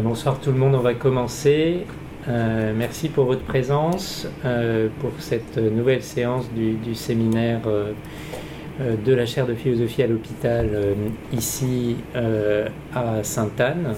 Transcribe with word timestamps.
bonsoir 0.00 0.40
tout 0.40 0.50
le 0.50 0.58
monde, 0.58 0.74
on 0.74 0.80
va 0.80 0.94
commencer. 0.94 1.84
Euh, 2.28 2.72
merci 2.76 3.08
pour 3.08 3.26
votre 3.26 3.42
présence 3.42 4.26
euh, 4.44 4.88
pour 5.00 5.10
cette 5.18 5.58
nouvelle 5.58 6.02
séance 6.02 6.50
du, 6.52 6.94
séminaire 6.94 7.60
euh, 7.66 7.92
de 9.04 9.12
la 9.12 9.26
chaire 9.26 9.46
de 9.46 9.54
philosophie 9.54 10.02
à 10.02 10.06
l'hôpital 10.06 10.68
ici 11.32 11.96
à 12.94 13.22
Sainte-Anne. 13.22 13.94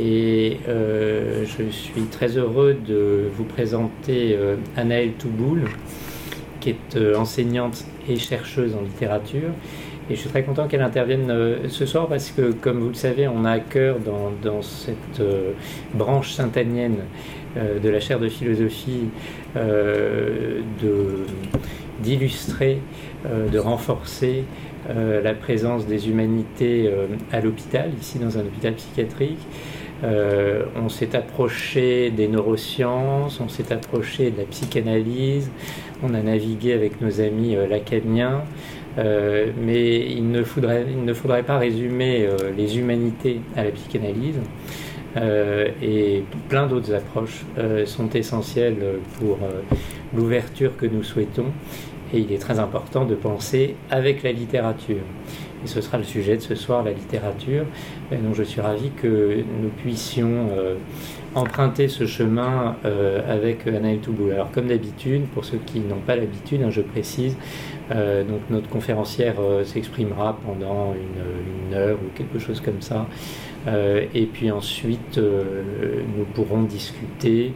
Et 0.00 0.58
je 0.66 1.70
suis 1.70 2.02
très 2.10 2.36
heureux 2.36 2.74
de 2.74 3.28
vous 3.36 3.44
présenter 3.44 4.36
Anaëlle 4.76 5.12
Touboul, 5.12 5.64
qui 6.58 6.70
est 6.70 7.14
enseignante 7.14 7.84
et 8.08 8.16
chercheuse 8.16 8.74
en 8.74 8.82
littérature 8.82 9.50
et 10.10 10.14
je 10.14 10.20
suis 10.20 10.28
très 10.28 10.42
content 10.42 10.66
qu'elle 10.66 10.82
intervienne 10.82 11.30
euh, 11.30 11.68
ce 11.68 11.86
soir 11.86 12.08
parce 12.08 12.30
que, 12.30 12.52
comme 12.52 12.80
vous 12.80 12.88
le 12.88 12.94
savez, 12.94 13.28
on 13.28 13.44
a 13.44 13.52
à 13.52 13.60
cœur 13.60 13.98
dans, 13.98 14.62
cette 14.62 15.20
euh, 15.20 15.52
branche 15.94 16.32
saintanienne 16.32 16.98
euh, 17.56 17.78
de 17.78 17.88
la 17.88 18.00
chaire 18.00 18.18
de 18.18 18.28
philosophie 18.28 19.08
d'illustrer, 22.02 22.78
de, 23.24 23.58
renforcer 23.58 24.44
la 24.88 25.34
présence 25.34 25.86
des 25.86 26.08
humanités 26.08 26.90
à 27.30 27.40
l'hôpital, 27.40 27.90
ici 28.00 28.18
dans 28.18 28.38
un 28.38 28.40
hôpital 28.40 28.72
psychiatrique. 28.72 29.46
on 30.02 30.88
s'est 30.88 31.14
approché 31.14 32.10
des 32.10 32.28
neurosciences, 32.28 33.40
on 33.40 33.48
s'est 33.48 33.72
approché 33.72 34.30
de 34.30 34.38
la 34.38 34.44
psychanalyse, 34.44 35.50
on 36.02 36.14
a 36.14 36.22
navigué 36.22 36.72
avec 36.72 37.02
nos 37.02 37.20
amis 37.20 37.54
lacaniens. 37.68 38.42
Euh, 38.98 39.50
mais 39.58 40.00
il 40.10 40.30
ne, 40.30 40.42
faudrait, 40.42 41.42
pas 41.42 41.58
résumer 41.58 42.26
euh, 42.26 42.52
les 42.56 42.78
humanités 42.78 43.40
à 43.56 43.64
la 43.64 43.70
psychanalyse. 43.70 44.38
Euh, 45.16 45.68
et 45.82 46.24
plein 46.48 46.66
d'autres 46.66 46.94
approches 46.94 47.44
sont 47.86 48.08
essentielles 48.10 48.78
pour 49.18 49.38
l'ouverture 50.14 50.76
que 50.76 50.86
nous 50.86 51.02
souhaitons. 51.02 51.46
Et 52.14 52.18
il 52.18 52.32
est 52.32 52.38
très 52.38 52.58
important 52.58 53.04
de 53.04 53.14
penser 53.14 53.74
avec 53.90 54.22
la 54.22 54.32
littérature. 54.32 55.02
Et 55.64 55.68
ce 55.68 55.80
sera 55.80 55.96
le 55.96 56.04
sujet 56.04 56.36
de 56.36 56.42
ce 56.42 56.54
soir, 56.54 56.82
la 56.82 56.92
littérature. 56.92 57.64
donc 58.10 58.34
je 58.34 58.42
suis 58.42 58.60
ravi 58.60 58.90
que 58.90 59.44
nous 59.62 59.68
puissions 59.68 60.48
emprunter 61.34 61.88
ce 61.88 62.06
chemin 62.06 62.76
avec 63.28 63.66
Anaël 63.66 63.98
Touboul. 63.98 64.32
Alors 64.32 64.50
comme 64.50 64.66
d'habitude, 64.66 65.26
pour 65.34 65.44
ceux 65.44 65.58
qui 65.64 65.80
n'ont 65.80 66.00
pas 66.06 66.16
l'habitude, 66.16 66.62
hein, 66.62 66.70
je 66.70 66.82
précise, 66.82 67.36
euh, 67.90 68.24
donc 68.24 68.40
notre 68.50 68.68
conférencière 68.68 69.34
euh, 69.40 69.64
s'exprimera 69.64 70.38
pendant 70.46 70.94
une, 70.94 71.74
heure 71.74 71.98
ou 72.04 72.16
quelque 72.16 72.38
chose 72.38 72.60
comme 72.60 72.82
ça. 72.82 73.06
Euh, 73.66 74.04
et 74.14 74.26
puis 74.26 74.50
ensuite, 74.50 75.18
nous 75.18 76.24
pourrons 76.34 76.62
discuter, 76.62 77.54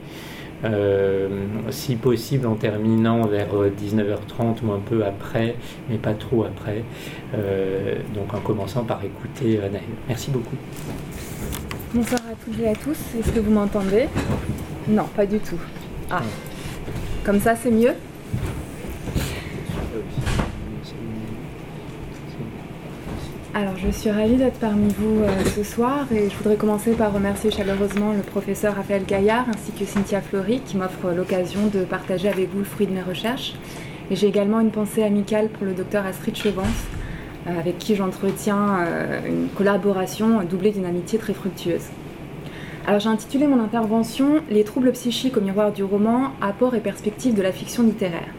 si 1.69 1.97
possible 1.97 2.47
en 2.47 2.55
terminant 2.55 3.27
vers 3.27 3.49
19h30 3.49 4.65
ou 4.65 4.73
un 4.73 4.81
peu 4.81 5.05
après, 5.05 5.55
mais 5.91 5.99
pas 5.99 6.15
trop 6.15 6.45
après. 6.45 6.83
donc 8.15 8.33
en 8.33 8.41
commençant 8.41 8.85
par 8.85 9.05
écouter 9.05 9.59
Anaël. 9.59 9.83
Merci 10.09 10.31
beaucoup. 10.31 10.57
Bonsoir 11.95 12.23
à 12.31 12.35
toutes 12.43 12.59
et 12.59 12.69
à 12.69 12.75
tous. 12.75 12.99
Est-ce 13.19 13.31
que 13.33 13.41
vous 13.41 13.53
m'entendez? 13.53 14.07
Non, 14.89 15.05
pas 15.15 15.27
du 15.27 15.39
tout. 15.39 15.61
Ah, 16.11 16.23
comme 17.23 17.41
ça 17.41 17.55
c'est 17.55 17.71
mieux? 17.71 17.95
Alors, 23.59 23.79
je 23.79 23.91
suis 23.91 24.11
ravie 24.11 24.37
d'être 24.37 24.59
parmi 24.59 24.93
vous 24.99 25.23
euh, 25.23 25.29
ce 25.57 25.63
soir 25.63 26.07
et 26.13 26.29
je 26.29 26.37
voudrais 26.37 26.57
commencer 26.57 26.93
par 26.93 27.15
remercier 27.15 27.51
chaleureusement 27.51 28.13
le 28.13 28.21
professeur 28.21 28.75
Raphaël 28.75 29.05
Gaillard 29.07 29.47
ainsi 29.49 29.73
que 29.73 29.87
Cynthia 29.87 30.21
Flory 30.21 30.61
qui 30.61 30.77
m'offrent 30.77 31.11
l'occasion 31.17 31.61
de 31.73 31.85
partager 31.85 32.29
avec 32.29 32.51
vous 32.53 32.59
le 32.59 32.67
fruit 32.67 32.87
de 32.87 32.93
mes 32.93 33.01
recherches. 33.01 33.55
Et 34.11 34.17
j'ai 34.17 34.27
également 34.27 34.61
une 34.61 34.73
pensée 34.73 35.03
amicale 35.03 35.49
pour 35.49 35.65
le 35.65 35.73
docteur 35.73 36.05
Astrid 36.05 36.37
Chevance 36.37 36.67
euh, 37.47 37.59
avec 37.59 37.79
qui 37.79 37.97
j'entretiens 37.97 38.81
euh, 38.81 39.21
une 39.27 39.49
collaboration 39.49 40.43
doublée 40.43 40.73
d'une 40.73 40.85
amitié 40.85 41.19
très 41.19 41.33
fructueuse. 41.33 41.87
Alors 42.87 43.01
j'ai 43.01 43.09
intitulé 43.09 43.47
mon 43.47 43.65
intervention 43.65 44.43
Les 44.51 44.65
troubles 44.65 44.93
psychiques 44.93 45.39
au 45.39 45.41
miroir 45.41 45.73
du 45.73 45.83
roman, 45.83 46.33
apport 46.43 46.75
et 46.75 46.81
perspective 46.81 47.33
de 47.33 47.41
la 47.41 47.53
fiction 47.53 47.85
littéraire. 47.85 48.35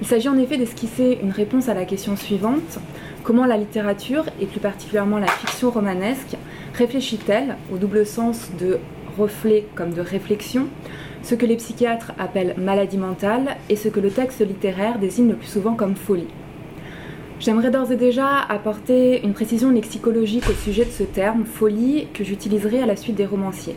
Il 0.00 0.06
s'agit 0.08 0.28
en 0.28 0.36
effet 0.36 0.56
d'esquisser 0.56 1.20
une 1.22 1.30
réponse 1.30 1.68
à 1.68 1.74
la 1.74 1.84
question 1.84 2.16
suivante 2.16 2.80
Comment 3.24 3.46
la 3.46 3.56
littérature, 3.56 4.24
et 4.40 4.46
plus 4.46 4.58
particulièrement 4.58 5.18
la 5.18 5.28
fiction 5.28 5.70
romanesque, 5.70 6.36
réfléchit-elle, 6.74 7.56
au 7.72 7.76
double 7.76 8.04
sens 8.04 8.50
de 8.58 8.80
reflet 9.16 9.64
comme 9.76 9.92
de 9.92 10.00
réflexion, 10.00 10.66
ce 11.22 11.36
que 11.36 11.46
les 11.46 11.54
psychiatres 11.56 12.12
appellent 12.18 12.56
maladie 12.58 12.98
mentale 12.98 13.56
et 13.68 13.76
ce 13.76 13.88
que 13.88 14.00
le 14.00 14.10
texte 14.10 14.44
littéraire 14.44 14.98
désigne 14.98 15.28
le 15.28 15.36
plus 15.36 15.46
souvent 15.46 15.74
comme 15.74 15.94
folie 15.94 16.26
J'aimerais 17.38 17.70
d'ores 17.70 17.92
et 17.92 17.96
déjà 17.96 18.40
apporter 18.48 19.24
une 19.24 19.34
précision 19.34 19.70
lexicologique 19.70 20.48
au 20.48 20.54
sujet 20.54 20.84
de 20.84 20.90
ce 20.90 21.04
terme, 21.04 21.44
folie, 21.44 22.08
que 22.12 22.24
j'utiliserai 22.24 22.82
à 22.82 22.86
la 22.86 22.96
suite 22.96 23.16
des 23.16 23.26
romanciers. 23.26 23.76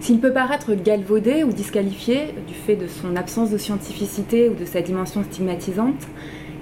S'il 0.00 0.20
peut 0.20 0.32
paraître 0.32 0.74
galvaudé 0.74 1.44
ou 1.44 1.52
disqualifié 1.52 2.34
du 2.46 2.52
fait 2.52 2.76
de 2.76 2.88
son 2.88 3.16
absence 3.16 3.50
de 3.50 3.56
scientificité 3.56 4.50
ou 4.50 4.54
de 4.54 4.66
sa 4.66 4.82
dimension 4.82 5.22
stigmatisante, 5.22 6.08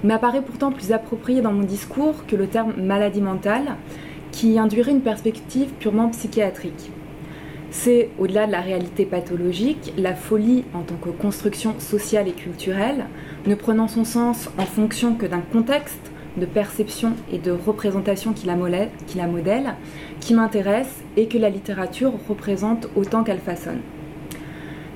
m'apparaît 0.03 0.41
pourtant 0.41 0.71
plus 0.71 0.91
approprié 0.91 1.41
dans 1.41 1.53
mon 1.53 1.63
discours 1.63 2.25
que 2.27 2.35
le 2.35 2.47
terme 2.47 2.73
maladie 2.77 3.21
mentale, 3.21 3.75
qui 4.31 4.59
induirait 4.59 4.91
une 4.91 5.01
perspective 5.01 5.69
purement 5.79 6.09
psychiatrique. 6.09 6.91
C'est, 7.71 8.09
au-delà 8.19 8.45
de 8.45 8.51
la 8.51 8.61
réalité 8.61 9.05
pathologique, 9.05 9.93
la 9.97 10.13
folie 10.13 10.63
en 10.73 10.81
tant 10.81 10.95
que 10.95 11.09
construction 11.09 11.79
sociale 11.79 12.27
et 12.27 12.33
culturelle, 12.33 13.05
ne 13.47 13.55
prenant 13.55 13.87
son 13.87 14.03
sens 14.03 14.49
en 14.57 14.65
fonction 14.65 15.15
que 15.15 15.25
d'un 15.25 15.41
contexte 15.41 16.11
de 16.37 16.45
perception 16.45 17.13
et 17.31 17.37
de 17.37 17.51
représentation 17.51 18.33
qui 18.33 18.45
la, 18.45 18.55
modèle, 18.55 19.75
qui 20.19 20.33
m'intéresse 20.33 21.03
et 21.17 21.27
que 21.27 21.37
la 21.37 21.49
littérature 21.49 22.13
représente 22.27 22.87
autant 22.95 23.23
qu'elle 23.23 23.39
façonne. 23.39 23.81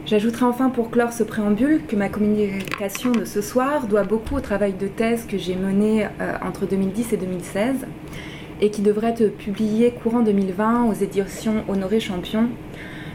J'ajouterai 0.08 0.46
enfin 0.46 0.70
pour 0.70 0.90
clore 0.90 1.12
ce 1.12 1.24
préambule 1.24 1.82
que 1.86 1.98
ma 1.98 2.08
communication 2.08 3.12
de 3.12 3.26
ce 3.26 3.42
soir 3.42 3.88
doit 3.88 4.04
beaucoup 4.04 4.36
au 4.36 4.40
travail 4.40 4.72
de 4.72 4.88
thèse 4.88 5.26
que 5.26 5.38
j'ai 5.38 5.58
mené 5.58 6.06
euh, 6.06 6.34
entre 6.42 6.66
2010 6.66 7.12
et 7.12 7.18
2016 7.18 7.76
et 8.62 8.70
qui 8.72 8.82
devrait 8.82 9.10
être 9.10 9.28
publié 9.38 9.92
courant 9.92 10.22
2020 10.22 10.86
aux 10.86 10.94
éditions 10.94 11.66
Honoré 11.68 12.00
Champion 12.00 12.48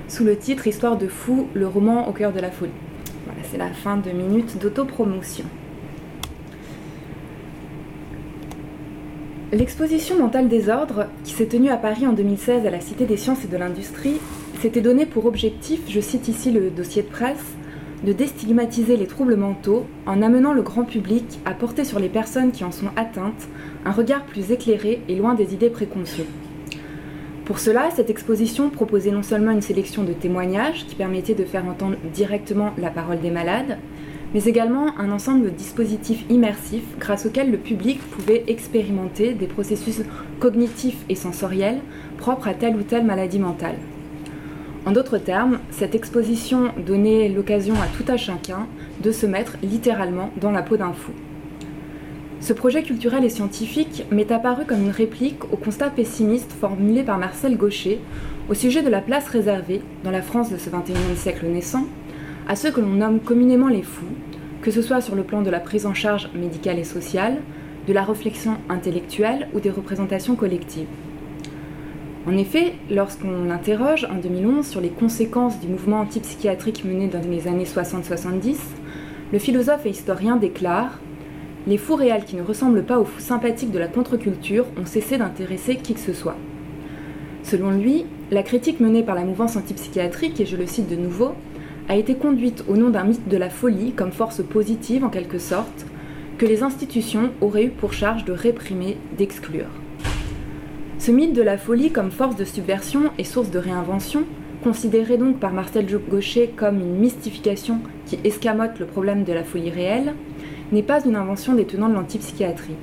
sous 0.07 0.23
le 0.23 0.37
titre 0.37 0.67
Histoire 0.67 0.99
de 0.99 1.09
fou, 1.09 1.49
le 1.55 1.67
roman 1.67 2.11
au 2.11 2.13
cœur 2.13 2.31
de 2.31 2.41
la 2.41 2.51
folie. 2.51 2.73
Voilà, 3.25 3.41
c'est 3.51 3.57
la 3.57 3.71
fin 3.71 3.97
de 3.97 4.11
minutes 4.11 4.59
d'autopromotion. 4.59 5.47
L'exposition 9.51 10.19
Mental 10.19 10.47
Désordre, 10.47 11.07
qui 11.25 11.33
s'est 11.33 11.47
tenue 11.47 11.71
à 11.71 11.79
Paris 11.79 12.07
en 12.07 12.13
2016 12.13 12.67
à 12.67 12.71
la 12.71 12.81
Cité 12.81 13.07
des 13.07 13.17
Sciences 13.17 13.47
et 13.47 13.49
de 13.49 13.57
l'Industrie, 13.57 14.21
s'était 14.63 14.81
donné 14.81 15.07
pour 15.07 15.27
objectif, 15.27 15.81
je 15.89 15.99
cite 15.99 16.29
ici 16.29 16.53
le 16.53 16.71
dossier 16.71 17.03
de 17.03 17.09
presse, 17.09 17.57
de 18.05 18.13
déstigmatiser 18.13 18.97
les 18.97 19.09
troubles 19.09 19.35
mentaux 19.35 19.87
en 20.07 20.23
amenant 20.23 20.53
le 20.53 20.63
grand 20.63 20.85
public 20.85 21.41
à 21.45 21.53
porter 21.53 21.85
sur 21.85 21.99
les 21.99 22.09
personnes 22.09 22.53
qui 22.53 22.63
en 22.63 22.71
sont 22.71 22.91
atteintes 22.95 23.49
un 23.85 23.91
regard 23.91 24.25
plus 24.25 24.53
éclairé 24.53 25.03
et 25.09 25.17
loin 25.17 25.35
des 25.35 25.53
idées 25.53 25.69
préconçues. 25.69 26.29
Pour 27.45 27.59
cela, 27.59 27.91
cette 27.91 28.09
exposition 28.09 28.71
proposait 28.71 29.11
non 29.11 29.25
seulement 29.25 29.51
une 29.51 29.63
sélection 29.63 30.05
de 30.05 30.13
témoignages 30.13 30.87
qui 30.87 30.95
permettait 30.95 31.35
de 31.35 31.45
faire 31.45 31.67
entendre 31.67 31.97
directement 32.15 32.71
la 32.79 32.91
parole 32.91 33.19
des 33.19 33.33
malades, 33.33 33.79
mais 34.33 34.45
également 34.45 34.97
un 34.97 35.11
ensemble 35.11 35.43
de 35.47 35.51
dispositifs 35.51 36.25
immersifs 36.31 36.87
grâce 37.01 37.27
auxquels 37.27 37.51
le 37.51 37.59
public 37.59 37.99
pouvait 38.13 38.45
expérimenter 38.47 39.35
des 39.35 39.49
processus 39.49 40.03
cognitifs 40.39 41.05
et 41.09 41.17
sensoriels 41.17 41.81
propres 42.17 42.47
à 42.47 42.55
telle 42.55 42.77
ou 42.77 42.83
telle 42.83 43.05
maladie 43.05 43.41
mentale. 43.41 43.75
En 44.85 44.91
d'autres 44.91 45.19
termes, 45.19 45.61
cette 45.71 45.95
exposition 45.95 46.73
donnait 46.85 47.29
l'occasion 47.29 47.75
à 47.75 47.87
tout 47.87 48.11
à 48.11 48.17
chacun 48.17 48.67
de 49.01 49.13
se 49.13 49.27
mettre 49.27 49.57
littéralement 49.63 50.31
dans 50.41 50.51
la 50.51 50.63
peau 50.63 50.77
d'un 50.77 50.93
fou. 50.93 51.13
Ce 52.41 52.53
projet 52.53 52.83
culturel 52.83 53.25
et 53.25 53.29
scientifique 53.29 54.05
m'est 54.11 54.33
apparu 54.33 54.65
comme 54.65 54.83
une 54.83 54.91
réplique 54.91 55.45
au 55.53 55.57
constat 55.57 55.91
pessimiste 55.91 56.51
formulé 56.53 57.05
par 57.05 57.17
Marcel 57.17 57.57
Gaucher 57.57 58.01
au 58.51 58.55
sujet 58.55 58.83
de 58.83 58.89
la 58.89 59.01
place 59.01 59.29
réservée, 59.29 59.83
dans 60.03 60.11
la 60.11 60.23
France 60.23 60.51
de 60.51 60.57
ce 60.57 60.69
XXIe 60.69 61.17
siècle 61.17 61.47
naissant, 61.47 61.87
à 62.49 62.57
ceux 62.57 62.73
que 62.73 62.81
l'on 62.81 62.89
nomme 62.95 63.21
communément 63.21 63.69
les 63.69 63.83
fous, 63.83 64.17
que 64.63 64.73
ce 64.73 64.83
soit 64.83 65.01
sur 65.01 65.15
le 65.15 65.23
plan 65.23 65.43
de 65.43 65.51
la 65.51 65.61
prise 65.61 65.87
en 65.87 65.95
charge 65.95 66.29
médicale 66.35 66.81
et 66.81 66.85
sociale, 66.85 67.37
de 67.87 67.93
la 67.93 68.03
réflexion 68.03 68.57
intellectuelle 68.69 69.47
ou 69.55 69.61
des 69.61 69.71
représentations 69.71 70.35
collectives. 70.35 70.89
En 72.25 72.37
effet, 72.37 72.75
lorsqu'on 72.89 73.45
l'interroge 73.49 74.07
en 74.09 74.15
2011 74.15 74.65
sur 74.65 74.81
les 74.81 74.91
conséquences 74.91 75.59
du 75.59 75.67
mouvement 75.67 75.99
antipsychiatrique 76.01 76.85
mené 76.85 77.09
dans 77.09 77.21
les 77.21 77.49
années 77.49 77.65
60-70, 77.65 78.59
le 79.33 79.39
philosophe 79.41 79.87
et 79.87 79.91
historien 79.91 80.37
déclare 80.37 81.01
Les 81.67 81.79
fous 81.79 81.97
réels 81.97 82.25
qui 82.25 82.37
ne 82.37 82.43
ressemblent 82.43 82.85
pas 82.85 83.01
aux 83.01 83.05
fous 83.05 83.21
sympathiques 83.21 83.73
de 83.73 83.79
la 83.81 83.89
contre-culture 83.89 84.67
ont 84.81 84.87
cessé 84.87 85.19
d'intéresser 85.19 85.75
qui 85.77 85.95
que 85.95 86.01
ce 86.01 86.13
soit. 86.13 86.37
Selon 87.43 87.73
lui, 87.73 88.07
la 88.31 88.45
critique 88.45 88.79
menée 88.79 89.03
par 89.03 89.17
la 89.17 89.25
mouvance 89.25 89.57
antipsychiatrique, 89.57 90.41
et 90.41 90.47
je 90.47 90.57
le 90.57 90.67
cite 90.67 90.89
de 90.89 90.95
nouveau, 90.95 91.33
a 91.89 91.97
été 91.97 92.15
conduite 92.15 92.65
au 92.69 92.77
nom 92.77 92.91
d'un 92.91 93.03
mythe 93.03 93.29
de 93.29 93.37
la 93.37 93.51
folie 93.51 93.95
comme 93.95 94.13
force 94.13 94.45
positive 94.45 95.05
en 95.05 95.11
quelque 95.11 95.39
sorte, 95.39 95.87
que 96.39 96.47
les 96.47 96.63
institutions 96.63 97.31
auraient 97.41 97.65
eu 97.65 97.71
pour 97.71 97.93
charge 97.93 98.25
de 98.25 98.33
réprimer, 98.33 98.97
d'exclure. 99.19 99.82
Ce 100.99 101.11
mythe 101.11 101.33
de 101.33 101.43
la 101.43 101.59
folie 101.59 101.91
comme 101.91 102.11
force 102.11 102.37
de 102.37 102.45
subversion 102.45 103.11
et 103.19 103.25
source 103.25 103.51
de 103.51 103.59
réinvention, 103.59 104.25
considéré 104.63 105.17
donc 105.17 105.39
par 105.39 105.53
Marcel 105.53 105.87
Gaucher 106.09 106.53
comme 106.57 106.79
une 106.79 106.97
mystification 106.97 107.81
qui 108.07 108.19
escamote 108.25 108.79
le 108.79 108.87
problème 108.87 109.25
de 109.25 109.33
la 109.33 109.43
folie 109.43 109.71
réelle, 109.71 110.15
n'est 110.71 110.83
pas 110.83 111.05
une 111.05 111.17
invention 111.17 111.55
des 111.55 111.65
tenants 111.65 111.89
de 111.89 111.95
l'antipsychiatrie. 111.95 112.77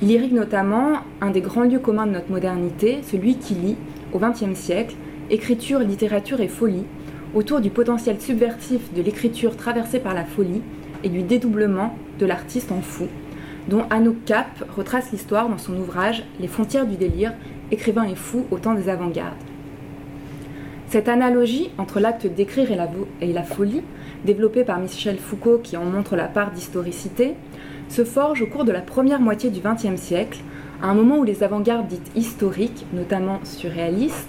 Il 0.00 0.34
notamment 0.34 1.00
un 1.20 1.30
des 1.30 1.40
grands 1.40 1.62
lieux 1.62 1.80
communs 1.80 2.06
de 2.06 2.12
notre 2.12 2.30
modernité, 2.30 2.98
celui 3.02 3.36
qui 3.36 3.54
lie, 3.54 3.76
au 4.12 4.18
XXe 4.18 4.54
siècle, 4.58 4.94
écriture, 5.30 5.80
littérature 5.80 6.40
et 6.40 6.48
folie, 6.48 6.84
autour 7.34 7.60
du 7.60 7.70
potentiel 7.70 8.20
subvertif 8.20 8.92
de 8.94 9.02
l'écriture 9.02 9.56
traversée 9.56 9.98
par 9.98 10.14
la 10.14 10.24
folie 10.24 10.62
et 11.04 11.08
du 11.08 11.22
dédoublement 11.22 11.94
de 12.18 12.26
l'artiste 12.26 12.72
en 12.72 12.80
fou, 12.80 13.06
dont 13.68 13.84
Anouk 13.90 14.24
Cap 14.24 14.64
retrace 14.74 15.12
l'histoire 15.12 15.48
dans 15.48 15.58
son 15.58 15.76
ouvrage 15.76 16.24
Les 16.40 16.48
frontières 16.48 16.86
du 16.86 16.96
délire, 16.96 17.34
écrivain 17.70 18.04
et 18.04 18.14
fou 18.14 18.46
au 18.50 18.58
temps 18.58 18.74
des 18.74 18.88
avant-gardes. 18.88 19.34
Cette 20.88 21.08
analogie 21.08 21.70
entre 21.76 22.00
l'acte 22.00 22.26
d'écrire 22.26 22.70
et 23.20 23.32
la, 23.32 23.42
folie, 23.42 23.82
développée 24.24 24.64
par 24.64 24.78
Michel 24.78 25.18
Foucault 25.18 25.60
qui 25.62 25.76
en 25.76 25.84
montre 25.84 26.16
la 26.16 26.28
part 26.28 26.50
d'historicité, 26.50 27.34
se 27.90 28.04
forge 28.04 28.40
au 28.40 28.46
cours 28.46 28.64
de 28.64 28.72
la 28.72 28.80
première 28.80 29.20
moitié 29.20 29.50
du 29.50 29.60
XXe 29.60 30.00
siècle, 30.00 30.40
à 30.82 30.86
un 30.86 30.94
moment 30.94 31.18
où 31.18 31.24
les 31.24 31.42
avant-gardes 31.42 31.88
dites 31.88 32.10
historiques, 32.14 32.86
notamment 32.94 33.40
surréalistes, 33.44 34.28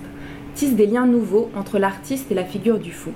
tissent 0.53 0.75
des 0.75 0.87
liens 0.87 1.05
nouveaux 1.05 1.49
entre 1.55 1.79
l'artiste 1.79 2.29
et 2.31 2.35
la 2.35 2.43
figure 2.43 2.79
du 2.79 2.91
fou. 2.91 3.11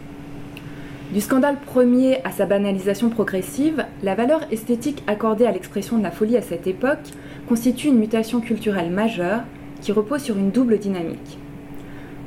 Du 1.12 1.22
scandale 1.22 1.58
premier 1.60 2.24
à 2.24 2.32
sa 2.32 2.46
banalisation 2.46 3.10
progressive, 3.10 3.86
la 4.02 4.16
valeur 4.16 4.42
esthétique 4.52 5.04
accordée 5.06 5.46
à 5.46 5.52
l'expression 5.52 5.98
de 5.98 6.04
la 6.04 6.10
folie 6.10 6.38
à 6.38 6.42
cette 6.42 6.66
époque 6.66 7.12
constitue 7.48 7.90
une 7.90 8.00
mutation 8.00 8.40
culturelle 8.40 8.90
majeure 8.90 9.42
qui 9.82 9.92
repose 9.92 10.24
sur 10.24 10.38
une 10.38 10.50
double 10.50 10.80
dynamique. 10.80 11.38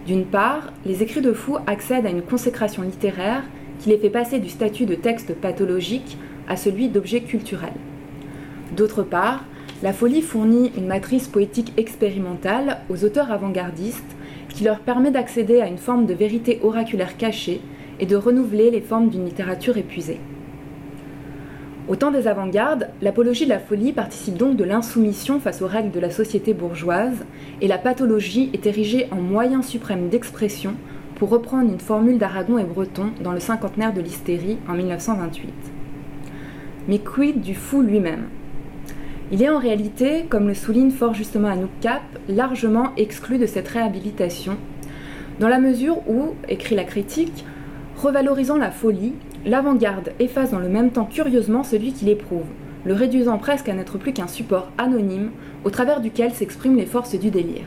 D'une 0.07 0.27
part, 0.27 0.73
les 0.85 1.03
écrits 1.03 1.23
de 1.23 1.33
fous 1.33 1.57
accèdent 1.67 2.07
à 2.07 2.11
une 2.11 2.23
consécration 2.23 2.83
littéraire 2.83 3.43
qui 3.81 3.89
les 3.89 3.99
fait 3.99 4.11
passer 4.11 4.39
du 4.39 4.49
statut 4.49 4.87
de 4.87 4.95
texte 4.95 5.35
pathologique 5.35 6.17
à 6.47 6.57
celui 6.57 6.89
d'objet 6.89 7.23
culturel. 7.23 7.73
D'autre 8.77 9.03
part, 9.03 9.45
la 9.83 9.93
folie 9.93 10.23
fournit 10.23 10.71
une 10.77 10.87
matrice 10.87 11.27
poétique 11.27 11.73
expérimentale 11.77 12.79
aux 12.89 13.05
auteurs 13.05 13.33
avant-gardistes 13.33 14.17
qui 14.51 14.65
leur 14.65 14.79
permet 14.79 15.11
d'accéder 15.11 15.61
à 15.61 15.67
une 15.67 15.79
forme 15.79 16.07
de 16.07 16.15
vérité 16.15 16.61
oraculaire 16.63 17.17
cachée 17.17 17.61
et 18.01 18.07
de 18.07 18.17
renouveler 18.17 18.71
les 18.71 18.81
formes 18.81 19.09
d'une 19.09 19.25
littérature 19.25 19.77
épuisée. 19.77 20.21
Au 21.89 21.95
temps 21.95 22.11
des 22.11 22.27
avant-gardes, 22.27 22.89
l'apologie 23.01 23.45
de 23.45 23.51
la 23.51 23.61
folie 23.61 23.93
participe 23.93 24.37
donc 24.37 24.57
de 24.57 24.65
l'insoumission 24.65 25.39
face 25.39 25.63
aux 25.63 25.69
règles 25.69 25.93
de 25.93 26.01
la 26.01 26.11
société 26.11 26.53
bourgeoise, 26.53 27.25
et 27.61 27.69
la 27.69 27.79
pathologie 27.79 28.51
est 28.53 28.67
érigée 28.67 29.07
en 29.13 29.17
moyen 29.17 29.63
suprême 29.63 30.09
d'expression, 30.09 30.75
pour 31.15 31.31
reprendre 31.31 31.71
une 31.71 31.79
formule 31.79 32.19
d'Aragon 32.19 32.59
et 32.59 32.65
Breton 32.65 33.11
dans 33.23 33.33
le 33.33 33.41
cinquantenaire 33.41 33.95
de 33.95 34.01
l'hystérie 34.01 34.59
en 34.69 34.75
1928. 34.75 35.53
Mais 36.89 36.99
quid 36.99 37.41
du 37.41 37.55
fou 37.55 37.83
lui-même? 37.83 38.29
Il 39.33 39.43
est 39.43 39.49
en 39.49 39.59
réalité, 39.59 40.27
comme 40.29 40.47
le 40.47 40.55
souligne 40.55 40.91
fort 40.91 41.15
justement 41.15 41.49
Anouk 41.49 41.71
Cap, 41.81 42.03
largement 42.29 42.93
exclu 42.97 43.39
de 43.39 43.47
cette 43.47 43.69
réhabilitation, 43.69 44.57
dans 45.41 45.49
la 45.49 45.59
mesure 45.59 45.99
où, 46.09 46.35
écrit 46.49 46.75
la 46.75 46.85
critique, 46.85 47.45
Revalorisant 47.97 48.59
la 48.59 48.71
folie, 48.71 49.15
l'avant-garde 49.47 50.13
efface 50.19 50.51
dans 50.51 50.59
le 50.59 50.69
même 50.69 50.91
temps 50.91 51.07
curieusement 51.07 51.65
celui 51.65 51.95
qui 51.95 52.05
l'éprouve, 52.05 52.45
le 52.85 52.93
réduisant 52.93 53.39
presque 53.39 53.71
à 53.71 53.73
n'être 53.73 53.97
plus 53.97 54.13
qu'un 54.13 54.29
support 54.29 54.71
anonyme 54.77 55.31
au 55.65 55.71
travers 55.71 56.03
duquel 56.03 56.33
s'expriment 56.33 56.77
les 56.77 56.85
forces 56.85 57.19
du 57.19 57.31
délire. 57.31 57.65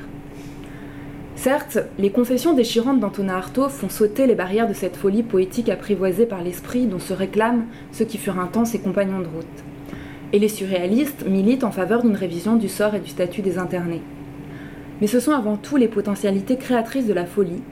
Certes, 1.35 1.79
les 1.97 2.11
confessions 2.11 2.53
déchirantes 2.53 2.99
d'Antonin 2.99 3.33
Artaud 3.33 3.69
font 3.69 3.89
sauter 3.89 4.27
les 4.27 4.35
barrières 4.35 4.67
de 4.67 4.73
cette 4.73 4.97
folie 4.97 5.23
poétique 5.23 5.69
apprivoisée 5.69 6.27
par 6.27 6.43
l'esprit 6.43 6.85
dont 6.85 6.99
se 6.99 7.13
réclament 7.13 7.65
ceux 7.91 8.05
qui 8.05 8.19
furent 8.19 8.39
un 8.39 8.47
temps 8.47 8.65
ses 8.65 8.79
compagnons 8.79 9.21
de 9.21 9.27
route. 9.27 9.45
Et 10.31 10.37
les 10.37 10.47
surréalistes 10.47 11.25
militent 11.25 11.63
en 11.63 11.71
faveur 11.71 12.03
d'une 12.03 12.15
révision 12.15 12.55
du 12.55 12.69
sort 12.69 12.93
et 12.93 12.99
du 12.99 13.09
statut 13.09 13.41
des 13.41 13.57
internés. 13.57 14.03
Mais 15.01 15.07
ce 15.07 15.19
sont 15.19 15.31
avant 15.31 15.57
tout 15.57 15.77
les 15.77 15.87
potentialités 15.87 16.57
créatrices 16.57 17.07
de 17.07 17.13
la 17.13 17.25
folie 17.25 17.63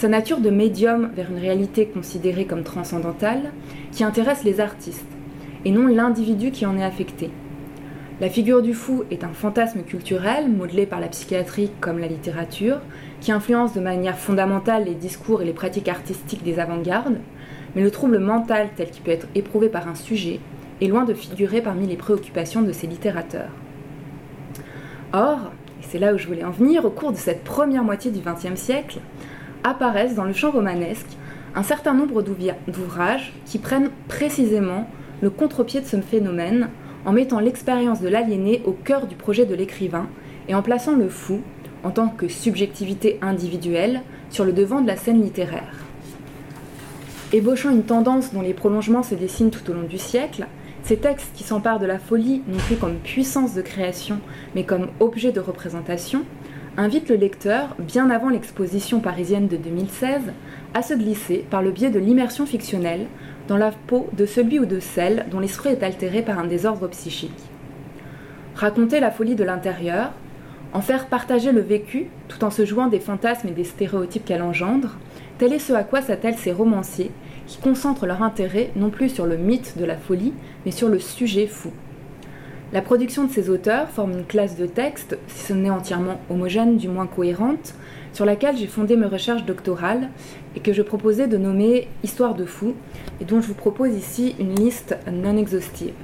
sa 0.00 0.08
nature 0.08 0.40
de 0.40 0.48
médium 0.48 1.10
vers 1.14 1.30
une 1.30 1.38
réalité 1.38 1.84
considérée 1.84 2.46
comme 2.46 2.62
transcendantale 2.62 3.52
qui 3.92 4.02
intéresse 4.02 4.44
les 4.44 4.58
artistes, 4.58 5.04
et 5.66 5.70
non 5.70 5.88
l'individu 5.88 6.52
qui 6.52 6.64
en 6.64 6.78
est 6.78 6.82
affecté. 6.82 7.30
La 8.18 8.30
figure 8.30 8.62
du 8.62 8.72
fou 8.72 9.04
est 9.10 9.24
un 9.24 9.34
fantasme 9.34 9.82
culturel 9.82 10.50
modelé 10.50 10.86
par 10.86 11.00
la 11.00 11.08
psychiatrie 11.08 11.70
comme 11.82 11.98
la 11.98 12.06
littérature, 12.06 12.80
qui 13.20 13.30
influence 13.30 13.74
de 13.74 13.80
manière 13.80 14.16
fondamentale 14.16 14.86
les 14.86 14.94
discours 14.94 15.42
et 15.42 15.44
les 15.44 15.52
pratiques 15.52 15.88
artistiques 15.88 16.44
des 16.44 16.58
avant-gardes, 16.58 17.18
mais 17.76 17.82
le 17.82 17.90
trouble 17.90 18.20
mental 18.20 18.70
tel 18.76 18.88
qu'il 18.88 19.02
peut 19.02 19.10
être 19.10 19.28
éprouvé 19.34 19.68
par 19.68 19.86
un 19.86 19.94
sujet 19.94 20.40
est 20.80 20.88
loin 20.88 21.04
de 21.04 21.12
figurer 21.12 21.60
parmi 21.60 21.86
les 21.86 21.96
préoccupations 21.96 22.62
de 22.62 22.72
ces 22.72 22.86
littérateurs. 22.86 23.50
Or, 25.12 25.52
et 25.82 25.84
c'est 25.86 25.98
là 25.98 26.14
où 26.14 26.16
je 26.16 26.26
voulais 26.26 26.44
en 26.44 26.52
venir, 26.52 26.86
au 26.86 26.90
cours 26.90 27.12
de 27.12 27.18
cette 27.18 27.44
première 27.44 27.84
moitié 27.84 28.10
du 28.10 28.20
XXe 28.20 28.58
siècle, 28.58 29.00
apparaissent 29.64 30.14
dans 30.14 30.24
le 30.24 30.32
champ 30.32 30.50
romanesque 30.50 31.16
un 31.54 31.62
certain 31.62 31.94
nombre 31.94 32.22
d'ouvrages 32.22 33.32
qui 33.44 33.58
prennent 33.58 33.90
précisément 34.08 34.88
le 35.20 35.30
contre-pied 35.30 35.80
de 35.80 35.86
ce 35.86 36.00
phénomène 36.00 36.68
en 37.04 37.12
mettant 37.12 37.40
l'expérience 37.40 38.00
de 38.00 38.08
l'aliéné 38.08 38.62
au 38.64 38.72
cœur 38.72 39.06
du 39.06 39.16
projet 39.16 39.46
de 39.46 39.54
l'écrivain 39.54 40.06
et 40.48 40.54
en 40.54 40.62
plaçant 40.62 40.96
le 40.96 41.08
fou, 41.08 41.40
en 41.82 41.90
tant 41.90 42.08
que 42.08 42.28
subjectivité 42.28 43.18
individuelle, 43.22 44.02
sur 44.30 44.44
le 44.44 44.52
devant 44.52 44.80
de 44.80 44.86
la 44.86 44.96
scène 44.96 45.22
littéraire. 45.22 45.84
Ébauchant 47.32 47.70
une 47.70 47.84
tendance 47.84 48.32
dont 48.32 48.42
les 48.42 48.54
prolongements 48.54 49.02
se 49.02 49.14
dessinent 49.14 49.50
tout 49.50 49.68
au 49.70 49.74
long 49.74 49.86
du 49.86 49.98
siècle, 49.98 50.46
ces 50.82 50.96
textes 50.96 51.30
qui 51.34 51.44
s'emparent 51.44 51.78
de 51.78 51.86
la 51.86 51.98
folie 51.98 52.42
non 52.48 52.58
plus 52.58 52.76
comme 52.76 52.96
puissance 52.96 53.54
de 53.54 53.62
création, 53.62 54.18
mais 54.54 54.64
comme 54.64 54.88
objet 54.98 55.32
de 55.32 55.40
représentation, 55.40 56.24
invite 56.80 57.10
le 57.10 57.16
lecteur, 57.16 57.76
bien 57.78 58.08
avant 58.08 58.30
l'exposition 58.30 59.00
parisienne 59.00 59.48
de 59.48 59.58
2016, 59.58 60.32
à 60.72 60.80
se 60.80 60.94
glisser, 60.94 61.44
par 61.50 61.60
le 61.60 61.72
biais 61.72 61.90
de 61.90 61.98
l'immersion 61.98 62.46
fictionnelle, 62.46 63.06
dans 63.48 63.58
la 63.58 63.70
peau 63.70 64.08
de 64.14 64.24
celui 64.24 64.58
ou 64.58 64.64
de 64.64 64.80
celle 64.80 65.26
dont 65.30 65.40
l'esprit 65.40 65.68
est 65.68 65.82
altéré 65.82 66.22
par 66.22 66.38
un 66.38 66.46
désordre 66.46 66.88
psychique. 66.88 67.50
Raconter 68.54 68.98
la 68.98 69.10
folie 69.10 69.34
de 69.34 69.44
l'intérieur, 69.44 70.12
en 70.72 70.80
faire 70.80 71.08
partager 71.08 71.52
le 71.52 71.60
vécu, 71.60 72.06
tout 72.28 72.44
en 72.44 72.50
se 72.50 72.64
jouant 72.64 72.86
des 72.86 73.00
fantasmes 73.00 73.48
et 73.48 73.52
des 73.52 73.64
stéréotypes 73.64 74.24
qu'elle 74.24 74.42
engendre, 74.42 74.96
tel 75.36 75.52
est 75.52 75.58
ce 75.58 75.74
à 75.74 75.84
quoi 75.84 76.00
s'attellent 76.00 76.38
ces 76.38 76.52
romanciers, 76.52 77.10
qui 77.46 77.58
concentrent 77.58 78.06
leur 78.06 78.22
intérêt 78.22 78.70
non 78.74 78.88
plus 78.88 79.10
sur 79.10 79.26
le 79.26 79.36
mythe 79.36 79.76
de 79.76 79.84
la 79.84 79.98
folie, 79.98 80.32
mais 80.64 80.70
sur 80.72 80.88
le 80.88 80.98
sujet 80.98 81.46
fou. 81.46 81.72
La 82.72 82.82
production 82.82 83.24
de 83.24 83.32
ces 83.32 83.50
auteurs 83.50 83.88
forme 83.88 84.12
une 84.12 84.24
classe 84.24 84.56
de 84.56 84.66
texte, 84.66 85.18
si 85.26 85.46
ce 85.46 85.52
n'est 85.52 85.70
entièrement 85.70 86.20
homogène, 86.30 86.76
du 86.76 86.86
moins 86.86 87.08
cohérente, 87.08 87.74
sur 88.12 88.24
laquelle 88.24 88.56
j'ai 88.56 88.68
fondé 88.68 88.94
mes 88.94 89.06
recherches 89.06 89.44
doctorales 89.44 90.08
et 90.54 90.60
que 90.60 90.72
je 90.72 90.82
proposais 90.82 91.26
de 91.26 91.36
nommer 91.36 91.88
Histoire 92.04 92.36
de 92.36 92.44
fou, 92.44 92.74
et 93.20 93.24
dont 93.24 93.40
je 93.40 93.48
vous 93.48 93.54
propose 93.54 93.96
ici 93.96 94.36
une 94.38 94.54
liste 94.54 94.96
non 95.10 95.36
exhaustive. 95.36 95.94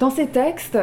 Dans 0.00 0.08
ces 0.08 0.28
textes, 0.28 0.78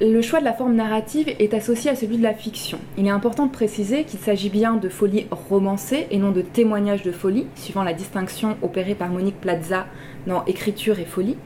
le 0.00 0.22
choix 0.22 0.38
de 0.38 0.44
la 0.44 0.52
forme 0.52 0.76
narrative 0.76 1.28
est 1.28 1.54
associé 1.54 1.90
à 1.90 1.96
celui 1.96 2.18
de 2.18 2.22
la 2.22 2.34
fiction. 2.34 2.78
Il 2.96 3.06
est 3.06 3.10
important 3.10 3.46
de 3.46 3.52
préciser 3.52 4.04
qu'il 4.04 4.20
s'agit 4.20 4.48
bien 4.48 4.74
de 4.74 4.88
folie 4.88 5.26
romancée 5.32 6.06
et 6.12 6.18
non 6.18 6.30
de 6.30 6.40
témoignage 6.40 7.02
de 7.02 7.10
folie, 7.10 7.46
suivant 7.56 7.82
la 7.82 7.94
distinction 7.94 8.56
opérée 8.62 8.94
par 8.94 9.08
Monique 9.08 9.40
Plaza 9.40 9.86
dans 10.28 10.44
Écriture 10.44 11.00
et 11.00 11.04
folie. 11.04 11.36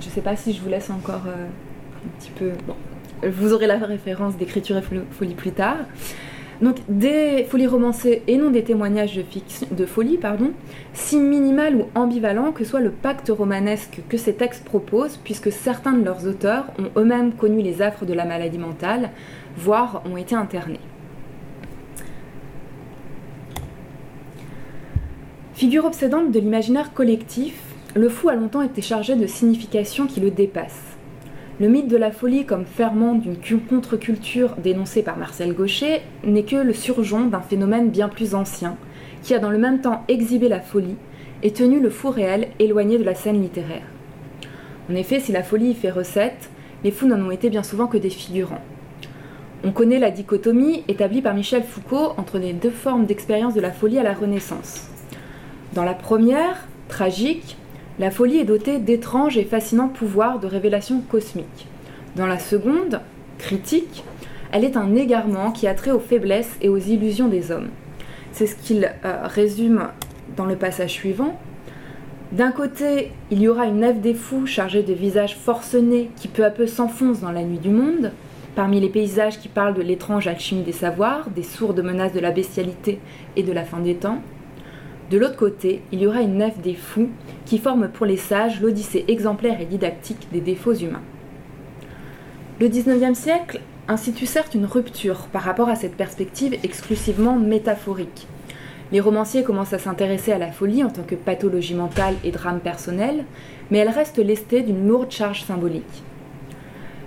Je 0.00 0.06
ne 0.06 0.10
sais 0.10 0.22
pas 0.22 0.34
si 0.34 0.52
je 0.52 0.60
vous 0.62 0.68
laisse 0.68 0.90
encore 0.90 1.22
euh, 1.26 1.46
un 1.46 2.18
petit 2.18 2.30
peu. 2.30 2.52
Bon, 2.66 2.74
vous 3.28 3.52
aurez 3.52 3.66
la 3.66 3.76
référence 3.76 4.36
d'écriture 4.36 4.78
et 4.78 4.82
folie 5.10 5.34
plus 5.34 5.52
tard. 5.52 5.76
Donc 6.62 6.76
des 6.88 7.44
folies 7.44 7.66
romancées 7.66 8.22
et 8.26 8.36
non 8.36 8.50
des 8.50 8.64
témoignages 8.64 9.16
de, 9.16 9.24
de 9.74 9.86
folie, 9.86 10.18
pardon, 10.18 10.52
si 10.92 11.16
minimal 11.16 11.76
ou 11.76 11.84
ambivalent 11.94 12.52
que 12.52 12.64
soit 12.64 12.80
le 12.80 12.90
pacte 12.90 13.30
romanesque 13.30 14.00
que 14.08 14.18
ces 14.18 14.34
textes 14.34 14.64
proposent, 14.64 15.18
puisque 15.22 15.50
certains 15.52 15.92
de 15.92 16.04
leurs 16.04 16.26
auteurs 16.26 16.66
ont 16.78 17.00
eux-mêmes 17.00 17.32
connu 17.32 17.62
les 17.62 17.80
affres 17.80 18.04
de 18.04 18.12
la 18.12 18.26
maladie 18.26 18.58
mentale, 18.58 19.10
voire 19.56 20.02
ont 20.10 20.18
été 20.18 20.34
internés. 20.34 20.80
Figure 25.54 25.84
obsédante 25.84 26.30
de 26.30 26.40
l'imaginaire 26.40 26.92
collectif, 26.92 27.69
le 27.94 28.08
fou 28.08 28.28
a 28.28 28.34
longtemps 28.34 28.62
été 28.62 28.82
chargé 28.82 29.16
de 29.16 29.26
significations 29.26 30.06
qui 30.06 30.20
le 30.20 30.30
dépassent. 30.30 30.96
Le 31.58 31.68
mythe 31.68 31.88
de 31.88 31.96
la 31.96 32.12
folie 32.12 32.46
comme 32.46 32.64
ferment 32.64 33.14
d'une 33.14 33.60
contre-culture 33.60 34.56
dénoncée 34.56 35.02
par 35.02 35.18
Marcel 35.18 35.54
Gaucher 35.54 36.00
n'est 36.24 36.44
que 36.44 36.56
le 36.56 36.72
surjon 36.72 37.26
d'un 37.26 37.40
phénomène 37.40 37.90
bien 37.90 38.08
plus 38.08 38.34
ancien, 38.34 38.76
qui 39.22 39.34
a 39.34 39.38
dans 39.38 39.50
le 39.50 39.58
même 39.58 39.80
temps 39.80 40.04
exhibé 40.08 40.48
la 40.48 40.60
folie 40.60 40.96
et 41.42 41.52
tenu 41.52 41.80
le 41.80 41.90
fou 41.90 42.10
réel 42.10 42.48
éloigné 42.58 42.96
de 42.96 43.04
la 43.04 43.14
scène 43.14 43.42
littéraire. 43.42 43.86
En 44.90 44.94
effet, 44.94 45.20
si 45.20 45.32
la 45.32 45.42
folie 45.42 45.70
y 45.70 45.74
fait 45.74 45.90
recette, 45.90 46.50
les 46.84 46.90
fous 46.90 47.06
n'en 47.06 47.20
ont 47.20 47.30
été 47.30 47.50
bien 47.50 47.62
souvent 47.62 47.86
que 47.86 47.98
des 47.98 48.10
figurants. 48.10 48.62
On 49.62 49.72
connaît 49.72 49.98
la 49.98 50.10
dichotomie 50.10 50.84
établie 50.88 51.20
par 51.20 51.34
Michel 51.34 51.64
Foucault 51.64 52.14
entre 52.16 52.38
les 52.38 52.54
deux 52.54 52.70
formes 52.70 53.04
d'expérience 53.04 53.54
de 53.54 53.60
la 53.60 53.72
folie 53.72 53.98
à 53.98 54.02
la 54.02 54.14
Renaissance. 54.14 54.88
Dans 55.74 55.84
la 55.84 55.92
première, 55.92 56.66
tragique, 56.88 57.58
la 58.00 58.10
folie 58.10 58.38
est 58.38 58.44
dotée 58.44 58.78
d'étranges 58.78 59.36
et 59.36 59.44
fascinants 59.44 59.88
pouvoirs 59.88 60.40
de 60.40 60.46
révélation 60.46 61.02
cosmique. 61.02 61.66
Dans 62.16 62.26
la 62.26 62.38
seconde, 62.38 63.02
critique, 63.36 64.04
elle 64.52 64.64
est 64.64 64.78
un 64.78 64.94
égarement 64.96 65.52
qui 65.52 65.66
a 65.66 65.74
trait 65.74 65.90
aux 65.90 66.00
faiblesses 66.00 66.56
et 66.62 66.70
aux 66.70 66.78
illusions 66.78 67.28
des 67.28 67.52
hommes. 67.52 67.68
C'est 68.32 68.46
ce 68.46 68.56
qu'il 68.56 68.90
euh, 69.04 69.18
résume 69.24 69.88
dans 70.34 70.46
le 70.46 70.56
passage 70.56 70.92
suivant. 70.92 71.38
D'un 72.32 72.52
côté, 72.52 73.12
il 73.30 73.42
y 73.42 73.48
aura 73.48 73.66
une 73.66 73.80
nef 73.80 74.00
des 74.00 74.14
fous 74.14 74.46
chargée 74.46 74.82
de 74.82 74.94
visages 74.94 75.36
forcenés 75.36 76.08
qui 76.16 76.28
peu 76.28 76.46
à 76.46 76.50
peu 76.50 76.66
s'enfoncent 76.66 77.20
dans 77.20 77.32
la 77.32 77.42
nuit 77.42 77.58
du 77.58 77.68
monde, 77.68 78.12
parmi 78.54 78.80
les 78.80 78.88
paysages 78.88 79.38
qui 79.38 79.48
parlent 79.48 79.74
de 79.74 79.82
l'étrange 79.82 80.26
alchimie 80.26 80.62
des 80.62 80.72
savoirs, 80.72 81.28
des 81.28 81.42
sourdes 81.42 81.82
menaces 81.82 82.14
de 82.14 82.20
la 82.20 82.30
bestialité 82.30 82.98
et 83.36 83.42
de 83.42 83.52
la 83.52 83.64
fin 83.64 83.80
des 83.80 83.96
temps. 83.96 84.22
De 85.10 85.18
l'autre 85.18 85.36
côté, 85.36 85.82
il 85.90 86.00
y 86.00 86.06
aura 86.06 86.20
une 86.20 86.38
nef 86.38 86.56
des 86.60 86.74
fous 86.74 87.08
qui 87.44 87.58
forme 87.58 87.88
pour 87.88 88.06
les 88.06 88.16
sages 88.16 88.60
l'odyssée 88.60 89.04
exemplaire 89.08 89.60
et 89.60 89.64
didactique 89.64 90.28
des 90.32 90.40
défauts 90.40 90.74
humains. 90.74 91.02
Le 92.60 92.68
XIXe 92.68 93.18
siècle 93.18 93.60
institue 93.88 94.26
certes 94.26 94.54
une 94.54 94.66
rupture 94.66 95.26
par 95.32 95.42
rapport 95.42 95.68
à 95.68 95.74
cette 95.74 95.96
perspective 95.96 96.56
exclusivement 96.62 97.34
métaphorique. 97.34 98.28
Les 98.92 99.00
romanciers 99.00 99.42
commencent 99.42 99.72
à 99.72 99.80
s'intéresser 99.80 100.30
à 100.30 100.38
la 100.38 100.52
folie 100.52 100.84
en 100.84 100.90
tant 100.90 101.02
que 101.02 101.16
pathologie 101.16 101.74
mentale 101.74 102.14
et 102.22 102.30
drame 102.30 102.60
personnel, 102.60 103.24
mais 103.72 103.78
elle 103.78 103.88
reste 103.88 104.18
lestée 104.18 104.62
d'une 104.62 104.86
lourde 104.86 105.10
charge 105.10 105.42
symbolique. 105.42 106.04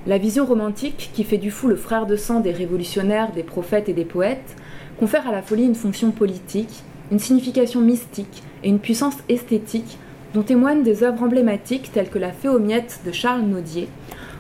La 0.08 0.18
vision 0.18 0.46
romantique, 0.46 1.12
qui 1.14 1.24
fait 1.24 1.38
du 1.38 1.52
fou 1.52 1.70
le 1.70 1.78
frère 1.78 2.06
de 2.06 2.18
sang 2.18 2.42
des 2.42 2.52
révolutionnaires, 2.52 3.32
des 3.32 3.44
prophètes 3.44 3.88
et 3.88 3.94
des 3.94 4.04
poètes, 4.04 4.58
confère 5.00 5.26
à 5.26 5.32
la 5.32 5.42
folie 5.42 5.64
une 5.64 5.76
fonction 5.76 6.12
politique, 6.12 6.84
une 7.12 7.20
signification 7.20 7.82
mystique 7.82 8.44
et 8.64 8.70
une 8.70 8.80
puissance 8.80 9.18
esthétique 9.30 9.98
dont 10.34 10.44
témoignent 10.44 10.84
des 10.84 11.04
œuvres 11.04 11.24
emblématiques 11.24 11.92
telles 11.92 12.10
que 12.10 12.20
La 12.20 12.32
Fée 12.32 12.50
aux 12.50 12.60
miettes 12.60 13.02
de 13.06 13.12
Charles 13.12 13.42
Naudier 13.42 13.88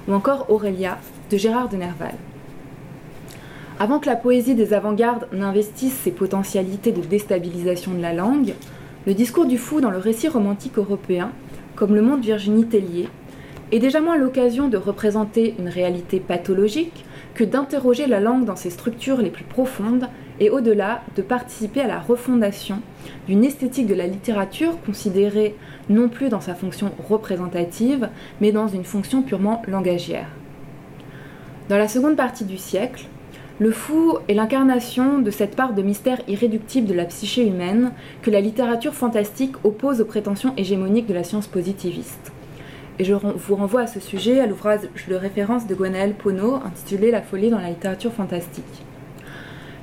ou 0.08 0.14
encore 0.14 0.46
Aurélia 0.50 0.98
de 1.30 1.38
Gérard 1.38 1.70
de 1.70 1.78
Nerval. 1.78 2.16
Avant 3.80 4.00
que 4.00 4.08
la 4.08 4.16
poésie 4.16 4.56
des 4.56 4.74
avant-gardes 4.74 5.28
n'investisse 5.34 5.94
ses 5.94 6.12
potentialités 6.12 6.92
de 6.92 7.02
déstabilisation 7.02 7.94
de 7.94 8.02
la 8.02 8.14
langue, 8.14 8.54
le 9.06 9.14
discours 9.14 9.46
du 9.46 9.58
fou 9.58 9.82
dans 9.82 9.90
le 9.92 9.98
récit 9.98 10.28
romantique 10.28 10.78
européen, 10.78 11.32
comme 11.76 11.96
le 11.96 12.02
montre 12.02 12.24
Virginie 12.24 12.66
Tellier, 12.66 13.10
est 13.72 13.80
déjà 13.80 14.00
moins 14.00 14.18
l'occasion 14.18 14.68
de 14.68 14.78
représenter 14.78 15.56
une 15.60 15.68
réalité 15.68 16.20
pathologique 16.20 17.04
que 17.34 17.44
d'interroger 17.44 18.06
la 18.06 18.20
langue 18.20 18.46
dans 18.46 18.56
ses 18.56 18.70
structures 18.70 19.18
les 19.18 19.32
plus 19.32 19.44
profondes 19.44 20.08
et 20.44 20.50
au-delà 20.50 21.04
de 21.16 21.22
participer 21.22 21.80
à 21.80 21.88
la 21.88 22.02
refondation 22.02 22.82
d'une 23.28 23.46
esthétique 23.46 23.88
de 23.88 23.96
la 23.96 24.08
littérature 24.08 24.78
considérée 24.86 25.56
non 25.90 26.10
plus 26.10 26.28
dans 26.28 26.42
sa 26.42 26.54
fonction 26.54 26.92
représentative, 27.08 28.10
mais 28.42 28.52
dans 28.52 28.68
une 28.68 28.84
fonction 28.84 29.22
purement 29.22 29.62
langagière. 29.70 30.28
Dans 31.70 31.78
la 31.78 31.88
seconde 31.88 32.18
partie 32.18 32.44
du 32.44 32.58
siècle, 32.58 33.06
le 33.60 33.72
fou 33.72 34.18
est 34.28 34.34
l'incarnation 34.34 35.20
de 35.20 35.32
cette 35.32 35.56
part 35.56 35.74
de 35.74 35.82
mystère 35.82 36.20
irréductible 36.28 36.88
de 36.88 36.94
la 36.94 37.06
psyché 37.06 37.48
humaine 37.48 37.94
que 38.22 38.30
la 38.30 38.42
littérature 38.42 38.94
fantastique 38.94 39.56
oppose 39.64 40.02
aux 40.02 40.06
prétentions 40.06 40.54
hégémoniques 40.58 41.08
de 41.08 41.14
la 41.14 41.24
science 41.24 41.48
positiviste. 41.48 42.34
Et 43.00 43.06
je 43.06 43.14
vous 43.14 43.56
renvoie 43.56 43.82
à 43.82 43.88
ce 43.88 44.02
sujet 44.02 44.42
à 44.42 44.46
l'ouvrage 44.46 44.82
de 45.08 45.16
référence 45.16 45.68
de 45.68 45.74
Gwenaël 45.74 46.16
Pono 46.16 46.56
intitulé 46.56 47.12
La 47.12 47.22
folie 47.22 47.50
dans 47.50 47.62
la 47.62 47.70
littérature 47.70 48.12
fantastique. 48.12 48.84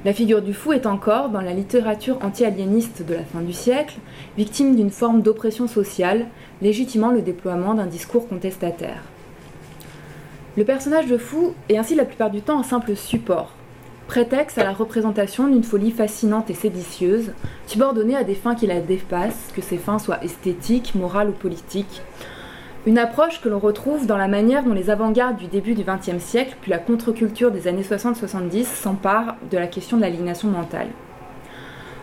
La 0.03 0.15
figure 0.15 0.41
du 0.41 0.55
fou 0.55 0.73
est 0.73 0.87
encore, 0.87 1.29
dans 1.29 1.43
la 1.43 1.53
littérature 1.53 2.19
anti-aliéniste 2.23 3.05
de 3.07 3.13
la 3.13 3.23
fin 3.23 3.43
du 3.43 3.53
siècle, 3.53 3.99
victime 4.39 4.75
d'une 4.75 4.91
forme 4.91 5.21
d'oppression 5.21 5.69
sociale, 5.69 6.27
légitimant 6.63 7.11
le 7.11 7.21
déploiement 7.21 7.75
d'un 7.75 7.85
discours 7.85 8.27
contestataire. 8.27 9.03
Le 10.57 10.65
personnage 10.65 11.07
de 11.07 11.19
fou 11.19 11.53
est 11.69 11.77
ainsi 11.77 11.95
la 11.95 12.07
plupart 12.07 12.31
du 12.31 12.41
temps 12.41 12.59
un 12.59 12.63
simple 12.63 12.97
support, 12.97 13.53
prétexte 14.07 14.57
à 14.57 14.65
la 14.65 14.73
représentation 14.73 15.49
d'une 15.49 15.63
folie 15.63 15.91
fascinante 15.91 16.49
et 16.49 16.55
séditieuse, 16.55 17.33
subordonnée 17.67 18.17
à 18.17 18.25
des 18.25 18.35
fins 18.35 18.55
qui 18.55 18.67
la 18.67 18.81
dépassent, 18.81 19.53
que 19.55 19.61
ces 19.61 19.77
fins 19.77 19.99
soient 19.99 20.25
esthétiques, 20.25 20.95
morales 20.95 21.29
ou 21.29 21.33
politiques, 21.33 22.01
une 22.87 22.99
approche 22.99 23.43
que 23.43 23.49
l'on 23.49 23.59
retrouve 23.59 24.07
dans 24.07 24.17
la 24.17 24.29
manière 24.29 24.65
dont 24.65 24.73
les 24.73 24.89
avant-gardes 24.89 25.37
du 25.37 25.47
début 25.47 25.75
du 25.75 25.85
XXe 25.85 26.23
siècle, 26.23 26.57
puis 26.63 26.71
la 26.71 26.79
contre-culture 26.79 27.51
des 27.51 27.69
années 27.69 27.83
60-70 27.83 28.65
s'emparent 28.65 29.37
de 29.51 29.59
la 29.59 29.67
question 29.67 29.99
de 29.99 30.03
l'aliénation 30.03 30.49
mentale. 30.49 30.89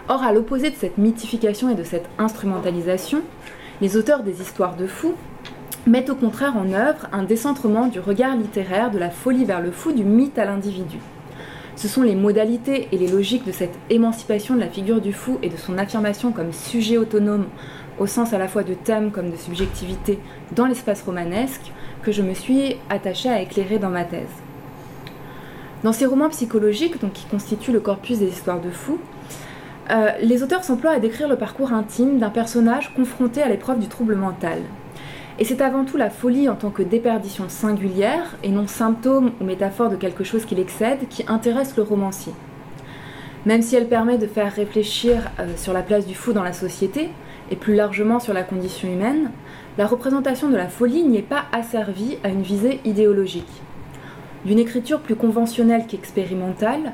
Or, 0.07 0.21
à 0.23 0.31
l'opposé 0.31 0.69
de 0.69 0.75
cette 0.75 0.99
mythification 0.99 1.69
et 1.69 1.75
de 1.75 1.83
cette 1.83 2.07
instrumentalisation, 2.19 3.21
les 3.81 3.97
auteurs 3.97 4.21
des 4.21 4.41
histoires 4.41 4.75
de 4.75 4.85
fous 4.85 5.15
mettent 5.87 6.11
au 6.11 6.15
contraire 6.15 6.55
en 6.55 6.71
œuvre 6.71 7.07
un 7.11 7.23
décentrement 7.23 7.87
du 7.87 7.99
regard 7.99 8.35
littéraire 8.35 8.91
de 8.91 8.99
la 8.99 9.09
folie 9.09 9.45
vers 9.45 9.61
le 9.61 9.71
fou 9.71 9.91
du 9.91 10.03
mythe 10.03 10.37
à 10.37 10.45
l'individu. 10.45 10.97
Ce 11.75 11.87
sont 11.87 12.03
les 12.03 12.15
modalités 12.15 12.87
et 12.91 12.97
les 12.97 13.07
logiques 13.07 13.45
de 13.45 13.51
cette 13.51 13.77
émancipation 13.89 14.55
de 14.55 14.59
la 14.59 14.69
figure 14.69 15.01
du 15.01 15.13
fou 15.13 15.39
et 15.41 15.49
de 15.49 15.57
son 15.57 15.77
affirmation 15.77 16.31
comme 16.31 16.53
sujet 16.53 16.97
autonome 16.97 17.45
au 17.99 18.07
sens 18.07 18.33
à 18.33 18.37
la 18.37 18.47
fois 18.47 18.63
de 18.63 18.73
thème 18.73 19.11
comme 19.11 19.31
de 19.31 19.35
subjectivité 19.35 20.19
dans 20.55 20.65
l'espace 20.65 21.01
romanesque, 21.03 21.71
que 22.03 22.11
je 22.11 22.21
me 22.21 22.33
suis 22.33 22.77
attachée 22.89 23.29
à 23.29 23.41
éclairer 23.41 23.79
dans 23.79 23.89
ma 23.89 24.03
thèse. 24.03 24.27
Dans 25.83 25.93
ces 25.93 26.05
romans 26.05 26.29
psychologiques, 26.29 26.99
donc, 27.01 27.13
qui 27.13 27.25
constituent 27.25 27.71
le 27.71 27.79
corpus 27.79 28.19
des 28.19 28.29
histoires 28.29 28.61
de 28.61 28.71
fous, 28.71 28.99
euh, 29.89 30.11
les 30.21 30.43
auteurs 30.43 30.63
s'emploient 30.63 30.91
à 30.91 30.99
décrire 30.99 31.27
le 31.27 31.37
parcours 31.37 31.71
intime 31.71 32.17
d'un 32.17 32.29
personnage 32.29 32.93
confronté 32.93 33.41
à 33.41 33.47
l'épreuve 33.47 33.79
du 33.79 33.87
trouble 33.87 34.15
mental. 34.15 34.59
Et 35.39 35.45
c'est 35.45 35.61
avant 35.61 35.85
tout 35.85 35.97
la 35.97 36.09
folie 36.09 36.49
en 36.49 36.55
tant 36.55 36.71
que 36.71 36.81
déperdition 36.81 37.47
singulière, 37.47 38.35
et 38.43 38.49
non 38.49 38.67
symptôme 38.67 39.31
ou 39.39 39.43
métaphore 39.43 39.89
de 39.89 39.95
quelque 39.95 40.23
chose 40.23 40.45
qui 40.45 40.55
l'excède, 40.55 41.07
qui 41.09 41.23
intéresse 41.27 41.77
le 41.77 41.83
romancier. 41.83 42.33
Même 43.45 43.61
si 43.61 43.75
elle 43.75 43.87
permet 43.87 44.17
de 44.17 44.27
faire 44.27 44.51
réfléchir 44.51 45.29
euh, 45.39 45.55
sur 45.55 45.73
la 45.73 45.83
place 45.83 46.07
du 46.07 46.15
fou 46.15 46.33
dans 46.33 46.43
la 46.43 46.53
société, 46.53 47.09
et 47.51 47.55
plus 47.55 47.75
largement 47.75 48.19
sur 48.19 48.33
la 48.33 48.43
condition 48.43 48.91
humaine, 48.91 49.31
la 49.77 49.87
représentation 49.87 50.49
de 50.49 50.55
la 50.55 50.67
folie 50.67 51.03
n'y 51.03 51.17
est 51.17 51.21
pas 51.21 51.45
asservie 51.51 52.17
à 52.23 52.29
une 52.29 52.41
visée 52.41 52.79
idéologique. 52.85 53.61
D'une 54.45 54.59
écriture 54.59 55.01
plus 55.01 55.15
conventionnelle 55.15 55.85
qu'expérimentale, 55.87 56.93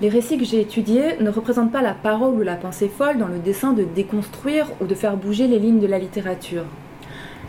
les 0.00 0.08
récits 0.08 0.38
que 0.38 0.44
j'ai 0.44 0.60
étudiés 0.60 1.16
ne 1.20 1.30
représentent 1.30 1.72
pas 1.72 1.82
la 1.82 1.94
parole 1.94 2.34
ou 2.34 2.42
la 2.42 2.56
pensée 2.56 2.88
folle 2.88 3.18
dans 3.18 3.28
le 3.28 3.38
dessein 3.38 3.72
de 3.72 3.84
déconstruire 3.84 4.66
ou 4.80 4.86
de 4.86 4.94
faire 4.94 5.16
bouger 5.16 5.46
les 5.46 5.58
lignes 5.58 5.80
de 5.80 5.86
la 5.86 5.98
littérature. 5.98 6.64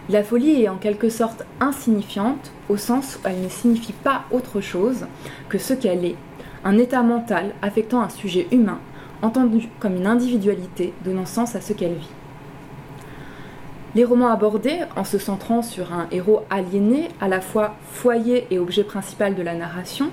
La 0.10 0.24
folie 0.24 0.62
est 0.64 0.70
en 0.70 0.76
quelque 0.76 1.10
sorte 1.10 1.46
insignifiante 1.62 2.52
au 2.68 2.78
sens 2.78 3.16
où 3.16 3.28
elle 3.28 3.42
ne 3.42 3.50
signifie 3.50 3.94
pas 3.94 4.24
autre 4.32 4.60
chose 4.60 5.08
que 5.50 5.58
ce 5.58 5.74
qu'elle 5.74 6.04
est, 6.04 6.18
un 6.66 6.78
état 6.78 7.04
mental 7.04 7.54
affectant 7.62 8.02
un 8.02 8.10
sujet 8.10 8.48
humain, 8.52 8.80
entendu 9.22 9.70
comme 9.80 9.96
une 9.96 10.08
individualité 10.08 10.94
donnant 11.06 11.26
sens 11.26 11.56
à 11.56 11.62
ce 11.62 11.74
qu'elle 11.74 11.94
vit. 11.94 12.10
Les 13.96 14.06
romans 14.06 14.30
abordés, 14.30 14.80
en 14.96 15.04
se 15.04 15.20
centrant 15.20 15.62
sur 15.62 15.94
un 15.94 16.08
héros 16.12 16.42
aliéné, 16.50 17.10
à 17.22 17.28
la 17.28 17.42
fois 17.42 17.76
foyer 17.92 18.48
et 18.50 18.58
objet 18.58 18.84
principal 18.84 19.36
de 19.36 19.44
la 19.44 19.54
narration, 19.54 20.10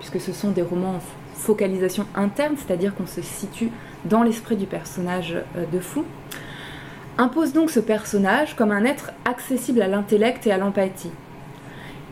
puisque 0.00 0.20
ce 0.20 0.32
sont 0.32 0.50
des 0.50 0.60
romans 0.60 0.96
en 0.96 1.00
focalisation 1.34 2.04
interne, 2.14 2.56
c'est-à-dire 2.58 2.94
qu'on 2.94 3.06
se 3.06 3.22
situe 3.22 3.70
dans 4.04 4.22
l'esprit 4.22 4.56
du 4.56 4.66
personnage 4.66 5.34
euh, 5.56 5.64
de 5.72 5.78
fou, 5.78 6.04
imposent 7.16 7.54
donc 7.54 7.70
ce 7.70 7.80
personnage 7.80 8.54
comme 8.54 8.70
un 8.70 8.84
être 8.84 9.12
accessible 9.24 9.80
à 9.80 9.88
l'intellect 9.88 10.46
et 10.46 10.52
à 10.52 10.58
l'empathie. 10.58 11.10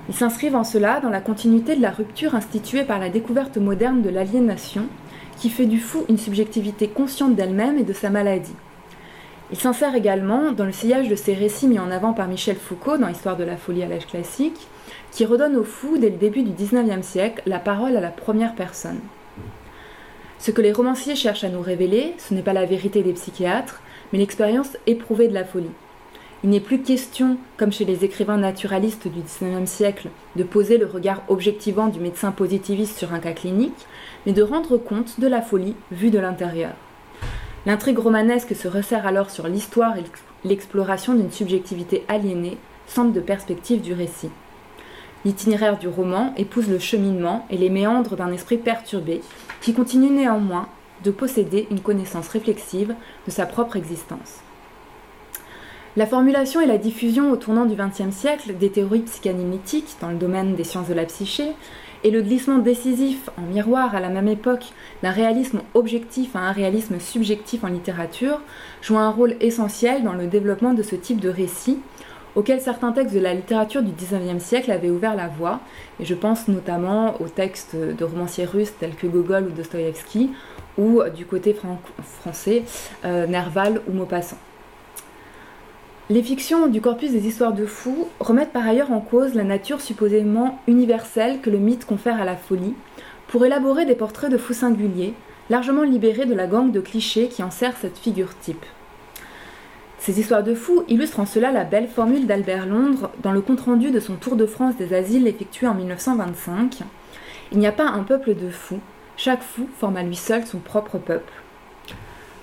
Ils 0.09 0.15
s'inscrivent 0.15 0.57
en 0.57 0.65
cela 0.65 1.01
dans 1.01 1.11
la 1.11 1.21
continuité 1.21 1.77
de 1.77 1.83
la 1.83 1.91
rupture 1.91 2.35
instituée 2.35 2.85
par 2.85 2.99
la 2.99 3.11
découverte 3.11 3.59
moderne 3.59 4.01
de 4.01 4.09
l'aliénation, 4.09 4.87
qui 5.37 5.51
fait 5.51 5.67
du 5.67 5.81
fou 5.81 6.07
une 6.09 6.19
subjectivité 6.19 6.89
consciente 6.89 7.37
d'elle-même 7.37 7.77
et 7.77 7.85
de 7.85 7.93
sa 7.93 8.09
maladie. 8.09 8.57
Il 9.53 9.59
s'insère 9.59 9.97
également 9.97 10.53
dans 10.53 10.65
le 10.65 10.71
sillage 10.71 11.09
de 11.09 11.17
ces 11.17 11.35
récits 11.35 11.67
mis 11.67 11.81
en 11.81 11.91
avant 11.91 12.13
par 12.13 12.29
Michel 12.29 12.55
Foucault 12.55 12.99
dans 12.99 13.09
Histoire 13.09 13.37
de 13.37 13.43
la 13.43 13.57
folie 13.57 13.83
à 13.83 13.89
l'âge 13.89 14.07
classique, 14.07 14.69
qui 15.11 15.25
redonne 15.25 15.57
au 15.57 15.65
fou, 15.65 15.99
dès 15.99 16.11
le 16.11 16.19
début 16.19 16.45
du 16.45 16.53
XIXe 16.53 17.05
siècle, 17.05 17.43
la 17.47 17.59
parole 17.59 17.97
à 17.97 18.01
la 18.01 18.11
première 18.11 18.55
personne. 18.55 19.01
Ce 20.39 20.53
que 20.53 20.63
les 20.63 20.73
romanciers 20.73 21.17
cherchent 21.17 21.43
à 21.43 21.49
nous 21.49 21.63
révéler, 21.63 22.15
ce 22.19 22.33
n'est 22.33 22.43
pas 22.43 22.53
la 22.53 22.65
vérité 22.65 23.03
des 23.03 23.13
psychiatres, 23.13 23.83
mais 24.13 24.21
l'expérience 24.21 24.77
éprouvée 24.87 25.27
de 25.27 25.35
la 25.35 25.45
folie. 25.45 25.73
il 26.45 26.51
n'est 26.51 26.61
plus 26.61 26.81
question, 26.81 27.37
comme 27.57 27.73
chez 27.73 27.85
les 27.85 28.05
écrivains 28.05 28.39
naturalistes 28.39 29.09
du 29.09 29.21
XIXe 29.21 29.69
siècle, 29.69 30.11
de 30.37 30.45
poser 30.45 30.79
le 30.79 30.87
regard 30.87 31.23
objectivant 31.27 31.89
du 31.89 31.99
médecin 31.99 32.31
positiviste 32.31 32.97
sur 32.97 33.13
un 33.13 33.19
cas 33.19 33.33
clinique, 33.33 33.87
mais 34.27 34.33
de 34.33 34.45
rendre 34.45 34.79
compte 34.79 35.19
de 35.19 35.27
la 35.27 35.43
folie 35.43 35.75
vue 35.91 36.11
de 36.11 36.21
l'intérieur. 36.21 36.75
L'intrigue 37.67 37.99
romanesque 37.99 38.57
se 38.57 38.69
resserre 38.69 39.07
alors 39.07 39.31
sur 39.31 39.47
l'histoire 39.47 39.97
et 39.99 40.05
l'exploration 40.45 41.15
d'une 41.15 41.31
subjectivité 41.31 42.05
aliénée, 42.09 42.57
centre 42.87 43.13
de 43.13 43.21
perspective 43.21 43.83
du 43.83 43.93
récit. 43.93 44.31
L'itinéraire 45.27 45.79
du 45.79 45.87
roman 45.87 46.33
épouse 46.39 46.69
le 46.69 46.79
cheminement 46.79 47.47
et 47.51 47.59
les 47.59 47.69
méandres 47.69 48.17
d'un 48.17 48.33
esprit 48.33 48.57
perturbé 48.57 49.21
qui 49.61 49.75
continue 49.75 50.09
néanmoins 50.09 50.69
de 51.05 51.11
posséder 51.11 51.67
une 51.71 51.81
connaissance 51.81 52.29
réflexive 52.29 52.95
de 53.27 53.31
sa 53.31 53.45
propre 53.45 53.77
existence. 53.77 54.41
La 55.97 56.07
formulation 56.07 56.61
et 56.61 56.67
la 56.67 56.79
diffusion 56.79 57.31
au 57.31 57.37
tournant 57.37 57.67
du 57.67 57.75
XXe 57.75 58.15
siècle 58.15 58.55
des 58.57 58.71
théories 58.71 59.01
psychanalytiques 59.01 59.97
dans 60.01 60.11
le 60.11 60.17
domaine 60.17 60.55
des 60.55 60.65
sciences 60.65 60.89
de 60.89 60.95
la 60.95 61.05
psyché 61.05 61.53
et 62.05 62.11
le 62.11 62.23
glissement 62.23 62.59
décisif 62.59 63.31
en 63.37 63.43
miroir 63.43 63.95
à 63.95 64.01
la 64.01 64.09
même 64.09 64.29
époque 64.29 64.73
d'un 65.03 65.11
réalisme 65.11 65.61
objectif 65.75 66.35
à 66.35 66.41
un 66.41 66.53
réalisme 66.53 66.99
subjectif 66.99 67.65
en 67.65 67.69
littérature 67.69 68.41
jouent 68.83 68.99
un 68.99 69.11
rôle 69.11 69.37
essentiel 69.41 70.03
dans 70.03 70.15
le 70.15 70.27
développement 70.27 70.75
de 70.75 70.83
ce 70.83 70.97
type 70.97 71.21
de 71.21 71.29
récit 71.29 71.79
auquel 72.37 72.61
certains 72.61 72.93
textes 72.93 73.15
de 73.15 73.21
la 73.21 73.35
littérature 73.35 73.83
du 73.83 73.93
XIXe 73.93 74.43
siècle 74.43 74.71
avaient 74.71 74.91
ouvert 74.91 75.17
la 75.17 75.27
voie, 75.27 75.61
et 75.99 76.05
je 76.05 76.15
pense 76.15 76.47
notamment 76.47 77.21
aux 77.21 77.29
textes 77.29 77.75
de 77.75 78.05
romanciers 78.05 78.45
russes 78.45 78.73
tels 78.79 78.95
que 78.95 79.09
Gogol 79.09 79.49
ou 79.49 79.51
Dostoïevski, 79.51 80.31
ou 80.79 81.03
du 81.15 81.27
côté 81.27 81.57
français, 82.21 82.63
euh, 83.05 83.27
Nerval 83.27 83.83
ou 83.89 83.93
Maupassant. 83.93 84.39
Les 86.11 86.25
fictions 86.25 86.67
du 86.67 86.81
corpus 86.81 87.13
des 87.13 87.29
histoires 87.29 87.53
de 87.53 87.67
fous 87.67 88.09
remettent 88.19 88.51
par 88.51 88.67
ailleurs 88.67 88.91
en 88.91 88.99
cause 88.99 89.35
la 89.35 89.45
nature 89.45 89.81
supposément 89.81 90.59
universelle 90.67 91.41
que 91.41 91.51
le 91.51 91.59
mythe 91.59 91.85
confère 91.85 92.21
à 92.21 92.25
la 92.25 92.35
folie, 92.35 92.75
pour 93.29 93.47
élaborer 93.47 93.87
des 93.87 93.95
portraits 93.95 94.29
de 94.29 94.37
fous 94.37 94.55
singuliers, 94.55 95.15
largement 95.51 95.85
libérés 95.85 96.27
de 96.27 96.35
la 96.35 96.49
gangue 96.49 96.73
de 96.73 96.81
clichés 96.81 97.29
qui 97.29 97.45
enserre 97.45 97.77
cette 97.81 97.97
figure 97.97 98.37
type. 98.41 98.67
Ces 100.01 100.19
histoires 100.19 100.43
de 100.43 100.57
fous 100.57 100.83
illustrent 100.89 101.21
en 101.21 101.27
cela 101.27 101.53
la 101.53 101.63
belle 101.63 101.87
formule 101.87 102.27
d'Albert 102.27 102.67
Londres 102.67 103.13
dans 103.23 103.31
le 103.31 103.41
compte-rendu 103.41 103.93
de 103.93 104.01
son 104.01 104.17
Tour 104.17 104.35
de 104.35 104.47
France 104.47 104.75
des 104.77 104.93
asiles 104.93 105.29
effectué 105.29 105.69
en 105.69 105.75
1925. 105.75 106.81
Il 107.53 107.59
n'y 107.59 107.69
a 107.69 107.73
pas 107.73 107.87
un 107.87 108.03
peuple 108.03 108.35
de 108.35 108.51
fous, 108.51 108.81
chaque 109.17 109.45
fou 109.45 109.69
forme 109.79 109.97
à 109.97 110.03
lui 110.03 110.17
seul 110.17 110.45
son 110.45 110.59
propre 110.59 110.99
peuple. 110.99 111.33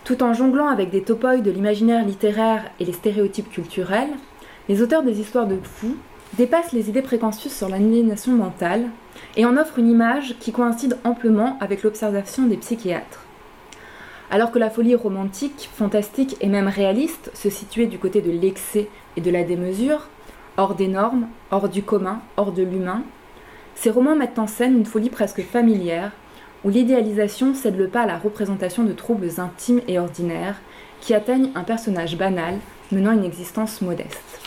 Tout 0.07 0.23
en 0.23 0.33
jonglant 0.33 0.69
avec 0.69 0.89
des 0.89 1.01
topoïs 1.01 1.43
de 1.43 1.51
l'imaginaire 1.51 2.05
littéraire 2.05 2.71
et 2.79 2.85
les 2.85 2.93
stéréotypes 2.93 3.49
culturels, 3.49 4.13
les 4.69 4.81
auteurs 4.81 5.03
des 5.03 5.19
histoires 5.19 5.47
de 5.47 5.59
fous 5.61 5.97
dépassent 6.37 6.71
les 6.71 6.87
idées 6.87 7.01
préconçues 7.01 7.49
sur 7.49 7.67
l'aliénation 7.67 8.31
mentale 8.31 8.85
et 9.35 9.43
en 9.43 9.57
offrent 9.57 9.79
une 9.79 9.89
image 9.89 10.37
qui 10.39 10.53
coïncide 10.53 10.97
amplement 11.03 11.57
avec 11.59 11.83
l'observation 11.83 12.43
des 12.45 12.55
psychiatres. 12.55 13.25
Alors 14.31 14.53
que 14.53 14.59
la 14.59 14.69
folie 14.69 14.95
romantique, 14.95 15.69
fantastique 15.75 16.37
et 16.39 16.47
même 16.47 16.69
réaliste 16.69 17.29
se 17.33 17.49
situait 17.49 17.87
du 17.87 17.99
côté 17.99 18.21
de 18.21 18.31
l'excès 18.31 18.87
et 19.17 19.21
de 19.21 19.29
la 19.29 19.43
démesure, 19.43 20.07
hors 20.55 20.75
des 20.75 20.87
normes, 20.87 21.27
hors 21.51 21.67
du 21.67 21.83
commun, 21.83 22.21
hors 22.37 22.53
de 22.53 22.63
l'humain, 22.63 23.03
ces 23.75 23.89
romans 23.89 24.15
mettent 24.15 24.39
en 24.39 24.47
scène 24.47 24.77
une 24.77 24.85
folie 24.85 25.09
presque 25.09 25.41
familière, 25.41 26.13
où 26.63 26.69
l'idéalisation 26.69 27.53
cède 27.53 27.77
le 27.77 27.87
pas 27.87 28.01
à 28.01 28.05
la 28.07 28.17
représentation 28.17 28.83
de 28.83 28.93
troubles 28.93 29.39
intimes 29.39 29.81
et 29.87 29.99
ordinaires 29.99 30.59
qui 31.01 31.13
atteignent 31.13 31.51
un 31.55 31.63
personnage 31.63 32.17
banal 32.17 32.55
menant 32.91 33.11
une 33.11 33.25
existence 33.25 33.81
modeste. 33.81 34.41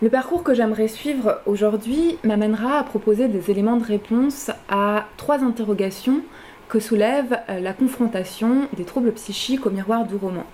Le 0.00 0.10
parcours 0.10 0.42
que 0.42 0.54
j'aimerais 0.54 0.88
suivre 0.88 1.40
aujourd'hui 1.46 2.18
m'amènera 2.24 2.78
à 2.78 2.82
proposer 2.82 3.28
des 3.28 3.50
éléments 3.50 3.76
de 3.76 3.84
réponse 3.84 4.50
à 4.68 5.06
trois 5.16 5.44
interrogations 5.44 6.22
que 6.68 6.80
soulève 6.80 7.38
euh, 7.48 7.60
la 7.60 7.72
confrontation 7.72 8.68
des 8.76 8.84
troubles 8.84 9.12
psychiques 9.12 9.66
au 9.66 9.70
miroir 9.70 10.04
du 10.06 10.16
roman. 10.16 10.44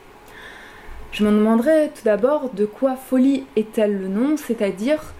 Je 1.12 1.24
me 1.24 1.30
demanderai 1.30 1.90
tout 1.94 2.04
d'abord 2.04 2.50
de 2.50 2.66
quoi 2.66 2.96
folie 2.96 3.46
est-elle 3.56 3.98
le 3.98 4.08
nom, 4.08 4.36
c'est-à-dire 4.36 5.14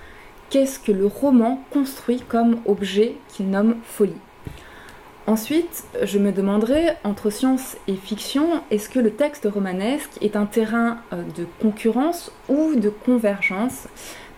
qu'est-ce 0.51 0.79
que 0.79 0.93
le 0.93 1.07
roman 1.07 1.65
construit 1.71 2.21
comme 2.21 2.59
objet 2.67 3.15
qu'il 3.29 3.49
nomme 3.49 3.77
folie. 3.83 4.13
Ensuite, 5.29 5.85
je 6.05 6.19
me 6.19 6.33
demanderai, 6.33 6.93
entre 7.05 7.29
science 7.29 7.77
et 7.87 7.97
fiction, 7.97 8.63
est-ce 8.71 8.89
que 8.89 8.99
le 8.99 9.11
texte 9.11 9.47
romanesque 9.47 10.17
est 10.23 10.37
un 10.37 10.47
terrain 10.47 11.01
euh, 11.13 11.23
de 11.37 11.47
concurrence 11.61 12.33
ou 12.49 12.77
de 12.77 12.89
convergence, 12.89 13.89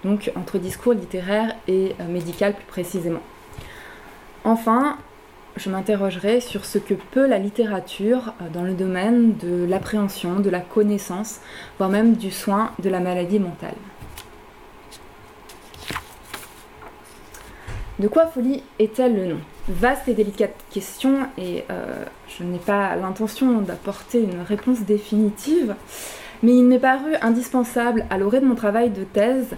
donc 0.02 0.32
entre 0.34 0.58
discours 0.58 0.94
littéraire 0.94 1.54
et 1.68 1.94
euh, 2.00 2.08
médical 2.08 2.54
plus 2.54 2.64
précisément? 2.64 3.22
Enfin, 4.42 4.96
je 5.56 5.70
m'interrogerai 5.70 6.40
sur 6.40 6.64
ce 6.64 6.78
que 6.78 6.94
peut 6.94 7.28
la 7.28 7.38
littérature 7.38 8.34
euh, 8.42 8.48
dans 8.52 8.64
le 8.64 8.74
domaine 8.74 9.36
de 9.36 9.64
l'appréhension, 9.66 10.40
de 10.40 10.50
la 10.50 10.58
connaissance, 10.58 11.38
voire 11.78 11.90
même 11.90 12.16
du 12.16 12.32
soin 12.32 12.72
de 12.82 12.90
la 12.90 12.98
maladie 12.98 13.38
mentale. 13.38 13.76
De 18.00 18.08
quoi 18.08 18.26
folie 18.26 18.62
est-elle 18.78 19.14
le 19.14 19.26
nom? 19.26 19.40
Vaste 19.68 20.08
et 20.08 20.14
délicate 20.14 20.54
question 20.70 21.18
et 21.36 21.64
euh, 21.70 22.02
je 22.28 22.44
n'ai 22.44 22.56
pas 22.58 22.96
l'intention 22.96 23.60
d'apporter 23.60 24.22
une 24.22 24.40
réponse 24.40 24.80
définitive 24.80 25.74
mais 26.42 26.56
il 26.56 26.64
m'est 26.64 26.78
paru 26.78 27.12
indispensable, 27.20 28.06
à 28.08 28.16
l'orée 28.16 28.40
de 28.40 28.46
mon 28.46 28.54
travail 28.54 28.88
de 28.88 29.04
thèse, 29.04 29.48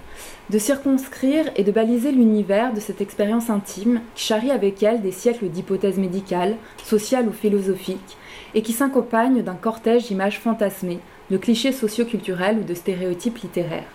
de 0.50 0.58
circonscrire 0.58 1.44
et 1.54 1.62
de 1.62 1.70
baliser 1.70 2.10
l'univers 2.10 2.74
de 2.74 2.80
cette 2.80 3.00
expérience 3.00 3.48
intime 3.48 4.00
qui 4.16 4.24
charrie 4.24 4.50
avec 4.50 4.82
elle 4.82 5.00
des 5.02 5.12
siècles 5.12 5.48
d'hypothèses 5.48 5.98
médicales, 5.98 6.56
sociales 6.82 7.28
ou 7.28 7.32
philosophiques, 7.32 8.16
et 8.56 8.62
qui 8.62 8.72
s'accompagne 8.72 9.42
d'un 9.42 9.54
cortège 9.54 10.08
d'images 10.08 10.40
fantasmées, 10.40 10.98
de 11.30 11.36
clichés 11.36 11.70
socioculturels 11.70 12.58
ou 12.58 12.64
de 12.64 12.74
stéréotypes 12.74 13.38
littéraires. 13.38 13.86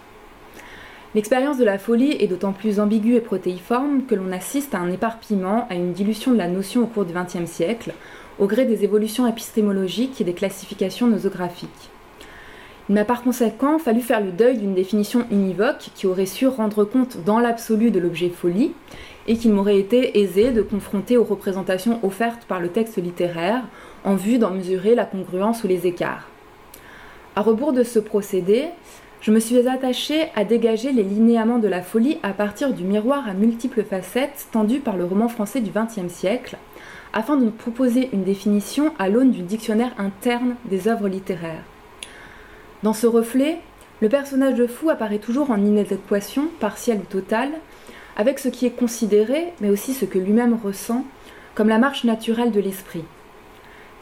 L'expérience 1.16 1.58
de 1.58 1.64
la 1.64 1.78
folie 1.78 2.18
est 2.20 2.28
d'autant 2.28 2.52
plus 2.52 2.80
ambiguë 2.80 3.16
et 3.16 3.22
protéiforme 3.22 4.04
que 4.04 4.16
l'on 4.16 4.32
assiste 4.32 4.76
à 4.76 4.80
un 4.80 4.92
éparpillement, 4.92 5.66
à 5.70 5.76
une 5.76 5.94
dilution 5.94 6.32
de 6.32 6.38
la 6.38 6.50
notion 6.50 6.84
au 6.84 6.86
cours 6.86 7.06
du 7.06 7.14
XXe 7.14 7.50
siècle, 7.50 7.94
au 8.40 8.46
gré 8.46 8.66
des 8.66 8.84
évolutions 8.84 9.26
épistémologiques 9.26 10.20
et 10.20 10.26
des 10.26 10.34
classifications 10.34 11.08
nosographiques. 11.08 11.90
Il 12.90 12.96
m'a 12.96 13.06
par 13.06 13.24
conséquent 13.24 13.80
fallu 13.80 14.02
faire 14.02 14.22
le 14.22 14.32
deuil 14.32 14.58
d'une 14.58 14.74
définition 14.74 15.26
univoque 15.32 15.90
qui 15.96 16.08
aurait 16.08 16.26
su 16.26 16.48
rendre 16.48 16.84
compte 16.84 17.18
dans 17.26 17.40
l'absolu 17.40 17.90
de 17.90 18.00
l'objet 18.00 18.30
folie 18.30 18.74
et 19.28 19.38
qu'il 19.38 19.52
m'aurait 19.52 19.80
été 19.80 20.20
aisé 20.20 20.52
de 20.52 20.62
confronter 20.62 21.18
aux 21.18 21.24
représentations 21.24 22.00
offertes 22.04 22.46
par 22.46 22.60
le 22.60 22.70
texte 22.70 22.98
littéraire 22.98 23.64
en 24.04 24.16
vue 24.16 24.38
d'en 24.38 24.52
mesurer 24.52 24.96
la 24.96 25.06
congruence 25.06 25.64
ou 25.64 25.68
les 25.68 25.88
écarts. 25.88 26.28
À 27.36 27.42
rebours 27.42 27.74
de 27.74 27.84
ce 27.84 28.00
procédé, 28.00 28.66
je 29.22 29.32
me 29.32 29.40
suis 29.40 29.68
attachée 29.68 30.30
à 30.36 30.44
dégager 30.44 30.92
les 30.92 31.04
linéaments 31.04 31.58
de 31.58 31.68
la 31.68 31.82
folie 31.82 32.20
à 32.24 32.34
partir 32.34 32.74
du 32.74 32.84
miroir 32.84 33.28
à 33.28 33.34
multiples 33.34 33.84
facettes 33.84 34.48
tendu 34.52 34.80
par 34.80 34.96
le 34.96 35.06
roman 35.06 35.28
français 35.28 35.60
du 35.60 35.72
XXe 35.72 36.14
siècle, 36.14 36.58
afin 37.14 37.36
de 37.38 37.50
proposer 37.50 38.10
une 38.14 38.24
définition 38.24 38.94
à 39.00 39.10
l'aune 39.10 39.32
du 39.32 39.42
dictionnaire 39.42 39.94
interne 39.98 40.56
des 40.66 40.88
œuvres 40.88 41.08
littéraires. 41.08 41.64
Dans 42.84 42.94
ce 42.94 43.08
reflet, 43.08 43.58
le 44.02 44.10
personnage 44.10 44.54
de 44.54 44.68
fou 44.68 44.92
apparaît 44.92 45.18
toujours 45.18 45.50
en 45.50 45.58
inadéquation, 45.58 46.50
partielle 46.60 47.00
ou 47.00 47.12
totale, 47.12 47.54
avec 48.16 48.38
ce 48.38 48.50
qui 48.50 48.68
est 48.68 48.72
considéré, 48.72 49.54
mais 49.62 49.72
aussi 49.72 49.94
ce 49.94 50.06
que 50.06 50.20
lui-même 50.20 50.58
ressent, 50.64 51.04
comme 51.56 51.70
la 51.70 51.80
marche 51.80 52.04
naturelle 52.04 52.52
de 52.52 52.60
l'esprit. 52.60 53.04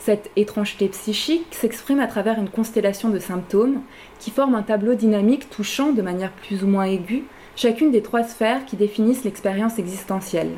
Cette 0.05 0.29
étrangeté 0.35 0.87
psychique 0.89 1.47
s'exprime 1.49 1.99
à 1.99 2.05
travers 2.05 2.37
une 2.37 2.51
constellation 2.51 3.09
de 3.09 3.17
symptômes 3.17 3.81
qui 4.19 4.29
forment 4.29 4.53
un 4.53 4.61
tableau 4.61 4.93
dynamique 4.93 5.49
touchant 5.49 5.93
de 5.93 6.03
manière 6.03 6.31
plus 6.31 6.63
ou 6.63 6.67
moins 6.67 6.83
aiguë 6.83 7.23
chacune 7.55 7.89
des 7.89 8.03
trois 8.03 8.21
sphères 8.21 8.65
qui 8.67 8.75
définissent 8.75 9.23
l'expérience 9.23 9.79
existentielle 9.79 10.51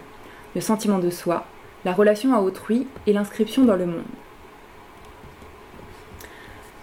le 0.54 0.60
sentiment 0.60 1.00
de 1.00 1.10
soi, 1.10 1.46
la 1.86 1.94
relation 1.94 2.34
à 2.34 2.42
autrui 2.42 2.88
et 3.06 3.14
l'inscription 3.14 3.64
dans 3.64 3.78
le 3.78 3.86
monde. 3.86 4.04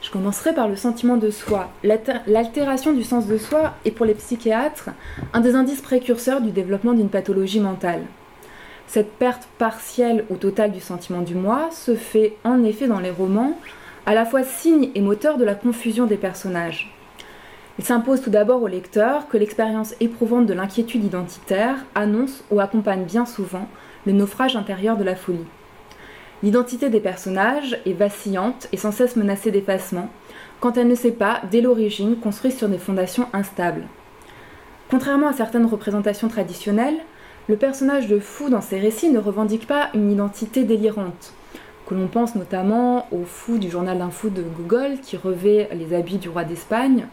Je 0.00 0.10
commencerai 0.10 0.54
par 0.54 0.66
le 0.66 0.76
sentiment 0.76 1.18
de 1.18 1.30
soi. 1.30 1.68
L'altération 1.82 2.94
du 2.94 3.02
sens 3.02 3.26
de 3.26 3.36
soi 3.36 3.74
est 3.84 3.90
pour 3.90 4.06
les 4.06 4.14
psychiatres 4.14 4.88
un 5.34 5.40
des 5.40 5.54
indices 5.54 5.82
précurseurs 5.82 6.40
du 6.40 6.50
développement 6.50 6.94
d'une 6.94 7.10
pathologie 7.10 7.60
mentale. 7.60 8.04
Cette 8.86 9.12
perte 9.12 9.48
partielle 9.58 10.24
ou 10.30 10.36
totale 10.36 10.72
du 10.72 10.80
sentiment 10.80 11.22
du 11.22 11.34
moi 11.34 11.70
se 11.72 11.94
fait 11.94 12.36
en 12.44 12.62
effet 12.64 12.86
dans 12.86 13.00
les 13.00 13.10
romans 13.10 13.58
à 14.06 14.14
la 14.14 14.24
fois 14.24 14.42
signe 14.42 14.90
et 14.94 15.00
moteur 15.00 15.38
de 15.38 15.44
la 15.44 15.54
confusion 15.54 16.06
des 16.06 16.16
personnages. 16.16 16.94
Il 17.78 17.84
s'impose 17.84 18.20
tout 18.20 18.30
d'abord 18.30 18.62
au 18.62 18.68
lecteur 18.68 19.26
que 19.28 19.36
l'expérience 19.36 19.94
éprouvante 19.98 20.46
de 20.46 20.54
l'inquiétude 20.54 21.04
identitaire 21.04 21.84
annonce 21.94 22.44
ou 22.50 22.60
accompagne 22.60 23.04
bien 23.04 23.26
souvent 23.26 23.66
le 24.06 24.12
naufrage 24.12 24.54
intérieur 24.54 24.96
de 24.96 25.04
la 25.04 25.16
folie. 25.16 25.46
L'identité 26.42 26.90
des 26.90 27.00
personnages 27.00 27.80
est 27.86 27.94
vacillante 27.94 28.68
et 28.70 28.76
sans 28.76 28.92
cesse 28.92 29.16
menacée 29.16 29.50
d'effacement, 29.50 30.08
quand 30.60 30.76
elle 30.76 30.88
ne 30.88 30.94
s'est 30.94 31.10
pas, 31.10 31.40
dès 31.50 31.62
l'origine, 31.62 32.16
construite 32.16 32.56
sur 32.56 32.68
des 32.68 32.78
fondations 32.78 33.26
instables. 33.32 33.86
Contrairement 34.90 35.28
à 35.28 35.32
certaines 35.32 35.66
représentations 35.66 36.28
traditionnelles, 36.28 36.98
le 37.48 37.56
personnage 37.56 38.06
de 38.06 38.18
fou 38.18 38.48
dans 38.48 38.60
ces 38.60 38.78
récits 38.78 39.10
ne 39.10 39.18
revendique 39.18 39.66
pas 39.66 39.90
une 39.94 40.10
identité 40.10 40.64
délirante, 40.64 41.34
que 41.86 41.94
l'on 41.94 42.06
pense 42.06 42.34
notamment 42.34 43.06
au 43.12 43.24
fou 43.24 43.58
du 43.58 43.70
journal 43.70 43.98
d'un 43.98 44.10
fou 44.10 44.30
de 44.30 44.42
Google 44.42 44.98
qui 45.02 45.16
revêt 45.16 45.68
les 45.72 45.94
habits 45.94 46.18
du 46.18 46.28
roi 46.28 46.44
d'Espagne, 46.44 47.06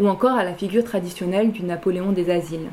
ou 0.00 0.08
encore 0.08 0.36
à 0.36 0.44
la 0.44 0.54
figure 0.54 0.84
traditionnelle 0.84 1.52
du 1.52 1.62
Napoléon 1.62 2.12
des 2.12 2.30
asiles. 2.30 2.68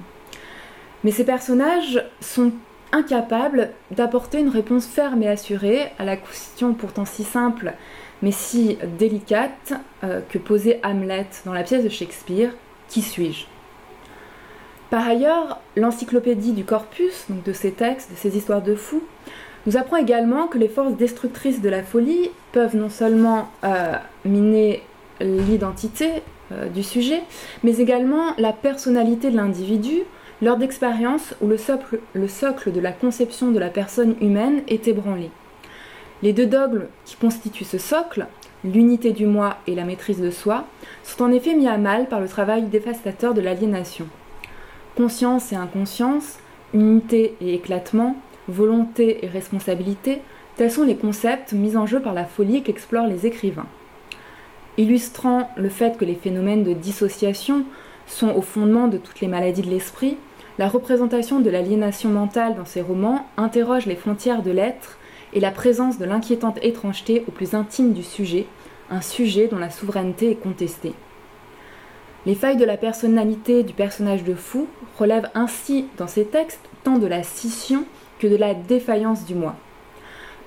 Mais 1.03 1.11
ces 1.11 1.25
personnages 1.25 2.03
sont 2.21 2.51
incapables 2.91 3.69
d'apporter 3.91 4.39
une 4.39 4.49
réponse 4.49 4.85
ferme 4.85 5.23
et 5.23 5.27
assurée 5.27 5.91
à 5.99 6.05
la 6.05 6.15
question 6.15 6.73
pourtant 6.73 7.05
si 7.05 7.23
simple 7.23 7.73
mais 8.21 8.31
si 8.31 8.77
délicate 8.97 9.73
euh, 10.03 10.21
que 10.29 10.37
posait 10.37 10.79
Hamlet 10.83 11.27
dans 11.45 11.53
la 11.53 11.63
pièce 11.63 11.83
de 11.83 11.89
Shakespeare 11.89 12.51
Qui 12.87 13.01
suis-je? 13.01 13.52
Par 14.93 15.07
ailleurs, 15.07 15.59
l'encyclopédie 15.75 16.51
du 16.51 16.65
corpus, 16.65 17.25
de 17.27 17.51
ces 17.51 17.71
textes, 17.71 18.11
de 18.11 18.15
ces 18.15 18.37
histoires 18.37 18.61
de 18.61 18.75
fous, 18.75 19.01
nous 19.65 19.75
apprend 19.75 19.97
également 19.97 20.45
que 20.45 20.59
les 20.59 20.67
forces 20.67 20.95
destructrices 20.95 21.63
de 21.63 21.69
la 21.69 21.81
folie 21.81 22.29
peuvent 22.51 22.75
non 22.75 22.89
seulement 22.89 23.49
euh, 23.63 23.93
miner 24.23 24.83
l'identité 25.19 26.21
euh, 26.51 26.69
du 26.69 26.83
sujet, 26.83 27.23
mais 27.63 27.77
également 27.77 28.35
la 28.37 28.53
personnalité 28.53 29.31
de 29.31 29.35
l'individu, 29.35 30.03
lors 30.43 30.57
d'expériences 30.57 31.33
où 31.41 31.47
le 31.47 31.57
socle, 31.57 31.99
le 32.13 32.27
socle 32.27 32.71
de 32.71 32.79
la 32.79 32.91
conception 32.91 33.49
de 33.49 33.57
la 33.57 33.71
personne 33.71 34.13
humaine 34.21 34.61
est 34.67 34.87
ébranlé. 34.87 35.31
Les 36.21 36.33
deux 36.33 36.45
dogmes 36.45 36.85
qui 37.05 37.15
constituent 37.15 37.63
ce 37.63 37.79
socle, 37.79 38.27
l'unité 38.63 39.11
du 39.11 39.25
moi 39.25 39.57
et 39.65 39.73
la 39.73 39.85
maîtrise 39.85 40.21
de 40.21 40.29
soi, 40.29 40.67
sont 41.03 41.23
en 41.23 41.31
effet 41.31 41.55
mis 41.55 41.67
à 41.67 41.79
mal 41.79 42.07
par 42.09 42.19
le 42.19 42.27
travail 42.27 42.61
dévastateur 42.65 43.33
de 43.33 43.41
l'aliénation. 43.41 44.07
Conscience 44.95 45.51
et 45.51 45.55
inconscience, 45.55 46.37
unité 46.73 47.35
et 47.41 47.55
éclatement, 47.55 48.15
volonté 48.47 49.25
et 49.25 49.27
responsabilité, 49.27 50.21
tels 50.55 50.71
sont 50.71 50.83
les 50.83 50.95
concepts 50.95 51.53
mis 51.53 51.75
en 51.75 51.87
jeu 51.87 51.99
par 51.99 52.13
la 52.13 52.25
folie 52.25 52.61
qu'explorent 52.61 53.07
les 53.07 53.25
écrivains. 53.25 53.65
Illustrant 54.77 55.49
le 55.55 55.69
fait 55.69 55.97
que 55.97 56.05
les 56.05 56.15
phénomènes 56.15 56.63
de 56.63 56.73
dissociation 56.73 57.65
sont 58.05 58.29
au 58.35 58.41
fondement 58.41 58.87
de 58.87 58.97
toutes 58.97 59.21
les 59.21 59.27
maladies 59.27 59.63
de 59.63 59.69
l'esprit, 59.69 60.17
la 60.59 60.67
représentation 60.67 61.39
de 61.39 61.49
l'aliénation 61.49 62.09
mentale 62.09 62.55
dans 62.55 62.65
ces 62.65 62.81
romans 62.81 63.25
interroge 63.37 63.87
les 63.87 63.95
frontières 63.95 64.43
de 64.43 64.51
l'être 64.51 64.99
et 65.33 65.39
la 65.39 65.49
présence 65.49 65.97
de 65.97 66.05
l'inquiétante 66.05 66.59
étrangeté 66.61 67.23
au 67.27 67.31
plus 67.31 67.55
intime 67.55 67.93
du 67.93 68.03
sujet, 68.03 68.45
un 68.91 69.01
sujet 69.01 69.47
dont 69.47 69.57
la 69.57 69.71
souveraineté 69.71 70.29
est 70.29 70.35
contestée. 70.35 70.93
Les 72.25 72.35
failles 72.35 72.57
de 72.57 72.65
la 72.65 72.77
personnalité 72.77 73.63
du 73.63 73.73
personnage 73.73 74.23
de 74.23 74.33
fou 74.33 74.67
relèvent 74.97 75.29
ainsi 75.35 75.87
dans 75.97 76.07
ces 76.07 76.25
textes 76.25 76.69
tant 76.83 76.97
de 76.97 77.07
la 77.07 77.21
scission 77.21 77.83
que 78.19 78.27
de 78.27 78.37
la 78.37 78.53
défaillance 78.53 79.25
du 79.25 79.35
moi. 79.35 79.55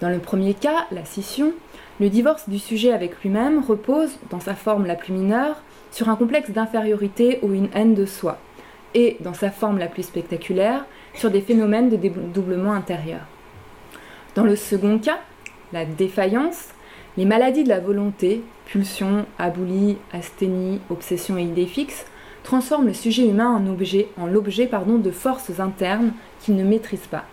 Dans 0.00 0.08
le 0.08 0.18
premier 0.18 0.54
cas, 0.54 0.86
la 0.90 1.04
scission, 1.04 1.52
le 2.00 2.08
divorce 2.08 2.48
du 2.48 2.58
sujet 2.58 2.92
avec 2.92 3.22
lui-même 3.22 3.62
repose, 3.62 4.18
dans 4.30 4.40
sa 4.40 4.54
forme 4.54 4.86
la 4.86 4.94
plus 4.94 5.12
mineure, 5.12 5.62
sur 5.90 6.08
un 6.08 6.16
complexe 6.16 6.50
d'infériorité 6.50 7.40
ou 7.42 7.52
une 7.52 7.68
haine 7.74 7.94
de 7.94 8.06
soi, 8.06 8.38
et, 8.94 9.18
dans 9.20 9.34
sa 9.34 9.50
forme 9.50 9.78
la 9.78 9.86
plus 9.86 10.02
spectaculaire, 10.02 10.86
sur 11.14 11.30
des 11.30 11.40
phénomènes 11.42 11.90
de 11.90 11.96
dédoublement 11.96 12.72
intérieur. 12.72 13.20
Dans 14.34 14.44
le 14.44 14.56
second 14.56 14.98
cas, 14.98 15.18
la 15.72 15.84
défaillance, 15.84 16.68
les 17.16 17.24
maladies 17.24 17.64
de 17.64 17.70
la 17.70 17.80
volonté, 17.80 18.42
pulsion, 18.66 19.26
aboulie, 19.38 19.96
asthénie, 20.12 20.80
obsession 20.90 21.38
et 21.38 21.42
idée 21.42 21.66
fixe, 21.66 22.04
transforment 22.42 22.86
le 22.86 22.94
sujet 22.94 23.26
humain 23.26 23.50
en 23.50 23.66
objet, 23.66 24.08
en 24.18 24.26
l'objet 24.26 24.66
pardon, 24.66 24.98
de 24.98 25.10
forces 25.10 25.58
internes 25.58 26.12
qu'il 26.40 26.56
ne 26.56 26.64
maîtrise 26.64 27.06
pas. 27.10 27.24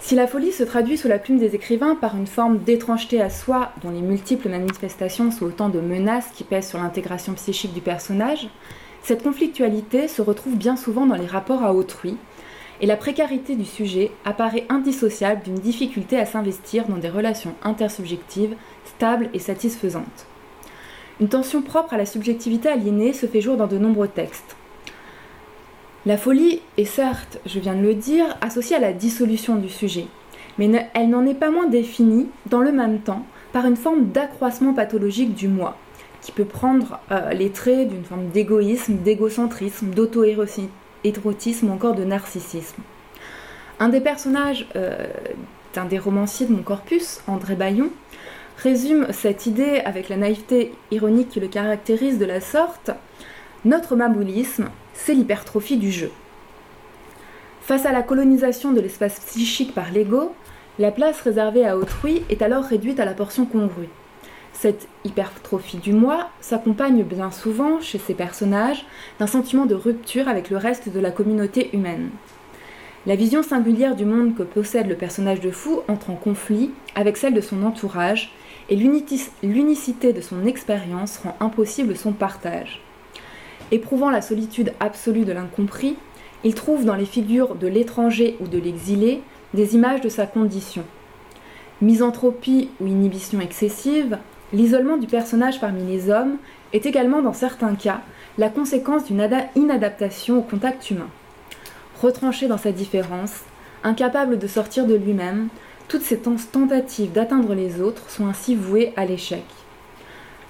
Si 0.00 0.14
la 0.14 0.28
folie 0.28 0.52
se 0.52 0.62
traduit 0.62 0.96
sous 0.96 1.08
la 1.08 1.18
plume 1.18 1.38
des 1.38 1.54
écrivains 1.54 1.96
par 1.96 2.16
une 2.16 2.28
forme 2.28 2.58
d'étrangeté 2.58 3.20
à 3.20 3.30
soi, 3.30 3.72
dont 3.82 3.90
les 3.90 4.00
multiples 4.00 4.48
manifestations 4.48 5.30
sont 5.30 5.46
autant 5.46 5.68
de 5.68 5.80
menaces 5.80 6.30
qui 6.34 6.44
pèsent 6.44 6.68
sur 6.68 6.78
l'intégration 6.78 7.34
psychique 7.34 7.74
du 7.74 7.80
personnage, 7.80 8.48
cette 9.02 9.22
conflictualité 9.22 10.06
se 10.06 10.22
retrouve 10.22 10.56
bien 10.56 10.76
souvent 10.76 11.04
dans 11.04 11.16
les 11.16 11.26
rapports 11.26 11.64
à 11.64 11.74
autrui, 11.74 12.16
et 12.80 12.86
la 12.86 12.96
précarité 12.96 13.56
du 13.56 13.64
sujet 13.64 14.12
apparaît 14.24 14.66
indissociable 14.68 15.42
d'une 15.42 15.58
difficulté 15.58 16.16
à 16.16 16.26
s'investir 16.26 16.86
dans 16.86 16.96
des 16.96 17.08
relations 17.08 17.54
intersubjectives 17.62 18.54
et 19.32 19.38
satisfaisantes. 19.38 20.26
Une 21.20 21.28
tension 21.28 21.62
propre 21.62 21.94
à 21.94 21.96
la 21.96 22.06
subjectivité 22.06 22.68
aliénée 22.68 23.12
se 23.12 23.26
fait 23.26 23.40
jour 23.40 23.56
dans 23.56 23.66
de 23.66 23.78
nombreux 23.78 24.08
textes. 24.08 24.56
La 26.06 26.16
folie 26.16 26.60
est 26.76 26.84
certes, 26.84 27.38
je 27.44 27.58
viens 27.58 27.74
de 27.74 27.82
le 27.82 27.94
dire, 27.94 28.36
associée 28.40 28.76
à 28.76 28.80
la 28.80 28.92
dissolution 28.92 29.56
du 29.56 29.68
sujet, 29.68 30.06
mais 30.58 30.88
elle 30.94 31.10
n'en 31.10 31.26
est 31.26 31.34
pas 31.34 31.50
moins 31.50 31.66
définie, 31.66 32.28
dans 32.46 32.60
le 32.60 32.72
même 32.72 33.00
temps, 33.00 33.24
par 33.52 33.66
une 33.66 33.76
forme 33.76 34.06
d'accroissement 34.06 34.74
pathologique 34.74 35.34
du 35.34 35.48
moi, 35.48 35.76
qui 36.22 36.32
peut 36.32 36.44
prendre 36.44 37.00
euh, 37.10 37.30
les 37.30 37.50
traits 37.50 37.88
d'une 37.88 38.04
forme 38.04 38.28
d'égoïsme, 38.28 38.96
d'égocentrisme, 38.98 39.90
d'auto-érotisme 39.90 41.68
ou 41.68 41.72
encore 41.72 41.94
de 41.94 42.04
narcissisme. 42.04 42.82
Un 43.80 43.88
des 43.88 44.00
personnages 44.00 44.66
euh, 44.76 45.06
d'un 45.74 45.84
des 45.84 45.98
romanciers 45.98 46.46
de 46.46 46.52
mon 46.52 46.62
corpus, 46.62 47.20
André 47.26 47.54
Bayon, 47.54 47.90
résume 48.62 49.06
cette 49.12 49.46
idée 49.46 49.82
avec 49.84 50.08
la 50.08 50.16
naïveté 50.16 50.72
ironique 50.90 51.30
qui 51.30 51.40
le 51.40 51.48
caractérise 51.48 52.18
de 52.18 52.24
la 52.24 52.40
sorte 52.40 52.90
Notre 53.64 53.96
maboulisme, 53.96 54.68
c'est 54.94 55.14
l'hypertrophie 55.14 55.76
du 55.76 55.90
jeu. 55.90 56.10
Face 57.62 57.86
à 57.86 57.92
la 57.92 58.02
colonisation 58.02 58.72
de 58.72 58.80
l'espace 58.80 59.20
psychique 59.20 59.74
par 59.74 59.92
l'ego, 59.92 60.34
la 60.78 60.90
place 60.90 61.20
réservée 61.20 61.66
à 61.66 61.76
autrui 61.76 62.22
est 62.30 62.42
alors 62.42 62.64
réduite 62.64 63.00
à 63.00 63.04
la 63.04 63.14
portion 63.14 63.46
congrue. 63.46 63.88
Cette 64.52 64.88
hypertrophie 65.04 65.76
du 65.76 65.92
moi 65.92 66.30
s'accompagne 66.40 67.04
bien 67.04 67.30
souvent, 67.30 67.80
chez 67.80 67.98
ces 67.98 68.14
personnages, 68.14 68.86
d'un 69.20 69.28
sentiment 69.28 69.66
de 69.66 69.74
rupture 69.74 70.28
avec 70.28 70.50
le 70.50 70.56
reste 70.56 70.88
de 70.88 70.98
la 70.98 71.12
communauté 71.12 71.70
humaine. 71.74 72.10
La 73.06 73.14
vision 73.14 73.42
singulière 73.42 73.94
du 73.94 74.04
monde 74.04 74.34
que 74.34 74.42
possède 74.42 74.88
le 74.88 74.96
personnage 74.96 75.40
de 75.40 75.50
fou 75.50 75.80
entre 75.86 76.10
en 76.10 76.16
conflit 76.16 76.72
avec 76.96 77.16
celle 77.16 77.34
de 77.34 77.40
son 77.40 77.62
entourage, 77.62 78.32
et 78.68 78.76
l'unicité 78.76 80.12
de 80.12 80.20
son 80.20 80.46
expérience 80.46 81.18
rend 81.18 81.36
impossible 81.40 81.96
son 81.96 82.12
partage. 82.12 82.80
Éprouvant 83.70 84.10
la 84.10 84.22
solitude 84.22 84.72
absolue 84.80 85.24
de 85.24 85.32
l'incompris, 85.32 85.96
il 86.44 86.54
trouve 86.54 86.84
dans 86.84 86.94
les 86.94 87.06
figures 87.06 87.54
de 87.54 87.66
l'étranger 87.66 88.36
ou 88.40 88.46
de 88.46 88.58
l'exilé 88.58 89.22
des 89.54 89.74
images 89.74 90.00
de 90.00 90.08
sa 90.08 90.26
condition. 90.26 90.84
Misanthropie 91.80 92.70
ou 92.80 92.86
inhibition 92.86 93.40
excessive, 93.40 94.18
L'isolement 94.52 94.96
du 94.96 95.06
personnage 95.06 95.60
parmi 95.60 95.84
les 95.84 96.08
hommes 96.08 96.38
est 96.72 96.86
également 96.86 97.20
dans 97.20 97.34
certains 97.34 97.74
cas 97.74 98.00
la 98.38 98.48
conséquence 98.48 99.04
d'une 99.04 99.28
inadaptation 99.56 100.38
au 100.38 100.42
contact 100.42 100.90
humain. 100.90 101.08
Retranché 102.00 102.46
dans 102.46 102.56
sa 102.56 102.72
différence, 102.72 103.42
incapable 103.84 104.38
de 104.38 104.46
sortir 104.46 104.86
de 104.86 104.94
lui-même, 104.94 105.48
toutes 105.88 106.02
ses 106.02 106.18
tentatives 106.18 107.12
d'atteindre 107.12 107.54
les 107.54 107.80
autres 107.80 108.10
sont 108.10 108.26
ainsi 108.26 108.54
vouées 108.54 108.92
à 108.96 109.04
l'échec. 109.04 109.44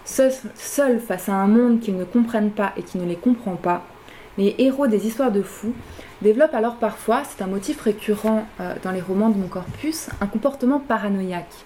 Seuls 0.05 1.01
face 1.01 1.29
à 1.29 1.35
un 1.35 1.47
monde 1.47 1.81
qu'ils 1.81 1.97
ne 1.97 2.05
comprennent 2.05 2.51
pas 2.51 2.73
et 2.77 2.83
qui 2.83 2.99
ne 2.99 3.07
les 3.07 3.17
comprend 3.17 3.57
pas, 3.57 3.85
les 4.39 4.55
héros 4.59 4.87
des 4.87 5.07
histoires 5.07 5.33
de 5.33 5.43
fous 5.43 5.75
développent 6.23 6.55
alors 6.55 6.77
parfois, 6.77 7.23
c'est 7.25 7.43
un 7.43 7.49
motif 7.49 7.81
récurrent 7.81 8.47
euh, 8.61 8.75
dans 8.83 8.93
les 8.93 9.01
romans 9.01 9.31
de 9.31 9.37
mon 9.37 9.49
corpus, 9.49 10.09
un 10.21 10.27
comportement 10.27 10.79
paranoïaque. 10.79 11.65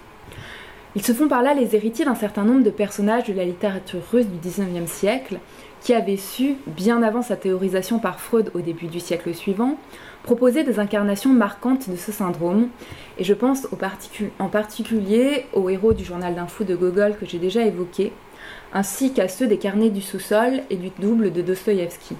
Ils 0.95 1.05
se 1.05 1.13
font 1.13 1.27
par 1.27 1.41
là 1.41 1.53
les 1.53 1.75
héritiers 1.75 2.05
d'un 2.05 2.15
certain 2.15 2.43
nombre 2.43 2.63
de 2.63 2.69
personnages 2.69 3.25
de 3.25 3.33
la 3.33 3.45
littérature 3.45 4.01
russe 4.11 4.27
du 4.27 4.37
XIXe 4.37 4.91
siècle, 4.91 5.39
qui 5.83 5.93
avaient 5.93 6.17
su, 6.17 6.55
bien 6.65 7.03
avant 7.03 7.21
sa 7.21 7.35
théorisation 7.35 7.99
par 7.99 8.21
Freud 8.21 8.51
au 8.53 8.61
début 8.61 8.87
du 8.87 9.01
siècle 9.01 9.35
suivant, 9.35 9.77
proposer 10.23 10.63
des 10.63 10.79
incarnations 10.79 11.31
marquantes 11.31 11.89
de 11.89 11.97
ce 11.97 12.13
syndrome, 12.13 12.69
et 13.17 13.25
je 13.25 13.33
pense 13.33 13.67
en 14.39 14.47
particulier 14.47 15.45
aux 15.51 15.69
héros 15.69 15.91
du 15.91 16.05
journal 16.05 16.35
d'un 16.35 16.47
fou 16.47 16.63
de 16.63 16.75
Gogol 16.75 17.17
que 17.19 17.25
j'ai 17.25 17.37
déjà 17.37 17.65
évoqué, 17.65 18.13
ainsi 18.73 19.11
qu'à 19.11 19.27
ceux 19.27 19.45
des 19.45 19.57
carnets 19.57 19.89
du 19.89 20.01
sous-sol 20.01 20.61
et 20.69 20.77
du 20.77 20.89
double 20.99 21.33
de 21.33 21.41
Dostoïevski. 21.41 22.15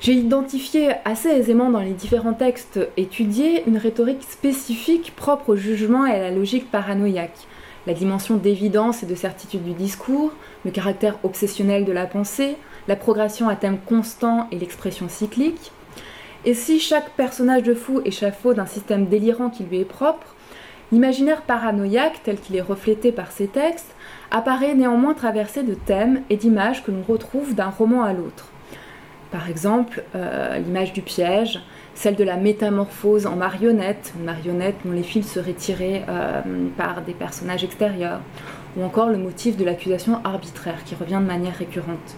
J'ai 0.00 0.14
identifié 0.14 0.90
assez 1.04 1.28
aisément 1.28 1.70
dans 1.70 1.80
les 1.80 1.92
différents 1.92 2.34
textes 2.34 2.80
étudiés 2.96 3.62
une 3.68 3.76
rhétorique 3.76 4.24
spécifique 4.24 5.14
propre 5.14 5.50
au 5.50 5.56
jugement 5.56 6.04
et 6.04 6.12
à 6.12 6.20
la 6.20 6.30
logique 6.32 6.68
paranoïaque, 6.70 7.46
la 7.86 7.94
dimension 7.94 8.36
d'évidence 8.36 9.04
et 9.04 9.06
de 9.06 9.14
certitude 9.14 9.62
du 9.62 9.72
discours, 9.72 10.32
le 10.64 10.70
caractère 10.70 11.18
obsessionnel 11.22 11.84
de 11.84 11.92
la 11.92 12.06
pensée, 12.06 12.56
la 12.88 12.96
progression 12.96 13.48
à 13.48 13.56
thème 13.56 13.78
constant 13.78 14.48
et 14.50 14.58
l'expression 14.58 15.08
cyclique. 15.08 15.72
Et 16.44 16.54
si 16.54 16.80
chaque 16.80 17.10
personnage 17.10 17.62
de 17.62 17.74
fou 17.74 18.00
échafaude 18.04 18.58
un 18.58 18.66
système 18.66 19.06
délirant 19.06 19.50
qui 19.50 19.64
lui 19.64 19.80
est 19.80 19.84
propre, 19.84 20.34
l'imaginaire 20.90 21.42
paranoïaque 21.42 22.20
tel 22.24 22.40
qu'il 22.40 22.56
est 22.56 22.62
reflété 22.62 23.12
par 23.12 23.30
ces 23.30 23.46
textes 23.46 23.94
apparaît 24.30 24.74
néanmoins 24.74 25.14
traversé 25.14 25.62
de 25.62 25.74
thèmes 25.74 26.22
et 26.30 26.36
d'images 26.36 26.82
que 26.82 26.90
l'on 26.90 27.02
retrouve 27.02 27.54
d'un 27.54 27.68
roman 27.68 28.04
à 28.04 28.12
l'autre. 28.12 28.48
Par 29.30 29.48
exemple, 29.48 30.02
euh, 30.16 30.58
l'image 30.58 30.92
du 30.92 31.02
piège, 31.02 31.60
celle 31.94 32.16
de 32.16 32.24
la 32.24 32.36
métamorphose 32.36 33.26
en 33.26 33.36
marionnette, 33.36 34.12
une 34.18 34.24
marionnette 34.24 34.76
dont 34.84 34.92
les 34.92 35.02
fils 35.02 35.30
seraient 35.30 35.52
tirés 35.52 36.02
euh, 36.08 36.40
par 36.76 37.02
des 37.02 37.12
personnages 37.12 37.62
extérieurs, 37.62 38.20
ou 38.76 38.82
encore 38.82 39.08
le 39.08 39.18
motif 39.18 39.56
de 39.56 39.64
l'accusation 39.64 40.20
arbitraire 40.24 40.84
qui 40.84 40.94
revient 40.94 41.18
de 41.20 41.26
manière 41.26 41.56
récurrente. 41.56 42.16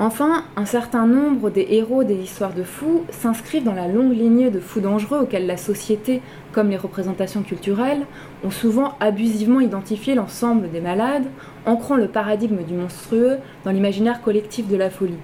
Enfin, 0.00 0.44
un 0.56 0.64
certain 0.64 1.06
nombre 1.08 1.50
des 1.50 1.66
héros 1.70 2.04
des 2.04 2.14
histoires 2.14 2.54
de 2.54 2.62
fous 2.62 3.04
s'inscrivent 3.10 3.64
dans 3.64 3.74
la 3.74 3.88
longue 3.88 4.16
lignée 4.16 4.48
de 4.48 4.60
fous 4.60 4.80
dangereux 4.80 5.18
auxquels 5.22 5.48
la 5.48 5.56
société, 5.56 6.22
comme 6.52 6.70
les 6.70 6.76
représentations 6.76 7.42
culturelles, 7.42 8.06
ont 8.44 8.52
souvent 8.52 8.94
abusivement 9.00 9.58
identifié 9.58 10.14
l'ensemble 10.14 10.70
des 10.70 10.80
malades, 10.80 11.26
ancrant 11.66 11.96
le 11.96 12.06
paradigme 12.06 12.62
du 12.62 12.74
monstrueux 12.74 13.38
dans 13.64 13.72
l'imaginaire 13.72 14.22
collectif 14.22 14.68
de 14.68 14.76
la 14.76 14.88
folie. 14.88 15.18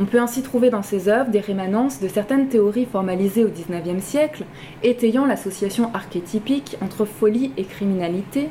On 0.00 0.06
peut 0.06 0.20
ainsi 0.20 0.42
trouver 0.42 0.70
dans 0.70 0.82
ces 0.82 1.08
œuvres 1.08 1.30
des 1.30 1.40
rémanences 1.40 2.00
de 2.00 2.08
certaines 2.08 2.48
théories 2.48 2.86
formalisées 2.86 3.44
au 3.44 3.48
XIXe 3.48 4.02
siècle, 4.02 4.44
étayant 4.82 5.24
l'association 5.24 5.90
archétypique 5.94 6.76
entre 6.80 7.04
folie 7.04 7.52
et 7.56 7.64
criminalité, 7.64 8.48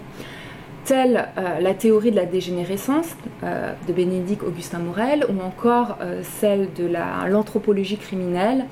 telle 0.88 1.28
euh, 1.38 1.60
la 1.60 1.74
théorie 1.74 2.12
de 2.12 2.16
la 2.16 2.26
dégénérescence 2.26 3.16
euh, 3.44 3.74
de 3.88 3.94
Bénédicte 3.94 4.42
Augustin 4.44 4.80
Morel 4.80 5.26
ou 5.28 5.42
encore 5.46 5.98
euh, 6.02 6.22
celle 6.40 6.70
de 6.74 6.90
l'anthropologie 7.30 7.98
criminelle 7.98 8.66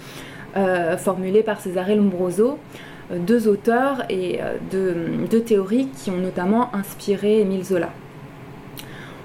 formulée 0.99 1.43
par 1.43 1.59
Cesare 1.59 1.93
Lombroso, 1.95 2.57
deux 3.13 3.49
auteurs 3.49 4.05
et 4.09 4.39
deux, 4.71 5.41
théories 5.41 5.89
qui 5.89 6.11
ont 6.11 6.17
notamment 6.17 6.73
inspiré 6.73 7.41
Émile 7.41 7.65
Zola. 7.65 7.89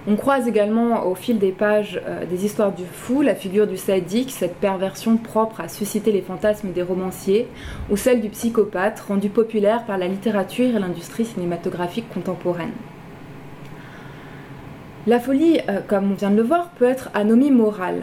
On 0.08 0.16
croise 0.16 0.48
également 0.48 1.06
au 1.06 1.14
fil 1.14 1.38
des 1.38 1.52
pages 1.52 2.00
des 2.30 2.46
histoires 2.46 2.72
du 2.72 2.84
fou 2.90 3.20
la 3.20 3.34
figure 3.34 3.66
du 3.66 3.76
sadique, 3.76 4.30
cette 4.30 4.56
perversion 4.56 5.18
propre 5.18 5.60
à 5.60 5.68
susciter 5.68 6.10
les 6.10 6.22
fantasmes 6.22 6.72
des 6.72 6.82
romanciers, 6.82 7.48
ou 7.90 7.98
celle 7.98 8.22
du 8.22 8.30
psychopathe, 8.30 9.00
rendue 9.00 9.28
populaire 9.28 9.84
par 9.84 9.98
la 9.98 10.08
littérature 10.08 10.74
et 10.74 10.78
l'industrie 10.78 11.26
cinématographique 11.26 12.08
contemporaine. 12.08 12.72
La 15.06 15.18
folie, 15.18 15.60
euh, 15.68 15.80
comme 15.86 16.12
on 16.12 16.14
vient 16.14 16.30
de 16.30 16.36
le 16.36 16.42
voir, 16.42 16.68
peut 16.70 16.84
être 16.84 17.08
anomie 17.14 17.50
morale. 17.50 18.02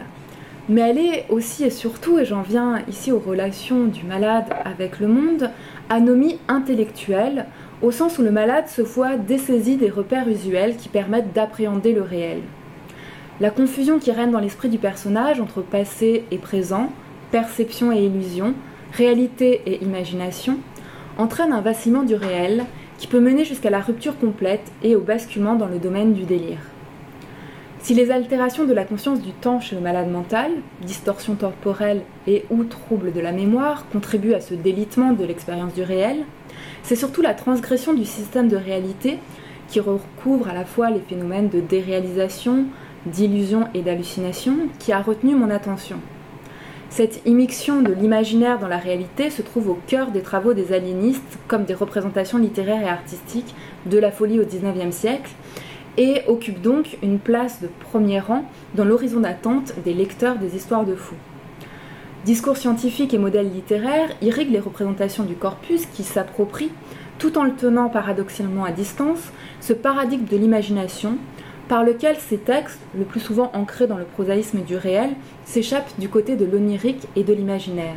Mais 0.68 0.80
elle 0.80 0.98
est 0.98 1.26
aussi 1.30 1.64
et 1.64 1.70
surtout, 1.70 2.18
et 2.18 2.24
j'en 2.24 2.42
viens 2.42 2.82
ici 2.88 3.12
aux 3.12 3.20
relations 3.20 3.84
du 3.84 4.04
malade 4.04 4.46
avec 4.64 4.98
le 4.98 5.06
monde, 5.06 5.50
anomie 5.88 6.38
intellectuelle, 6.48 7.46
au 7.82 7.90
sens 7.90 8.18
où 8.18 8.22
le 8.22 8.30
malade 8.30 8.68
se 8.68 8.82
voit 8.82 9.16
dessaisi 9.16 9.76
des 9.76 9.90
repères 9.90 10.28
usuels 10.28 10.76
qui 10.76 10.88
permettent 10.88 11.32
d'appréhender 11.32 11.92
le 11.92 12.02
réel. 12.02 12.40
La 13.40 13.50
confusion 13.50 13.98
qui 13.98 14.10
règne 14.10 14.32
dans 14.32 14.40
l'esprit 14.40 14.68
du 14.68 14.78
personnage 14.78 15.40
entre 15.40 15.62
passé 15.62 16.24
et 16.30 16.38
présent, 16.38 16.90
perception 17.30 17.92
et 17.92 18.04
illusion, 18.04 18.54
réalité 18.92 19.62
et 19.66 19.82
imagination, 19.84 20.58
entraîne 21.18 21.52
un 21.52 21.60
vacillement 21.60 22.02
du 22.02 22.14
réel 22.14 22.64
qui 22.98 23.06
peut 23.06 23.20
mener 23.20 23.44
jusqu'à 23.44 23.70
la 23.70 23.80
rupture 23.80 24.18
complète 24.18 24.72
et 24.82 24.96
au 24.96 25.00
basculement 25.00 25.54
dans 25.54 25.68
le 25.68 25.78
domaine 25.78 26.14
du 26.14 26.24
délire. 26.24 26.58
Si 27.88 27.94
les 27.94 28.10
altérations 28.10 28.66
de 28.66 28.74
la 28.74 28.84
conscience 28.84 29.22
du 29.22 29.32
temps 29.32 29.60
chez 29.60 29.74
le 29.74 29.80
malade 29.80 30.10
mental, 30.10 30.50
distorsion 30.82 31.36
temporelle 31.36 32.02
et 32.26 32.44
ou 32.50 32.64
trouble 32.64 33.14
de 33.14 33.20
la 33.20 33.32
mémoire 33.32 33.88
contribuent 33.88 34.34
à 34.34 34.42
ce 34.42 34.52
délitement 34.52 35.12
de 35.12 35.24
l'expérience 35.24 35.72
du 35.72 35.80
réel, 35.80 36.26
c'est 36.82 36.96
surtout 36.96 37.22
la 37.22 37.32
transgression 37.32 37.94
du 37.94 38.04
système 38.04 38.48
de 38.48 38.58
réalité 38.58 39.16
qui 39.68 39.80
recouvre 39.80 40.50
à 40.50 40.52
la 40.52 40.66
fois 40.66 40.90
les 40.90 41.00
phénomènes 41.00 41.48
de 41.48 41.60
déréalisation, 41.60 42.66
d'illusion 43.06 43.68
et 43.72 43.80
d'hallucination 43.80 44.68
qui 44.78 44.92
a 44.92 45.00
retenu 45.00 45.34
mon 45.34 45.48
attention. 45.48 45.96
Cette 46.90 47.22
immixtion 47.24 47.80
de 47.80 47.94
l'imaginaire 47.94 48.58
dans 48.58 48.68
la 48.68 48.76
réalité 48.76 49.30
se 49.30 49.40
trouve 49.40 49.70
au 49.70 49.78
cœur 49.86 50.10
des 50.10 50.20
travaux 50.20 50.52
des 50.52 50.74
aliénistes 50.74 51.38
comme 51.48 51.64
des 51.64 51.72
représentations 51.72 52.36
littéraires 52.36 52.82
et 52.82 52.90
artistiques 52.90 53.54
de 53.86 53.96
la 53.98 54.10
folie 54.10 54.40
au 54.40 54.44
XIXe 54.44 54.94
siècle 54.94 55.30
et 55.98 56.22
occupe 56.28 56.62
donc 56.62 56.96
une 57.02 57.18
place 57.18 57.60
de 57.60 57.68
premier 57.90 58.20
rang 58.20 58.44
dans 58.74 58.84
l'horizon 58.84 59.20
d'attente 59.20 59.74
des 59.84 59.92
lecteurs 59.92 60.36
des 60.36 60.56
histoires 60.56 60.86
de 60.86 60.94
fous. 60.94 61.16
Discours 62.24 62.56
scientifiques 62.56 63.12
et 63.12 63.18
modèles 63.18 63.52
littéraires 63.52 64.10
irriguent 64.22 64.52
les 64.52 64.60
représentations 64.60 65.24
du 65.24 65.34
corpus 65.34 65.86
qui 65.86 66.04
s'approprient, 66.04 66.72
tout 67.18 67.36
en 67.36 67.42
le 67.42 67.52
tenant 67.52 67.88
paradoxalement 67.88 68.64
à 68.64 68.70
distance, 68.70 69.32
ce 69.60 69.72
paradigme 69.72 70.24
de 70.24 70.36
l'imagination 70.36 71.18
par 71.68 71.84
lequel 71.84 72.16
ces 72.16 72.38
textes, 72.38 72.80
le 72.96 73.04
plus 73.04 73.20
souvent 73.20 73.50
ancrés 73.52 73.86
dans 73.86 73.98
le 73.98 74.04
prosaïsme 74.04 74.60
du 74.60 74.76
réel, 74.76 75.10
s'échappent 75.44 75.98
du 75.98 76.08
côté 76.08 76.36
de 76.36 76.46
l'onirique 76.46 77.06
et 77.16 77.24
de 77.24 77.34
l'imaginaire. 77.34 77.96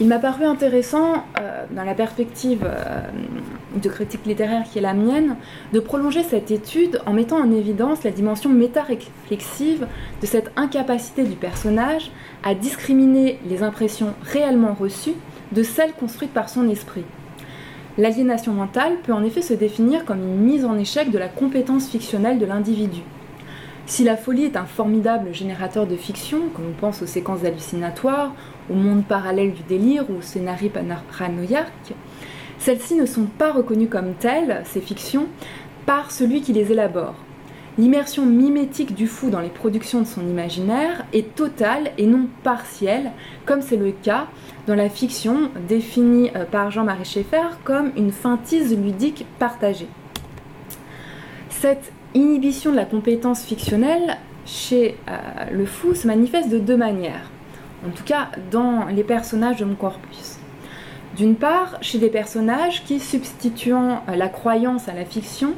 Il 0.00 0.08
m'a 0.08 0.18
paru 0.18 0.44
intéressant, 0.44 1.24
euh, 1.40 1.66
dans 1.70 1.84
la 1.84 1.94
perspective 1.94 2.64
euh, 2.64 3.02
de 3.76 3.88
critique 3.88 4.26
littéraire 4.26 4.64
qui 4.64 4.78
est 4.78 4.82
la 4.82 4.92
mienne, 4.92 5.36
de 5.72 5.78
prolonger 5.78 6.24
cette 6.24 6.50
étude 6.50 7.00
en 7.06 7.12
mettant 7.12 7.36
en 7.36 7.52
évidence 7.52 8.02
la 8.02 8.10
dimension 8.10 8.50
méta-réflexive 8.50 9.86
de 10.20 10.26
cette 10.26 10.50
incapacité 10.56 11.22
du 11.22 11.36
personnage 11.36 12.10
à 12.42 12.56
discriminer 12.56 13.38
les 13.48 13.62
impressions 13.62 14.14
réellement 14.24 14.74
reçues 14.74 15.14
de 15.52 15.62
celles 15.62 15.92
construites 15.92 16.34
par 16.34 16.48
son 16.48 16.68
esprit. 16.68 17.04
L'aliénation 17.96 18.52
mentale 18.52 18.94
peut 19.04 19.12
en 19.12 19.22
effet 19.22 19.42
se 19.42 19.54
définir 19.54 20.04
comme 20.04 20.18
une 20.18 20.40
mise 20.40 20.64
en 20.64 20.76
échec 20.76 21.12
de 21.12 21.18
la 21.18 21.28
compétence 21.28 21.88
fictionnelle 21.88 22.40
de 22.40 22.46
l'individu. 22.46 23.02
Si 23.86 24.02
la 24.02 24.16
folie 24.16 24.46
est 24.46 24.56
un 24.56 24.64
formidable 24.64 25.34
générateur 25.34 25.86
de 25.86 25.94
fiction, 25.94 26.40
comme 26.54 26.64
on 26.70 26.80
pense 26.80 27.02
aux 27.02 27.06
séquences 27.06 27.44
hallucinatoires, 27.44 28.32
au 28.70 28.74
monde 28.74 29.04
parallèle 29.04 29.52
du 29.52 29.62
délire 29.62 30.04
ou 30.10 30.18
au 30.18 30.22
scénario 30.22 30.70
celles-ci 32.58 32.94
ne 32.94 33.04
sont 33.04 33.26
pas 33.26 33.52
reconnues 33.52 33.88
comme 33.88 34.14
telles, 34.14 34.62
ces 34.64 34.80
fictions, 34.80 35.26
par 35.84 36.10
celui 36.10 36.40
qui 36.40 36.52
les 36.52 36.72
élabore. 36.72 37.14
L'immersion 37.76 38.24
mimétique 38.24 38.94
du 38.94 39.06
fou 39.06 39.30
dans 39.30 39.40
les 39.40 39.48
productions 39.48 40.00
de 40.00 40.06
son 40.06 40.26
imaginaire 40.26 41.04
est 41.12 41.34
totale 41.34 41.90
et 41.98 42.06
non 42.06 42.28
partielle, 42.42 43.10
comme 43.44 43.62
c'est 43.62 43.76
le 43.76 43.90
cas 43.90 44.28
dans 44.66 44.76
la 44.76 44.88
fiction 44.88 45.50
définie 45.68 46.30
euh, 46.36 46.44
par 46.44 46.70
Jean-Marie 46.70 47.04
Schaeffer 47.04 47.48
comme 47.64 47.90
une 47.96 48.12
feintise 48.12 48.74
ludique 48.78 49.26
partagée. 49.38 49.88
Cette 51.50 51.92
inhibition 52.14 52.70
de 52.70 52.76
la 52.76 52.84
compétence 52.84 53.44
fictionnelle 53.44 54.16
chez 54.46 54.96
euh, 55.08 55.50
le 55.52 55.66
fou 55.66 55.94
se 55.94 56.06
manifeste 56.06 56.48
de 56.48 56.58
deux 56.58 56.76
manières 56.76 57.28
en 57.86 57.90
tout 57.90 58.04
cas 58.04 58.28
dans 58.50 58.86
les 58.86 59.04
personnages 59.04 59.58
de 59.58 59.64
mon 59.64 59.74
corpus. 59.74 60.38
D'une 61.16 61.36
part, 61.36 61.78
chez 61.80 61.98
des 61.98 62.08
personnages 62.08 62.82
qui, 62.84 62.98
substituant 62.98 64.02
euh, 64.08 64.16
la 64.16 64.28
croyance 64.28 64.88
à 64.88 64.94
la 64.94 65.04
fiction, 65.04 65.52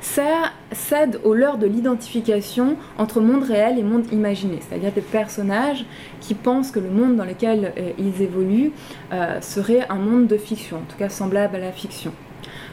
cèdent 0.00 1.20
au 1.24 1.34
leurre 1.34 1.58
de 1.58 1.66
l'identification 1.66 2.76
entre 2.96 3.20
monde 3.20 3.42
réel 3.42 3.76
et 3.78 3.82
monde 3.82 4.06
imaginé, 4.12 4.60
c'est-à-dire 4.60 4.92
des 4.92 5.00
personnages 5.00 5.84
qui 6.20 6.34
pensent 6.34 6.70
que 6.70 6.78
le 6.78 6.90
monde 6.90 7.16
dans 7.16 7.24
lequel 7.24 7.72
euh, 7.76 7.90
ils 7.98 8.22
évoluent 8.22 8.70
euh, 9.12 9.40
serait 9.40 9.84
un 9.88 9.96
monde 9.96 10.28
de 10.28 10.36
fiction, 10.36 10.76
en 10.76 10.90
tout 10.90 10.96
cas 10.96 11.08
semblable 11.08 11.56
à 11.56 11.60
la 11.60 11.72
fiction. 11.72 12.12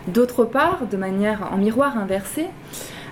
D'autre 0.07 0.45
part, 0.45 0.85
de 0.89 0.95
manière 0.95 1.49
en 1.51 1.57
miroir 1.57 1.97
inversé, 1.97 2.45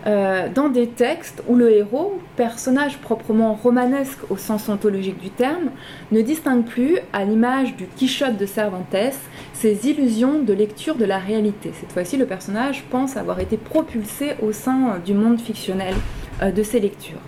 euh, 0.08 0.50
dans 0.54 0.70
des 0.70 0.88
textes 0.88 1.42
où 1.48 1.56
le 1.56 1.72
héros, 1.72 2.20
personnage 2.36 3.00
proprement 3.00 3.54
romanesque 3.56 4.20
au 4.30 4.38
sens 4.38 4.70
ontologique 4.70 5.20
du 5.20 5.32
terme, 5.32 5.72
ne 6.12 6.22
distingue 6.22 6.64
plus, 6.64 7.00
à 7.12 7.26
l'image 7.26 7.76
du 7.76 7.88
Quichotte 7.88 8.38
de 8.38 8.46
Cervantes, 8.46 9.16
ses 9.54 9.90
illusions 9.90 10.40
de 10.44 10.54
lecture 10.54 10.96
de 10.96 11.06
la 11.06 11.18
réalité. 11.18 11.72
Cette 11.74 11.92
fois-ci, 11.92 12.18
le 12.18 12.28
personnage 12.28 12.84
pense 12.92 13.18
avoir 13.18 13.40
été 13.40 13.58
propulsé 13.58 14.34
au 14.44 14.52
sein 14.52 15.00
du 15.04 15.16
monde 15.16 15.42
fictionnel 15.42 15.96
euh, 16.44 16.52
de 16.52 16.62
ses 16.62 16.80
lectures. 16.80 17.22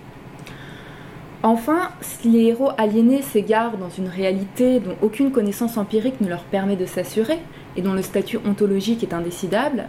Enfin, 1.42 1.90
si 2.00 2.28
les 2.28 2.46
héros 2.46 2.70
aliénés 2.78 3.22
s'égarent 3.22 3.76
dans 3.76 3.90
une 3.90 4.08
réalité 4.08 4.80
dont 4.80 4.96
aucune 5.02 5.30
connaissance 5.30 5.76
empirique 5.76 6.20
ne 6.20 6.28
leur 6.28 6.42
permet 6.42 6.76
de 6.76 6.86
s'assurer, 6.86 7.38
et 7.76 7.82
dont 7.82 7.92
le 7.92 8.02
statut 8.02 8.38
ontologique 8.44 9.04
est 9.04 9.14
indécidable, 9.14 9.84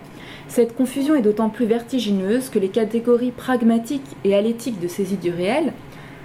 cette 0.50 0.76
confusion 0.76 1.16
est 1.16 1.22
d'autant 1.22 1.50
plus 1.50 1.68
vertigineuse 1.68 2.50
que 2.50 2.58
les 2.58 2.70
catégories 2.70 3.32
pragmatiques 3.32 4.16
et 4.24 4.36
alétiques 4.36 4.80
de 4.80 4.88
saisie 4.88 5.16
du 5.16 5.30
réel, 5.30 5.74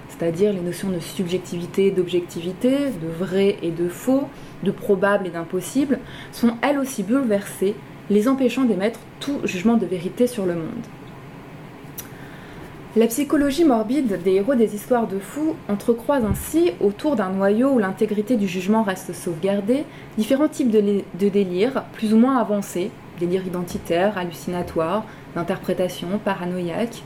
c'est-à-dire 0.09 0.51
les 0.51 0.61
notions 0.61 0.89
de 0.89 0.99
subjectivité 0.99 1.87
et 1.87 1.91
d'objectivité, 1.91 2.71
de 2.71 3.07
vrai 3.07 3.57
et 3.61 3.69
de 3.69 3.87
faux, 3.87 4.23
de 4.63 4.71
probable 4.71 5.27
et 5.27 5.29
d'impossible, 5.29 5.99
sont 6.31 6.55
elles 6.63 6.79
aussi 6.79 7.03
bouleversées, 7.03 7.75
les 8.09 8.27
empêchant 8.27 8.63
d'émettre 8.63 8.99
tout 9.19 9.39
jugement 9.43 9.77
de 9.77 9.85
vérité 9.85 10.25
sur 10.25 10.47
le 10.47 10.55
monde. 10.55 10.85
La 12.95 13.07
psychologie 13.07 13.65
morbide 13.65 14.23
des 14.23 14.35
héros 14.35 14.55
des 14.55 14.73
histoires 14.73 15.05
de 15.05 15.19
fous 15.19 15.55
entrecroise 15.69 16.23
ainsi, 16.25 16.71
autour 16.79 17.15
d'un 17.15 17.29
noyau 17.29 17.73
où 17.73 17.77
l'intégrité 17.77 18.37
du 18.37 18.47
jugement 18.47 18.81
reste 18.81 19.13
sauvegardée, 19.13 19.83
différents 20.17 20.47
types 20.47 20.71
de, 20.71 21.03
de 21.19 21.29
délires, 21.29 21.83
plus 21.93 22.13
ou 22.13 22.17
moins 22.17 22.37
avancés, 22.37 22.89
délires 23.19 23.45
identitaires, 23.45 24.17
hallucinatoires, 24.17 25.05
d'interprétation, 25.35 26.19
paranoïaques, 26.23 27.03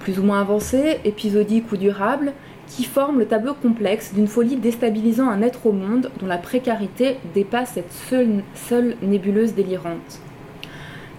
plus 0.00 0.18
ou 0.18 0.22
moins 0.22 0.40
avancés, 0.40 0.98
épisodiques 1.04 1.70
ou 1.72 1.76
durables, 1.76 2.32
qui 2.66 2.84
forment 2.84 3.20
le 3.20 3.26
tableau 3.26 3.54
complexe 3.54 4.12
d'une 4.12 4.26
folie 4.26 4.56
déstabilisant 4.56 5.28
un 5.28 5.42
être 5.42 5.66
au 5.66 5.72
monde 5.72 6.10
dont 6.18 6.26
la 6.26 6.38
précarité 6.38 7.18
dépasse 7.34 7.72
cette 7.74 7.92
seule, 7.92 8.42
seule 8.54 8.96
nébuleuse 9.02 9.54
délirante. 9.54 10.20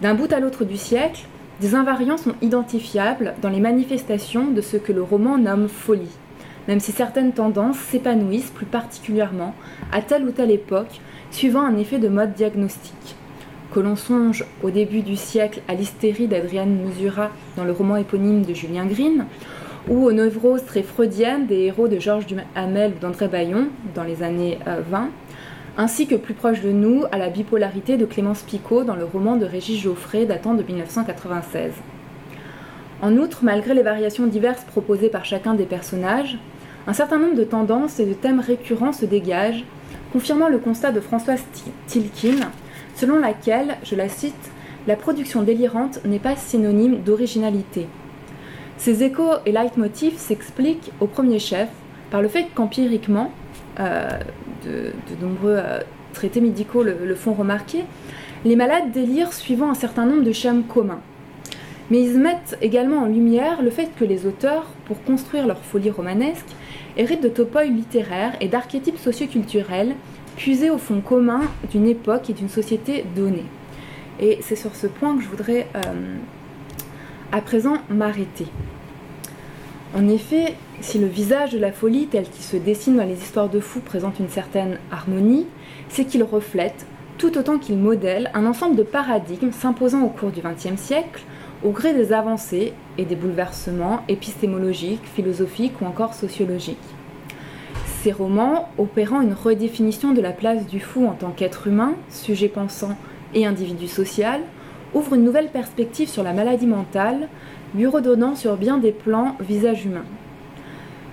D'un 0.01 0.13
bout 0.13 0.31
à 0.33 0.39
l'autre 0.39 0.65
du 0.65 0.77
siècle, 0.77 1.25
des 1.61 1.73
invariants 1.73 2.17
sont 2.17 2.35
identifiables 2.41 3.33
dans 3.41 3.49
les 3.49 3.59
manifestations 3.59 4.51
de 4.51 4.61
ce 4.61 4.77
que 4.77 4.91
le 4.91 5.01
roman 5.01 5.37
nomme 5.37 5.67
folie, 5.67 6.15
même 6.67 6.79
si 6.79 6.91
certaines 6.91 7.31
tendances 7.31 7.79
s'épanouissent 7.79 8.51
plus 8.51 8.65
particulièrement 8.65 9.55
à 9.91 10.01
telle 10.01 10.25
ou 10.25 10.31
telle 10.31 10.51
époque, 10.51 11.01
suivant 11.31 11.61
un 11.61 11.77
effet 11.77 11.97
de 11.97 12.09
mode 12.09 12.33
diagnostique. 12.33 13.15
Que 13.73 13.79
l'on 13.79 13.95
songe 13.95 14.45
au 14.63 14.69
début 14.69 15.01
du 15.01 15.15
siècle 15.15 15.61
à 15.67 15.73
l'hystérie 15.73 16.27
d'Adrienne 16.27 16.77
Musura 16.77 17.31
dans 17.55 17.65
le 17.65 17.71
roman 17.71 17.97
éponyme 17.97 18.43
de 18.43 18.53
Julien 18.53 18.85
Green, 18.85 19.25
ou 19.89 20.05
aux 20.05 20.11
neuroses 20.11 20.65
très 20.65 20.83
freudiennes 20.83 21.47
des 21.47 21.65
héros 21.65 21.87
de 21.87 21.99
Georges 21.99 22.25
Duhamel 22.25 22.93
ou 22.95 22.99
d'André 22.99 23.27
Bayon 23.27 23.67
dans 23.95 24.03
les 24.03 24.23
années 24.23 24.59
20, 24.65 25.03
euh, 25.03 25.07
ainsi 25.77 26.07
que 26.07 26.15
plus 26.15 26.33
proche 26.33 26.61
de 26.61 26.71
nous 26.71 27.03
à 27.11 27.17
la 27.17 27.29
bipolarité 27.29 27.97
de 27.97 28.05
Clémence 28.05 28.41
Picot 28.41 28.83
dans 28.83 28.95
le 28.95 29.05
roman 29.05 29.35
de 29.37 29.45
Régis 29.45 29.79
Geoffrey 29.79 30.25
datant 30.25 30.53
de 30.53 30.63
1996. 30.63 31.71
En 33.01 33.15
outre, 33.17 33.39
malgré 33.43 33.73
les 33.73 33.83
variations 33.83 34.25
diverses 34.25 34.63
proposées 34.63 35.09
par 35.09 35.23
chacun 35.23 35.53
des 35.53 35.65
personnages, 35.65 36.37
un 36.87 36.93
certain 36.93 37.19
nombre 37.19 37.35
de 37.35 37.43
tendances 37.43 37.99
et 37.99 38.05
de 38.05 38.13
thèmes 38.13 38.39
récurrents 38.39 38.93
se 38.93 39.05
dégagent, 39.05 39.65
confirmant 40.11 40.49
le 40.49 40.57
constat 40.57 40.91
de 40.91 40.99
Françoise 40.99 41.43
Tilkin, 41.85 42.49
selon 42.97 43.19
laquelle, 43.19 43.77
je 43.83 43.95
la 43.95 44.09
cite, 44.09 44.33
la 44.87 44.95
production 44.95 45.43
délirante 45.43 46.03
n'est 46.03 46.19
pas 46.19 46.35
synonyme 46.35 47.01
d'originalité. 47.01 47.87
Ces 48.77 49.03
échos 49.03 49.33
et 49.45 49.51
leitmotifs 49.51 50.17
s'expliquent 50.17 50.91
au 50.99 51.07
premier 51.07 51.39
chef 51.39 51.69
par 52.09 52.21
le 52.21 52.27
fait 52.27 52.47
qu'empiriquement, 52.55 53.31
euh, 53.79 54.09
de, 54.65 54.91
nombreux 55.21 55.57
euh, 55.57 55.79
traités 56.13 56.41
médicaux 56.41 56.83
le, 56.83 57.15
font 57.15 57.33
remarquer, 57.33 57.83
les 58.45 58.55
malades 58.55 58.91
délirent 58.91 59.33
suivant 59.33 59.69
un 59.69 59.75
certain 59.75 60.05
nombre 60.05 60.23
de 60.23 60.31
schèmes 60.31 60.63
communs. 60.63 61.01
Mais 61.91 62.03
ils 62.03 62.19
mettent 62.19 62.57
également 62.61 63.03
en 63.03 63.05
lumière 63.05 63.61
le 63.61 63.69
fait 63.69 63.89
que 63.97 64.05
les 64.05 64.25
auteurs, 64.25 64.65
pour 64.85 65.03
construire 65.03 65.47
leur 65.47 65.59
folie 65.59 65.89
romanesque, 65.89 66.47
héritent 66.97 67.23
de 67.23 67.29
topoi 67.29 67.65
littéraires 67.65 68.35
et 68.41 68.47
d'archétypes 68.47 68.97
socioculturels 68.97 69.95
puisés 70.37 70.69
au 70.69 70.77
fond 70.77 71.01
commun 71.01 71.41
d'une 71.71 71.87
époque 71.87 72.29
et 72.29 72.33
d'une 72.33 72.47
société 72.47 73.03
donnée. 73.15 73.45
Et 74.19 74.39
c'est 74.41 74.55
sur 74.55 74.75
ce 74.75 74.87
point 74.87 75.17
que 75.17 75.23
je 75.23 75.27
voudrais 75.27 75.67
euh, 75.75 76.15
à 77.31 77.41
présent 77.41 77.77
m'arrêter. 77.89 78.47
En 79.95 80.07
effet, 80.07 80.55
si 80.79 80.99
le 80.99 81.07
visage 81.07 81.51
de 81.51 81.59
la 81.59 81.71
folie 81.71 82.07
tel 82.07 82.29
qu'il 82.29 82.43
se 82.43 82.57
dessine 82.57 82.97
dans 82.97 83.05
les 83.05 83.17
histoires 83.17 83.49
de 83.49 83.59
fous 83.59 83.79
présente 83.79 84.19
une 84.19 84.29
certaine 84.29 84.79
harmonie, 84.91 85.47
c'est 85.89 86.05
qu'il 86.05 86.23
reflète, 86.23 86.85
tout 87.17 87.37
autant 87.37 87.57
qu'il 87.57 87.77
modèle, 87.77 88.29
un 88.33 88.45
ensemble 88.45 88.75
de 88.75 88.83
paradigmes 88.83 89.51
s'imposant 89.51 90.03
au 90.03 90.09
cours 90.09 90.31
du 90.31 90.41
XXe 90.41 90.79
siècle, 90.79 91.23
au 91.63 91.71
gré 91.71 91.93
des 91.93 92.13
avancées 92.13 92.73
et 92.99 93.05
des 93.05 93.15
bouleversements 93.15 94.03
épistémologiques, 94.07 95.05
philosophiques 95.15 95.81
ou 95.81 95.85
encore 95.85 96.13
sociologiques. 96.13 96.77
Ces 98.07 98.13
romans, 98.13 98.69
opérant 98.77 99.19
une 99.19 99.33
redéfinition 99.33 100.13
de 100.13 100.21
la 100.21 100.31
place 100.31 100.65
du 100.65 100.79
fou 100.79 101.07
en 101.07 101.11
tant 101.11 101.31
qu'être 101.31 101.67
humain, 101.67 101.93
sujet 102.09 102.47
pensant 102.47 102.95
et 103.33 103.45
individu 103.45 103.89
social, 103.89 104.39
ouvrent 104.93 105.15
une 105.15 105.25
nouvelle 105.25 105.49
perspective 105.49 106.07
sur 106.07 106.23
la 106.23 106.31
maladie 106.31 106.67
mentale, 106.67 107.27
lui 107.75 107.85
redonnant 107.85 108.37
sur 108.37 108.55
bien 108.55 108.77
des 108.77 108.93
plans 108.93 109.35
visage 109.41 109.85
humain. 109.85 110.05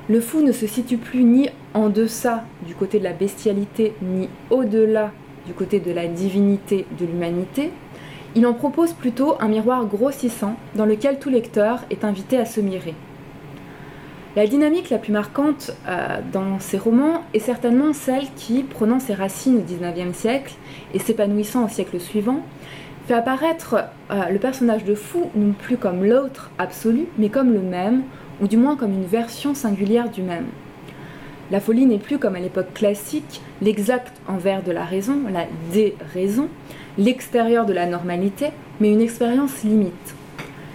Le 0.08 0.20
fou 0.20 0.40
ne 0.40 0.52
se 0.52 0.68
situe 0.68 0.96
plus 0.96 1.24
ni 1.24 1.48
en 1.74 1.88
deçà 1.88 2.44
du 2.64 2.76
côté 2.76 3.00
de 3.00 3.04
la 3.04 3.12
bestialité, 3.12 3.94
ni 4.00 4.28
au-delà 4.50 5.10
du 5.48 5.52
côté 5.52 5.80
de 5.80 5.90
la 5.90 6.06
divinité 6.06 6.86
de 6.96 7.06
l'humanité. 7.06 7.72
Il 8.36 8.46
en 8.46 8.54
propose 8.54 8.92
plutôt 8.92 9.34
un 9.40 9.48
miroir 9.48 9.84
grossissant 9.86 10.54
dans 10.76 10.86
lequel 10.86 11.18
tout 11.18 11.28
lecteur 11.28 11.80
est 11.90 12.04
invité 12.04 12.38
à 12.38 12.44
se 12.44 12.60
mirer. 12.60 12.94
La 14.36 14.48
dynamique 14.48 14.90
la 14.90 14.98
plus 14.98 15.12
marquante 15.12 15.70
euh, 15.86 16.18
dans 16.32 16.58
ces 16.58 16.76
romans 16.76 17.22
est 17.34 17.38
certainement 17.38 17.92
celle 17.92 18.26
qui, 18.34 18.64
prenant 18.64 18.98
ses 18.98 19.14
racines 19.14 19.58
au 19.58 19.60
XIXe 19.60 20.16
siècle 20.16 20.54
et 20.92 20.98
s'épanouissant 20.98 21.66
au 21.66 21.68
siècle 21.68 22.00
suivant, 22.00 22.40
fait 23.06 23.14
apparaître 23.14 23.76
euh, 24.10 24.28
le 24.32 24.38
personnage 24.40 24.82
de 24.82 24.96
fou 24.96 25.30
non 25.36 25.52
plus 25.52 25.76
comme 25.76 26.04
l'autre 26.04 26.50
absolu, 26.58 27.06
mais 27.16 27.28
comme 27.28 27.52
le 27.52 27.60
même, 27.60 28.02
ou 28.40 28.48
du 28.48 28.56
moins 28.56 28.74
comme 28.74 28.92
une 28.92 29.06
version 29.06 29.54
singulière 29.54 30.10
du 30.10 30.22
même. 30.22 30.46
La 31.52 31.60
folie 31.60 31.86
n'est 31.86 31.98
plus 31.98 32.18
comme 32.18 32.34
à 32.34 32.40
l'époque 32.40 32.74
classique 32.74 33.40
l'exact 33.62 34.20
envers 34.26 34.64
de 34.64 34.72
la 34.72 34.84
raison, 34.84 35.18
la 35.32 35.46
déraison, 35.72 36.48
l'extérieur 36.98 37.66
de 37.66 37.72
la 37.72 37.86
normalité, 37.86 38.46
mais 38.80 38.90
une 38.90 39.00
expérience 39.00 39.62
limite. 39.62 40.16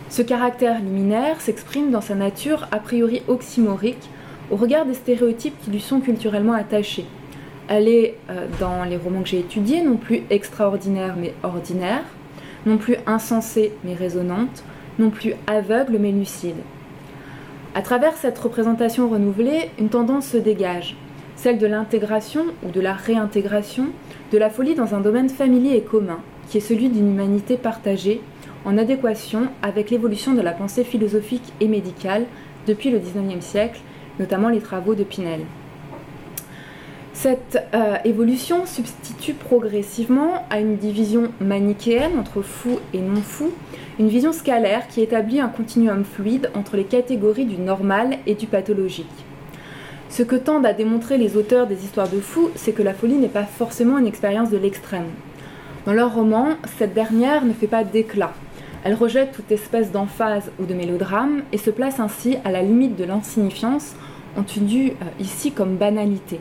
Ce 0.10 0.24
caractère 0.24 0.80
liminaire 0.80 1.40
s'exprime 1.40 1.92
dans 1.92 2.02
sa 2.02 2.16
nature 2.16 2.68
a 2.72 2.80
priori 2.80 3.22
oxymorique 3.28 4.10
au 4.50 4.56
regard 4.56 4.88
des 4.88 4.96
stéréotypes 4.96 5.54
qui 5.64 5.70
lui 5.70 5.80
sont 5.80 6.00
culturellement 6.00 6.54
attachés. 6.54 7.06
Elle 7.68 7.88
est, 7.88 8.16
euh, 8.32 8.48
dans 8.60 8.84
les 8.86 8.98
romans 8.98 9.22
que 9.22 9.30
j'ai 9.30 9.40
étudiés, 9.40 9.84
non 9.84 9.98
plus 9.98 10.24
extraordinaire 10.32 11.14
mais 11.16 11.36
ordinaire, 11.44 12.02
non 12.66 12.78
plus 12.78 12.96
insensée 13.06 13.72
mais 13.84 13.94
raisonnante, 13.94 14.64
non 14.98 15.12
plus 15.12 15.36
aveugle 15.46 16.00
mais 16.00 16.12
lucide. 16.12 16.58
À 17.76 17.84
travers 17.84 18.18
cette 18.18 18.40
représentation 18.40 19.08
renouvelée, 19.10 19.70
une 19.78 19.90
tendance 19.90 20.26
se 20.26 20.38
dégage, 20.38 20.98
celle 21.36 21.60
de 21.60 21.68
l'intégration 21.68 22.46
ou 22.66 22.72
de 22.72 22.82
la 22.82 22.94
réintégration 22.94 23.90
de 24.32 24.38
la 24.40 24.50
folie 24.50 24.74
dans 24.74 24.96
un 24.96 25.02
domaine 25.02 25.30
familier 25.30 25.76
et 25.76 25.82
commun, 25.82 26.20
qui 26.50 26.58
est 26.58 26.62
celui 26.62 26.90
d'une 26.90 27.12
humanité 27.12 27.58
partagée, 27.58 28.22
en 28.66 28.78
adéquation 28.78 29.48
avec 29.62 29.90
l'évolution 29.90 30.34
de 30.34 30.42
la 30.42 30.52
pensée 30.52 30.84
philosophique 30.84 31.54
et 31.60 31.68
médicale 31.68 32.26
depuis 32.68 32.92
le 32.92 33.00
XIXe 33.00 33.44
siècle, 33.44 33.82
notamment 34.20 34.50
les 34.50 34.60
travaux 34.60 34.96
de 34.96 35.04
Pinel. 35.04 35.42
Cette 37.14 37.62
euh, 37.74 37.98
évolution 38.06 38.66
substitue 38.66 39.34
progressivement 39.34 40.46
à 40.50 40.60
une 40.60 40.78
division 40.78 41.32
manichéenne 41.42 42.18
entre 42.18 42.42
fou 42.42 42.80
et 42.94 43.00
non 43.00 43.22
fou, 43.22 43.52
une 44.00 44.08
vision 44.08 44.32
scalaire 44.32 44.88
qui 44.88 45.02
établit 45.02 45.42
un 45.42 45.50
continuum 45.50 46.06
fluide 46.06 46.50
entre 46.56 46.78
les 46.78 46.86
catégories 46.86 47.46
du 47.46 47.58
normal 47.58 48.20
et 48.26 48.36
du 48.36 48.48
pathologique. 48.48 49.08
Ce 50.10 50.24
que 50.24 50.38
tendent 50.38 50.66
à 50.66 50.72
démontrer 50.74 51.18
les 51.18 51.36
auteurs 51.36 51.68
des 51.68 51.84
histoires 51.84 52.10
de 52.10 52.22
fous, 52.22 52.52
c'est 52.56 52.72
que 52.72 52.84
la 52.84 52.94
folie 52.94 53.18
n'est 53.18 53.28
pas 53.28 53.44
forcément 53.44 53.98
une 53.98 54.08
expérience 54.08 54.50
de 54.50 54.58
l'extrême. 54.58 55.10
Dans 55.86 55.94
leur 55.94 56.14
roman, 56.14 56.56
cette 56.78 56.94
dernière 56.94 57.44
ne 57.44 57.54
fait 57.54 57.68
pas 57.68 57.84
d'éclat. 57.84 58.34
Elle 58.84 58.94
rejette 58.94 59.32
toute 59.32 59.52
espèce 59.52 59.92
d'emphase 59.92 60.52
ou 60.60 60.66
de 60.66 60.74
mélodrame 60.74 61.44
et 61.52 61.58
se 61.58 61.70
place 61.70 62.00
ainsi 62.00 62.38
à 62.46 62.52
la 62.52 62.62
limite 62.62 62.96
de 62.96 63.04
l'insignifiance, 63.04 63.96
entendue 64.38 64.92
euh, 64.92 65.06
ici 65.20 65.52
comme 65.52 65.76
banalité 65.76 66.40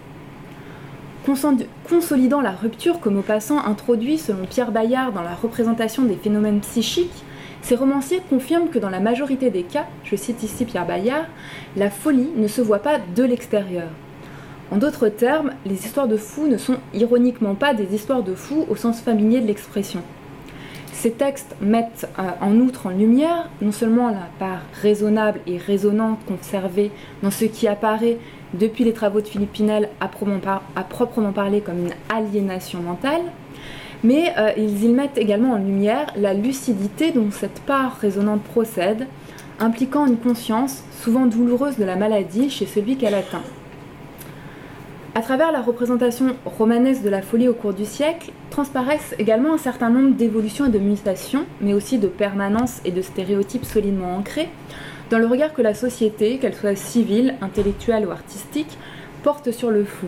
consolidant 1.88 2.40
la 2.40 2.53
rupture 2.53 3.01
que 3.01 3.09
Maupassant 3.09 3.62
introduit 3.64 4.18
selon 4.18 4.46
Pierre 4.46 4.72
Bayard 4.72 5.12
dans 5.12 5.22
la 5.22 5.35
représentation 5.35 6.05
des 6.05 6.14
phénomènes 6.14 6.61
psychiques, 6.61 7.24
ces 7.61 7.74
romanciers 7.74 8.22
confirment 8.31 8.68
que 8.68 8.79
dans 8.79 8.88
la 8.88 9.01
majorité 9.01 9.51
des 9.51 9.64
cas, 9.64 9.87
je 10.05 10.16
cite 10.16 10.42
ici 10.42 10.64
Pierre 10.64 10.87
Bayard, 10.87 11.27
la 11.77 11.90
folie 11.90 12.31
ne 12.37 12.48
se 12.48 12.62
voit 12.62 12.79
pas 12.79 12.98
de 12.98 13.22
l'extérieur. 13.24 13.88
En 14.70 14.77
d'autres 14.77 15.09
termes, 15.09 15.53
les 15.66 15.85
histoires 15.85 16.09
de 16.09 16.16
fous 16.16 16.46
ne 16.46 16.57
sont 16.57 16.77
ironiquement 16.94 17.55
pas 17.55 17.74
des 17.74 17.94
histoires 17.94 18.22
de 18.22 18.35
fous 18.35 18.64
au 18.68 18.77
sens 18.77 19.01
familier 19.01 19.40
de 19.40 19.46
l'expression. 19.46 20.03
Ces 20.98 21.12
textes 21.12 21.54
mettent 21.61 22.08
euh, 22.18 22.22
en 22.40 22.56
outre 22.56 22.88
en 22.88 22.90
lumière 22.90 23.48
non 23.62 23.70
seulement 23.70 24.08
la 24.08 24.26
part 24.40 24.62
raisonnable 24.82 25.38
et 25.46 25.56
résonnante 25.56 26.18
conservée 26.26 26.90
dans 27.22 27.30
ce 27.30 27.44
qui 27.44 27.68
apparaît 27.68 28.18
depuis 28.52 28.83
les 28.83 28.92
travaux 28.92 29.20
de 29.20 29.29
Philippe 29.29 29.52
Pinel 29.52 29.90
à 30.00 30.08
proprement, 30.08 31.31
parler 31.31 31.60
comme 31.60 31.79
une 31.79 31.94
aliénation 32.08 32.81
mentale, 32.81 33.20
mais 34.02 34.33
euh, 34.38 34.50
ils 34.56 34.92
mettent 34.92 35.18
également 35.18 35.52
en 35.52 35.58
lumière 35.58 36.12
la 36.16 36.35
lucidité 36.35 37.12
dont 37.12 37.31
cette 37.31 37.60
part 37.60 37.96
résonante 38.00 38.42
procède, 38.42 39.06
impliquant 39.60 40.04
une 40.04 40.16
conscience 40.16 40.83
souvent 41.00 41.27
douloureuse 41.27 41.79
de 41.79 41.85
la 41.85 41.94
maladie 41.94 42.50
chez 42.50 42.66
celui 42.66 42.96
qu'elle 42.96 43.14
atteint. 43.14 43.44
À 45.19 45.21
travers 45.21 45.50
la 45.50 45.62
représentation 45.62 46.37
romanesque 46.44 47.02
de 47.02 47.08
la 47.08 47.23
folie 47.23 47.48
au 47.48 47.52
cours 47.52 47.75
du 47.75 47.85
siècle, 47.85 48.31
transparaissent 48.50 49.16
également 49.19 49.54
un 49.54 49.58
certain 49.58 49.90
nombre 49.90 50.14
d'évolutions 50.14 50.66
et 50.66 50.71
de 50.71 50.79
mutations, 50.79 51.44
mais 51.60 51.75
aussi 51.75 51.98
de 51.98 52.06
permanences 52.06 52.81
et 52.85 52.92
de 52.92 53.02
stéréotypes 53.02 53.64
solidement 53.64 54.14
ancrés, 54.14 54.48
dans 55.10 55.19
le 55.19 55.27
regard 55.27 55.54
que 55.54 55.60
la 55.60 55.75
société, 55.75 56.38
qu'elle 56.38 56.54
soit 56.54 56.77
civile, 56.77 57.35
intellectuelle 57.40 58.06
ou 58.06 58.12
artistique, 58.12 58.79
porte 59.25 59.50
sur 59.50 59.73
le 59.73 59.83
fou. 59.83 60.06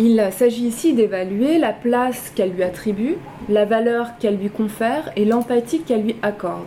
Il 0.00 0.20
s'agit 0.32 0.66
ici 0.66 0.92
d'évaluer 0.94 1.58
la 1.58 1.72
place 1.72 2.32
qu'elle 2.34 2.50
lui 2.50 2.64
attribue, 2.64 3.14
la 3.48 3.64
valeur 3.64 4.18
qu'elle 4.18 4.38
lui 4.38 4.50
confère 4.50 5.12
et 5.14 5.24
l'empathie 5.24 5.82
qu'elle 5.82 6.02
lui 6.02 6.16
accorde. 6.20 6.66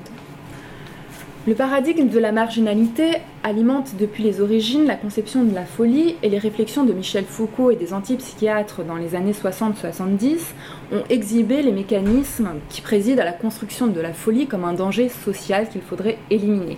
Le 1.49 1.55
paradigme 1.55 2.09
de 2.09 2.19
la 2.19 2.31
marginalité 2.31 3.23
alimente 3.43 3.95
depuis 3.97 4.21
les 4.21 4.39
origines 4.39 4.85
la 4.85 4.93
conception 4.95 5.43
de 5.43 5.55
la 5.55 5.65
folie 5.65 6.15
et 6.21 6.29
les 6.29 6.37
réflexions 6.37 6.83
de 6.83 6.93
Michel 6.93 7.25
Foucault 7.25 7.71
et 7.71 7.75
des 7.75 7.91
antipsychiatres 7.91 8.83
dans 8.83 8.97
les 8.97 9.15
années 9.15 9.31
60-70 9.31 10.53
ont 10.93 11.01
exhibé 11.09 11.63
les 11.63 11.71
mécanismes 11.71 12.51
qui 12.69 12.81
président 12.81 13.23
à 13.23 13.25
la 13.25 13.31
construction 13.31 13.87
de 13.87 13.99
la 13.99 14.13
folie 14.13 14.45
comme 14.45 14.63
un 14.63 14.73
danger 14.73 15.09
social 15.09 15.67
qu'il 15.67 15.81
faudrait 15.81 16.19
éliminer. 16.29 16.77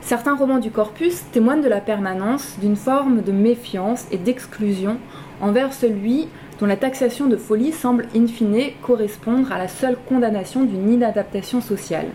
Certains 0.00 0.34
romans 0.34 0.58
du 0.58 0.72
corpus 0.72 1.22
témoignent 1.30 1.62
de 1.62 1.68
la 1.68 1.80
permanence 1.80 2.56
d'une 2.60 2.74
forme 2.74 3.22
de 3.22 3.30
méfiance 3.30 4.04
et 4.10 4.18
d'exclusion 4.18 4.96
envers 5.40 5.72
celui 5.74 6.26
dont 6.58 6.66
la 6.66 6.76
taxation 6.76 7.28
de 7.28 7.36
folie 7.36 7.70
semble 7.70 8.08
in 8.16 8.26
fine 8.26 8.72
correspondre 8.82 9.52
à 9.52 9.58
la 9.58 9.68
seule 9.68 9.96
condamnation 10.08 10.64
d'une 10.64 10.92
inadaptation 10.92 11.60
sociale. 11.60 12.08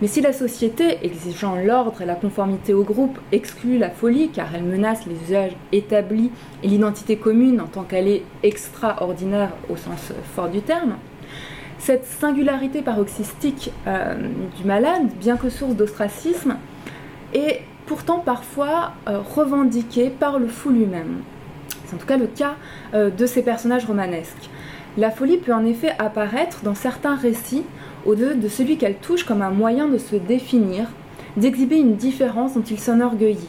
Mais 0.00 0.06
si 0.06 0.22
la 0.22 0.32
société, 0.32 0.98
exigeant 1.02 1.56
l'ordre 1.56 2.00
et 2.00 2.06
la 2.06 2.14
conformité 2.14 2.72
au 2.72 2.84
groupe, 2.84 3.18
exclut 3.32 3.76
la 3.76 3.90
folie 3.90 4.30
car 4.30 4.54
elle 4.54 4.64
menace 4.64 5.04
les 5.06 5.14
usages 5.28 5.56
établis 5.72 6.30
et 6.62 6.68
l'identité 6.68 7.16
commune 7.16 7.60
en 7.60 7.66
tant 7.66 7.82
qu'elle 7.82 8.08
est 8.08 8.22
extraordinaire 8.42 9.52
au 9.68 9.76
sens 9.76 10.12
fort 10.34 10.48
du 10.48 10.62
terme, 10.62 10.94
cette 11.80 12.04
singularité 12.04 12.82
paroxystique 12.82 13.72
euh, 13.86 14.14
du 14.56 14.64
malade, 14.64 15.08
bien 15.18 15.36
que 15.36 15.48
source 15.48 15.74
d'ostracisme, 15.74 16.56
est 17.34 17.62
pourtant 17.86 18.18
parfois 18.18 18.92
euh, 19.08 19.18
revendiquée 19.18 20.10
par 20.10 20.38
le 20.38 20.46
fou 20.46 20.70
lui-même. 20.70 21.22
C'est 21.86 21.96
en 21.96 21.98
tout 21.98 22.06
cas 22.06 22.18
le 22.18 22.26
cas 22.26 22.54
euh, 22.94 23.10
de 23.10 23.26
ces 23.26 23.42
personnages 23.42 23.86
romanesques. 23.86 24.50
La 24.96 25.10
folie 25.10 25.38
peut 25.38 25.54
en 25.54 25.64
effet 25.64 25.94
apparaître 25.98 26.60
dans 26.62 26.74
certains 26.74 27.16
récits 27.16 27.64
au-delà 28.06 28.34
de 28.34 28.48
celui 28.48 28.76
qu'elle 28.76 28.96
touche 28.96 29.24
comme 29.24 29.42
un 29.42 29.50
moyen 29.50 29.88
de 29.88 29.98
se 29.98 30.16
définir, 30.16 30.88
d'exhiber 31.36 31.76
une 31.76 31.96
différence 31.96 32.54
dont 32.54 32.62
il 32.62 32.78
s'enorgueillit. 32.78 33.48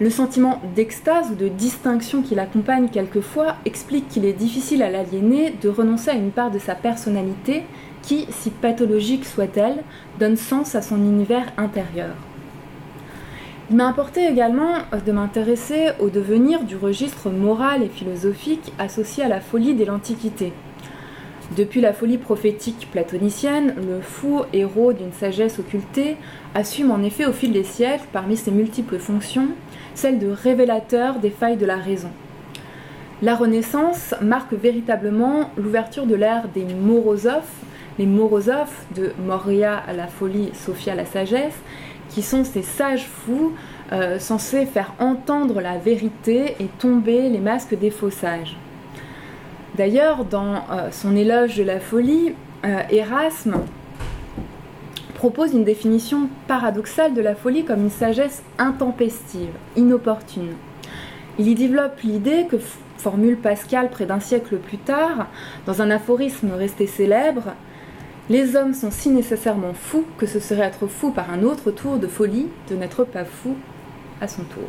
Le 0.00 0.10
sentiment 0.10 0.60
d'extase 0.74 1.30
ou 1.30 1.34
de 1.36 1.46
distinction 1.46 2.22
qui 2.22 2.34
l'accompagne 2.34 2.88
quelquefois 2.88 3.54
explique 3.64 4.08
qu'il 4.08 4.24
est 4.24 4.32
difficile 4.32 4.82
à 4.82 4.90
l'aliéner 4.90 5.54
de 5.62 5.68
renoncer 5.68 6.10
à 6.10 6.14
une 6.14 6.32
part 6.32 6.50
de 6.50 6.58
sa 6.58 6.74
personnalité 6.74 7.62
qui, 8.02 8.26
si 8.30 8.50
pathologique 8.50 9.24
soit-elle, 9.24 9.84
donne 10.18 10.36
sens 10.36 10.74
à 10.74 10.82
son 10.82 10.96
univers 10.96 11.46
intérieur. 11.56 12.14
Il 13.70 13.76
m'a 13.76 13.86
importé 13.86 14.26
également 14.26 14.74
de 15.06 15.12
m'intéresser 15.12 15.90
au 16.00 16.10
devenir 16.10 16.64
du 16.64 16.76
registre 16.76 17.30
moral 17.30 17.82
et 17.82 17.88
philosophique 17.88 18.72
associé 18.78 19.24
à 19.24 19.28
la 19.28 19.40
folie 19.40 19.74
dès 19.74 19.86
l'Antiquité. 19.86 20.52
Depuis 21.56 21.80
la 21.80 21.92
folie 21.92 22.18
prophétique 22.18 22.88
platonicienne, 22.90 23.74
le 23.76 24.00
fou, 24.00 24.42
héros 24.52 24.92
d'une 24.92 25.12
sagesse 25.12 25.58
occultée, 25.58 26.16
assume 26.54 26.90
en 26.90 27.02
effet 27.02 27.26
au 27.26 27.32
fil 27.32 27.52
des 27.52 27.64
siècles, 27.64 28.06
parmi 28.12 28.36
ses 28.36 28.50
multiples 28.50 28.98
fonctions, 28.98 29.48
celle 29.94 30.18
de 30.18 30.28
révélateur 30.28 31.20
des 31.20 31.30
failles 31.30 31.58
de 31.58 31.66
la 31.66 31.76
raison. 31.76 32.10
La 33.22 33.36
Renaissance 33.36 34.14
marque 34.20 34.54
véritablement 34.54 35.50
l'ouverture 35.56 36.06
de 36.06 36.14
l'ère 36.14 36.48
des 36.48 36.64
morosophes, 36.64 37.62
les 37.98 38.06
morosophes 38.06 38.84
de 38.96 39.12
Moria 39.24 39.76
à 39.76 39.92
la 39.92 40.08
folie, 40.08 40.50
Sophia 40.54 40.94
à 40.94 40.96
la 40.96 41.04
sagesse, 41.06 41.54
qui 42.08 42.22
sont 42.22 42.42
ces 42.42 42.62
sages 42.62 43.06
fous 43.06 43.52
euh, 43.92 44.18
censés 44.18 44.66
faire 44.66 44.94
entendre 44.98 45.60
la 45.60 45.78
vérité 45.78 46.56
et 46.58 46.66
tomber 46.78 47.28
les 47.28 47.38
masques 47.38 47.78
des 47.78 47.90
faux 47.90 48.10
sages. 48.10 48.56
D'ailleurs, 49.76 50.24
dans 50.24 50.54
euh, 50.54 50.90
son 50.92 51.16
éloge 51.16 51.56
de 51.56 51.64
la 51.64 51.80
folie, 51.80 52.34
euh, 52.64 52.82
Erasme 52.90 53.56
propose 55.14 55.52
une 55.52 55.64
définition 55.64 56.28
paradoxale 56.46 57.14
de 57.14 57.20
la 57.20 57.34
folie 57.34 57.64
comme 57.64 57.80
une 57.80 57.90
sagesse 57.90 58.42
intempestive, 58.58 59.50
inopportune. 59.76 60.52
Il 61.38 61.48
y 61.48 61.54
développe 61.56 62.00
l'idée 62.02 62.46
que 62.48 62.56
formule 62.98 63.36
Pascal 63.36 63.90
près 63.90 64.06
d'un 64.06 64.20
siècle 64.20 64.58
plus 64.58 64.78
tard, 64.78 65.26
dans 65.66 65.82
un 65.82 65.90
aphorisme 65.90 66.52
resté 66.52 66.86
célèbre, 66.86 67.54
les 68.30 68.54
hommes 68.56 68.74
sont 68.74 68.92
si 68.92 69.10
nécessairement 69.10 69.74
fous 69.74 70.04
que 70.18 70.26
ce 70.26 70.38
serait 70.38 70.62
être 70.62 70.86
fou 70.86 71.10
par 71.10 71.30
un 71.30 71.42
autre 71.42 71.70
tour 71.72 71.98
de 71.98 72.06
folie 72.06 72.46
de 72.70 72.76
n'être 72.76 73.04
pas 73.04 73.24
fou 73.24 73.56
à 74.20 74.28
son 74.28 74.44
tour. 74.44 74.68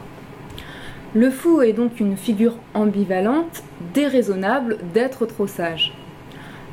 Le 1.15 1.29
fou 1.29 1.61
est 1.61 1.71
donc 1.71 2.01
une 2.01 2.17
figure 2.17 2.55
ambivalente, 2.73 3.63
déraisonnable 3.93 4.77
d'être 4.93 5.25
trop 5.25 5.47
sage. 5.47 5.93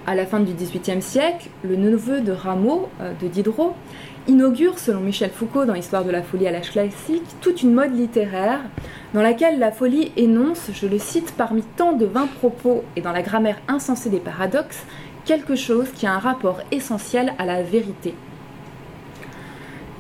À 0.05 0.17
la 0.17 0.27
fin 0.27 0.41
du 0.41 0.53
XVIIIe 0.53 1.01
siècle, 1.01 1.49
le 1.63 1.77
neveu 1.77 2.23
de 2.23 2.33
Rameau, 2.33 2.89
euh, 3.01 3.13
de 3.23 3.29
Diderot, 3.29 3.77
inaugure, 4.27 4.81
selon 4.81 4.99
Michel 4.99 5.31
Foucault 5.31 5.65
dans 5.65 5.77
Histoire 5.77 6.05
de 6.05 6.11
la 6.11 6.25
folie 6.25 6.49
à 6.49 6.51
l'âge 6.51 6.73
classique, 6.73 7.23
toute 7.41 7.63
une 7.63 7.73
mode 7.73 7.97
littéraire 7.97 8.59
dans 9.15 9.23
laquelle 9.23 9.61
la 9.61 9.71
folie 9.71 10.11
énonce, 10.17 10.71
je 10.75 10.89
le 10.89 10.99
cite, 10.99 11.35
parmi 11.37 11.63
tant 11.77 11.93
de 11.93 12.07
vains 12.07 12.27
propos 12.27 12.83
et 12.97 13.01
dans 13.01 13.13
la 13.13 13.23
grammaire 13.23 13.61
insensée 13.69 14.11
des 14.11 14.19
paradoxes, 14.19 14.83
quelque 15.25 15.55
chose 15.55 15.91
qui 15.95 16.05
a 16.05 16.15
un 16.15 16.19
rapport 16.19 16.63
essentiel 16.73 17.33
à 17.39 17.47
la 17.47 17.63
vérité. 17.63 18.13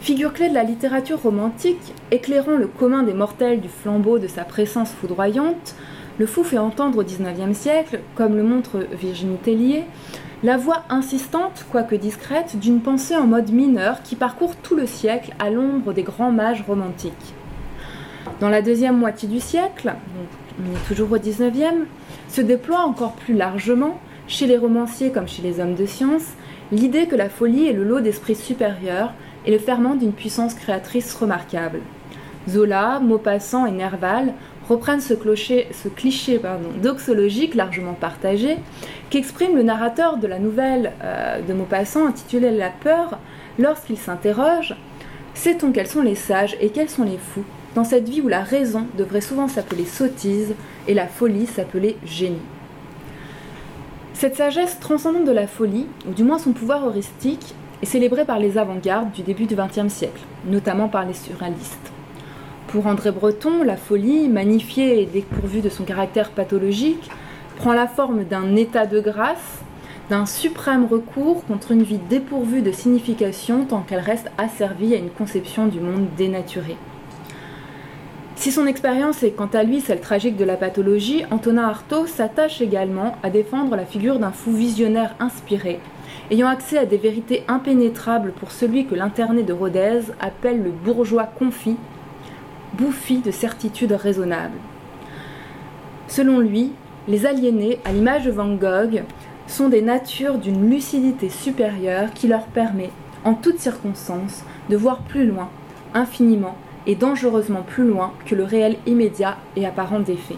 Figure 0.03 0.33
clé 0.33 0.49
de 0.49 0.55
la 0.55 0.65
littérature 0.65 1.23
romantique, 1.23 1.95
éclairant 2.11 2.57
le 2.57 2.67
commun 2.67 3.05
des 3.05 3.15
mortels 3.15 3.61
du 3.61 3.69
flambeau 3.69 4.19
de 4.19 4.27
sa 4.27 4.43
présence 4.43 4.91
foudroyante, 4.91 5.77
le 6.19 6.27
fou 6.27 6.43
fait 6.43 6.59
entendre 6.59 6.99
au 6.99 7.05
XIXe 7.05 7.57
siècle, 7.57 8.01
comme 8.17 8.35
le 8.35 8.43
montre 8.43 8.85
Virginie 8.91 9.37
Tellier, 9.37 9.85
la 10.43 10.57
voix 10.57 10.83
insistante, 10.89 11.65
quoique 11.71 11.95
discrète, 11.95 12.59
d'une 12.59 12.81
pensée 12.81 13.15
en 13.15 13.29
mode 13.29 13.53
mineur 13.53 14.03
qui 14.03 14.17
parcourt 14.17 14.57
tout 14.57 14.75
le 14.75 14.89
siècle 14.89 15.37
à 15.39 15.51
l'ombre 15.51 15.93
des 15.93 16.03
grands 16.03 16.33
mages 16.33 16.65
romantiques. 16.67 17.35
Dans 18.41 18.49
la 18.49 18.61
deuxième 18.61 18.99
moitié 18.99 19.29
du 19.29 19.39
siècle, 19.39 19.95
on 20.59 20.75
est 20.75 20.89
toujours 20.89 21.13
au 21.13 21.19
XIXe, 21.19 21.87
se 22.29 22.41
déploie 22.41 22.81
encore 22.81 23.13
plus 23.13 23.35
largement, 23.35 24.01
chez 24.27 24.49
les 24.49 24.59
romanciers 24.59 25.13
comme 25.13 25.29
chez 25.29 25.43
les 25.43 25.61
hommes 25.61 25.77
de 25.77 25.87
science, 25.87 26.33
l'idée 26.73 27.07
que 27.07 27.15
la 27.15 27.29
folie 27.29 27.69
est 27.69 27.73
le 27.73 27.85
lot 27.85 28.01
d'esprits 28.01 28.35
supérieurs 28.35 29.13
et 29.47 29.51
le 29.51 29.59
ferment 29.59 29.95
d'une 29.95 30.13
puissance 30.13 30.55
créatrice 30.55 31.15
remarquable. 31.15 31.81
Zola, 32.49 33.01
Maupassant 33.01 33.67
et 33.67 33.71
Nerval 33.71 34.35
reprennent 34.69 35.01
ce, 35.01 35.15
cliché 35.15 36.41
doxologique 36.83 37.55
largement 37.55 37.95
partagé 37.95 38.57
qu'exprime 39.11 39.57
le 39.57 39.63
narrateur 39.63 40.17
de 40.17 40.27
la 40.27 40.39
nouvelle 40.39 40.93
euh, 41.03 41.41
de 41.41 41.53
Maupassant 41.53 42.07
intitulée 42.07 42.51
La 42.51 42.71
peur 42.71 43.19
lorsqu'il 43.59 43.99
s'interroge 43.99 44.75
Sait-on 45.35 45.73
quels 45.73 45.87
sont 45.87 46.03
les 46.03 46.15
sages 46.15 46.57
et 46.61 46.71
quels 46.71 46.91
sont 46.91 47.05
les 47.05 47.19
fous 47.19 47.45
dans 47.75 47.85
cette 47.85 48.09
vie 48.09 48.21
où 48.21 48.29
la 48.29 48.43
raison 48.43 48.87
devrait 48.99 49.23
souvent 49.23 49.49
s'appeler 49.49 49.87
sottise 49.87 50.55
et 50.89 50.95
la 50.95 51.07
folie 51.07 51.47
s'appeler 51.47 51.97
génie? 52.05 52.37
Cette 54.13 54.37
sagesse 54.37 54.79
transcendante 54.79 55.25
de 55.25 55.33
la 55.33 55.47
folie, 55.47 55.87
ou 56.07 56.13
du 56.13 56.23
moins 56.23 56.39
son 56.39 56.53
pouvoir 56.53 56.87
heuristique, 56.87 57.55
est 57.83 57.87
célébrée 57.87 58.25
par 58.25 58.39
les 58.39 58.59
avant-gardes 58.59 59.11
du 59.13 59.23
début 59.23 59.47
du 59.47 59.57
XXe 59.57 59.93
siècle, 59.93 60.23
notamment 60.47 60.89
par 60.89 61.05
les 61.05 61.15
surréalistes. 61.15 61.93
Pour 62.69 62.87
André 62.87 63.11
Breton, 63.11 63.65
la 63.65 63.77
folie, 63.77 64.29
magnifiée 64.29 65.03
et 65.03 65.07
dépourvue 65.07 65.61
de 65.61 65.69
son 65.69 65.85
caractère 65.85 66.31
pathologique, 66.31 67.11
prend 67.57 67.73
la 67.73 67.87
forme 67.87 68.25
d'un 68.25 68.57
état 68.57 68.87
de 68.87 69.01
grâce, 69.01 69.61
d'un 70.09 70.27
suprême 70.27 70.87
recours 70.87 71.45
contre 71.45 71.73
une 71.73 71.83
vie 71.83 72.01
dépourvue 72.09 72.63
de 72.63 72.73
signification 72.73 73.65
tant 73.65 73.81
qu'elle 73.81 74.01
reste 74.01 74.31
asservie 74.39 74.95
à 74.95 74.99
une 74.99 75.11
conception 75.11 75.67
du 75.67 75.81
monde 75.81 76.07
dénaturé. 76.17 76.77
Si 78.37 78.51
son 78.51 78.67
expérience 78.67 79.23
est 79.23 79.31
quant 79.31 79.51
à 79.53 79.63
lui 79.63 79.81
celle 79.81 80.01
tragique 80.01 80.37
de 80.37 80.45
la 80.45 80.57
pathologie, 80.57 81.25
Antonin 81.31 81.69
Artaud 81.69 82.07
s'attache 82.07 82.61
également 82.61 83.17
à 83.23 83.31
défendre 83.31 83.77
la 83.77 83.85
figure 83.85 84.19
d'un 84.19 84.33
fou 84.33 84.53
visionnaire 84.53 85.15
inspiré, 85.21 85.79
ayant 86.31 86.49
accès 86.49 86.79
à 86.79 86.87
des 86.87 86.97
vérités 86.97 87.45
impénétrables 87.49 88.33
pour 88.33 88.53
celui 88.53 88.87
que 88.87 88.95
l'interné 88.95 89.43
de 89.43 89.53
Rodez 89.53 90.01
appelle 90.21 90.63
le 90.63 90.71
bourgeois 90.71 91.25
confit, 91.39 91.77
bouffi 92.75 93.19
de 93.19 93.31
certitudes 93.31 93.93
raisonnables. 93.93 94.59
Selon 96.09 96.39
lui, 96.39 96.73
les 97.09 97.27
aliénés, 97.27 97.79
à 97.85 97.93
l'image 97.93 98.25
de 98.25 98.31
Van 98.31 98.55
Gogh, 98.55 99.03
sont 99.47 99.69
des 99.69 99.83
natures 99.83 100.39
d'une 100.39 100.71
lucidité 100.71 101.29
supérieure 101.29 102.13
qui 102.15 102.29
leur 102.29 102.45
permet, 102.45 102.91
en 103.25 103.35
toutes 103.35 103.59
circonstances, 103.59 104.45
de 104.71 104.77
voir 104.77 105.01
plus 105.01 105.27
loin, 105.27 105.49
infiniment 105.95 106.57
et 106.87 106.95
dangereusement 106.95 107.63
plus 107.63 107.87
loin 107.87 108.13
que 108.27 108.35
le 108.35 108.45
réel 108.45 108.77
immédiat 108.87 109.37
et 109.57 109.67
apparent 109.67 110.01
des 110.01 110.17
faits. 110.17 110.37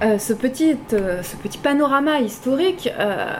Euh, 0.00 0.18
ce, 0.18 0.32
petit, 0.32 0.76
euh, 0.92 1.22
ce, 1.24 1.36
petit, 1.36 1.58
panorama 1.58 2.20
historique 2.20 2.88
euh, 3.00 3.34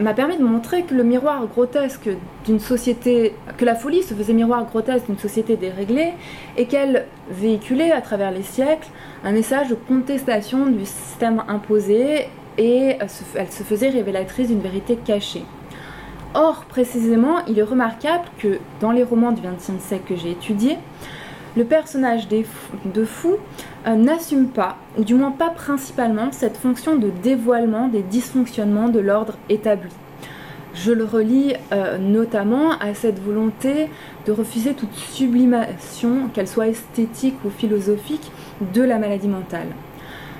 m'a 0.00 0.14
permis 0.14 0.36
de 0.36 0.42
montrer 0.42 0.82
que 0.82 0.94
le 0.94 1.04
miroir 1.04 1.46
grotesque 1.46 2.08
d'une 2.44 2.58
société, 2.58 3.36
que 3.56 3.64
la 3.64 3.76
folie 3.76 4.02
se 4.02 4.12
faisait 4.12 4.32
miroir 4.32 4.64
grotesque 4.66 5.06
d'une 5.06 5.18
société 5.18 5.56
déréglée 5.56 6.12
et 6.56 6.66
qu'elle 6.66 7.06
véhiculait 7.30 7.92
à 7.92 8.00
travers 8.00 8.32
les 8.32 8.42
siècles 8.42 8.88
un 9.22 9.30
message 9.30 9.68
de 9.68 9.76
contestation 9.76 10.66
du 10.66 10.84
système 10.86 11.44
imposé 11.46 12.26
et 12.58 12.96
elle 13.34 13.50
se 13.52 13.62
faisait 13.62 13.90
révélatrice 13.90 14.48
d'une 14.48 14.60
vérité 14.60 14.96
cachée. 14.96 15.44
Or, 16.34 16.64
précisément, 16.68 17.44
il 17.46 17.58
est 17.60 17.62
remarquable 17.62 18.24
que 18.38 18.58
dans 18.80 18.90
les 18.90 19.04
romans 19.04 19.32
du 19.32 19.40
XXe 19.40 19.82
siècle 19.82 20.04
que 20.08 20.16
j'ai 20.16 20.32
étudiés, 20.32 20.78
le 21.56 21.64
personnage 21.64 22.28
de 22.28 23.04
fou 23.04 23.36
euh, 23.86 23.94
n'assume 23.94 24.48
pas, 24.48 24.76
ou 24.98 25.04
du 25.04 25.14
moins 25.14 25.30
pas 25.30 25.50
principalement, 25.50 26.30
cette 26.30 26.56
fonction 26.56 26.96
de 26.96 27.10
dévoilement 27.22 27.88
des 27.88 28.02
dysfonctionnements 28.02 28.88
de 28.88 29.00
l'ordre 29.00 29.34
établi. 29.48 29.90
Je 30.74 30.92
le 30.92 31.04
relis 31.04 31.54
euh, 31.72 31.96
notamment 31.96 32.72
à 32.78 32.92
cette 32.92 33.18
volonté 33.18 33.88
de 34.26 34.32
refuser 34.32 34.74
toute 34.74 34.94
sublimation, 34.94 36.28
qu'elle 36.34 36.48
soit 36.48 36.68
esthétique 36.68 37.36
ou 37.46 37.50
philosophique, 37.50 38.30
de 38.74 38.82
la 38.82 38.98
maladie 38.98 39.28
mentale. 39.28 39.68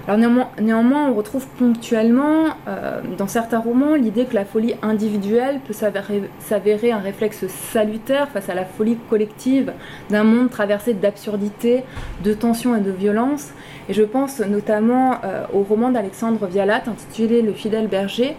Alors 0.09 0.21
néanmoins, 0.61 1.09
on 1.11 1.15
retrouve 1.15 1.49
ponctuellement 1.59 2.45
euh, 2.69 3.01
dans 3.19 3.27
certains 3.27 3.59
romans 3.59 3.97
l'idée 3.97 4.25
que 4.25 4.37
la 4.37 4.45
folie 4.45 4.77
individuelle 4.81 5.59
peut 5.67 5.75
s'avérer 5.75 6.93
un 6.93 7.01
réflexe 7.01 7.49
salutaire 7.49 8.29
face 8.29 8.49
à 8.49 8.55
la 8.55 8.65
folie 8.65 8.99
collective 9.11 9.73
d'un 10.09 10.23
monde 10.23 10.49
traversé 10.49 10.95
d'absurdité, 10.95 11.83
de 12.23 12.35
tension 12.35 12.77
et 12.77 12.81
de 12.81 12.93
violence. 12.93 13.51
Et 13.89 13.95
je 13.95 14.05
pense 14.05 14.39
notamment 14.39 15.17
euh, 15.25 15.45
au 15.53 15.63
roman 15.63 15.91
d'Alexandre 15.91 16.47
Vialat 16.47 16.85
intitulé 16.87 17.43
Le 17.43 17.53
fidèle 17.53 17.89
berger, 17.89 18.37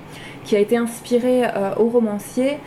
qui 0.47 0.55
a 0.55 0.59
été 0.59 0.77
inspiré 0.77 1.43
euh, 1.43 1.75
au 1.75 1.89
romancier 1.89 2.57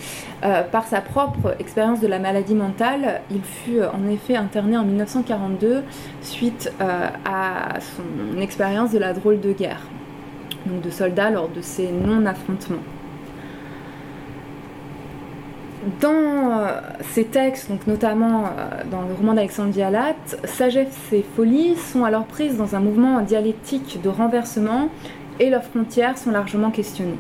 euh, 0.45 0.63
par 0.63 0.87
sa 0.87 1.01
propre 1.01 1.57
expérience 1.59 2.01
de 2.01 2.07
la 2.07 2.19
maladie 2.19 2.55
mentale. 2.55 3.23
Il 3.31 3.43
fut 3.43 3.81
en 3.83 4.07
effet 4.09 4.37
interné 4.37 4.77
en 4.77 4.85
1942 4.85 5.83
suite 6.21 6.71
à 6.79 7.81
son 7.81 8.41
expérience 8.41 8.93
de 8.93 8.99
la 8.99 9.15
drôle 9.15 9.41
de 9.41 9.53
guerre, 9.53 9.81
donc 10.67 10.83
de 10.83 10.91
soldats 10.91 11.31
lors 11.31 11.49
de 11.49 11.63
ses 11.63 11.91
non-affrontements. 11.91 12.83
Dans 16.01 16.67
ces 17.13 17.25
textes, 17.25 17.71
donc 17.71 17.87
notamment 17.87 18.51
dans 18.91 19.03
le 19.03 19.15
roman 19.15 19.33
d'Alexandre 19.33 19.71
Vialat, 19.71 20.15
sagesse 20.45 20.99
et 21.13 21.25
folie 21.37 21.77
sont 21.77 22.05
alors 22.05 22.25
prises 22.25 22.59
dans 22.59 22.77
un 22.77 22.81
mouvement 22.81 23.23
dialectique 23.23 24.01
de 24.03 24.11
renversement 24.11 24.91
et 25.41 25.49
leurs 25.49 25.65
frontières 25.65 26.19
sont 26.19 26.31
largement 26.31 26.71
questionnées. 26.71 27.19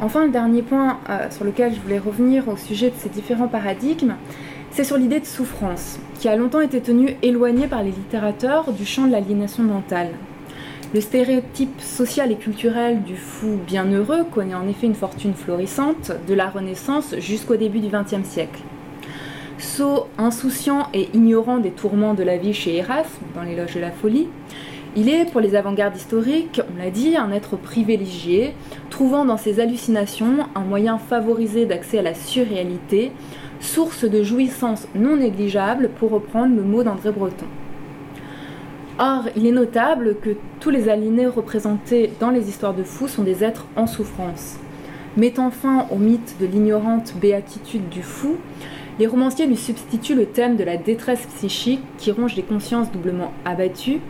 Enfin, 0.00 0.24
le 0.24 0.30
dernier 0.30 0.62
point 0.62 0.98
euh, 1.10 1.28
sur 1.30 1.44
lequel 1.44 1.74
je 1.74 1.80
voulais 1.80 1.98
revenir 1.98 2.48
au 2.48 2.56
sujet 2.56 2.90
de 2.90 2.94
ces 2.96 3.08
différents 3.08 3.48
paradigmes, 3.48 4.14
c'est 4.70 4.84
sur 4.84 4.96
l'idée 4.96 5.18
de 5.18 5.26
souffrance, 5.26 5.98
qui 6.20 6.28
a 6.28 6.36
longtemps 6.36 6.60
été 6.60 6.80
tenue 6.80 7.16
éloignée 7.22 7.66
par 7.66 7.82
les 7.82 7.90
littérateurs 7.90 8.72
du 8.72 8.86
champ 8.86 9.06
de 9.06 9.12
l'aliénation 9.12 9.64
mentale. 9.64 10.10
Le 10.94 11.00
stéréotype 11.00 11.80
social 11.80 12.30
et 12.30 12.36
culturel 12.36 13.02
du 13.02 13.16
fou 13.16 13.58
bienheureux 13.66 14.24
connaît 14.24 14.54
en 14.54 14.68
effet 14.68 14.86
une 14.86 14.94
fortune 14.94 15.34
florissante 15.34 16.12
de 16.28 16.34
la 16.34 16.48
Renaissance 16.48 17.16
jusqu'au 17.18 17.56
début 17.56 17.80
du 17.80 17.88
XXe 17.88 18.26
siècle. 18.26 18.60
Sot, 19.58 20.06
insouciant 20.16 20.86
et 20.94 21.08
ignorant 21.12 21.58
des 21.58 21.72
tourments 21.72 22.14
de 22.14 22.22
la 22.22 22.36
vie 22.36 22.54
chez 22.54 22.76
Erasme, 22.76 23.24
dans 23.34 23.42
l'éloge 23.42 23.74
de 23.74 23.80
la 23.80 23.90
folie, 23.90 24.28
il 24.96 25.08
est, 25.08 25.30
pour 25.30 25.40
les 25.40 25.54
avant-gardes 25.54 25.96
historiques, 25.96 26.60
on 26.74 26.82
l'a 26.82 26.90
dit, 26.90 27.16
un 27.16 27.30
être 27.30 27.56
privilégié, 27.56 28.54
trouvant 28.98 29.24
dans 29.24 29.36
ses 29.36 29.60
hallucinations 29.60 30.48
un 30.56 30.62
moyen 30.62 30.98
favorisé 30.98 31.66
d'accès 31.66 32.00
à 32.00 32.02
la 32.02 32.14
surréalité, 32.14 33.12
source 33.60 34.04
de 34.04 34.24
jouissance 34.24 34.88
non 34.96 35.18
négligeable, 35.18 35.90
pour 36.00 36.10
reprendre 36.10 36.56
le 36.56 36.62
mot 36.62 36.82
d'André 36.82 37.12
Breton. 37.12 37.46
Or, 38.98 39.26
il 39.36 39.46
est 39.46 39.52
notable 39.52 40.16
que 40.20 40.30
tous 40.58 40.70
les 40.70 40.88
alinéés 40.88 41.28
représentés 41.28 42.10
dans 42.18 42.30
les 42.30 42.48
histoires 42.48 42.74
de 42.74 42.82
fous 42.82 43.06
sont 43.06 43.22
des 43.22 43.44
êtres 43.44 43.66
en 43.76 43.86
souffrance. 43.86 44.56
Mettant 45.16 45.52
fin 45.52 45.86
au 45.92 45.96
mythe 45.96 46.34
de 46.40 46.46
l'ignorante 46.46 47.14
béatitude 47.20 47.88
du 47.88 48.02
fou, 48.02 48.34
les 48.98 49.06
romanciers 49.06 49.46
lui 49.46 49.56
substituent 49.56 50.16
le 50.16 50.26
thème 50.26 50.56
de 50.56 50.64
la 50.64 50.76
détresse 50.76 51.24
psychique 51.36 51.84
qui 51.98 52.10
ronge 52.10 52.34
les 52.34 52.42
consciences 52.42 52.90
doublement 52.90 53.30
abattues, 53.44 54.00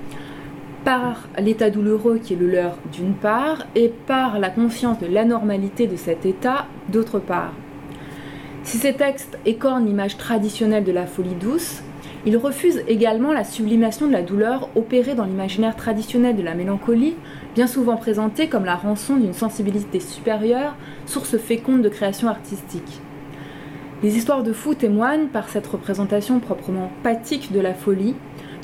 par 0.85 1.29
l'état 1.39 1.71
douloureux 1.71 2.19
qui 2.19 2.35
est 2.35 2.37
le 2.37 2.51
leur 2.51 2.79
d'une 2.93 3.15
part, 3.15 3.67
et 3.75 3.93
par 4.07 4.39
la 4.39 4.51
conscience 4.51 4.99
de 4.99 5.07
l'anormalité 5.07 5.87
de 5.87 5.97
cet 5.97 6.27
état 6.27 6.67
d'autre 6.89 7.19
part. 7.19 7.53
Si 8.65 8.77
ces 8.79 8.93
textes 8.93 9.39
écornent 9.47 9.87
l'image 9.87 10.17
traditionnelle 10.17 10.85
de 10.85 10.93
la 10.93 11.07
folie 11.07 11.35
douce, 11.35 11.83
ils 12.27 12.37
refusent 12.37 12.83
également 12.89 13.33
la 13.33 13.45
sublimation 13.45 14.07
de 14.07 14.13
la 14.13 14.23
douleur 14.23 14.69
opérée 14.75 15.15
dans 15.15 15.25
l'imaginaire 15.25 15.77
traditionnel 15.77 16.37
de 16.37 16.43
la 16.43 16.55
mélancolie, 16.55 17.15
bien 17.55 17.67
souvent 17.67 17.97
présentée 17.97 18.49
comme 18.49 18.65
la 18.65 18.75
rançon 18.75 19.17
d'une 19.17 19.33
sensibilité 19.33 20.01
supérieure, 20.01 20.75
source 21.07 21.39
féconde 21.39 21.83
de 21.83 21.89
création 21.89 22.29
artistique. 22.29 23.01
Les 24.03 24.17
histoires 24.17 24.43
de 24.43 24.53
fous 24.53 24.75
témoignent, 24.75 25.29
par 25.29 25.49
cette 25.49 25.67
représentation 25.67 26.39
proprement 26.39 26.91
pathique 27.03 27.51
de 27.53 27.61
la 27.61 27.75
folie, 27.75 28.15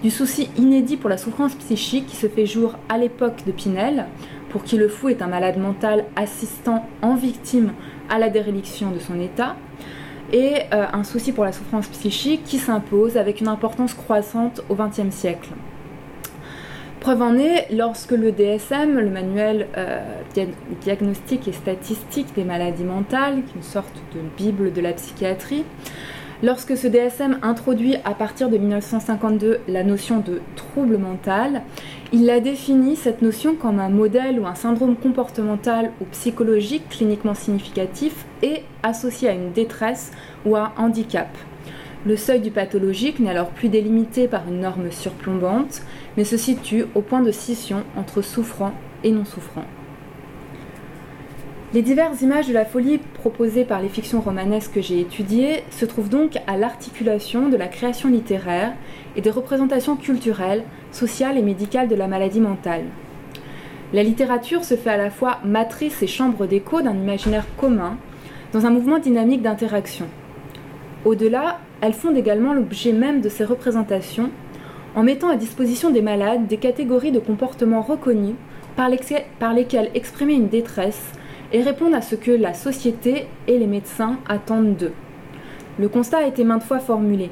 du 0.05 0.11
souci 0.11 0.51
inédit 0.59 0.99
pour 0.99 1.09
la 1.09 1.17
souffrance 1.17 1.55
psychique 1.55 2.07
qui 2.07 2.17
se 2.17 2.29
fait 2.29 2.45
jour 2.45 2.75
à 2.91 2.99
l'époque 2.99 3.43
de 3.47 3.53
Pinel, 3.53 4.05
pour 4.51 4.63
qui 4.63 4.77
le 4.77 4.89
fou 4.89 5.09
est 5.09 5.23
un 5.23 5.29
malade 5.29 5.57
mental 5.57 6.05
assistant 6.15 6.87
en 7.01 7.15
victime 7.15 7.73
à 8.11 8.19
la 8.19 8.29
déréliction 8.29 8.91
de 8.91 8.99
son 8.99 9.19
état, 9.19 9.57
et 10.31 10.57
euh, 10.75 10.85
un 10.93 11.05
souci 11.05 11.33
pour 11.33 11.47
la 11.47 11.53
souffrance 11.53 11.89
psychique 11.89 12.45
qui 12.45 12.59
s'impose 12.59 13.17
avec 13.17 13.41
une 13.41 13.49
importance 13.49 13.95
croissante 13.95 14.61
au 14.69 14.75
XXe 14.75 15.09
siècle. 15.09 15.49
Preuve 17.01 17.23
en 17.23 17.39
est 17.39 17.69
lorsque 17.73 18.13
le 18.13 18.31
DSM, 18.31 18.99
le 18.99 19.09
manuel 19.09 19.69
euh, 19.79 20.03
diagnostique 20.83 21.49
et 21.49 21.53
statistique 21.53 22.35
des 22.35 22.45
maladies 22.45 22.85
mentales, 22.85 23.37
qui 23.37 23.53
est 23.53 23.57
une 23.57 23.63
sorte 23.63 23.95
de 24.15 24.21
bible 24.37 24.75
de 24.75 24.83
la 24.83 24.93
psychiatrie, 24.93 25.65
Lorsque 26.45 26.77
ce 26.77 26.87
DSM 26.87 27.39
introduit 27.41 27.97
à 28.05 28.13
partir 28.13 28.51
de 28.51 28.59
1952 28.59 29.61
la 29.67 29.83
notion 29.83 30.19
de 30.19 30.43
trouble 30.57 30.99
mental, 30.99 31.63
il 32.13 32.29
a 32.29 32.39
défini 32.39 32.97
cette 32.97 33.23
notion 33.23 33.55
comme 33.55 33.81
un 33.81 33.89
modèle 33.89 34.39
ou 34.39 34.47
un 34.47 34.55
syndrome 34.55 34.95
comportemental 34.95 35.91
ou 36.03 36.05
psychologique 36.13 36.87
cliniquement 36.91 37.33
significatif 37.33 38.27
et 38.43 38.63
associé 38.83 39.31
à 39.31 39.33
une 39.33 39.53
détresse 39.53 40.13
ou 40.45 40.55
à 40.55 40.75
un 40.77 40.85
handicap. 40.85 41.35
Le 42.05 42.19
seuil 42.19 42.41
du 42.41 42.51
pathologique 42.51 43.21
n'est 43.21 43.31
alors 43.31 43.49
plus 43.49 43.71
délimité 43.71 44.29
par 44.29 44.47
une 44.47 44.61
norme 44.61 44.91
surplombante, 44.91 45.81
mais 46.19 46.25
se 46.25 46.37
situe 46.37 46.85
au 46.95 47.01
point 47.01 47.23
de 47.23 47.33
scission 47.33 47.85
entre 47.97 48.21
souffrant 48.21 48.75
et 49.03 49.13
non 49.13 49.25
souffrant. 49.25 49.65
Les 51.75 51.83
diverses 51.83 52.23
images 52.23 52.47
de 52.47 52.53
la 52.53 52.65
folie 52.65 52.99
proposées 52.99 53.65
par 53.65 53.83
les 53.83 53.89
fictions 53.89 54.21
romanesques 54.21 54.75
que 54.75 54.81
j'ai 54.81 55.01
étudiées 55.01 55.65
se 55.73 55.85
trouvent 55.85 56.09
donc 56.09 56.39
à 56.47 56.57
l'articulation 56.57 57.49
de 57.49 57.57
la 57.57 57.67
création 57.67 58.09
littéraire 58.09 58.75
et 59.17 59.21
des 59.21 59.31
représentations 59.31 59.97
culturelles, 59.97 60.63
sociales 60.93 61.37
et 61.37 61.43
médicales 61.43 61.89
de 61.89 61.97
la 61.97 62.07
maladie 62.07 62.39
mentale. 62.39 62.85
La 63.93 64.05
littérature 64.05 64.63
se 64.63 64.77
fait 64.77 64.91
à 64.91 64.97
la 64.97 65.11
fois 65.11 65.41
matrice 65.45 66.01
et 66.01 66.07
chambre 66.07 66.47
d'écho 66.47 66.81
d'un 66.81 66.95
imaginaire 66.95 67.47
commun, 67.57 67.97
dans 68.53 68.67
un 68.67 68.71
mouvement 68.71 69.01
dynamique 69.01 69.43
d'interaction. 69.43 70.07
Au-delà, 71.05 71.59
elles 71.81 71.93
fondent 71.93 72.17
également 72.17 72.55
l'objet 72.55 72.93
même 72.93 73.21
de 73.21 73.29
ces 73.29 73.45
représentations, 73.45 74.31
en 74.95 75.03
mettant 75.03 75.29
à 75.29 75.35
disposition 75.35 75.91
des 75.91 76.03
malades 76.03 76.47
des 76.47 76.59
catégories 76.59 77.11
de 77.11 77.19
comportements 77.19 77.83
reconnus 77.83 78.37
par, 78.77 78.89
lesquels 78.89 79.91
exprimer 79.95 80.35
une 80.35 80.49
détresse 80.49 81.11
et 81.55 81.63
répondent 81.63 81.95
à 81.95 82.03
ce 82.03 82.17
que 82.17 82.33
la 82.33 82.53
société 82.53 83.27
et 83.47 83.59
les 83.59 83.69
médecins 83.69 84.19
attendent 84.29 84.77
d'eux. 84.77 84.93
Le 85.79 85.89
constat 85.89 86.19
a 86.19 86.27
été 86.27 86.43
maintes 86.43 86.65
fois 86.65 86.81
formulé. 86.81 87.31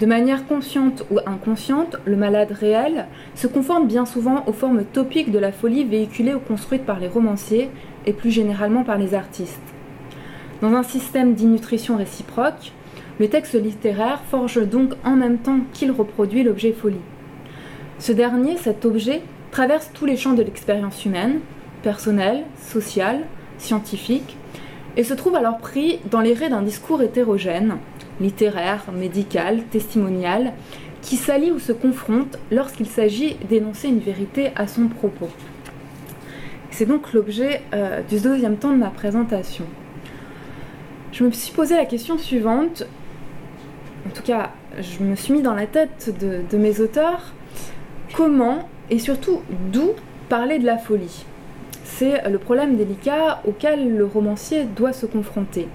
De 0.00 0.06
manière 0.06 0.46
consciente 0.46 1.04
ou 1.10 1.18
inconsciente, 1.26 1.96
le 2.06 2.16
malade 2.16 2.52
réel 2.52 3.06
se 3.34 3.46
conforme 3.46 3.86
bien 3.86 4.06
souvent 4.06 4.44
aux 4.46 4.54
formes 4.54 4.84
topiques 4.84 5.30
de 5.30 5.38
la 5.38 5.52
folie 5.52 5.84
véhiculée 5.84 6.32
ou 6.32 6.38
construite 6.38 6.86
par 6.86 6.98
les 7.00 7.06
romanciers 7.06 7.68
et 8.06 8.14
plus 8.14 8.30
généralement 8.30 8.82
par 8.82 8.96
les 8.96 9.12
artistes. 9.12 9.60
Dans 10.62 10.72
un 10.72 10.82
système 10.82 11.34
d'innutrition 11.34 11.98
réciproque, 11.98 12.72
le 13.18 13.28
texte 13.28 13.62
littéraire 13.62 14.22
forge 14.30 14.66
donc 14.66 14.94
en 15.04 15.16
même 15.16 15.36
temps 15.36 15.60
qu'il 15.74 15.90
reproduit 15.90 16.44
l'objet 16.44 16.72
folie. 16.72 16.96
Ce 17.98 18.12
dernier, 18.12 18.56
cet 18.56 18.86
objet, 18.86 19.20
traverse 19.50 19.90
tous 19.92 20.06
les 20.06 20.16
champs 20.16 20.32
de 20.32 20.42
l'expérience 20.42 21.04
humaine, 21.04 21.40
personnelle, 21.82 22.44
sociale, 22.58 23.20
scientifique, 23.60 24.36
et 24.96 25.04
se 25.04 25.14
trouve 25.14 25.36
alors 25.36 25.58
pris 25.58 26.00
dans 26.10 26.20
les 26.20 26.34
raies 26.34 26.48
d'un 26.48 26.62
discours 26.62 27.02
hétérogène, 27.02 27.76
littéraire, 28.20 28.84
médical, 28.92 29.62
testimonial, 29.70 30.52
qui 31.02 31.16
s'allie 31.16 31.50
ou 31.50 31.58
se 31.58 31.72
confronte 31.72 32.38
lorsqu'il 32.50 32.86
s'agit 32.86 33.36
d'énoncer 33.48 33.88
une 33.88 34.00
vérité 34.00 34.50
à 34.56 34.66
son 34.66 34.88
propos. 34.88 35.30
c'est 36.70 36.86
donc 36.86 37.12
l'objet 37.12 37.62
euh, 37.72 38.02
du 38.02 38.20
deuxième 38.20 38.56
temps 38.56 38.72
de 38.72 38.78
ma 38.78 38.90
présentation. 38.90 39.64
Je 41.12 41.24
me 41.24 41.30
suis 41.30 41.52
posé 41.52 41.76
la 41.76 41.84
question 41.84 42.18
suivante, 42.18 42.86
en 44.06 44.10
tout 44.10 44.22
cas 44.22 44.50
je 44.78 45.02
me 45.02 45.16
suis 45.16 45.32
mis 45.32 45.42
dans 45.42 45.54
la 45.54 45.66
tête 45.66 46.14
de 46.20 46.56
mes 46.56 46.80
auteurs, 46.80 47.32
comment 48.14 48.68
et 48.90 48.98
surtout 48.98 49.40
d'où 49.72 49.92
parler 50.28 50.58
de 50.58 50.66
la 50.66 50.78
folie? 50.78 51.24
C'est 52.00 52.26
le 52.30 52.38
problème 52.38 52.78
délicat 52.78 53.42
auquel 53.46 53.94
le 53.94 54.06
romancier 54.06 54.64
doit 54.64 54.94
se 54.94 55.04
confronter. 55.04 55.68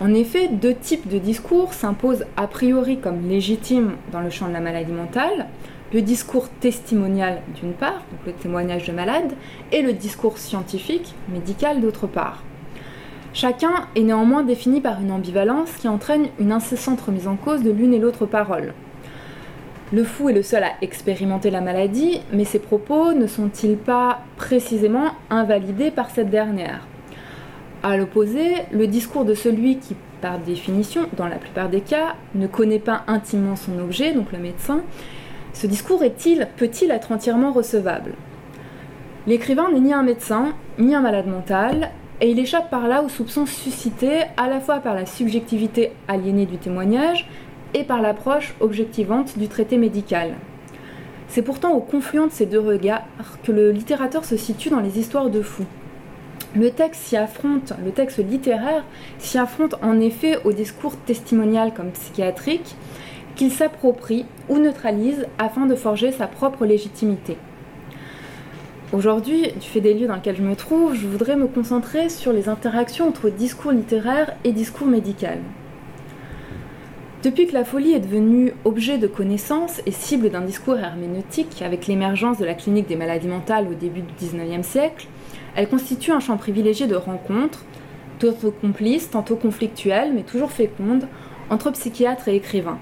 En 0.00 0.14
effet, 0.14 0.48
deux 0.48 0.74
types 0.74 1.06
de 1.06 1.18
discours 1.18 1.74
s'imposent 1.74 2.24
a 2.38 2.46
priori 2.46 2.98
comme 2.98 3.28
légitimes 3.28 3.96
dans 4.10 4.22
le 4.22 4.30
champ 4.30 4.48
de 4.48 4.54
la 4.54 4.62
maladie 4.62 4.90
mentale. 4.90 5.48
Le 5.92 6.00
discours 6.00 6.48
testimonial 6.60 7.42
d'une 7.60 7.74
part, 7.74 8.00
donc 8.10 8.20
le 8.24 8.32
témoignage 8.32 8.86
de 8.86 8.92
malade, 8.92 9.34
et 9.70 9.82
le 9.82 9.92
discours 9.92 10.38
scientifique, 10.38 11.14
médical 11.30 11.82
d'autre 11.82 12.06
part. 12.06 12.42
Chacun 13.34 13.86
est 13.96 14.04
néanmoins 14.04 14.44
défini 14.44 14.80
par 14.80 14.98
une 15.02 15.12
ambivalence 15.12 15.72
qui 15.72 15.88
entraîne 15.88 16.28
une 16.38 16.52
incessante 16.52 17.02
remise 17.02 17.28
en 17.28 17.36
cause 17.36 17.62
de 17.62 17.70
l'une 17.70 17.92
et 17.92 17.98
l'autre 17.98 18.24
parole. 18.24 18.72
Le 19.90 20.04
fou 20.04 20.28
est 20.28 20.34
le 20.34 20.42
seul 20.42 20.64
à 20.64 20.72
expérimenter 20.82 21.48
la 21.50 21.62
maladie, 21.62 22.20
mais 22.30 22.44
ses 22.44 22.58
propos 22.58 23.14
ne 23.14 23.26
sont-ils 23.26 23.78
pas 23.78 24.18
précisément 24.36 25.12
invalidés 25.30 25.90
par 25.90 26.10
cette 26.10 26.28
dernière? 26.28 26.86
À 27.82 27.96
l'opposé, 27.96 28.56
le 28.70 28.86
discours 28.86 29.24
de 29.24 29.32
celui 29.32 29.78
qui, 29.78 29.96
par 30.20 30.40
définition, 30.40 31.08
dans 31.16 31.26
la 31.26 31.36
plupart 31.36 31.70
des 31.70 31.80
cas, 31.80 32.16
ne 32.34 32.46
connaît 32.46 32.80
pas 32.80 33.04
intimement 33.06 33.56
son 33.56 33.78
objet, 33.78 34.12
donc 34.12 34.30
le 34.30 34.38
médecin, 34.38 34.82
ce 35.54 35.66
discours 35.66 36.04
est-il, 36.04 36.48
peut-il 36.58 36.90
être 36.90 37.10
entièrement 37.10 37.52
recevable? 37.52 38.12
L'écrivain 39.26 39.70
n'est 39.72 39.80
ni 39.80 39.94
un 39.94 40.02
médecin, 40.02 40.52
ni 40.78 40.94
un 40.94 41.00
malade 41.00 41.28
mental, 41.28 41.92
et 42.20 42.30
il 42.30 42.38
échappe 42.38 42.68
par 42.68 42.88
là 42.88 43.02
aux 43.02 43.08
soupçons 43.08 43.46
suscités 43.46 44.24
à 44.36 44.48
la 44.48 44.60
fois 44.60 44.80
par 44.80 44.94
la 44.94 45.06
subjectivité 45.06 45.92
aliénée 46.08 46.46
du 46.46 46.58
témoignage, 46.58 47.26
et 47.74 47.84
par 47.84 48.00
l'approche 48.00 48.54
objectivante 48.60 49.38
du 49.38 49.48
traité 49.48 49.76
médical. 49.76 50.34
C'est 51.28 51.42
pourtant 51.42 51.72
au 51.72 51.80
confluent 51.80 52.26
de 52.26 52.32
ces 52.32 52.46
deux 52.46 52.60
regards 52.60 53.02
que 53.42 53.52
le 53.52 53.70
littérateur 53.70 54.24
se 54.24 54.36
situe 54.36 54.70
dans 54.70 54.80
les 54.80 54.98
histoires 54.98 55.28
de 55.28 55.42
fous. 55.42 55.66
Le 56.56 56.70
texte 56.70 57.02
s'y 57.02 57.16
affronte, 57.16 57.74
le 57.84 57.90
texte 57.90 58.18
littéraire 58.18 58.84
s'y 59.18 59.36
affronte 59.36 59.74
en 59.82 60.00
effet 60.00 60.38
au 60.44 60.52
discours 60.52 60.96
testimonial 60.96 61.74
comme 61.74 61.90
psychiatrique 61.90 62.74
qu'il 63.36 63.52
s'approprie 63.52 64.24
ou 64.48 64.58
neutralise 64.58 65.26
afin 65.38 65.66
de 65.66 65.74
forger 65.74 66.10
sa 66.10 66.26
propre 66.26 66.64
légitimité. 66.64 67.36
Aujourd'hui, 68.94 69.52
du 69.52 69.66
fait 69.66 69.82
des 69.82 69.92
lieux 69.92 70.06
dans 70.06 70.14
lesquels 70.14 70.36
je 70.36 70.42
me 70.42 70.56
trouve, 70.56 70.94
je 70.94 71.06
voudrais 71.06 71.36
me 71.36 71.46
concentrer 71.46 72.08
sur 72.08 72.32
les 72.32 72.48
interactions 72.48 73.06
entre 73.06 73.28
discours 73.28 73.72
littéraire 73.72 74.34
et 74.44 74.52
discours 74.52 74.86
médical. 74.86 75.38
Depuis 77.24 77.48
que 77.48 77.54
la 77.54 77.64
folie 77.64 77.94
est 77.94 78.00
devenue 78.00 78.52
objet 78.64 78.96
de 78.96 79.08
connaissance 79.08 79.82
et 79.86 79.90
cible 79.90 80.30
d'un 80.30 80.42
discours 80.42 80.78
herméneutique 80.78 81.62
avec 81.62 81.88
l'émergence 81.88 82.38
de 82.38 82.44
la 82.44 82.54
clinique 82.54 82.86
des 82.86 82.94
maladies 82.94 83.26
mentales 83.26 83.66
au 83.68 83.74
début 83.74 84.02
du 84.02 84.14
XIXe 84.14 84.64
siècle, 84.64 85.08
elle 85.56 85.68
constitue 85.68 86.12
un 86.12 86.20
champ 86.20 86.36
privilégié 86.36 86.86
de 86.86 86.94
rencontres, 86.94 87.64
tantôt 88.20 88.52
complices, 88.52 89.10
tantôt 89.10 89.34
conflictuelles, 89.34 90.12
mais 90.14 90.22
toujours 90.22 90.52
fécondes, 90.52 91.08
entre 91.50 91.72
psychiatres 91.72 92.28
et 92.28 92.36
écrivains. 92.36 92.78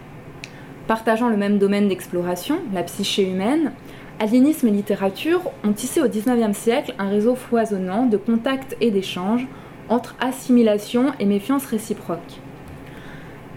Partageant 0.86 1.30
le 1.30 1.38
même 1.38 1.56
domaine 1.56 1.88
d'exploration, 1.88 2.58
la 2.74 2.82
psyché 2.82 3.22
humaine, 3.22 3.72
aliénisme 4.20 4.68
et 4.68 4.70
littérature 4.70 5.50
ont 5.64 5.72
tissé 5.72 6.02
au 6.02 6.08
XIXe 6.08 6.54
siècle 6.54 6.94
un 6.98 7.08
réseau 7.08 7.36
foisonnant 7.36 8.04
de 8.04 8.18
contacts 8.18 8.76
et 8.82 8.90
d'échanges 8.90 9.46
entre 9.88 10.14
assimilation 10.20 11.12
et 11.18 11.24
méfiance 11.24 11.64
réciproque. 11.64 12.40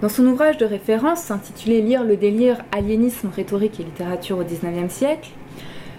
Dans 0.02 0.08
son 0.08 0.26
ouvrage 0.28 0.58
de 0.58 0.66
référence 0.66 1.30
intitulé 1.30 1.82
Lire 1.82 2.06
le 2.06 2.16
délire, 2.16 2.64
aliénisme, 2.72 3.30
rhétorique 3.36 3.82
et 3.82 3.84
littérature 3.84 4.38
au 4.38 4.44
XIXe 4.44 4.92
siècle, 4.92 5.32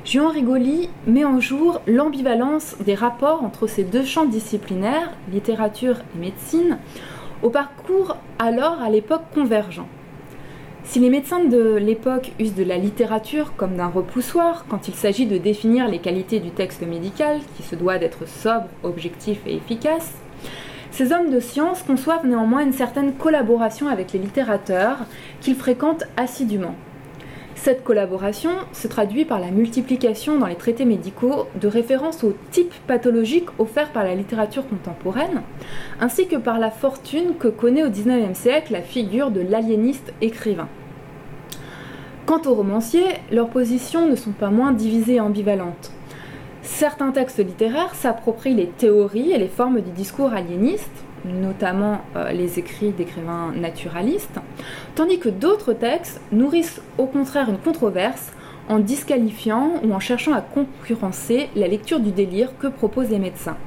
Juan 0.07 0.29
Rigoli 0.29 0.89
met 1.07 1.27
en 1.27 1.39
jour 1.39 1.83
l'ambivalence 1.87 2.77
des 2.81 2.95
rapports 2.95 3.45
entre 3.45 3.67
ces 3.67 3.85
deux 3.85 4.07
champs 4.07 4.25
disciplinaires, 4.25 5.13
littérature 5.31 5.97
et 6.15 6.19
médecine, 6.19 6.79
au 7.43 7.51
parcours 7.51 8.17
alors 8.39 8.81
à 8.81 8.89
l'époque 8.89 9.25
convergent. 9.35 9.85
Si 10.85 10.99
les 10.99 11.11
médecins 11.11 11.45
de 11.45 11.77
l'époque 11.77 12.33
usent 12.39 12.55
de 12.55 12.65
la 12.65 12.79
littérature 12.79 13.53
comme 13.55 13.77
d'un 13.77 13.89
repoussoir 13.89 14.65
quand 14.71 14.89
il 14.89 14.95
s'agit 14.95 15.27
de 15.27 15.37
définir 15.37 15.89
les 15.89 15.99
qualités 15.99 16.41
du 16.41 16.53
texte 16.53 16.81
médical, 16.81 17.41
qui 17.55 17.63
se 17.63 17.77
doit 17.77 17.99
d'être 17.99 18.27
sobre, 18.27 18.65
objectif 18.83 19.41
et 19.47 19.57
efficace, 19.57 20.15
ces 20.91 21.13
hommes 21.13 21.31
de 21.31 21.41
science 21.41 21.83
conçoivent 21.83 22.27
néanmoins 22.27 22.65
une 22.65 22.73
certaine 22.73 23.15
collaboration 23.15 23.89
avec 23.89 24.13
les 24.13 24.19
littérateurs 24.19 24.99
qu'ils 25.41 25.55
fréquentent 25.55 26.05
assidûment. 26.17 26.75
Cette 27.55 27.85
collaboration 27.85 28.51
se 28.73 28.89
traduit 28.89 29.27
par 29.27 29.39
la 29.39 29.51
multiplication 29.51 30.39
dans 30.39 30.47
les 30.47 30.55
traités 30.55 30.87
médicaux 30.87 31.47
de 31.61 31.69
références 31.69 32.25
aux 32.25 32.35
types 32.51 32.73
pathologiques 32.87 33.51
offerts 33.59 33.93
par 33.93 34.03
la 34.03 34.15
littérature 34.15 34.67
contemporaine, 34.67 35.43
ainsi 36.01 36.27
que 36.27 36.37
par 36.37 36.59
la 36.59 36.71
fortune 36.71 37.35
que 37.39 37.49
connaît 37.49 37.85
au 37.85 37.91
XIXe 37.91 38.39
siècle 38.39 38.73
la 38.73 38.81
figure 38.81 39.31
de 39.31 39.43
l'aliéniste 39.43 40.15
écrivain. 40.23 40.69
Quant 42.25 42.41
aux 42.47 42.55
romanciers, 42.55 43.19
leurs 43.31 43.51
positions 43.51 44.09
ne 44.09 44.17
sont 44.17 44.33
pas 44.33 44.51
moins 44.51 44.73
divisées 44.73 45.17
et 45.17 45.21
ambivalentes. 45.21 45.93
Certains 46.73 47.11
textes 47.11 47.45
littéraires 47.45 47.95
s'approprient 47.95 48.55
les 48.55 48.69
théories 48.69 49.33
et 49.33 49.39
les 49.39 49.49
formes 49.49 49.83
du 49.83 49.91
discours 49.91 50.33
aliéniste, 50.33 51.05
notamment 51.27 52.01
euh, 52.17 52.31
les 52.31 52.59
écrits 52.59 52.93
d'écrivains 52.93 53.53
naturalistes, 53.55 54.39
tandis 54.95 55.19
que 55.19 55.29
d'autres 55.29 55.75
textes 55.75 56.23
nourrissent 56.33 56.81
au 56.97 57.05
contraire 57.05 57.51
une 57.51 57.59
controverse 57.59 58.33
en 58.69 58.79
disqualifiant 58.79 59.73
ou 59.83 59.93
en 59.93 60.01
cherchant 60.01 60.33
à 60.33 60.41
concurrencer 60.41 61.51
la 61.55 61.69
lecture 61.69 62.01
du 62.01 62.13
délire 62.13 62.57
que 62.59 62.69
proposent 62.69 63.11
les 63.11 63.19
médecins. 63.19 63.59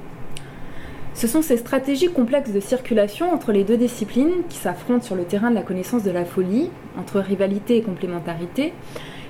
Ce 1.14 1.28
sont 1.28 1.44
ces 1.44 1.58
stratégies 1.58 2.10
complexes 2.10 2.52
de 2.52 2.60
circulation 2.62 3.32
entre 3.32 3.52
les 3.52 3.64
deux 3.64 3.78
disciplines 3.78 4.44
qui 4.50 4.58
s'affrontent 4.58 5.06
sur 5.06 5.16
le 5.16 5.26
terrain 5.26 5.52
de 5.52 5.56
la 5.56 5.62
connaissance 5.62 6.04
de 6.04 6.10
la 6.10 6.26
folie, 6.26 6.72
entre 6.98 7.20
rivalité 7.20 7.78
et 7.78 7.84
complémentarité, 7.84 8.74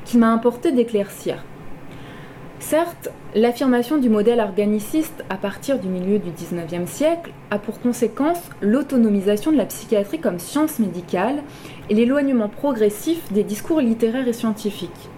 qu'il 0.06 0.22
m'a 0.22 0.32
importé 0.32 0.72
d'éclaircir. 0.72 1.44
Certes, 2.66 3.10
l'affirmation 3.36 3.98
du 3.98 4.10
modèle 4.10 4.40
organiciste 4.40 5.26
à 5.30 5.36
partir 5.36 5.80
du 5.80 5.90
milieu 5.90 6.18
du 6.18 6.32
XIXe 6.32 6.90
siècle 6.90 7.32
a 7.52 7.60
pour 7.60 7.82
conséquence 7.82 8.40
l'autonomisation 8.62 9.52
de 9.52 9.58
la 9.58 9.66
psychiatrie 9.66 10.22
comme 10.22 10.40
science 10.40 10.80
médicale 10.80 11.44
et 11.90 11.94
l'éloignement 11.94 12.48
progressif 12.48 13.34
des 13.34 13.44
discours 13.44 13.82
littéraires 13.82 14.30
et 14.30 14.34
scientifiques. 14.34 15.10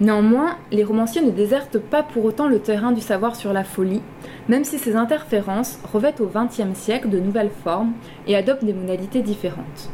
Néanmoins, 0.00 0.56
les 0.72 0.82
romanciers 0.82 1.22
ne 1.22 1.30
désertent 1.30 1.78
pas 1.78 2.02
pour 2.02 2.24
autant 2.24 2.48
le 2.48 2.58
terrain 2.58 2.90
du 2.90 3.02
savoir 3.02 3.36
sur 3.36 3.52
la 3.52 3.62
folie, 3.62 4.02
même 4.48 4.64
si 4.64 4.78
ces 4.78 4.96
interférences 4.96 5.78
revêtent 5.92 6.20
au 6.20 6.26
XXe 6.26 6.76
siècle 6.76 7.08
de 7.08 7.20
nouvelles 7.20 7.52
formes 7.62 7.92
et 8.26 8.34
adoptent 8.34 8.64
des 8.64 8.72
modalités 8.72 9.22
différentes. 9.22 9.90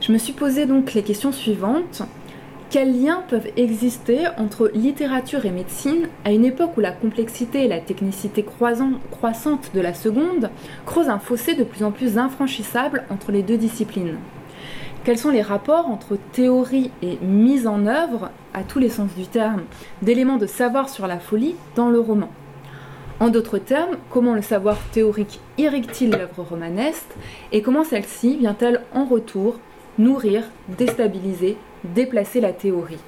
Je 0.00 0.10
me 0.10 0.18
suis 0.18 0.32
posé 0.32 0.66
donc 0.66 0.94
les 0.94 1.04
questions 1.04 1.32
suivantes. 1.32 2.02
Quels 2.74 3.04
liens 3.04 3.22
peuvent 3.28 3.52
exister 3.56 4.26
entre 4.36 4.68
littérature 4.74 5.46
et 5.46 5.52
médecine 5.52 6.08
à 6.24 6.32
une 6.32 6.44
époque 6.44 6.76
où 6.76 6.80
la 6.80 6.90
complexité 6.90 7.64
et 7.64 7.68
la 7.68 7.78
technicité 7.78 8.44
croissante 8.44 9.70
de 9.72 9.80
la 9.80 9.94
seconde 9.94 10.50
creusent 10.84 11.08
un 11.08 11.20
fossé 11.20 11.54
de 11.54 11.62
plus 11.62 11.84
en 11.84 11.92
plus 11.92 12.18
infranchissable 12.18 13.04
entre 13.10 13.30
les 13.30 13.44
deux 13.44 13.58
disciplines? 13.58 14.18
Quels 15.04 15.18
sont 15.18 15.30
les 15.30 15.40
rapports 15.40 15.86
entre 15.86 16.18
théorie 16.32 16.90
et 17.00 17.16
mise 17.22 17.68
en 17.68 17.86
œuvre, 17.86 18.32
à 18.54 18.64
tous 18.64 18.80
les 18.80 18.88
sens 18.88 19.14
du 19.14 19.28
terme, 19.28 19.62
d'éléments 20.02 20.38
de 20.38 20.46
savoir 20.46 20.88
sur 20.88 21.06
la 21.06 21.20
folie 21.20 21.54
dans 21.76 21.90
le 21.90 22.00
roman? 22.00 22.30
En 23.20 23.28
d'autres 23.28 23.58
termes, 23.58 23.98
comment 24.10 24.34
le 24.34 24.42
savoir 24.42 24.78
théorique 24.90 25.38
irrigue-t-il 25.58 26.10
l'œuvre 26.10 26.42
romanesque 26.42 27.14
et 27.52 27.62
comment 27.62 27.84
celle-ci 27.84 28.36
vient-elle 28.36 28.80
en 28.92 29.04
retour 29.04 29.60
nourrir, 29.96 30.42
déstabiliser 30.76 31.56
déplacer 31.84 32.40
la 32.40 32.52
théorie. 32.52 32.98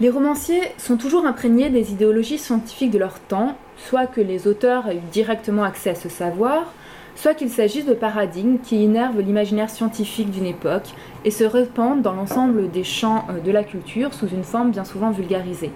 Les 0.00 0.10
romanciers 0.10 0.62
sont 0.78 0.96
toujours 0.96 1.26
imprégnés 1.26 1.70
des 1.70 1.92
idéologies 1.92 2.38
scientifiques 2.38 2.90
de 2.90 2.98
leur 2.98 3.20
temps, 3.20 3.56
soit 3.76 4.06
que 4.06 4.20
les 4.20 4.48
auteurs 4.48 4.88
aient 4.88 4.96
eu 4.96 5.10
directement 5.12 5.62
accès 5.62 5.90
à 5.90 5.94
ce 5.94 6.08
savoir, 6.08 6.72
soit 7.14 7.34
qu'il 7.34 7.50
s'agisse 7.50 7.86
de 7.86 7.94
paradigmes 7.94 8.58
qui 8.58 8.82
énervent 8.82 9.20
l'imaginaire 9.20 9.70
scientifique 9.70 10.30
d'une 10.30 10.46
époque 10.46 10.88
et 11.24 11.30
se 11.30 11.44
répandent 11.44 12.02
dans 12.02 12.14
l'ensemble 12.14 12.70
des 12.70 12.84
champs 12.84 13.26
euh, 13.30 13.38
de 13.38 13.52
la 13.52 13.64
culture 13.64 14.12
sous 14.14 14.28
une 14.28 14.44
forme 14.44 14.70
bien 14.70 14.84
souvent 14.84 15.10
vulgarisée. 15.10 15.70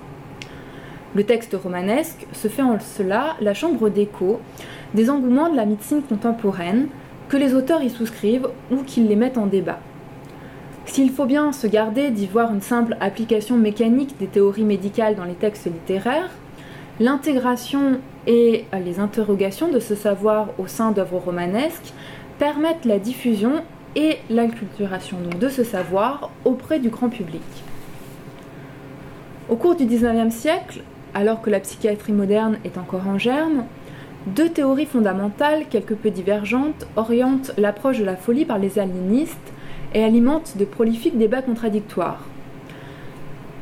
Le 1.14 1.24
texte 1.24 1.56
romanesque 1.62 2.26
se 2.32 2.48
fait 2.48 2.62
en 2.62 2.78
cela 2.80 3.36
la 3.40 3.54
chambre 3.54 3.88
d'écho 3.88 4.40
des 4.94 5.08
engouements 5.08 5.50
de 5.50 5.56
la 5.56 5.66
médecine 5.66 6.02
contemporaine, 6.02 6.88
que 7.28 7.36
les 7.36 7.54
auteurs 7.54 7.82
y 7.82 7.90
souscrivent 7.90 8.48
ou 8.70 8.82
qu'ils 8.82 9.08
les 9.08 9.16
mettent 9.16 9.38
en 9.38 9.46
débat. 9.46 9.78
S'il 10.86 11.10
faut 11.10 11.26
bien 11.26 11.52
se 11.52 11.66
garder 11.66 12.10
d'y 12.10 12.26
voir 12.26 12.52
une 12.52 12.62
simple 12.62 12.96
application 13.00 13.56
mécanique 13.56 14.16
des 14.18 14.28
théories 14.28 14.64
médicales 14.64 15.16
dans 15.16 15.24
les 15.24 15.34
textes 15.34 15.66
littéraires, 15.66 16.30
l'intégration 17.00 17.98
et 18.26 18.64
les 18.84 19.00
interrogations 19.00 19.68
de 19.68 19.80
ce 19.80 19.94
savoir 19.94 20.48
au 20.58 20.66
sein 20.66 20.92
d'œuvres 20.92 21.18
romanesques 21.18 21.92
permettent 22.38 22.84
la 22.84 22.98
diffusion 22.98 23.62
et 23.96 24.18
l'acculturation 24.30 25.18
de 25.40 25.48
ce 25.48 25.64
savoir 25.64 26.30
auprès 26.44 26.78
du 26.78 26.90
grand 26.90 27.08
public. 27.08 27.42
Au 29.48 29.56
cours 29.56 29.74
du 29.74 29.86
XIXe 29.86 30.34
siècle, 30.34 30.82
alors 31.14 31.40
que 31.40 31.50
la 31.50 31.60
psychiatrie 31.60 32.12
moderne 32.12 32.58
est 32.64 32.78
encore 32.78 33.06
en 33.08 33.18
germe, 33.18 33.64
deux 34.26 34.48
théories 34.48 34.86
fondamentales, 34.86 35.66
quelque 35.70 35.94
peu 35.94 36.10
divergentes, 36.10 36.86
orientent 36.96 37.52
l'approche 37.56 37.98
de 37.98 38.04
la 38.04 38.16
folie 38.16 38.44
par 38.44 38.58
les 38.58 38.78
aliénistes 38.78 39.52
et 39.94 40.02
alimentent 40.02 40.56
de 40.56 40.64
prolifiques 40.64 41.16
débats 41.16 41.42
contradictoires. 41.42 42.24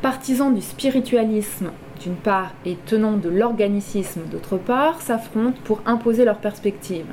Partisans 0.01 0.53
du 0.53 0.61
spiritualisme 0.61 1.71
d'une 2.01 2.15
part 2.15 2.51
et 2.65 2.77
tenants 2.85 3.17
de 3.17 3.29
l'organicisme 3.29 4.21
d'autre 4.31 4.57
part 4.57 5.01
s'affrontent 5.01 5.59
pour 5.63 5.81
imposer 5.85 6.25
leurs 6.25 6.39
perspectives. 6.39 7.05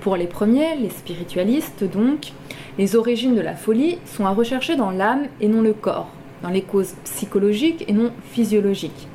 Pour 0.00 0.16
les 0.16 0.26
premiers, 0.26 0.76
les 0.76 0.90
spiritualistes 0.90 1.84
donc, 1.84 2.32
les 2.78 2.96
origines 2.96 3.36
de 3.36 3.40
la 3.40 3.54
folie 3.54 3.98
sont 4.06 4.26
à 4.26 4.30
rechercher 4.30 4.76
dans 4.76 4.90
l'âme 4.90 5.26
et 5.40 5.48
non 5.48 5.60
le 5.60 5.72
corps, 5.72 6.10
dans 6.42 6.48
les 6.48 6.62
causes 6.62 6.94
psychologiques 7.04 7.84
et 7.86 7.92
non 7.92 8.10
physiologiques. 8.32 9.08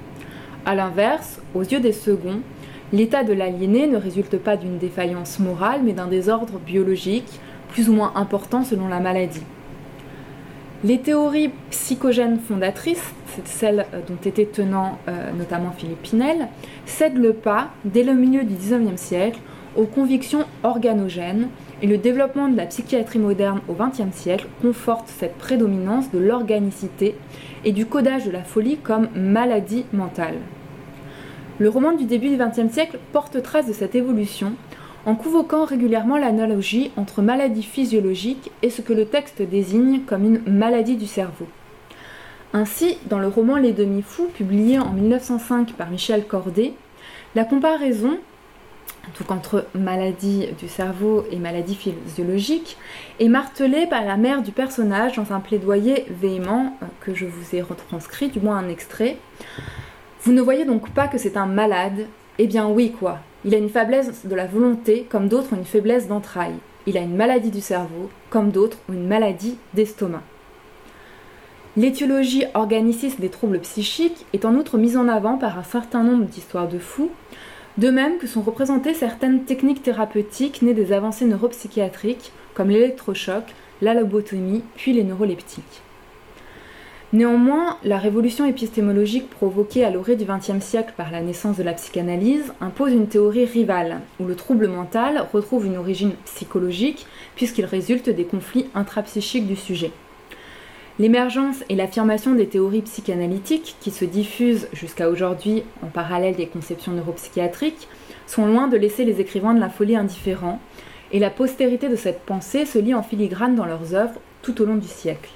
A 0.65 0.75
l'inverse, 0.75 1.41
aux 1.53 1.63
yeux 1.63 1.79
des 1.79 1.91
seconds, 1.91 2.39
l'état 2.93 3.23
de 3.23 3.33
l'aliéné 3.33 3.87
ne 3.87 3.97
résulte 3.97 4.37
pas 4.37 4.57
d'une 4.57 4.77
défaillance 4.77 5.39
morale 5.39 5.81
mais 5.83 5.93
d'un 5.93 6.07
désordre 6.07 6.59
biologique, 6.59 7.39
plus 7.69 7.89
ou 7.89 7.93
moins 7.93 8.13
important 8.15 8.63
selon 8.63 8.87
la 8.87 8.99
maladie. 8.99 9.43
Les 10.83 10.99
théories 10.99 11.49
psychogènes 11.71 12.39
fondatrices, 12.39 13.11
c'est 13.35 13.47
celles 13.47 13.85
euh, 13.93 13.99
dont 14.07 14.17
était 14.23 14.45
tenant 14.45 14.99
euh, 15.07 15.31
notamment 15.31 15.71
Philippe 15.71 16.03
Pinel, 16.03 16.49
cèdent 16.85 17.17
le 17.17 17.33
pas, 17.33 17.69
dès 17.83 18.03
le 18.03 18.13
milieu 18.13 18.43
du 18.43 18.53
XIXe 18.53 19.01
siècle, 19.01 19.39
aux 19.75 19.85
convictions 19.85 20.45
organogènes, 20.63 21.49
et 21.81 21.87
le 21.87 21.97
développement 21.97 22.47
de 22.47 22.57
la 22.57 22.65
psychiatrie 22.67 23.19
moderne 23.19 23.61
au 23.67 23.73
XXe 23.73 24.15
siècle 24.15 24.47
conforte 24.61 25.07
cette 25.07 25.35
prédominance 25.35 26.11
de 26.11 26.19
l'organicité 26.19 27.15
et 27.65 27.71
du 27.71 27.85
codage 27.85 28.25
de 28.25 28.31
la 28.31 28.43
folie 28.43 28.77
comme 28.77 29.07
maladie 29.15 29.85
mentale. 29.93 30.35
Le 31.59 31.69
roman 31.69 31.93
du 31.93 32.05
début 32.05 32.29
du 32.29 32.37
XXe 32.37 32.71
siècle 32.71 32.99
porte 33.11 33.41
trace 33.41 33.65
de 33.65 33.73
cette 33.73 33.95
évolution 33.95 34.53
en 35.05 35.15
convoquant 35.15 35.65
régulièrement 35.65 36.17
l'analogie 36.17 36.91
entre 36.97 37.21
maladie 37.21 37.63
physiologique 37.63 38.51
et 38.61 38.69
ce 38.69 38.81
que 38.81 38.93
le 38.93 39.05
texte 39.05 39.41
désigne 39.41 40.01
comme 40.01 40.23
une 40.23 40.41
maladie 40.45 40.97
du 40.97 41.07
cerveau. 41.07 41.47
Ainsi, 42.53 42.97
dans 43.09 43.19
le 43.19 43.27
roman 43.27 43.55
Les 43.55 43.73
Demi-Fous, 43.73 44.29
publié 44.33 44.77
en 44.77 44.91
1905 44.91 45.73
par 45.73 45.89
Michel 45.89 46.25
Cordet, 46.27 46.73
la 47.35 47.43
comparaison 47.43 48.17
donc 49.19 49.31
entre 49.31 49.65
maladie 49.73 50.47
du 50.59 50.67
cerveau 50.67 51.25
et 51.31 51.37
maladie 51.37 51.75
physiologique, 51.75 52.77
est 53.19 53.29
martelée 53.29 53.87
par 53.87 54.03
la 54.03 54.17
mère 54.17 54.41
du 54.41 54.51
personnage 54.51 55.15
dans 55.15 55.31
un 55.31 55.39
plaidoyer 55.39 56.05
véhément 56.09 56.77
euh, 56.81 56.85
que 57.01 57.13
je 57.13 57.25
vous 57.25 57.55
ai 57.55 57.61
retranscrit, 57.61 58.29
du 58.29 58.39
moins 58.39 58.57
un 58.57 58.69
extrait. 58.69 59.17
Vous 60.27 60.33
ne 60.33 60.41
voyez 60.41 60.65
donc 60.65 60.89
pas 60.89 61.07
que 61.07 61.17
c'est 61.17 61.37
un 61.37 61.45
malade? 61.45 62.05
Eh 62.37 62.47
bien 62.47 62.67
oui 62.67 62.91
quoi, 62.91 63.19
il 63.45 63.55
a 63.55 63.57
une 63.57 63.69
faiblesse 63.69 64.25
de 64.25 64.35
la 64.35 64.45
volonté, 64.45 65.07
comme 65.09 65.29
d'autres 65.29 65.53
ont 65.53 65.55
une 65.55 65.63
faiblesse 65.63 66.09
d'entrailles. 66.09 66.57
Il 66.85 66.97
a 66.97 66.99
une 66.99 67.15
maladie 67.15 67.49
du 67.49 67.61
cerveau, 67.61 68.09
comme 68.29 68.51
d'autres 68.51 68.77
ont 68.89 68.93
une 68.93 69.07
maladie 69.07 69.55
d'estomac. 69.73 70.23
L'étiologie 71.77 72.43
organiciste 72.55 73.21
des 73.21 73.29
troubles 73.29 73.61
psychiques 73.61 74.25
est 74.33 74.43
en 74.43 74.55
outre 74.55 74.77
mise 74.77 74.97
en 74.97 75.07
avant 75.07 75.37
par 75.37 75.57
un 75.57 75.63
certain 75.63 76.03
nombre 76.03 76.25
d'histoires 76.25 76.67
de 76.67 76.77
fous, 76.77 77.11
de 77.77 77.89
même 77.89 78.17
que 78.17 78.27
sont 78.27 78.41
représentées 78.41 78.95
certaines 78.95 79.45
techniques 79.45 79.81
thérapeutiques 79.81 80.61
nées 80.61 80.73
des 80.73 80.91
avancées 80.91 81.23
neuropsychiatriques, 81.23 82.33
comme 82.53 82.67
l'électrochoc, 82.67 83.45
la 83.81 83.93
lobotomie, 83.93 84.63
puis 84.75 84.91
les 84.91 85.05
neuroleptiques. 85.05 85.83
Néanmoins, 87.13 87.77
la 87.85 87.97
révolution 87.97 88.45
épistémologique 88.45 89.29
provoquée 89.29 89.85
à 89.85 89.89
l'orée 89.89 90.17
du 90.17 90.25
XXe 90.25 90.59
siècle 90.59 90.93
par 90.97 91.09
la 91.09 91.21
naissance 91.21 91.55
de 91.55 91.63
la 91.63 91.71
psychanalyse 91.71 92.51
impose 92.59 92.91
une 92.91 93.07
théorie 93.07 93.45
rivale, 93.45 94.01
où 94.19 94.25
le 94.25 94.35
trouble 94.35 94.67
mental 94.67 95.25
retrouve 95.31 95.65
une 95.65 95.77
origine 95.77 96.15
psychologique, 96.25 97.05
puisqu'il 97.37 97.63
résulte 97.63 98.09
des 98.09 98.25
conflits 98.25 98.65
intrapsychiques 98.75 99.47
du 99.47 99.55
sujet. 99.55 99.91
L'émergence 100.99 101.63
et 101.69 101.75
l'affirmation 101.75 102.33
des 102.33 102.47
théories 102.47 102.81
psychanalytiques, 102.81 103.77
qui 103.79 103.91
se 103.91 104.03
diffusent 104.03 104.67
jusqu'à 104.73 105.09
aujourd'hui 105.09 105.63
en 105.83 105.87
parallèle 105.87 106.35
des 106.35 106.47
conceptions 106.47 106.91
neuropsychiatriques, 106.91 107.87
sont 108.25 108.47
loin 108.47 108.67
de 108.67 108.75
laisser 108.75 109.05
les 109.05 109.21
écrivains 109.21 109.53
de 109.53 109.61
la 109.61 109.69
folie 109.69 109.95
indifférents, 109.95 110.59
et 111.13 111.19
la 111.19 111.29
postérité 111.29 111.87
de 111.87 111.95
cette 111.95 112.25
pensée 112.25 112.65
se 112.65 112.79
lit 112.79 112.93
en 112.93 113.03
filigrane 113.03 113.55
dans 113.55 113.65
leurs 113.65 113.93
œuvres 113.93 114.19
tout 114.41 114.61
au 114.61 114.65
long 114.65 114.75
du 114.75 114.89
siècle. 114.89 115.29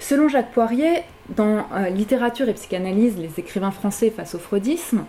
Selon 0.00 0.28
Jacques 0.28 0.50
Poirier, 0.52 1.02
dans 1.36 1.66
euh, 1.74 1.90
Littérature 1.90 2.48
et 2.48 2.54
psychanalyse, 2.54 3.18
les 3.18 3.38
écrivains 3.38 3.70
français 3.70 4.10
face 4.10 4.34
au 4.34 4.38
freudisme, 4.38 5.04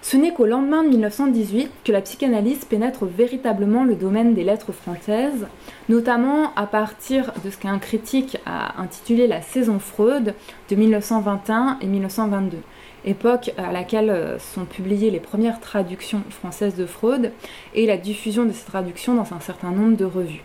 ce 0.00 0.16
n'est 0.16 0.32
qu'au 0.32 0.46
lendemain 0.46 0.84
de 0.84 0.90
1918 0.90 1.70
que 1.84 1.90
la 1.90 2.00
psychanalyse 2.00 2.64
pénètre 2.64 3.04
véritablement 3.04 3.82
le 3.82 3.96
domaine 3.96 4.34
des 4.34 4.44
lettres 4.44 4.70
françaises, 4.70 5.48
notamment 5.88 6.54
à 6.54 6.66
partir 6.66 7.32
de 7.44 7.50
ce 7.50 7.58
qu'un 7.58 7.80
critique 7.80 8.38
a 8.46 8.80
intitulé 8.80 9.26
la 9.26 9.42
saison 9.42 9.80
Freud 9.80 10.34
de 10.70 10.76
1921 10.76 11.78
et 11.80 11.86
1922, 11.86 12.58
époque 13.06 13.52
à 13.58 13.72
laquelle 13.72 14.08
euh, 14.08 14.38
sont 14.38 14.66
publiées 14.66 15.10
les 15.10 15.20
premières 15.20 15.58
traductions 15.58 16.22
françaises 16.30 16.76
de 16.76 16.86
Freud 16.86 17.32
et 17.74 17.86
la 17.86 17.96
diffusion 17.96 18.44
de 18.44 18.52
ces 18.52 18.66
traductions 18.66 19.14
dans 19.14 19.34
un 19.34 19.40
certain 19.40 19.72
nombre 19.72 19.96
de 19.96 20.04
revues. 20.04 20.44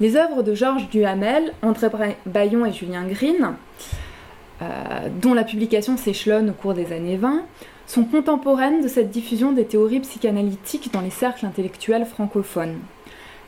Les 0.00 0.14
œuvres 0.14 0.44
de 0.44 0.54
Georges 0.54 0.88
Duhamel, 0.90 1.52
André 1.60 1.88
Bayon 2.24 2.64
et 2.64 2.72
Julien 2.72 3.04
Green, 3.04 3.54
euh, 4.62 4.64
dont 5.20 5.34
la 5.34 5.42
publication 5.42 5.96
s'échelonne 5.96 6.50
au 6.50 6.52
cours 6.52 6.74
des 6.74 6.92
années 6.92 7.16
20, 7.16 7.42
sont 7.88 8.04
contemporaines 8.04 8.80
de 8.80 8.86
cette 8.86 9.10
diffusion 9.10 9.50
des 9.50 9.64
théories 9.64 9.98
psychanalytiques 10.00 10.92
dans 10.92 11.00
les 11.00 11.10
cercles 11.10 11.46
intellectuels 11.46 12.06
francophones. 12.06 12.78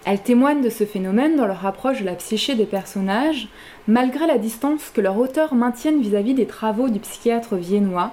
Elles 0.05 0.23
témoignent 0.23 0.63
de 0.63 0.71
ce 0.71 0.85
phénomène 0.85 1.37
dans 1.37 1.47
leur 1.47 1.65
approche 1.67 2.01
de 2.01 2.07
la 2.07 2.15
psyché 2.15 2.57
des 2.57 2.67
personnages, 2.67 3.49
malgré 3.87 4.27
la 4.27 4.39
distance 4.39 4.91
que 4.93 5.01
leurs 5.01 5.19
auteurs 5.19 5.55
maintiennent 5.55 6.01
vis-à-vis 6.01 6.35
des 6.35 6.47
travaux 6.47 6.89
du 6.89 6.99
psychiatre 6.99 7.55
viennois, 7.55 8.13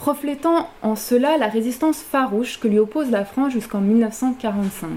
reflétant 0.00 0.68
en 0.82 0.96
cela 0.96 1.36
la 1.36 1.46
résistance 1.46 2.00
farouche 2.02 2.58
que 2.58 2.66
lui 2.66 2.80
oppose 2.80 3.10
la 3.10 3.24
France 3.24 3.52
jusqu'en 3.52 3.80
1945. 3.80 4.88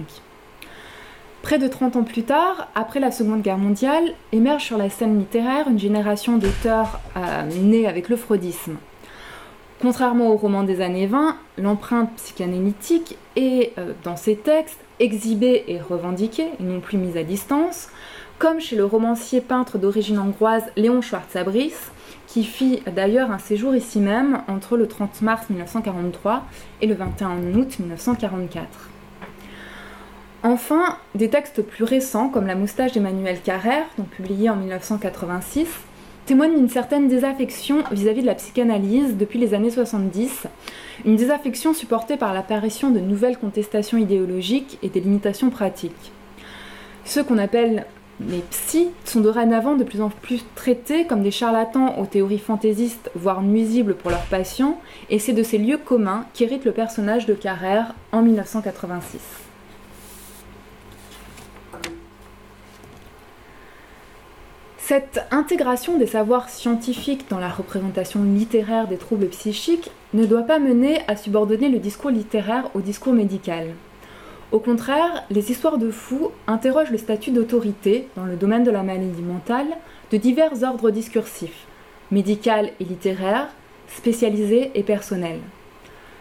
Près 1.42 1.58
de 1.58 1.68
30 1.68 1.96
ans 1.96 2.04
plus 2.04 2.22
tard, 2.22 2.68
après 2.76 3.00
la 3.00 3.12
Seconde 3.12 3.42
Guerre 3.42 3.58
mondiale, 3.58 4.14
émerge 4.32 4.64
sur 4.64 4.78
la 4.78 4.92
scène 4.92 5.18
littéraire 5.18 5.68
une 5.68 5.80
génération 5.80 6.38
d'auteurs 6.38 7.00
euh, 7.18 7.44
nés 7.64 7.88
avec 7.88 8.10
le 8.10 8.16
freudisme. 8.16 8.76
Contrairement 9.82 10.28
aux 10.28 10.38
romans 10.38 10.64
des 10.64 10.82
années 10.82 11.08
20, 11.08 11.36
l'empreinte 11.58 12.14
psychanalytique 12.18 13.18
est, 13.36 13.74
euh, 13.80 13.94
dans 14.04 14.18
ces 14.18 14.36
textes, 14.36 14.80
exhibée 15.00 15.64
et 15.68 15.82
revendiquée, 15.82 16.50
et 16.60 16.64
non 16.64 16.80
plus 16.80 17.00
mise 17.00 17.18
à 17.18 17.24
distance, 17.24 17.90
comme 18.38 18.60
chez 18.60 18.76
le 18.76 18.86
romancier 18.86 19.42
peintre 19.42 19.80
d'origine 19.80 20.20
hongroise 20.20 20.66
Léon 20.78 21.02
Schwartzabris, 21.02 21.74
qui 22.28 22.44
fit 22.44 22.84
d'ailleurs 22.96 23.32
un 23.32 23.40
séjour 23.40 23.76
ici 23.76 24.00
même 24.00 24.44
entre 24.48 24.78
le 24.78 24.88
30 24.88 25.24
mars 25.24 25.50
1943 25.50 26.44
et 26.82 26.88
le 26.88 26.94
21 26.94 27.56
août 27.56 27.80
1944. 27.80 28.91
Enfin, 30.44 30.98
des 31.14 31.30
textes 31.30 31.62
plus 31.62 31.84
récents, 31.84 32.30
comme 32.30 32.48
La 32.48 32.56
moustache 32.56 32.94
d'Emmanuel 32.94 33.40
Carrère, 33.42 33.86
publié 34.10 34.50
en 34.50 34.56
1986, 34.56 35.68
témoignent 36.26 36.56
d'une 36.56 36.70
certaine 36.70 37.08
désaffection 37.08 37.84
vis-à-vis 37.92 38.22
de 38.22 38.28
la 38.28 38.34
psychanalyse 38.34 39.18
depuis 39.18 39.38
les 39.38 39.54
années 39.54 39.70
70, 39.70 40.48
une 41.06 41.16
désaffection 41.16 41.76
supportée 41.76 42.18
par 42.18 42.34
l'apparition 42.34 42.90
de 42.90 43.00
nouvelles 43.00 43.38
contestations 43.38 44.00
idéologiques 44.00 44.80
et 44.82 44.90
des 44.90 45.00
limitations 45.00 45.52
pratiques. 45.52 46.12
Ceux 47.06 47.24
qu'on 47.24 47.38
appelle 47.38 47.86
les 48.20 48.42
psys 48.50 48.90
sont 49.06 49.22
dorénavant 49.22 49.76
de 49.76 49.84
plus 49.84 50.02
en 50.02 50.10
plus 50.10 50.44
traités 50.56 51.06
comme 51.06 51.22
des 51.22 51.32
charlatans 51.32 52.00
aux 52.00 52.06
théories 52.08 52.40
fantaisistes, 52.40 53.12
voire 53.14 53.44
nuisibles 53.44 53.96
pour 53.96 54.10
leurs 54.10 54.26
patients, 54.26 54.80
et 55.12 55.20
c'est 55.20 55.34
de 55.34 55.44
ces 55.44 55.60
lieux 55.60 55.80
communs 55.80 56.26
qu'hérite 56.34 56.66
le 56.66 56.72
personnage 56.72 57.28
de 57.28 57.36
Carrère 57.36 57.94
en 58.12 58.24
1986. 58.24 59.41
Cette 64.84 65.24
intégration 65.30 65.98
des 65.98 66.08
savoirs 66.08 66.50
scientifiques 66.50 67.30
dans 67.30 67.38
la 67.38 67.50
représentation 67.50 68.24
littéraire 68.24 68.88
des 68.88 68.98
troubles 68.98 69.28
psychiques 69.28 69.92
ne 70.14 70.26
doit 70.26 70.42
pas 70.42 70.58
mener 70.58 71.02
à 71.08 71.16
subordonner 71.16 71.70
le 71.70 71.78
discours 71.78 72.10
littéraire 72.10 72.70
au 72.74 72.82
discours 72.82 73.14
médical. 73.14 73.68
Au 74.52 74.60
contraire, 74.60 75.24
les 75.30 75.52
histoires 75.52 75.78
de 75.78 75.92
fous 75.92 76.32
interrogent 76.48 76.90
le 76.90 76.98
statut 76.98 77.30
d'autorité 77.30 78.08
dans 78.18 78.26
le 78.26 78.36
domaine 78.36 78.64
de 78.64 78.72
la 78.72 78.82
maladie 78.82 79.22
mentale 79.22 79.68
de 80.12 80.18
divers 80.18 80.64
ordres 80.64 80.90
discursifs, 80.90 81.68
médical 82.10 82.72
et 82.80 82.84
littéraire, 82.84 83.50
spécialisés 83.88 84.72
et 84.74 84.84
personnels. 84.84 85.42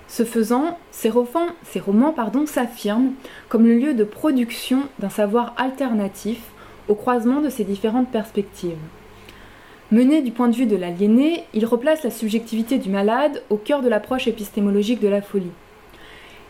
Ce 0.07 0.25
faisant, 0.25 0.79
ces 0.93 1.09
romans, 1.09 1.49
ces 1.65 1.81
romans 1.81 2.15
s'affirment 2.47 3.15
comme 3.49 3.65
le 3.65 3.79
lieu 3.79 3.95
de 3.95 4.05
production 4.05 4.83
d'un 4.99 5.09
savoir 5.09 5.55
alternatif 5.57 6.41
au 6.91 6.95
croisement 6.97 7.41
de 7.41 7.49
ces 7.49 7.62
différentes 7.64 8.11
perspectives. 8.11 8.76
Mené 9.93 10.22
du 10.22 10.32
point 10.32 10.49
de 10.49 10.57
vue 10.57 10.66
de 10.66 10.76
l'aliéné, 10.76 11.45
il 11.55 11.64
replace 11.64 12.03
la 12.03 12.11
subjectivité 12.11 12.78
du 12.78 12.91
malade 12.91 13.43
au 13.49 13.57
cœur 13.57 13.80
de 13.80 13.88
l'approche 13.88 14.26
épistémologique 14.26 15.01
de 15.01 15.09
la 15.09 15.22
folie. 15.22 15.53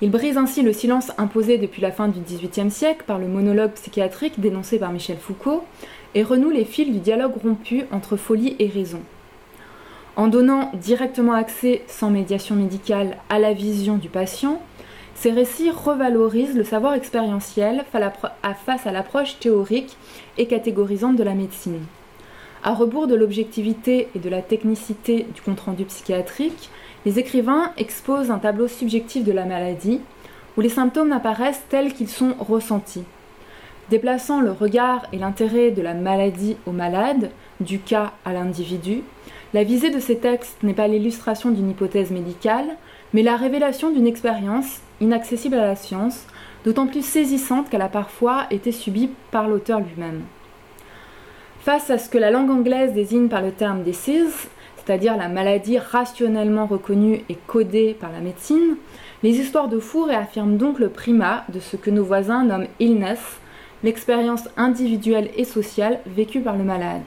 Il 0.00 0.10
brise 0.10 0.38
ainsi 0.38 0.62
le 0.62 0.72
silence 0.72 1.12
imposé 1.18 1.58
depuis 1.58 1.82
la 1.82 1.92
fin 1.92 2.08
du 2.08 2.20
XVIIIe 2.20 2.70
siècle 2.70 3.04
par 3.06 3.18
le 3.18 3.28
monologue 3.28 3.72
psychiatrique 3.72 4.40
dénoncé 4.40 4.78
par 4.78 4.92
Michel 4.92 5.18
Foucault 5.18 5.62
et 6.14 6.22
renoue 6.22 6.50
les 6.50 6.64
fils 6.64 6.90
du 6.90 7.00
dialogue 7.00 7.36
rompu 7.42 7.84
entre 7.92 8.16
folie 8.16 8.56
et 8.58 8.66
raison. 8.66 9.02
En 10.16 10.26
donnant 10.26 10.70
directement 10.74 11.34
accès, 11.34 11.82
sans 11.86 12.08
médiation 12.08 12.56
médicale, 12.56 13.18
à 13.28 13.38
la 13.38 13.52
vision 13.52 13.96
du 13.96 14.08
patient, 14.08 14.60
ces 15.20 15.32
récits 15.32 15.70
revalorisent 15.70 16.56
le 16.56 16.64
savoir 16.64 16.94
expérientiel 16.94 17.84
face 17.92 18.86
à 18.86 18.90
l'approche 18.90 19.38
théorique 19.38 19.98
et 20.40 20.46
catégorisante 20.46 21.16
de 21.16 21.22
la 21.22 21.34
médecine. 21.34 21.80
À 22.64 22.72
rebours 22.74 23.06
de 23.06 23.14
l'objectivité 23.14 24.08
et 24.14 24.18
de 24.18 24.28
la 24.30 24.40
technicité 24.40 25.26
du 25.34 25.42
compte-rendu 25.42 25.84
psychiatrique, 25.84 26.70
les 27.04 27.18
écrivains 27.18 27.72
exposent 27.76 28.30
un 28.30 28.38
tableau 28.38 28.66
subjectif 28.66 29.22
de 29.22 29.32
la 29.32 29.44
maladie, 29.44 30.00
où 30.56 30.62
les 30.62 30.70
symptômes 30.70 31.12
apparaissent 31.12 31.64
tels 31.68 31.92
qu'ils 31.92 32.08
sont 32.08 32.34
ressentis. 32.38 33.04
Déplaçant 33.90 34.40
le 34.40 34.50
regard 34.50 35.06
et 35.12 35.18
l'intérêt 35.18 35.70
de 35.70 35.82
la 35.82 35.94
maladie 35.94 36.56
au 36.66 36.72
malade, 36.72 37.30
du 37.60 37.78
cas 37.78 38.12
à 38.24 38.32
l'individu, 38.32 39.02
la 39.52 39.64
visée 39.64 39.90
de 39.90 40.00
ces 40.00 40.16
textes 40.16 40.62
n'est 40.62 40.74
pas 40.74 40.88
l'illustration 40.88 41.50
d'une 41.50 41.70
hypothèse 41.70 42.12
médicale, 42.12 42.76
mais 43.12 43.22
la 43.22 43.36
révélation 43.36 43.90
d'une 43.90 44.06
expérience 44.06 44.80
inaccessible 45.00 45.56
à 45.56 45.66
la 45.66 45.76
science, 45.76 46.26
d'autant 46.64 46.86
plus 46.86 47.04
saisissante 47.04 47.70
qu'elle 47.70 47.82
a 47.82 47.88
parfois 47.88 48.46
été 48.50 48.72
subie 48.72 49.10
par 49.30 49.48
l'auteur 49.48 49.80
lui-même. 49.80 50.22
Face 51.60 51.90
à 51.90 51.98
ce 51.98 52.08
que 52.08 52.18
la 52.18 52.30
langue 52.30 52.50
anglaise 52.50 52.94
désigne 52.94 53.28
par 53.28 53.42
le 53.42 53.52
terme 53.52 53.82
disease, 53.82 54.48
c'est-à-dire 54.76 55.16
la 55.16 55.28
maladie 55.28 55.78
rationnellement 55.78 56.66
reconnue 56.66 57.22
et 57.28 57.36
codée 57.46 57.94
par 57.98 58.10
la 58.12 58.20
médecine, 58.20 58.76
les 59.22 59.38
histoires 59.38 59.68
de 59.68 59.78
fous 59.78 60.04
réaffirment 60.04 60.56
donc 60.56 60.78
le 60.78 60.88
primat 60.88 61.44
de 61.52 61.60
ce 61.60 61.76
que 61.76 61.90
nos 61.90 62.04
voisins 62.04 62.44
nomment 62.44 62.68
illness, 62.78 63.20
l'expérience 63.84 64.48
individuelle 64.56 65.30
et 65.36 65.44
sociale 65.44 66.00
vécue 66.06 66.40
par 66.40 66.56
le 66.56 66.64
malade. 66.64 67.02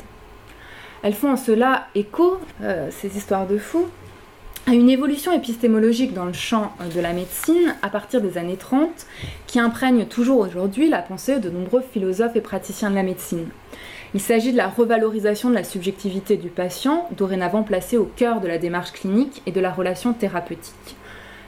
Elles 1.01 1.13
font 1.13 1.31
en 1.31 1.37
cela 1.37 1.87
écho, 1.95 2.37
euh, 2.61 2.89
ces 2.91 3.17
histoires 3.17 3.47
de 3.47 3.57
fous, 3.57 3.87
à 4.65 4.73
une 4.73 4.89
évolution 4.89 5.33
épistémologique 5.33 6.13
dans 6.13 6.25
le 6.25 6.33
champ 6.33 6.71
de 6.95 7.01
la 7.01 7.11
médecine 7.11 7.75
à 7.81 7.89
partir 7.89 8.21
des 8.21 8.37
années 8.37 8.55
30 8.55 8.89
qui 9.45 9.59
imprègne 9.59 10.05
toujours 10.05 10.39
aujourd'hui 10.39 10.89
la 10.89 11.01
pensée 11.01 11.39
de 11.39 11.49
nombreux 11.49 11.83
philosophes 11.91 12.35
et 12.35 12.41
praticiens 12.41 12.89
de 12.89 12.95
la 12.95 13.03
médecine. 13.03 13.47
Il 14.13 14.21
s'agit 14.21 14.53
de 14.53 14.57
la 14.57 14.69
revalorisation 14.69 15.49
de 15.49 15.55
la 15.55 15.65
subjectivité 15.65 16.37
du 16.37 16.47
patient, 16.47 17.09
dorénavant 17.17 17.63
placée 17.63 17.97
au 17.97 18.05
cœur 18.05 18.39
de 18.39 18.47
la 18.47 18.57
démarche 18.57 18.93
clinique 18.93 19.41
et 19.45 19.51
de 19.51 19.59
la 19.59 19.71
relation 19.71 20.13
thérapeutique. 20.13 20.95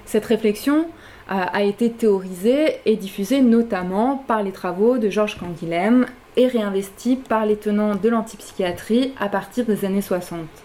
Cette 0.05 0.26
réflexion 0.26 0.88
euh, 1.32 1.36
a 1.53 1.63
été 1.63 1.91
théorisée 1.91 2.80
et 2.86 2.97
diffusée 2.97 3.41
notamment 3.41 4.24
par 4.28 4.43
les 4.43 4.51
travaux 4.51 4.97
de 4.97 5.09
Georges 5.09 5.38
Canguilhem 5.38 6.05
et 6.36 6.47
réinvestie 6.47 7.16
par 7.16 7.45
les 7.45 7.55
tenants 7.55 7.95
de 7.95 8.09
l'antipsychiatrie 8.09 9.13
à 9.20 9.30
partir 9.30 9.66
des 9.66 9.86
années 9.86 10.01
60. 10.01 10.64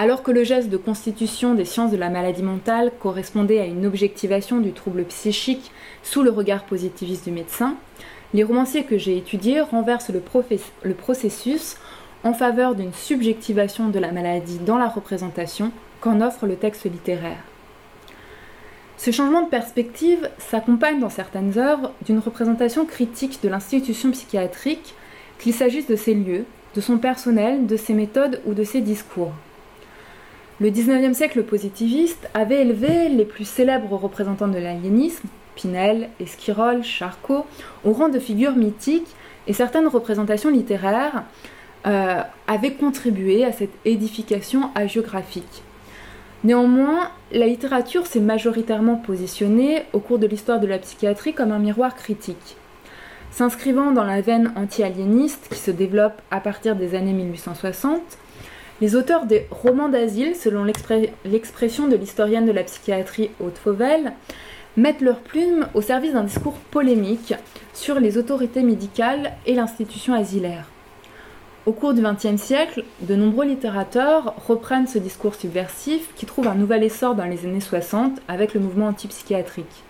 Alors 0.00 0.22
que 0.22 0.30
le 0.30 0.44
geste 0.44 0.70
de 0.70 0.78
constitution 0.78 1.52
des 1.52 1.66
sciences 1.66 1.90
de 1.90 1.98
la 1.98 2.08
maladie 2.08 2.42
mentale 2.42 2.90
correspondait 3.00 3.60
à 3.60 3.66
une 3.66 3.84
objectivation 3.84 4.58
du 4.58 4.72
trouble 4.72 5.04
psychique 5.04 5.70
sous 6.02 6.22
le 6.22 6.30
regard 6.30 6.64
positiviste 6.64 7.24
du 7.24 7.30
médecin, 7.32 7.76
les 8.32 8.42
romanciers 8.42 8.84
que 8.84 8.96
j'ai 8.96 9.18
étudiés 9.18 9.60
renversent 9.60 10.08
le, 10.08 10.94
processus 10.94 11.76
en 12.24 12.32
faveur 12.32 12.76
d'une 12.76 12.94
subjectivation 12.94 13.90
de 13.90 13.98
la 13.98 14.10
maladie 14.10 14.58
dans 14.60 14.78
la 14.78 14.88
représentation 14.88 15.70
qu'en 16.00 16.22
offre 16.22 16.46
le 16.46 16.56
texte 16.56 16.84
littéraire. 16.84 17.44
Ce 18.96 19.10
changement 19.10 19.42
de 19.42 19.50
perspective 19.50 20.30
s'accompagne 20.38 21.00
dans 21.00 21.10
certaines 21.10 21.58
œuvres 21.58 21.92
d'une 22.06 22.20
représentation 22.20 22.86
critique 22.86 23.42
de 23.42 23.50
l'institution 23.50 24.12
psychiatrique, 24.12 24.94
qu'il 25.38 25.52
s'agisse 25.52 25.88
de 25.88 25.96
ses 25.96 26.14
lieux, 26.14 26.46
de 26.74 26.80
son 26.80 26.96
personnel, 26.96 27.66
de 27.66 27.76
ses 27.76 27.92
méthodes 27.92 28.40
ou 28.46 28.54
de 28.54 28.64
ses 28.64 28.80
discours. 28.80 29.34
Le 30.60 30.68
XIXe 30.68 31.16
siècle 31.16 31.42
positiviste 31.42 32.28
avait 32.34 32.60
élevé 32.60 33.08
les 33.08 33.24
plus 33.24 33.46
célèbres 33.46 33.96
représentants 33.96 34.46
de 34.46 34.58
l'aliénisme, 34.58 35.26
Pinel, 35.56 36.10
Esquirol, 36.20 36.84
Charcot, 36.84 37.46
au 37.82 37.92
rang 37.92 38.10
de 38.10 38.18
figures 38.18 38.56
mythiques 38.56 39.08
et 39.46 39.54
certaines 39.54 39.86
représentations 39.86 40.50
littéraires 40.50 41.24
euh, 41.86 42.20
avaient 42.46 42.74
contribué 42.74 43.42
à 43.42 43.52
cette 43.52 43.72
édification 43.86 44.68
hagiographique. 44.74 45.62
Néanmoins, 46.44 47.10
la 47.32 47.46
littérature 47.46 48.06
s'est 48.06 48.20
majoritairement 48.20 48.96
positionnée 48.96 49.84
au 49.94 49.98
cours 49.98 50.18
de 50.18 50.26
l'histoire 50.26 50.60
de 50.60 50.66
la 50.66 50.78
psychiatrie 50.78 51.32
comme 51.32 51.52
un 51.52 51.58
miroir 51.58 51.94
critique. 51.96 52.56
S'inscrivant 53.30 53.92
dans 53.92 54.04
la 54.04 54.20
veine 54.20 54.52
anti-aliéniste 54.56 55.48
qui 55.50 55.58
se 55.58 55.70
développe 55.70 56.20
à 56.30 56.40
partir 56.40 56.76
des 56.76 56.94
années 56.94 57.14
1860, 57.14 58.02
les 58.80 58.96
auteurs 58.96 59.26
des 59.26 59.46
romans 59.50 59.88
d'asile, 59.88 60.34
selon 60.34 60.64
l'expression 61.24 61.88
de 61.88 61.96
l'historienne 61.96 62.46
de 62.46 62.52
la 62.52 62.64
psychiatrie 62.64 63.30
Haute 63.40 63.58
Fauvel, 63.58 64.12
mettent 64.76 65.02
leur 65.02 65.18
plume 65.18 65.66
au 65.74 65.82
service 65.82 66.12
d'un 66.14 66.24
discours 66.24 66.56
polémique 66.70 67.34
sur 67.74 68.00
les 68.00 68.16
autorités 68.16 68.62
médicales 68.62 69.32
et 69.46 69.54
l'institution 69.54 70.14
asilaire. 70.14 70.66
Au 71.66 71.72
cours 71.72 71.92
du 71.92 72.00
XXe 72.00 72.40
siècle, 72.40 72.84
de 73.02 73.14
nombreux 73.14 73.44
littérateurs 73.44 74.34
reprennent 74.48 74.86
ce 74.86 74.98
discours 74.98 75.34
subversif 75.34 76.14
qui 76.14 76.24
trouve 76.24 76.48
un 76.48 76.54
nouvel 76.54 76.82
essor 76.82 77.14
dans 77.14 77.26
les 77.26 77.44
années 77.44 77.60
60 77.60 78.18
avec 78.28 78.54
le 78.54 78.60
mouvement 78.60 78.86
antipsychiatrique. 78.86 79.84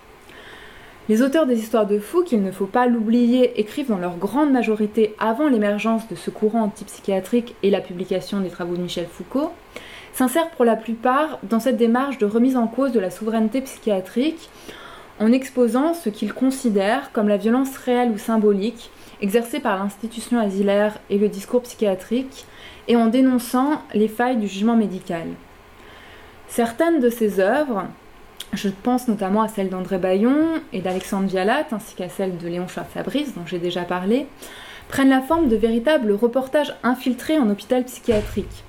Les 1.11 1.23
auteurs 1.23 1.47
des 1.47 1.59
histoires 1.59 1.89
de 1.89 1.99
fous, 1.99 2.23
qu'il 2.23 2.41
ne 2.41 2.53
faut 2.53 2.67
pas 2.67 2.87
l'oublier, 2.87 3.59
écrivent 3.59 3.89
dans 3.89 3.99
leur 3.99 4.17
grande 4.17 4.53
majorité 4.53 5.17
avant 5.19 5.49
l'émergence 5.49 6.07
de 6.07 6.15
ce 6.15 6.31
courant 6.31 6.63
antipsychiatrique 6.63 7.57
et 7.65 7.71
la 7.71 7.81
publication 7.81 8.39
des 8.39 8.49
travaux 8.49 8.77
de 8.77 8.83
Michel 8.83 9.09
Foucault, 9.11 9.51
s'insèrent 10.13 10.51
pour 10.51 10.65
la 10.65 10.77
plupart 10.77 11.41
dans 11.43 11.59
cette 11.59 11.79
démarche 11.79 12.19
de 12.19 12.27
remise 12.27 12.57
en 12.57 12.69
cause 12.69 12.93
de 12.93 13.01
la 13.01 13.11
souveraineté 13.11 13.61
psychiatrique 13.61 14.51
en 15.19 15.33
exposant 15.33 15.95
ce 15.95 16.11
qu'ils 16.11 16.33
considèrent 16.33 17.11
comme 17.11 17.27
la 17.27 17.39
violence 17.39 17.77
réelle 17.77 18.13
ou 18.13 18.19
symbolique 18.19 18.93
exercée 19.21 19.59
par 19.59 19.81
l'institution 19.81 20.39
asilaire 20.39 20.97
et 21.11 21.19
le 21.19 21.29
discours 21.29 21.63
psychiatrique 21.63 22.47
et 22.87 22.95
en 22.95 23.07
dénonçant 23.07 23.83
les 23.95 24.07
failles 24.07 24.37
du 24.37 24.47
jugement 24.47 24.77
médical. 24.77 25.27
Certaines 26.47 27.01
de 27.01 27.11
ces 27.11 27.41
œuvres, 27.41 27.87
je 28.53 28.69
pense 28.69 29.09
notamment 29.09 29.43
à 29.43 29.49
celle 29.49 29.69
d'André 29.69 29.99
Bayon 29.99 30.61
et 30.73 30.81
d'Alexandre 30.81 31.29
Vialat, 31.29 31.67
ainsi 31.73 31.95
qu'à 31.95 32.09
celle 32.09 32.37
de 32.37 32.49
Léon 32.49 32.69
Charles-Fabrice, 32.69 33.35
dont 33.35 33.47
j'ai 33.47 33.59
déjà 33.59 33.83
parlé, 33.83 34.27
prennent 34.89 35.11
la 35.11 35.21
forme 35.21 35.49
de 35.49 35.57
véritables 35.57 36.13
reportages 36.13 36.75
infiltrés 36.83 37.39
en 37.39 37.49
hôpital 37.49 37.85
psychiatrique. 37.85 38.65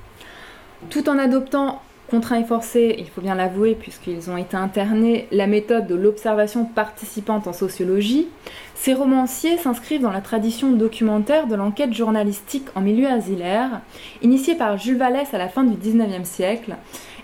Tout 0.90 1.10
en 1.10 1.18
adoptant 1.18 1.82
contraint 2.12 2.42
et 2.42 2.44
forcé, 2.44 2.96
il 3.00 3.08
faut 3.08 3.22
bien 3.22 3.36
l'avouer, 3.36 3.74
puisqu'ils 3.74 4.30
ont 4.30 4.36
été 4.36 4.58
internés, 4.58 5.28
la 5.32 5.48
méthode 5.48 5.88
de 5.88 5.96
l'observation 5.96 6.66
participante 6.66 7.48
en 7.48 7.54
sociologie, 7.54 8.28
ces 8.76 8.94
romanciers 8.94 9.58
s'inscrivent 9.58 10.02
dans 10.02 10.12
la 10.12 10.20
tradition 10.20 10.72
documentaire 10.72 11.48
de 11.48 11.56
l'enquête 11.56 11.94
journalistique 11.94 12.68
en 12.76 12.82
milieu 12.82 13.08
asilaire, 13.08 13.82
initiée 14.22 14.56
par 14.56 14.78
Jules 14.78 14.98
Vallès 14.98 15.34
à 15.34 15.38
la 15.38 15.48
fin 15.48 15.64
du 15.64 15.78
XIXe 15.78 16.28
siècle, 16.28 16.76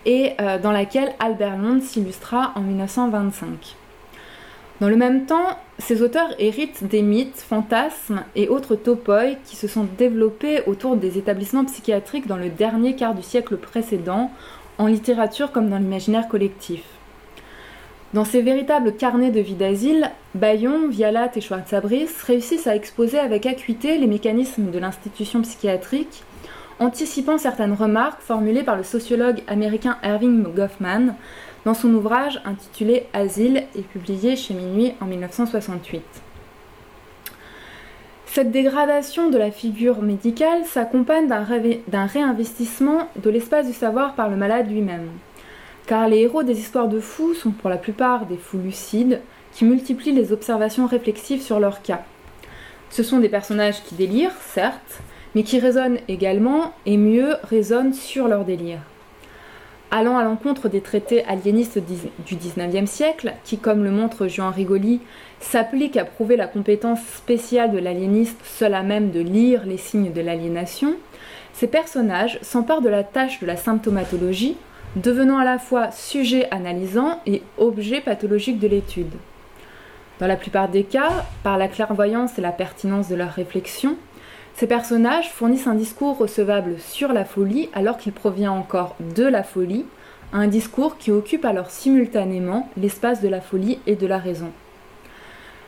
et 0.07 0.31
euh, 0.41 0.57
dans 0.57 0.71
laquelle 0.71 1.13
Albert 1.19 1.57
Londres 1.57 1.83
s'illustra 1.83 2.53
en 2.55 2.61
1925. 2.61 3.75
Dans 4.79 4.89
le 4.89 4.95
même 4.95 5.25
temps, 5.25 5.57
ces 5.79 6.01
auteurs 6.01 6.29
héritent 6.39 6.83
des 6.85 7.01
mythes, 7.01 7.43
fantasmes 7.47 8.23
et 8.35 8.47
autres 8.47 8.75
topoi 8.75 9.35
qui 9.45 9.55
se 9.55 9.67
sont 9.67 9.85
développés 9.97 10.61
autour 10.65 10.95
des 10.95 11.17
établissements 11.17 11.65
psychiatriques 11.65 12.27
dans 12.27 12.37
le 12.37 12.49
dernier 12.49 12.95
quart 12.95 13.13
du 13.13 13.21
siècle 13.21 13.57
précédent, 13.57 14.31
en 14.77 14.87
littérature 14.87 15.51
comme 15.51 15.69
dans 15.69 15.77
l'imaginaire 15.77 16.27
collectif. 16.27 16.83
Dans 18.13 18.23
ces 18.23 18.41
véritables 18.41 18.95
carnets 18.95 19.31
de 19.31 19.41
vie 19.41 19.55
d'asile, 19.55 20.11
Bayon, 20.33 20.87
Vialat 20.87 21.31
et 21.35 21.41
Schwartzabris 21.41 22.07
réussissent 22.25 22.67
à 22.67 22.75
exposer 22.75 23.19
avec 23.19 23.45
acuité 23.45 23.97
les 23.97 24.07
mécanismes 24.07 24.71
de 24.71 24.79
l'institution 24.79 25.41
psychiatrique 25.41 26.23
anticipant 26.79 27.37
certaines 27.37 27.73
remarques 27.73 28.21
formulées 28.21 28.63
par 28.63 28.75
le 28.75 28.83
sociologue 28.83 29.41
américain 29.47 29.97
Erving 30.03 30.43
Goffman 30.43 31.15
dans 31.65 31.73
son 31.73 31.93
ouvrage 31.93 32.41
intitulé 32.45 33.07
Asile 33.13 33.63
et 33.75 33.81
publié 33.81 34.35
chez 34.35 34.53
Minuit 34.53 34.93
en 35.01 35.05
1968. 35.05 36.03
Cette 38.27 38.51
dégradation 38.51 39.29
de 39.29 39.37
la 39.37 39.49
figure 39.49 40.01
médicale 40.01 40.65
s'accompagne 40.65 41.27
d'un 41.27 42.05
réinvestissement 42.05 43.07
de 43.21 43.29
l'espace 43.29 43.65
du 43.65 43.73
savoir 43.73 44.13
par 44.13 44.29
le 44.29 44.35
malade 44.35 44.69
lui-même. 44.69 45.09
Car 45.87 46.07
les 46.07 46.19
héros 46.19 46.43
des 46.43 46.59
histoires 46.59 46.87
de 46.87 46.99
fous 46.99 47.33
sont 47.33 47.51
pour 47.51 47.69
la 47.69 47.77
plupart 47.77 48.27
des 48.27 48.37
fous 48.37 48.59
lucides 48.59 49.21
qui 49.53 49.65
multiplient 49.65 50.11
les 50.11 50.33
observations 50.33 50.85
réflexives 50.85 51.41
sur 51.41 51.59
leur 51.59 51.81
cas. 51.81 52.03
Ce 52.91 53.01
sont 53.01 53.19
des 53.19 53.29
personnages 53.29 53.83
qui 53.83 53.95
délirent, 53.95 54.35
certes, 54.53 55.01
mais 55.37 55.43
qui 55.43 55.59
raisonnent 55.59 55.99
également 56.07 56.73
et 56.87 56.97
mieux 56.97 57.35
raisonnent 57.43 57.93
sur 57.93 58.27
leur 58.27 58.43
délire. 58.43 58.79
Allant 59.91 60.17
à 60.17 60.23
l'encontre 60.23 60.67
des 60.67 60.81
traités 60.81 61.23
aliénistes 61.25 61.77
du 61.77 62.35
XIXe 62.35 62.89
siècle, 62.89 63.33
qui, 63.43 63.59
comme 63.59 63.83
le 63.83 63.91
montre 63.91 64.27
Jean 64.27 64.49
Rigoli, 64.49 64.99
s'appliquent 65.39 65.97
à 65.97 66.05
prouver 66.05 66.37
la 66.37 66.47
compétence 66.47 67.01
spéciale 67.15 67.71
de 67.71 67.77
l'aliéniste 67.77 68.39
seul 68.45 68.73
à 68.73 68.81
même 68.81 69.11
de 69.11 69.19
lire 69.19 69.63
les 69.67 69.77
signes 69.77 70.11
de 70.11 70.21
l'aliénation, 70.21 70.95
ces 71.53 71.67
personnages 71.67 72.39
s'emparent 72.41 72.81
de 72.81 72.89
la 72.89 73.03
tâche 73.03 73.39
de 73.39 73.45
la 73.45 73.57
symptomatologie, 73.57 74.57
devenant 74.95 75.37
à 75.37 75.45
la 75.45 75.59
fois 75.59 75.91
sujet 75.91 76.49
analysant 76.49 77.21
et 77.27 77.43
objet 77.59 78.01
pathologique 78.01 78.57
de 78.57 78.67
l'étude. 78.67 79.13
Dans 80.19 80.25
la 80.25 80.35
plupart 80.35 80.67
des 80.67 80.83
cas, 80.83 81.27
par 81.43 81.59
la 81.59 81.67
clairvoyance 81.67 82.39
et 82.39 82.41
la 82.41 82.51
pertinence 82.51 83.07
de 83.07 83.15
leurs 83.15 83.33
réflexions, 83.33 83.97
ces 84.57 84.65
personnages 84.65 85.29
fournissent 85.29 85.67
un 85.67 85.75
discours 85.75 86.17
recevable 86.17 86.79
sur 86.79 87.13
la 87.13 87.25
folie 87.25 87.69
alors 87.73 87.97
qu'il 87.97 88.11
provient 88.11 88.51
encore 88.51 88.95
de 89.15 89.23
la 89.23 89.43
folie, 89.43 89.85
un 90.33 90.47
discours 90.47 90.97
qui 90.97 91.11
occupe 91.11 91.45
alors 91.45 91.69
simultanément 91.69 92.67
l'espace 92.75 93.21
de 93.21 93.27
la 93.27 93.39
folie 93.39 93.77
et 93.85 93.95
de 93.95 94.07
la 94.07 94.17
raison. 94.17 94.51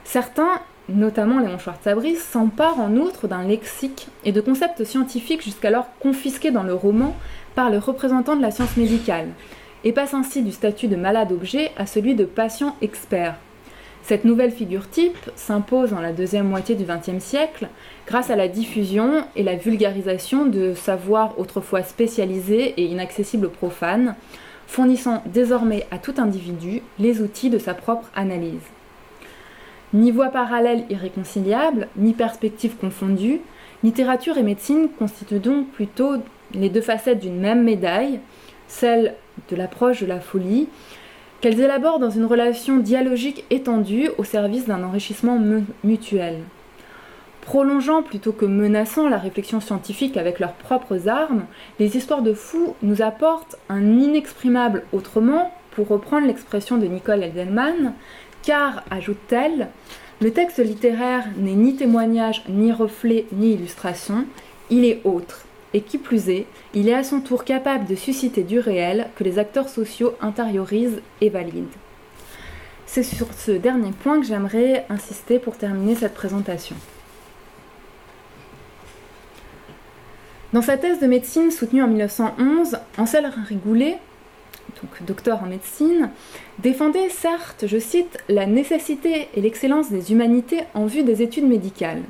Certains, 0.06 0.60
notamment 0.90 1.40
Léon 1.40 1.60
Schwartz-Abris, 1.60 2.16
s'emparent 2.16 2.80
en 2.80 2.96
outre 2.96 3.28
d'un 3.28 3.44
lexique 3.44 4.08
et 4.26 4.32
de 4.32 4.42
concepts 4.42 4.84
scientifiques 4.84 5.44
jusqu'alors 5.44 5.88
confisqués 6.00 6.50
dans 6.50 6.64
le 6.64 6.74
roman 6.74 7.16
par 7.54 7.70
le 7.70 7.78
représentant 7.78 8.36
de 8.36 8.42
la 8.42 8.50
science 8.50 8.76
médicale, 8.76 9.28
et 9.84 9.94
passent 9.94 10.16
ainsi 10.16 10.42
du 10.42 10.52
statut 10.52 10.88
de 10.88 10.96
malade-objet 10.96 11.72
à 11.78 11.86
celui 11.86 12.16
de 12.16 12.26
patient-expert, 12.26 13.36
cette 14.10 14.26
nouvelle 14.26 14.50
figure 14.50 14.90
type 14.90 15.30
s'impose 15.36 15.92
dans 15.92 16.02
la 16.02 16.14
deuxième 16.14 16.48
moitié 16.48 16.74
du 16.74 16.84
XXe 16.84 17.24
siècle 17.24 17.68
grâce 18.08 18.32
à 18.32 18.36
la 18.36 18.48
diffusion 18.48 19.24
et 19.36 19.44
la 19.44 19.56
vulgarisation 19.56 20.48
de 20.48 20.74
savoirs 20.74 21.38
autrefois 21.38 21.84
spécialisés 21.84 22.74
et 22.78 22.86
inaccessibles 22.86 23.46
aux 23.46 23.52
profanes, 23.52 24.16
fournissant 24.66 25.22
désormais 25.28 25.86
à 25.92 26.00
tout 26.00 26.16
individu 26.18 26.82
les 26.98 27.22
outils 27.22 27.52
de 27.52 27.60
sa 27.60 27.76
propre 27.76 28.10
analyse. 28.16 28.64
Ni 29.94 30.10
voie 30.10 30.30
parallèle 30.30 30.86
irréconciliable, 30.90 31.88
ni 31.96 32.14
perspective 32.14 32.78
confondue, 32.78 33.42
littérature 33.84 34.40
et 34.40 34.44
médecine 34.44 34.90
constituent 34.98 35.38
donc 35.38 35.68
plutôt 35.68 36.14
les 36.56 36.70
deux 36.70 36.82
facettes 36.82 37.20
d'une 37.20 37.40
même 37.40 37.64
médaille, 37.64 38.22
celle 38.68 39.14
de 39.52 39.56
l'approche 39.56 40.02
de 40.02 40.08
la 40.08 40.20
folie 40.20 40.68
qu'elles 41.42 41.60
élaborent 41.60 42.00
dans 42.00 42.10
une 42.10 42.26
relation 42.26 42.78
dialogique 42.78 43.46
étendue 43.50 44.10
au 44.18 44.24
service 44.24 44.66
d'un 44.66 44.84
enrichissement 44.84 45.40
mutuel. 45.84 46.40
Prolongeant 47.42 48.04
plutôt 48.04 48.32
que 48.32 48.46
menaçant 48.46 49.10
la 49.10 49.18
réflexion 49.18 49.60
scientifique 49.60 50.18
avec 50.18 50.40
leurs 50.40 50.54
propres 50.54 51.08
armes, 51.08 51.46
les 51.80 51.98
histoires 51.98 52.22
de 52.22 52.34
fous 52.34 52.76
nous 52.84 53.02
apportent 53.02 53.58
un 53.70 53.98
inexprimable 54.00 54.84
autrement, 54.92 55.52
pour 55.72 55.88
reprendre 55.88 56.28
l'expression 56.28 56.78
de 56.78 56.88
Nicole 56.88 57.24
Edelman, 57.24 57.94
car, 58.44 58.84
ajoute-t-elle, 58.92 59.70
le 60.22 60.32
texte 60.32 60.60
littéraire 60.60 61.26
n'est 61.38 61.54
ni 61.54 61.76
témoignage, 61.76 62.44
ni 62.50 62.74
reflet, 62.74 63.26
ni 63.32 63.54
illustration, 63.54 64.26
il 64.70 64.84
est 64.84 65.00
autre, 65.06 65.46
et 65.74 65.82
qui 65.82 65.98
plus 65.98 66.30
est, 66.30 66.46
il 66.74 66.90
est 66.90 66.94
à 66.94 67.04
son 67.04 67.22
tour 67.22 67.44
capable 67.44 67.86
de 67.86 67.96
susciter 67.96 68.44
du 68.44 68.60
réel 68.60 69.08
que 69.16 69.24
les 69.24 69.40
acteurs 69.40 69.70
sociaux 69.70 70.16
intériorisent 70.22 71.02
et 71.22 71.30
valident. 71.30 71.68
C'est 72.86 73.04
sur 73.04 73.28
ce 73.34 73.52
dernier 73.52 73.92
point 73.92 74.20
que 74.20 74.26
j'aimerais 74.26 74.86
insister 74.90 75.38
pour 75.38 75.58
terminer 75.58 75.96
cette 75.96 76.16
présentation. 76.16 76.76
Dans 80.54 80.64
sa 80.64 80.78
thèse 80.78 81.00
de 81.00 81.06
médecine 81.06 81.52
soutenue 81.52 81.84
en 81.84 81.88
1911, 81.88 82.80
Ansel 82.98 83.32
Rigoulet, 83.48 84.00
donc 84.82 85.06
docteur 85.06 85.44
en 85.44 85.46
médecine, 85.46 86.10
défendait 86.58 87.10
certes, 87.10 87.66
je 87.68 87.78
cite, 87.78 88.18
la 88.28 88.48
nécessité 88.48 89.30
et 89.36 89.42
l'excellence 89.42 89.92
des 89.92 90.12
humanités 90.12 90.62
en 90.74 90.88
vue 90.88 91.04
des 91.04 91.22
études 91.22 91.48
médicales. 91.48 92.02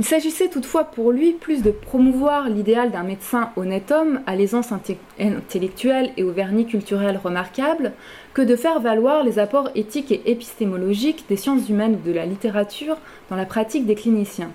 Il 0.00 0.04
s'agissait 0.04 0.48
toutefois 0.48 0.84
pour 0.84 1.10
lui 1.10 1.32
plus 1.32 1.62
de 1.62 1.72
promouvoir 1.72 2.48
l'idéal 2.48 2.92
d'un 2.92 3.02
médecin 3.02 3.50
honnête 3.56 3.90
homme 3.90 4.20
à 4.26 4.36
l'aisance 4.36 4.70
intellectuelle 5.18 6.12
et 6.16 6.22
au 6.22 6.30
vernis 6.30 6.66
culturel 6.66 7.18
remarquable 7.22 7.92
que 8.32 8.42
de 8.42 8.54
faire 8.54 8.78
valoir 8.78 9.24
les 9.24 9.40
apports 9.40 9.70
éthiques 9.74 10.12
et 10.12 10.30
épistémologiques 10.30 11.24
des 11.28 11.36
sciences 11.36 11.68
humaines 11.68 11.98
et 12.04 12.08
de 12.08 12.14
la 12.14 12.26
littérature 12.26 12.96
dans 13.28 13.34
la 13.34 13.44
pratique 13.44 13.86
des 13.86 13.96
cliniciens. 13.96 14.52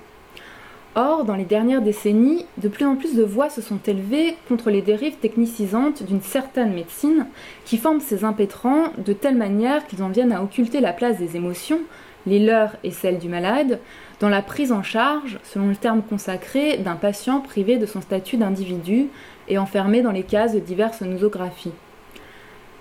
Or, 0.95 1.25
dans 1.25 1.35
les 1.35 1.43
dernières 1.43 1.81
décennies, 1.81 2.45
de 2.59 2.69
plus 2.69 2.85
en 2.85 2.95
plus 2.95 3.15
de 3.15 3.23
voix 3.23 3.49
se 3.49 3.61
sont 3.61 3.79
élevées 3.85 4.35
contre 4.47 4.69
les 4.69 4.83
dérives 4.83 5.17
technicisantes 5.17 6.03
d'une 6.03 6.21
certaine 6.21 6.73
médecine 6.73 7.25
qui 7.65 7.77
forment 7.77 7.99
ces 7.99 8.23
impétrants 8.23 8.93
de 9.03 9.11
telle 9.11 9.35
manière 9.35 9.85
qu'ils 9.87 10.03
en 10.03 10.09
viennent 10.09 10.31
à 10.31 10.41
occulter 10.41 10.79
la 10.79 10.93
place 10.93 11.17
des 11.17 11.35
émotions, 11.35 11.79
les 12.27 12.39
leurs 12.39 12.75
et 12.83 12.91
celles 12.91 13.17
du 13.17 13.27
malade, 13.27 13.79
dans 14.24 14.30
la 14.30 14.41
prise 14.41 14.71
en 14.71 14.84
charge, 14.84 15.38
selon 15.43 15.67
le 15.67 15.76
terme 15.76 16.01
consacré, 16.01 16.78
d'un 16.78 16.95
patient 16.95 17.41
privé 17.41 17.76
de 17.76 17.86
son 17.86 17.99
statut 17.99 18.38
d'individu 18.38 19.09
et 19.49 19.57
enfermé 19.57 20.01
dans 20.01 20.13
les 20.13 20.24
cases 20.24 20.53
de 20.53 20.61
diverses 20.61 21.01
nosographies. 21.01 21.74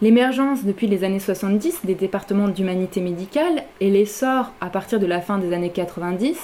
L'émergence 0.03 0.65
depuis 0.65 0.87
les 0.87 1.03
années 1.03 1.19
70 1.19 1.81
des 1.83 1.97
départements 1.97 2.47
d'humanité 2.47 3.01
médicale 3.01 3.65
et 3.81 3.91
l'essor, 3.91 4.53
à 4.61 4.71
partir 4.71 5.01
de 5.01 5.07
la 5.07 5.21
fin 5.21 5.39
des 5.39 5.53
années 5.53 5.73
90, 5.73 6.39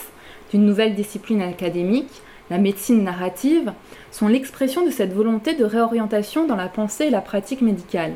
d'une 0.51 0.67
nouvelle 0.67 0.97
discipline 0.97 1.43
académique, 1.43 2.21
la 2.51 2.59
médecine 2.59 3.05
narrative, 3.05 3.73
sont 4.11 4.27
l'expression 4.27 4.85
de 4.85 4.91
cette 4.91 5.13
volonté 5.13 5.55
de 5.55 5.65
réorientation 5.65 6.45
dans 6.45 6.57
la 6.57 6.69
pensée 6.69 7.05
et 7.05 7.11
la 7.11 7.21
pratique 7.21 7.63
médicale. 7.63 8.15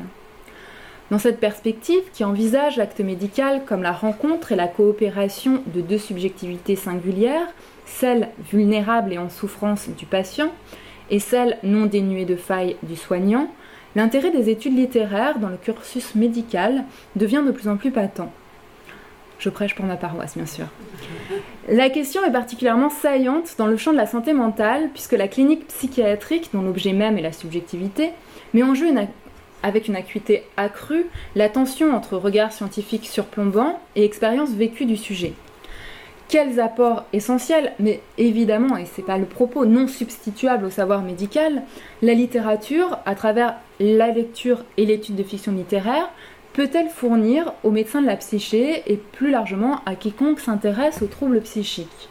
Dans 1.13 1.19
cette 1.19 1.39
perspective, 1.39 2.01
qui 2.11 2.23
envisage 2.23 2.77
l'acte 2.77 2.99
médical 2.99 3.61
comme 3.67 3.83
la 3.83 3.91
rencontre 3.91 4.51
et 4.51 4.55
la 4.55 4.67
coopération 4.67 5.61
de 5.67 5.79
deux 5.79 5.99
subjectivités 5.99 6.75
singulières, 6.75 7.45
celle 7.85 8.29
vulnérable 8.51 9.13
et 9.13 9.19
en 9.19 9.29
souffrance 9.29 9.89
du 9.89 10.07
patient, 10.07 10.49
et 11.11 11.19
celle 11.19 11.59
non 11.61 11.85
dénuée 11.85 12.25
de 12.25 12.35
failles 12.35 12.77
du 12.81 12.95
soignant, 12.95 13.47
l'intérêt 13.95 14.31
des 14.31 14.49
études 14.49 14.75
littéraires 14.75 15.37
dans 15.37 15.49
le 15.49 15.57
cursus 15.57 16.15
médical 16.15 16.83
devient 17.15 17.43
de 17.45 17.51
plus 17.51 17.67
en 17.67 17.77
plus 17.77 17.91
patent. 17.91 18.31
Je 19.37 19.49
prêche 19.49 19.75
pour 19.75 19.85
ma 19.85 19.97
paroisse, 19.97 20.35
bien 20.35 20.47
sûr. 20.47 20.65
La 21.69 21.91
question 21.91 22.23
est 22.23 22.31
particulièrement 22.31 22.89
saillante 22.89 23.53
dans 23.59 23.67
le 23.67 23.77
champ 23.77 23.91
de 23.91 23.97
la 23.97 24.07
santé 24.07 24.33
mentale, 24.33 24.89
puisque 24.91 25.11
la 25.11 25.27
clinique 25.27 25.67
psychiatrique, 25.67 26.49
dont 26.53 26.63
l'objet 26.63 26.93
même 26.93 27.19
est 27.19 27.21
la 27.21 27.33
subjectivité, 27.33 28.09
met 28.55 28.63
en 28.63 28.73
jeu 28.73 28.87
une, 28.87 29.07
avec 29.63 29.87
une 29.87 29.95
acuité 29.95 30.43
accrue 30.57 31.05
la 31.35 31.49
tension 31.49 31.95
entre 31.95 32.17
regard 32.17 32.51
scientifique 32.51 33.07
surplombant 33.07 33.79
et 33.95 34.03
expérience 34.03 34.51
vécue 34.51 34.85
du 34.85 34.97
sujet. 34.97 35.33
Quels 36.29 36.59
apports 36.59 37.05
essentiels, 37.13 37.73
mais 37.79 38.01
évidemment, 38.17 38.77
et 38.77 38.85
c'est 38.85 39.05
pas 39.05 39.17
le 39.17 39.25
propos, 39.25 39.65
non 39.65 39.87
substituable 39.87 40.65
au 40.65 40.69
savoir 40.69 41.01
médical, 41.01 41.63
la 42.01 42.13
littérature, 42.13 42.97
à 43.05 43.13
travers 43.13 43.55
la 43.79 44.07
lecture 44.09 44.63
et 44.77 44.85
l'étude 44.85 45.15
de 45.15 45.23
fiction 45.23 45.51
littéraire, 45.51 46.09
peut-elle 46.53 46.89
fournir 46.89 47.53
aux 47.63 47.71
médecins 47.71 48.01
de 48.01 48.07
la 48.07 48.15
psyché 48.15 48.83
et 48.91 48.97
plus 48.97 49.31
largement 49.31 49.81
à 49.85 49.95
quiconque 49.95 50.39
s'intéresse 50.39 51.01
aux 51.01 51.07
troubles 51.07 51.41
psychiques? 51.41 52.09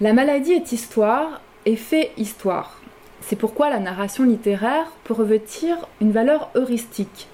La 0.00 0.12
maladie 0.12 0.52
est 0.52 0.70
histoire 0.70 1.40
et 1.66 1.74
fait 1.74 2.12
histoire. 2.16 2.80
C'est 3.28 3.36
pourquoi 3.36 3.68
la 3.68 3.78
narration 3.78 4.24
littéraire 4.24 4.90
peut 5.04 5.12
revêtir 5.12 5.76
une 6.00 6.12
valeur 6.12 6.48
heuristique. 6.54 7.28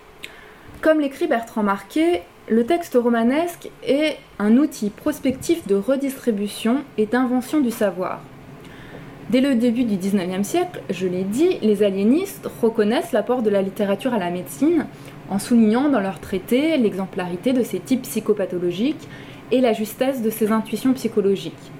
Comme 0.81 0.99
l'écrit 0.99 1.29
Bertrand 1.29 1.63
Marquet, 1.63 2.25
le 2.49 2.67
texte 2.67 2.99
romanesque 3.01 3.71
est 3.87 4.17
un 4.41 4.57
outil 4.57 4.91
prospectif 4.91 5.69
de 5.69 5.77
redistribution 5.77 6.79
et 6.99 7.07
d'invention 7.07 7.61
du 7.61 7.71
savoir. 7.71 8.23
Dès 9.31 9.41
le 9.41 9.55
début 9.55 9.85
du 9.85 9.97
XIXe 9.97 10.45
siècle, 10.45 10.83
je 10.91 11.07
l'ai 11.07 11.23
dit, 11.23 11.61
les 11.63 11.85
aliénistes 11.85 12.51
reconnaissent 12.61 13.13
l'apport 13.13 13.43
de 13.43 13.51
la 13.51 13.63
littérature 13.63 14.15
à 14.15 14.19
la 14.19 14.31
médecine 14.31 14.87
en 15.31 15.39
soulignant 15.39 15.89
dans 15.91 16.01
leurs 16.01 16.19
traités 16.19 16.77
l'exemplarité 16.77 17.53
de 17.53 17.63
ses 17.63 17.79
types 17.79 18.03
psychopathologiques 18.03 19.09
et 19.53 19.61
la 19.61 19.73
justesse 19.73 20.23
de 20.23 20.31
ses 20.31 20.51
intuitions 20.51 20.93
psychologiques. 20.95 21.71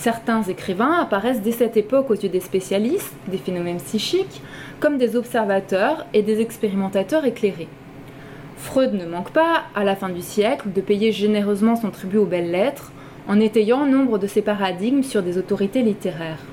Certains 0.00 0.42
écrivains 0.44 0.98
apparaissent 0.98 1.42
dès 1.42 1.52
cette 1.52 1.76
époque 1.76 2.08
aux 2.08 2.14
yeux 2.14 2.30
des 2.30 2.40
spécialistes 2.40 3.12
des 3.28 3.36
phénomènes 3.36 3.76
psychiques 3.76 4.40
comme 4.80 4.96
des 4.96 5.14
observateurs 5.14 6.06
et 6.14 6.22
des 6.22 6.40
expérimentateurs 6.40 7.26
éclairés. 7.26 7.68
Freud 8.56 8.94
ne 8.94 9.04
manque 9.04 9.30
pas, 9.30 9.64
à 9.74 9.84
la 9.84 9.96
fin 9.96 10.08
du 10.08 10.22
siècle, 10.22 10.72
de 10.74 10.80
payer 10.80 11.12
généreusement 11.12 11.76
son 11.76 11.90
tribut 11.90 12.16
aux 12.16 12.24
belles 12.24 12.50
lettres 12.50 12.92
en 13.28 13.38
étayant 13.38 13.84
nombre 13.84 14.16
de 14.16 14.26
ses 14.26 14.40
paradigmes 14.40 15.02
sur 15.02 15.22
des 15.22 15.36
autorités 15.36 15.82
littéraires. 15.82 16.46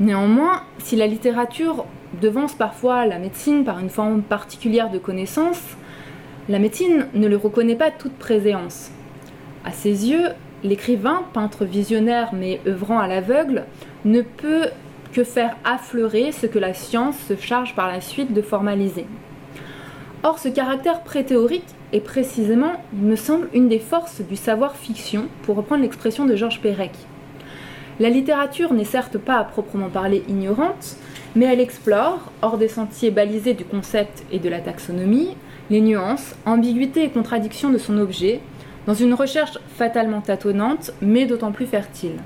Néanmoins, 0.00 0.64
si 0.78 0.96
la 0.96 1.06
littérature 1.06 1.84
devance 2.20 2.54
parfois 2.54 3.06
la 3.06 3.20
médecine 3.20 3.62
par 3.62 3.78
une 3.78 3.90
forme 3.90 4.22
particulière 4.22 4.90
de 4.90 4.98
connaissance, 4.98 5.62
la 6.48 6.58
médecine 6.58 7.06
ne 7.14 7.28
le 7.28 7.36
reconnaît 7.36 7.76
pas 7.76 7.92
toute 7.92 8.14
préséance. 8.14 8.90
À 9.64 9.70
ses 9.70 10.10
yeux, 10.10 10.30
l'écrivain, 10.64 11.22
peintre 11.32 11.64
visionnaire 11.64 12.30
mais 12.32 12.60
œuvrant 12.66 12.98
à 12.98 13.08
l'aveugle, 13.08 13.64
ne 14.04 14.22
peut 14.22 14.66
que 15.12 15.24
faire 15.24 15.56
affleurer 15.64 16.32
ce 16.32 16.46
que 16.46 16.58
la 16.58 16.74
science 16.74 17.18
se 17.28 17.36
charge 17.36 17.74
par 17.74 17.88
la 17.88 18.00
suite 18.00 18.32
de 18.32 18.42
formaliser. 18.42 19.06
Or, 20.22 20.38
ce 20.38 20.48
caractère 20.48 21.02
préthéorique 21.02 21.64
est 21.92 22.00
précisément, 22.00 22.72
il 22.92 23.02
me 23.02 23.16
semble, 23.16 23.48
une 23.54 23.68
des 23.68 23.78
forces 23.78 24.20
du 24.20 24.36
savoir-fiction, 24.36 25.28
pour 25.42 25.56
reprendre 25.56 25.82
l'expression 25.82 26.26
de 26.26 26.36
Georges 26.36 26.60
Perec. 26.60 26.92
La 27.98 28.10
littérature 28.10 28.72
n'est 28.72 28.84
certes 28.84 29.18
pas 29.18 29.36
à 29.36 29.44
proprement 29.44 29.88
parler 29.88 30.22
ignorante, 30.28 30.96
mais 31.34 31.46
elle 31.46 31.60
explore, 31.60 32.30
hors 32.42 32.58
des 32.58 32.68
sentiers 32.68 33.10
balisés 33.10 33.54
du 33.54 33.64
concept 33.64 34.24
et 34.30 34.38
de 34.38 34.48
la 34.48 34.60
taxonomie, 34.60 35.36
les 35.70 35.80
nuances, 35.80 36.34
ambiguïtés 36.46 37.04
et 37.04 37.10
contradictions 37.10 37.70
de 37.70 37.78
son 37.78 37.98
objet, 37.98 38.40
dans 38.86 38.94
une 38.94 39.14
recherche 39.14 39.58
fatalement 39.76 40.20
tâtonnante, 40.20 40.92
mais 41.00 41.26
d'autant 41.26 41.52
plus 41.52 41.66
fertile. 41.66 42.16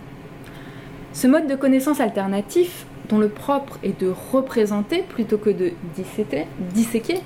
Ce 1.13 1.27
mode 1.27 1.47
de 1.47 1.55
connaissance 1.55 2.01
alternatif, 2.01 2.87
dont 3.09 3.19
le 3.19 3.29
propre 3.29 3.79
est 3.83 4.01
de 4.01 4.13
représenter 4.33 5.03
plutôt 5.03 5.39
que 5.39 5.51
de 5.51 5.73
disséquer, 5.95 7.21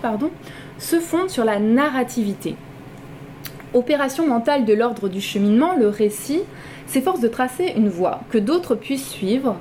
se 0.79 1.01
fonde 1.01 1.31
sur 1.31 1.45
la 1.45 1.59
narrativité. 1.59 2.57
Opération 3.75 4.27
mentale 4.27 4.65
de 4.65 4.75
l'ordre 4.75 5.09
du 5.09 5.21
cheminement, 5.21 5.75
le 5.77 5.89
récit 5.89 6.41
s'efforce 6.87 7.21
de 7.21 7.29
tracer 7.29 7.75
une 7.77 7.89
voie 7.89 8.21
que 8.31 8.39
d'autres 8.39 8.75
puissent 8.75 9.09
suivre 9.09 9.57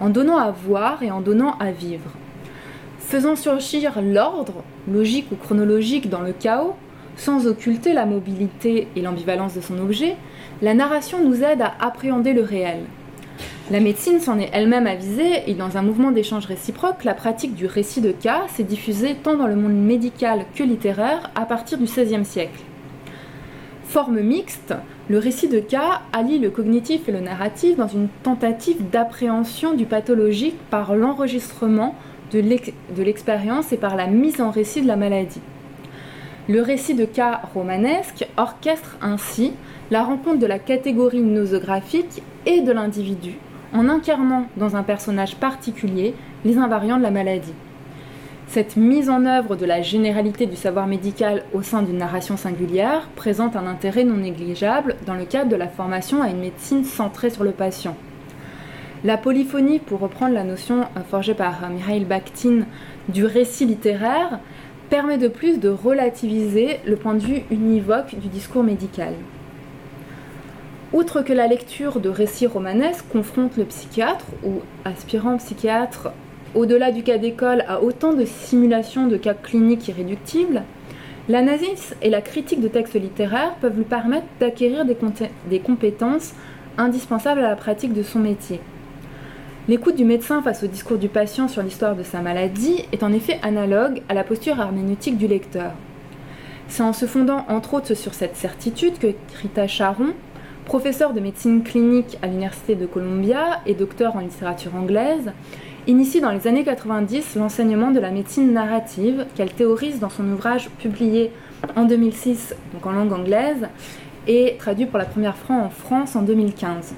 en 0.00 0.10
donnant 0.10 0.38
à 0.38 0.50
voir 0.50 1.02
et 1.02 1.10
en 1.10 1.20
donnant 1.20 1.56
à 1.58 1.70
vivre. 1.70 2.10
Faisant 2.98 3.36
surgir 3.36 4.00
l'ordre, 4.02 4.64
logique 4.90 5.30
ou 5.30 5.36
chronologique 5.36 6.08
dans 6.08 6.22
le 6.22 6.32
chaos, 6.32 6.74
sans 7.16 7.46
occulter 7.46 7.92
la 7.92 8.06
mobilité 8.06 8.88
et 8.96 9.02
l'ambivalence 9.02 9.54
de 9.54 9.60
son 9.60 9.78
objet, 9.78 10.16
la 10.60 10.74
narration 10.74 11.18
nous 11.24 11.42
aide 11.42 11.62
à 11.62 11.74
appréhender 11.80 12.32
le 12.32 12.42
réel. 12.42 12.80
La 13.70 13.80
médecine 13.80 14.20
s'en 14.20 14.38
est 14.38 14.50
elle-même 14.52 14.86
avisée 14.86 15.42
et 15.46 15.54
dans 15.54 15.76
un 15.76 15.82
mouvement 15.82 16.10
d'échange 16.10 16.46
réciproque, 16.46 17.04
la 17.04 17.14
pratique 17.14 17.54
du 17.54 17.66
récit 17.66 18.00
de 18.00 18.12
cas 18.12 18.42
s'est 18.48 18.64
diffusée 18.64 19.16
tant 19.22 19.36
dans 19.36 19.46
le 19.46 19.56
monde 19.56 19.74
médical 19.74 20.44
que 20.54 20.62
littéraire 20.62 21.30
à 21.34 21.46
partir 21.46 21.78
du 21.78 21.84
XVIe 21.84 22.24
siècle. 22.24 22.60
Forme 23.84 24.20
mixte, 24.20 24.74
le 25.08 25.18
récit 25.18 25.48
de 25.48 25.60
cas 25.60 26.02
allie 26.12 26.38
le 26.38 26.50
cognitif 26.50 27.08
et 27.08 27.12
le 27.12 27.20
narratif 27.20 27.76
dans 27.76 27.88
une 27.88 28.08
tentative 28.22 28.90
d'appréhension 28.90 29.74
du 29.74 29.84
pathologique 29.84 30.58
par 30.70 30.94
l'enregistrement 30.94 31.94
de 32.32 33.02
l'expérience 33.02 33.72
et 33.72 33.76
par 33.76 33.96
la 33.96 34.06
mise 34.06 34.40
en 34.40 34.50
récit 34.50 34.82
de 34.82 34.88
la 34.88 34.96
maladie. 34.96 35.40
Le 36.48 36.60
récit 36.60 36.94
de 36.94 37.04
cas 37.04 37.40
romanesque 37.54 38.26
orchestre 38.36 38.96
ainsi 39.00 39.52
la 39.92 40.02
rencontre 40.02 40.40
de 40.40 40.46
la 40.46 40.58
catégorie 40.58 41.20
nosographique 41.20 42.22
et 42.46 42.62
de 42.62 42.72
l'individu 42.72 43.34
en 43.72 43.88
incarnant 43.88 44.46
dans 44.56 44.74
un 44.74 44.82
personnage 44.82 45.36
particulier 45.36 46.14
les 46.44 46.58
invariants 46.58 46.98
de 46.98 47.02
la 47.02 47.12
maladie. 47.12 47.54
Cette 48.48 48.76
mise 48.76 49.08
en 49.08 49.24
œuvre 49.24 49.54
de 49.54 49.64
la 49.64 49.82
généralité 49.82 50.46
du 50.46 50.56
savoir 50.56 50.88
médical 50.88 51.44
au 51.54 51.62
sein 51.62 51.80
d'une 51.80 51.98
narration 51.98 52.36
singulière 52.36 53.08
présente 53.14 53.54
un 53.54 53.66
intérêt 53.66 54.04
non 54.04 54.16
négligeable 54.16 54.96
dans 55.06 55.14
le 55.14 55.24
cadre 55.24 55.48
de 55.48 55.56
la 55.56 55.68
formation 55.68 56.22
à 56.22 56.28
une 56.28 56.40
médecine 56.40 56.84
centrée 56.84 57.30
sur 57.30 57.44
le 57.44 57.52
patient. 57.52 57.96
La 59.04 59.16
polyphonie, 59.16 59.78
pour 59.78 60.00
reprendre 60.00 60.34
la 60.34 60.44
notion 60.44 60.82
euh, 60.82 61.00
forgée 61.10 61.34
par 61.34 61.64
euh, 61.64 61.68
Mikhail 61.68 62.04
Bakhtin 62.04 62.66
du 63.08 63.24
récit 63.24 63.66
littéraire, 63.66 64.38
permet 64.92 65.16
de 65.16 65.28
plus 65.28 65.58
de 65.58 65.70
relativiser 65.70 66.78
le 66.84 66.96
point 66.96 67.14
de 67.14 67.20
vue 67.20 67.44
univoque 67.50 68.14
du 68.14 68.28
discours 68.28 68.62
médical. 68.62 69.14
Outre 70.92 71.22
que 71.22 71.32
la 71.32 71.46
lecture 71.46 71.98
de 71.98 72.10
récits 72.10 72.46
romanesques 72.46 73.06
confronte 73.10 73.56
le 73.56 73.64
psychiatre 73.64 74.26
ou 74.44 74.60
aspirant 74.84 75.38
psychiatre 75.38 76.10
au-delà 76.54 76.92
du 76.92 77.02
cas 77.02 77.16
d'école 77.16 77.64
à 77.68 77.82
autant 77.82 78.12
de 78.12 78.26
simulations 78.26 79.06
de 79.06 79.16
cas 79.16 79.32
cliniques 79.32 79.88
irréductibles, 79.88 80.62
l'analyse 81.26 81.96
et 82.02 82.10
la 82.10 82.20
critique 82.20 82.60
de 82.60 82.68
textes 82.68 83.00
littéraires 83.00 83.54
peuvent 83.62 83.78
lui 83.78 83.84
permettre 83.84 84.26
d'acquérir 84.40 84.84
des, 84.84 84.98
des 85.48 85.60
compétences 85.60 86.34
indispensables 86.76 87.40
à 87.40 87.48
la 87.48 87.56
pratique 87.56 87.94
de 87.94 88.02
son 88.02 88.18
métier. 88.18 88.60
L'écoute 89.68 89.94
du 89.94 90.04
médecin 90.04 90.42
face 90.42 90.64
au 90.64 90.66
discours 90.66 90.98
du 90.98 91.08
patient 91.08 91.46
sur 91.46 91.62
l'histoire 91.62 91.94
de 91.94 92.02
sa 92.02 92.20
maladie 92.20 92.84
est 92.90 93.04
en 93.04 93.12
effet 93.12 93.38
analogue 93.44 94.02
à 94.08 94.14
la 94.14 94.24
posture 94.24 94.58
herméneutique 94.58 95.16
du 95.16 95.28
lecteur. 95.28 95.70
C'est 96.66 96.82
en 96.82 96.92
se 96.92 97.06
fondant 97.06 97.44
entre 97.48 97.74
autres 97.74 97.94
sur 97.94 98.12
cette 98.12 98.34
certitude 98.34 98.98
que 98.98 99.14
Rita 99.40 99.68
Charon, 99.68 100.14
professeur 100.64 101.12
de 101.12 101.20
médecine 101.20 101.62
clinique 101.62 102.18
à 102.22 102.26
l'Université 102.26 102.74
de 102.74 102.86
Columbia 102.86 103.60
et 103.64 103.74
docteur 103.74 104.16
en 104.16 104.18
littérature 104.18 104.74
anglaise, 104.74 105.30
initie 105.86 106.20
dans 106.20 106.32
les 106.32 106.48
années 106.48 106.64
90 106.64 107.36
l'enseignement 107.36 107.92
de 107.92 108.00
la 108.00 108.10
médecine 108.10 108.52
narrative 108.52 109.26
qu'elle 109.36 109.52
théorise 109.52 110.00
dans 110.00 110.10
son 110.10 110.28
ouvrage 110.28 110.70
publié 110.80 111.30
en 111.76 111.84
2006, 111.84 112.56
donc 112.74 112.84
en 112.84 112.90
langue 112.90 113.12
anglaise, 113.12 113.68
et 114.26 114.56
traduit 114.58 114.86
pour 114.86 114.98
la 114.98 115.04
première 115.04 115.36
fois 115.36 115.54
en 115.54 115.70
France 115.70 116.16
en 116.16 116.22
2015. 116.22 116.94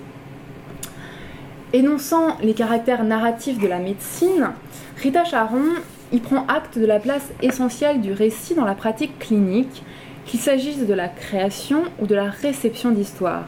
Énonçant 1.75 2.37
les 2.41 2.55
caractères 2.55 3.03
narratifs 3.03 3.59
de 3.59 3.67
la 3.67 3.81
médecine, 3.81 4.51
Rita 4.97 5.25
Charon 5.25 5.65
y 6.13 6.21
prend 6.21 6.47
acte 6.47 6.79
de 6.79 6.87
la 6.87 7.01
place 7.01 7.33
essentielle 7.43 8.01
du 8.01 8.13
récit 8.13 8.55
dans 8.55 8.65
la 8.65 8.77
pratique 8.77 9.19
clinique, 9.19 9.83
qu'il 10.25 10.39
s'agisse 10.39 10.87
de 10.87 10.95
la 10.95 11.09
création 11.09 11.83
ou 12.01 12.07
de 12.07 12.15
la 12.15 12.31
réception 12.31 12.93
d'histoire. 12.93 13.47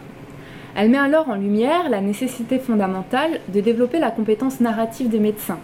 Elle 0.74 0.90
met 0.90 0.98
alors 0.98 1.28
en 1.28 1.36
lumière 1.36 1.88
la 1.88 2.00
nécessité 2.00 2.58
fondamentale 2.58 3.38
de 3.54 3.60
développer 3.60 4.00
la 4.00 4.10
compétence 4.10 4.58
narrative 4.58 5.08
des 5.08 5.20
médecins, 5.20 5.60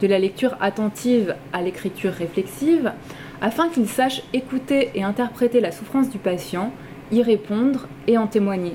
de 0.00 0.06
la 0.06 0.18
lecture 0.18 0.56
attentive 0.62 1.34
à 1.52 1.60
l'écriture 1.60 2.14
réflexive, 2.14 2.92
afin 3.42 3.68
qu'ils 3.68 3.90
sachent 3.90 4.22
écouter 4.32 4.88
et 4.94 5.02
interpréter 5.02 5.60
la 5.60 5.70
souffrance 5.70 6.08
du 6.08 6.16
patient, 6.16 6.72
y 7.12 7.22
répondre 7.22 7.88
et 8.06 8.16
en 8.16 8.26
témoigner. 8.26 8.74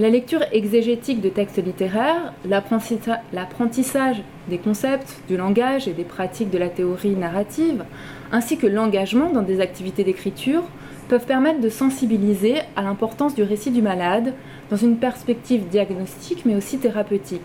La 0.00 0.08
lecture 0.08 0.40
exégétique 0.52 1.20
de 1.20 1.28
textes 1.28 1.62
littéraires, 1.62 2.32
l'apprentissage 2.46 4.22
des 4.48 4.56
concepts, 4.56 5.20
du 5.28 5.36
langage 5.36 5.86
et 5.86 5.92
des 5.92 6.04
pratiques 6.04 6.48
de 6.48 6.56
la 6.56 6.70
théorie 6.70 7.14
narrative, 7.14 7.84
ainsi 8.32 8.56
que 8.56 8.66
l'engagement 8.66 9.30
dans 9.30 9.42
des 9.42 9.60
activités 9.60 10.02
d'écriture, 10.02 10.62
peuvent 11.08 11.26
permettre 11.26 11.60
de 11.60 11.68
sensibiliser 11.68 12.60
à 12.74 12.80
l'importance 12.80 13.34
du 13.34 13.42
récit 13.42 13.70
du 13.70 13.82
malade 13.82 14.32
dans 14.70 14.78
une 14.78 14.96
perspective 14.96 15.68
diagnostique 15.68 16.44
mais 16.46 16.56
aussi 16.56 16.78
thérapeutique. 16.78 17.42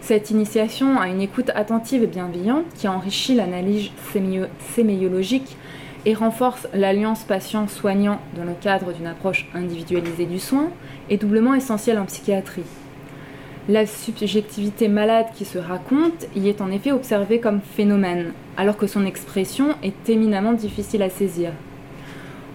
Cette 0.00 0.32
initiation 0.32 0.98
à 0.98 1.06
une 1.06 1.20
écoute 1.20 1.52
attentive 1.54 2.02
et 2.02 2.08
bienveillante 2.08 2.66
qui 2.74 2.88
enrichit 2.88 3.36
l'analyse 3.36 3.90
séméologique 4.74 5.56
et 6.06 6.14
renforce 6.14 6.68
l'alliance 6.74 7.24
patient-soignant 7.24 8.20
dans 8.36 8.44
le 8.44 8.54
cadre 8.60 8.92
d'une 8.92 9.06
approche 9.06 9.48
individualisée 9.54 10.26
du 10.26 10.38
soin 10.38 10.68
est 11.10 11.16
doublement 11.16 11.54
essentielle 11.54 11.98
en 11.98 12.04
psychiatrie. 12.04 12.64
La 13.68 13.86
subjectivité 13.86 14.88
malade 14.88 15.28
qui 15.34 15.46
se 15.46 15.56
raconte 15.56 16.26
y 16.36 16.48
est 16.48 16.60
en 16.60 16.70
effet 16.70 16.92
observée 16.92 17.40
comme 17.40 17.62
phénomène, 17.62 18.32
alors 18.58 18.76
que 18.76 18.86
son 18.86 19.06
expression 19.06 19.68
est 19.82 20.10
éminemment 20.10 20.52
difficile 20.52 21.02
à 21.02 21.08
saisir. 21.08 21.52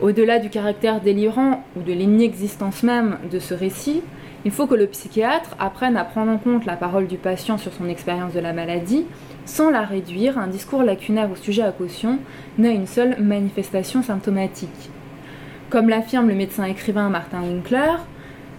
Au-delà 0.01 0.37
du 0.37 0.49
caractère 0.49 1.01
délirant 1.01 1.63
ou 1.75 1.81
de 1.81 1.91
l'inexistence 1.91 2.83
même 2.83 3.17
de 3.31 3.39
ce 3.39 3.55
récit, 3.55 4.01
il 4.45 4.51
faut 4.51 4.67
que 4.67 4.75
le 4.75 4.85
psychiatre 4.85 5.55
apprenne 5.59 5.97
à 5.97 6.05
prendre 6.05 6.31
en 6.31 6.37
compte 6.37 6.65
la 6.65 6.77
parole 6.77 7.07
du 7.07 7.17
patient 7.17 7.57
sur 7.57 7.73
son 7.73 7.89
expérience 7.89 8.33
de 8.33 8.39
la 8.39 8.53
maladie 8.53 9.05
sans 9.49 9.71
la 9.71 9.81
réduire 9.81 10.37
un 10.37 10.47
discours 10.47 10.83
lacunaire 10.83 11.31
au 11.31 11.35
sujet 11.35 11.63
à 11.63 11.71
caution, 11.71 12.19
n'a 12.59 12.69
une 12.69 12.85
seule 12.85 13.19
manifestation 13.19 14.03
symptomatique. 14.03 14.91
Comme 15.71 15.89
l'affirme 15.89 16.29
le 16.29 16.35
médecin 16.35 16.65
écrivain 16.65 17.09
Martin 17.09 17.41
Winkler, 17.41 17.95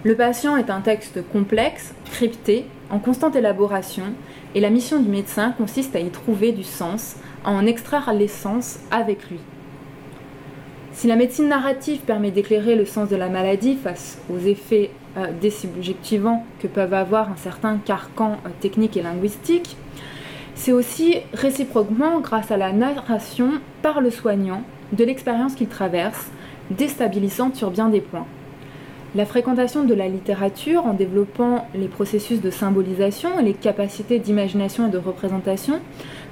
le 0.03 0.17
patient 0.17 0.57
est 0.57 0.69
un 0.69 0.81
texte 0.81 1.21
complexe, 1.33 1.95
crypté, 2.11 2.67
en 2.91 2.99
constante 2.99 3.37
élaboration, 3.37 4.03
et 4.57 4.61
la 4.61 4.69
mission 4.69 5.01
du 5.01 5.09
médecin 5.09 5.53
consiste 5.53 5.95
à 5.95 6.01
y 6.01 6.11
trouver 6.11 6.51
du 6.51 6.65
sens, 6.65 7.17
à 7.45 7.53
en 7.53 7.67
extraire 7.67 8.13
l'essence 8.13 8.81
avec 8.91 9.31
lui. 9.31 9.39
Si 10.93 11.07
la 11.07 11.15
médecine 11.15 11.49
narrative 11.49 12.01
permet 12.01 12.33
d'éclairer 12.33 12.75
le 12.75 12.85
sens 12.85 13.09
de 13.09 13.17
la 13.17 13.29
maladie 13.29 13.77
face 13.77 14.19
aux 14.29 14.39
effets 14.39 14.91
euh, 15.17 15.29
désubjectivant 15.41 16.45
que 16.59 16.67
peuvent 16.67 16.95
avoir 16.95 17.31
un 17.31 17.37
certain 17.37 17.79
carcan 17.79 18.39
euh, 18.45 18.49
technique 18.61 18.97
et 18.97 19.03
linguistique, 19.03 19.77
c'est 20.61 20.73
aussi 20.73 21.17
réciproquement 21.33 22.21
grâce 22.21 22.51
à 22.51 22.59
la 22.59 22.71
narration 22.71 23.49
par 23.81 24.03
le 24.03 24.11
soignant 24.11 24.63
de 24.93 25.05
l'expérience 25.05 25.55
qu'il 25.55 25.69
traverse, 25.69 26.31
déstabilisante 26.71 27.57
sur 27.57 27.71
bien 27.71 27.89
des 27.89 28.03
points. 28.03 28.27
La 29.15 29.25
fréquentation 29.25 29.85
de 29.85 29.95
la 29.95 30.07
littérature 30.07 30.85
en 30.85 30.93
développant 30.93 31.67
les 31.75 31.89
processus 31.89 32.43
de 32.43 32.51
symbolisation 32.51 33.41
et 33.41 33.43
les 33.43 33.55
capacités 33.55 34.19
d'imagination 34.19 34.87
et 34.87 34.91
de 34.91 34.99
représentation 34.99 35.81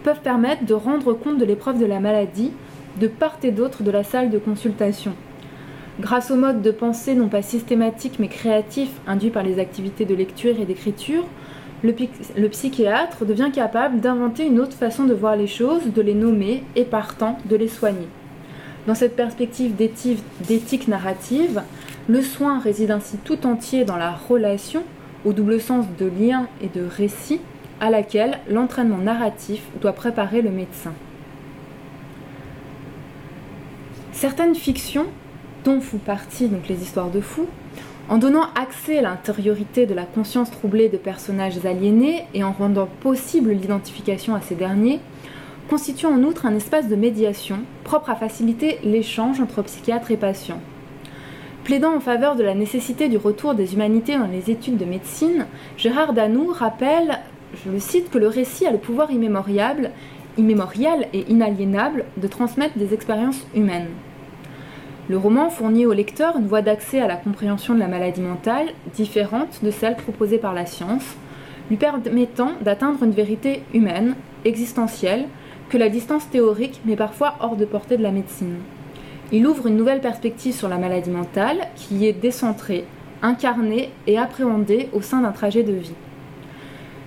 peuvent 0.05 0.21
permettre 0.21 0.67
de 0.67 0.75
rendre 0.75 1.15
compte 1.15 1.39
de 1.39 1.47
l'épreuve 1.47 1.79
de 1.79 1.87
la 1.87 1.99
maladie 1.99 2.53
de 3.01 3.09
part 3.09 3.39
et 3.43 3.51
d'autre 3.51 3.83
de 3.83 3.91
la 3.91 4.05
salle 4.05 4.29
de 4.29 4.39
consultation. 4.39 5.15
Grâce 6.01 6.31
au 6.31 6.37
mode 6.37 6.61
de 6.61 6.71
pensée 6.71 7.15
non 7.15 7.29
pas 7.29 7.41
systématique 7.41 8.19
mais 8.19 8.29
créatif 8.29 8.91
induit 9.07 9.31
par 9.31 9.43
les 9.43 9.59
activités 9.59 10.05
de 10.05 10.15
lecture 10.15 10.61
et 10.61 10.67
d'écriture, 10.67 11.25
le, 11.85 12.49
psychiatre 12.49 13.25
devient 13.25 13.51
capable 13.53 14.01
d'inventer 14.01 14.47
une 14.47 14.61
autre 14.61 14.77
façon 14.77 15.05
de 15.05 15.15
voir 15.15 15.37
les 15.37 15.47
choses, 15.47 15.93
de 15.95 16.03
les 16.03 16.15
nommer 16.15 16.63
et 16.77 16.85
partant 16.85 17.39
de 17.49 17.57
les 17.57 17.69
soigner. 17.69 18.09
Dans 18.87 18.95
cette 18.95 19.17
perspective 19.17 19.75
d'éthique 19.77 20.89
narrative, 20.89 21.63
le 22.09 22.23
soin 22.23 22.59
réside 22.59 22.91
ainsi 22.91 23.19
tout 23.19 23.47
entier 23.47 23.85
dans 23.85 23.97
la 23.97 24.13
relation, 24.13 24.83
au 25.25 25.33
double 25.33 25.61
sens 25.61 25.85
de 25.99 26.07
lien 26.07 26.49
et 26.63 26.69
de 26.69 26.85
récit, 26.85 27.41
à 27.81 27.91
laquelle 27.91 28.39
l'entraînement 28.49 28.99
narratif 28.99 29.63
doit 29.81 29.93
préparer 29.93 30.43
le 30.43 30.51
médecin. 30.51 30.93
Certaines 34.13 34.57
fictions, 34.57 35.07
dont 35.65 35.81
font 35.81 35.99
partie 35.99 36.49
donc 36.49 36.67
les 36.67 36.83
histoires 36.83 37.11
de 37.11 37.21
fous, 37.21 37.47
en 38.09 38.17
donnant 38.17 38.49
accès 38.55 38.99
à 38.99 39.03
l'intériorité 39.03 39.87
de 39.87 39.95
la 39.95 40.05
conscience 40.05 40.51
troublée 40.51 40.89
de 40.89 40.97
personnages 40.97 41.65
aliénés 41.65 42.25
et 42.33 42.43
en 42.43 42.53
rendant 42.53 42.89
possible 43.01 43.51
l'identification 43.51 44.35
à 44.35 44.41
ces 44.41 44.55
derniers, 44.55 45.01
constituent 45.69 46.07
en 46.07 46.23
outre 46.23 46.47
un 46.47 46.55
espace 46.55 46.89
de 46.89 46.97
médiation 46.97 47.59
propre 47.85 48.11
à 48.11 48.17
faciliter 48.17 48.79
l'échange 48.83 49.41
entre 49.41 49.63
psychiatres 49.63 50.11
et 50.11 50.17
patients. 50.17 50.61
Plaidant 51.65 51.95
en 51.95 52.01
faveur 52.01 52.37
de 52.37 52.43
la 52.43 52.55
nécessité 52.55 53.11
du 53.11 53.19
retour 53.19 53.55
des 53.55 53.75
humanités 53.75 54.17
dans 54.17 54.27
les 54.27 54.51
études 54.51 54.79
de 54.79 54.87
médecine, 54.87 55.47
Gérard 55.77 56.15
Danoux 56.15 56.51
rappelle, 56.51 57.19
je 57.63 57.71
le 57.71 57.79
cite, 57.79 58.11
que 58.11 58.17
le 58.17 58.29
récit 58.29 58.67
a 58.67 58.73
le 58.73 58.79
pouvoir 58.79 59.11
immémorial 59.11 59.93
et 60.39 61.31
inaliénable 61.31 62.07
de 62.17 62.27
transmettre 62.27 62.79
des 62.79 62.95
expériences 62.95 63.47
humaines. 63.55 63.89
Le 65.09 65.17
roman 65.17 65.49
fournit 65.49 65.87
au 65.87 65.95
lecteur 65.95 66.37
une 66.37 66.47
voie 66.47 66.61
d'accès 66.61 67.01
à 67.01 67.07
la 67.07 67.17
compréhension 67.17 67.73
de 67.73 67.79
la 67.79 67.89
maladie 67.89 68.21
mentale 68.21 68.67
différente 68.95 69.65
de 69.65 69.71
celle 69.71 69.97
proposée 69.97 70.37
par 70.37 70.53
la 70.53 70.67
science, 70.67 71.17
lui 71.71 71.79
permettant 71.79 72.53
d'atteindre 72.61 73.03
une 73.03 73.13
vérité 73.13 73.63
humaine, 73.73 74.17
existentielle, 74.45 75.25
que 75.71 75.79
la 75.79 75.89
distance 75.89 76.29
théorique 76.29 76.83
met 76.85 76.97
parfois 76.97 77.37
hors 77.41 77.57
de 77.57 77.65
portée 77.65 77.97
de 77.97 78.03
la 78.03 78.11
médecine. 78.11 78.57
Il 79.33 79.47
ouvre 79.47 79.67
une 79.67 79.77
nouvelle 79.79 80.01
perspective 80.03 80.55
sur 80.55 80.69
la 80.69 80.77
maladie 80.77 81.11
mentale 81.11 81.69
qui 81.75 82.07
est 82.07 82.13
décentrée, 82.13 82.85
incarnée 83.23 83.91
et 84.07 84.19
appréhendée 84.19 84.91
au 84.93 85.01
sein 85.01 85.23
d'un 85.23 85.33
trajet 85.33 85.63
de 85.63 85.73
vie. 85.73 85.95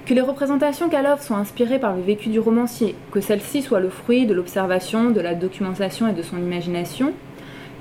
Que 0.08 0.16
les 0.16 0.22
représentations 0.22 0.90
qu'elle 0.90 1.08
soient 1.20 1.38
inspirées 1.38 1.80
par 1.80 1.96
le 1.96 2.02
vécu 2.02 2.30
du 2.30 2.40
romancier, 2.40 2.96
que 3.12 3.22
celles-ci 3.22 3.62
soient 3.62 3.80
le 3.80 3.90
fruit 3.90 4.26
de 4.26 4.34
l'observation, 4.34 5.12
de 5.12 5.22
la 5.22 5.36
documentation 5.36 6.08
et 6.08 6.14
de 6.14 6.24
son 6.24 6.38
imagination, 6.38 7.14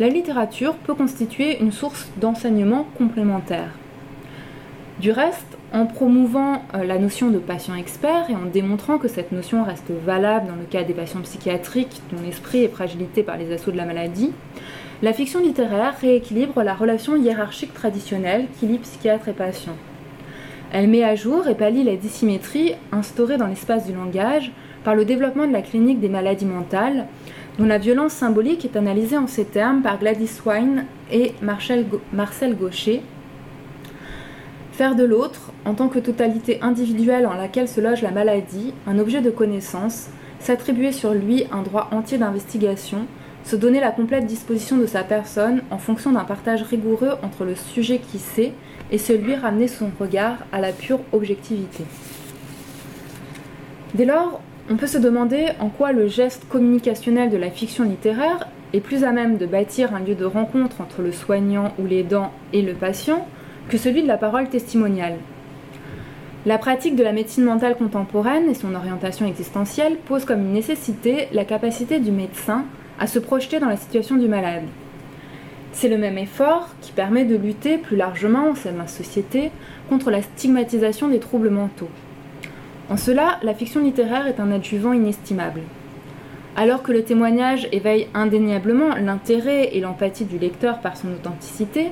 la 0.00 0.08
littérature 0.08 0.74
peut 0.76 0.94
constituer 0.94 1.60
une 1.60 1.72
source 1.72 2.08
d'enseignement 2.16 2.86
complémentaire. 2.96 3.68
Du 4.98 5.12
reste, 5.12 5.58
en 5.72 5.84
promouvant 5.84 6.62
euh, 6.74 6.84
la 6.84 6.98
notion 6.98 7.28
de 7.28 7.38
patient 7.38 7.74
expert 7.74 8.28
et 8.30 8.34
en 8.34 8.46
démontrant 8.50 8.96
que 8.96 9.08
cette 9.08 9.30
notion 9.30 9.62
reste 9.62 9.90
valable 9.90 10.48
dans 10.48 10.56
le 10.56 10.64
cas 10.64 10.84
des 10.84 10.94
patients 10.94 11.20
psychiatriques 11.20 12.00
dont 12.10 12.22
l'esprit 12.24 12.64
est 12.64 12.68
fragilité 12.68 13.22
par 13.22 13.36
les 13.36 13.52
assauts 13.52 13.70
de 13.70 13.76
la 13.76 13.84
maladie, 13.84 14.32
la 15.02 15.12
fiction 15.12 15.40
littéraire 15.40 15.94
rééquilibre 16.00 16.62
la 16.62 16.74
relation 16.74 17.14
hiérarchique 17.16 17.74
traditionnelle 17.74 18.46
qui 18.58 18.66
lie 18.66 18.78
psychiatre 18.78 19.28
et 19.28 19.34
patient. 19.34 19.76
Elle 20.72 20.88
met 20.88 21.04
à 21.04 21.14
jour 21.14 21.46
et 21.46 21.54
pallie 21.54 21.84
les 21.84 21.96
dissymétries 21.98 22.74
instaurées 22.90 23.36
dans 23.36 23.46
l'espace 23.46 23.86
du 23.86 23.92
langage 23.92 24.50
par 24.82 24.94
le 24.94 25.04
développement 25.04 25.46
de 25.46 25.52
la 25.52 25.62
clinique 25.62 26.00
des 26.00 26.08
maladies 26.08 26.46
mentales, 26.46 27.06
dont 27.58 27.66
la 27.66 27.78
violence 27.78 28.12
symbolique 28.12 28.64
est 28.64 28.76
analysée 28.76 29.18
en 29.18 29.26
ces 29.26 29.44
termes 29.44 29.82
par 29.82 29.98
Gladys 29.98 30.40
Wine 30.44 30.84
et 31.10 31.34
Marcel 31.42 32.56
Gaucher, 32.56 33.02
Faire 34.80 34.96
de 34.96 35.04
l'autre, 35.04 35.52
en 35.66 35.74
tant 35.74 35.88
que 35.88 35.98
totalité 35.98 36.58
individuelle 36.62 37.26
en 37.26 37.34
laquelle 37.34 37.68
se 37.68 37.82
loge 37.82 38.00
la 38.00 38.12
maladie, 38.12 38.72
un 38.86 38.98
objet 38.98 39.20
de 39.20 39.28
connaissance, 39.28 40.06
s'attribuer 40.38 40.90
sur 40.90 41.12
lui 41.12 41.44
un 41.52 41.60
droit 41.60 41.90
entier 41.92 42.16
d'investigation, 42.16 43.06
se 43.44 43.56
donner 43.56 43.78
la 43.78 43.90
complète 43.90 44.24
disposition 44.24 44.78
de 44.78 44.86
sa 44.86 45.02
personne 45.02 45.60
en 45.70 45.76
fonction 45.76 46.12
d'un 46.12 46.24
partage 46.24 46.62
rigoureux 46.62 47.12
entre 47.22 47.44
le 47.44 47.56
sujet 47.56 47.98
qui 47.98 48.18
sait 48.18 48.54
et 48.90 48.96
celui 48.96 49.34
ramener 49.34 49.68
son 49.68 49.90
regard 50.00 50.38
à 50.50 50.62
la 50.62 50.72
pure 50.72 51.00
objectivité. 51.12 51.84
Dès 53.92 54.06
lors, 54.06 54.40
on 54.70 54.76
peut 54.76 54.86
se 54.86 54.98
demander 54.98 55.48
en 55.58 55.68
quoi 55.68 55.90
le 55.90 56.06
geste 56.06 56.48
communicationnel 56.48 57.28
de 57.28 57.36
la 57.36 57.50
fiction 57.50 57.82
littéraire 57.82 58.46
est 58.72 58.78
plus 58.78 59.02
à 59.02 59.10
même 59.10 59.36
de 59.36 59.44
bâtir 59.44 59.92
un 59.96 59.98
lieu 59.98 60.14
de 60.14 60.24
rencontre 60.24 60.80
entre 60.80 61.02
le 61.02 61.10
soignant 61.10 61.74
ou 61.80 61.86
l'aidant 61.86 62.30
et 62.52 62.62
le 62.62 62.74
patient, 62.74 63.26
que 63.68 63.76
celui 63.76 64.02
de 64.02 64.06
la 64.06 64.16
parole 64.16 64.48
testimoniale. 64.48 65.16
La 66.46 66.56
pratique 66.56 66.94
de 66.94 67.02
la 67.02 67.12
médecine 67.12 67.44
mentale 67.44 67.76
contemporaine 67.76 68.48
et 68.48 68.54
son 68.54 68.76
orientation 68.76 69.26
existentielle 69.26 69.96
pose 69.96 70.24
comme 70.24 70.40
une 70.40 70.52
nécessité 70.52 71.26
la 71.32 71.44
capacité 71.44 71.98
du 71.98 72.12
médecin 72.12 72.64
à 73.00 73.08
se 73.08 73.18
projeter 73.18 73.58
dans 73.58 73.68
la 73.68 73.76
situation 73.76 74.16
du 74.16 74.28
malade. 74.28 74.62
C'est 75.72 75.88
le 75.88 75.98
même 75.98 76.16
effort 76.16 76.68
qui 76.80 76.92
permet 76.92 77.24
de 77.24 77.36
lutter 77.36 77.76
plus 77.76 77.96
largement 77.96 78.50
au 78.50 78.54
sein 78.54 78.72
de 78.72 78.78
la 78.78 78.86
société 78.86 79.50
contre 79.88 80.12
la 80.12 80.22
stigmatisation 80.22 81.08
des 81.08 81.18
troubles 81.18 81.50
mentaux. 81.50 81.90
En 82.90 82.96
cela, 82.96 83.38
la 83.44 83.54
fiction 83.54 83.80
littéraire 83.80 84.26
est 84.26 84.40
un 84.40 84.50
adjuvant 84.50 84.92
inestimable. 84.92 85.60
Alors 86.56 86.82
que 86.82 86.90
le 86.90 87.04
témoignage 87.04 87.68
éveille 87.70 88.08
indéniablement 88.14 88.96
l'intérêt 88.96 89.76
et 89.76 89.80
l'empathie 89.80 90.24
du 90.24 90.38
lecteur 90.38 90.80
par 90.80 90.96
son 90.96 91.06
authenticité, 91.12 91.90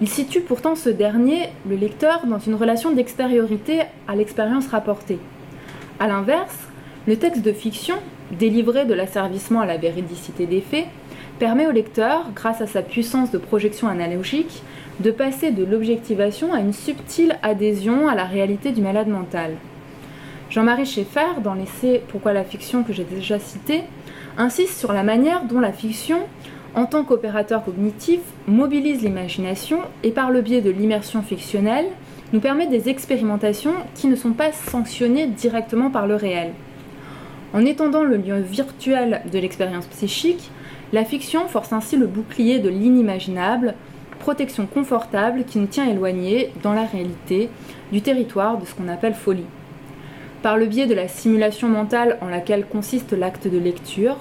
il 0.00 0.08
situe 0.08 0.40
pourtant 0.40 0.74
ce 0.74 0.88
dernier, 0.88 1.50
le 1.68 1.76
lecteur, 1.76 2.24
dans 2.26 2.38
une 2.38 2.54
relation 2.54 2.92
d'extériorité 2.92 3.80
à 4.06 4.16
l'expérience 4.16 4.68
rapportée. 4.68 5.18
A 6.00 6.08
l'inverse, 6.08 6.56
le 7.06 7.16
texte 7.16 7.42
de 7.42 7.52
fiction, 7.52 7.96
délivré 8.32 8.86
de 8.86 8.94
l'asservissement 8.94 9.60
à 9.60 9.66
la 9.66 9.76
véridicité 9.76 10.46
des 10.46 10.62
faits, 10.62 10.86
permet 11.38 11.66
au 11.66 11.72
lecteur, 11.72 12.24
grâce 12.34 12.62
à 12.62 12.66
sa 12.66 12.80
puissance 12.80 13.30
de 13.30 13.38
projection 13.38 13.86
analogique, 13.86 14.62
de 15.00 15.10
passer 15.10 15.50
de 15.50 15.64
l'objectivation 15.64 16.54
à 16.54 16.60
une 16.60 16.72
subtile 16.72 17.36
adhésion 17.42 18.08
à 18.08 18.14
la 18.14 18.24
réalité 18.24 18.70
du 18.72 18.80
malade 18.80 19.08
mental. 19.08 19.50
Jean-Marie 20.50 20.86
Schaeffer, 20.86 21.40
dans 21.44 21.52
l'essai 21.52 22.02
Pourquoi 22.08 22.32
la 22.32 22.42
fiction 22.42 22.82
que 22.82 22.94
j'ai 22.94 23.04
déjà 23.04 23.38
cité, 23.38 23.82
insiste 24.38 24.78
sur 24.78 24.94
la 24.94 25.02
manière 25.02 25.44
dont 25.44 25.60
la 25.60 25.72
fiction 25.72 26.20
en 26.74 26.86
tant 26.86 27.04
qu'opérateur 27.04 27.64
cognitif, 27.64 28.20
mobilise 28.46 29.02
l'imagination 29.02 29.80
et 30.02 30.10
par 30.10 30.30
le 30.30 30.40
biais 30.40 30.62
de 30.62 30.70
l'immersion 30.70 31.22
fictionnelle, 31.22 31.86
nous 32.32 32.40
permet 32.40 32.66
des 32.66 32.88
expérimentations 32.88 33.74
qui 33.94 34.06
ne 34.06 34.16
sont 34.16 34.32
pas 34.32 34.52
sanctionnées 34.52 35.26
directement 35.26 35.90
par 35.90 36.06
le 36.06 36.14
réel. 36.14 36.52
En 37.52 37.64
étendant 37.64 38.04
le 38.04 38.16
lieu 38.16 38.38
virtuel 38.38 39.22
de 39.30 39.38
l'expérience 39.38 39.86
psychique, 39.86 40.50
la 40.92 41.04
fiction 41.04 41.46
force 41.48 41.72
ainsi 41.72 41.96
le 41.96 42.06
bouclier 42.06 42.58
de 42.58 42.68
l'inimaginable, 42.70 43.74
protection 44.18 44.66
confortable 44.66 45.44
qui 45.44 45.58
nous 45.58 45.66
tient 45.66 45.88
éloignés, 45.88 46.52
dans 46.62 46.72
la 46.72 46.84
réalité, 46.84 47.50
du 47.92 48.00
territoire 48.00 48.56
de 48.58 48.64
ce 48.64 48.74
qu'on 48.74 48.88
appelle 48.88 49.14
folie. 49.14 49.44
Par 50.42 50.56
le 50.56 50.66
biais 50.66 50.86
de 50.86 50.94
la 50.94 51.08
simulation 51.08 51.68
mentale 51.68 52.16
en 52.20 52.28
laquelle 52.28 52.64
consiste 52.64 53.12
l'acte 53.12 53.48
de 53.48 53.58
lecture, 53.58 54.16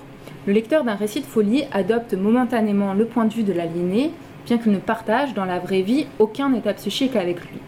le 0.48 0.54
lecteur 0.54 0.84
d'un 0.84 0.96
récit 0.96 1.22
de 1.22 1.26
folie 1.26 1.66
adopte 1.72 2.14
momentanément 2.16 2.96
le 2.96 3.06
point 3.06 3.26
de 3.26 3.34
vue 3.34 3.44
de 3.44 3.54
l'aliéné, 3.54 4.12
bien 4.48 4.58
qu'il 4.58 4.72
ne 4.72 4.80
partage 4.80 5.36
dans 5.36 5.46
la 5.46 5.60
vraie 5.60 5.84
vie 5.84 6.08
aucun 6.18 6.54
état 6.56 6.74
psychique 6.74 7.16
avec 7.16 7.40
lui. 7.42 7.60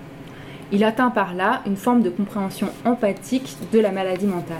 Il 0.72 0.84
atteint 0.84 1.12
par 1.12 1.36
là 1.36 1.62
une 1.68 1.76
forme 1.76 2.02
de 2.02 2.10
compréhension 2.10 2.70
empathique 2.86 3.56
de 3.72 3.80
la 3.80 3.92
maladie 3.92 4.26
mentale. 4.26 4.58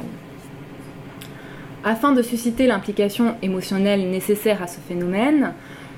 Afin 1.84 2.12
de 2.12 2.22
susciter 2.22 2.68
l'implication 2.68 3.36
émotionnelle 3.42 4.10
nécessaire 4.12 4.62
à 4.62 4.68
ce 4.68 4.80
phénomène, 4.82 5.54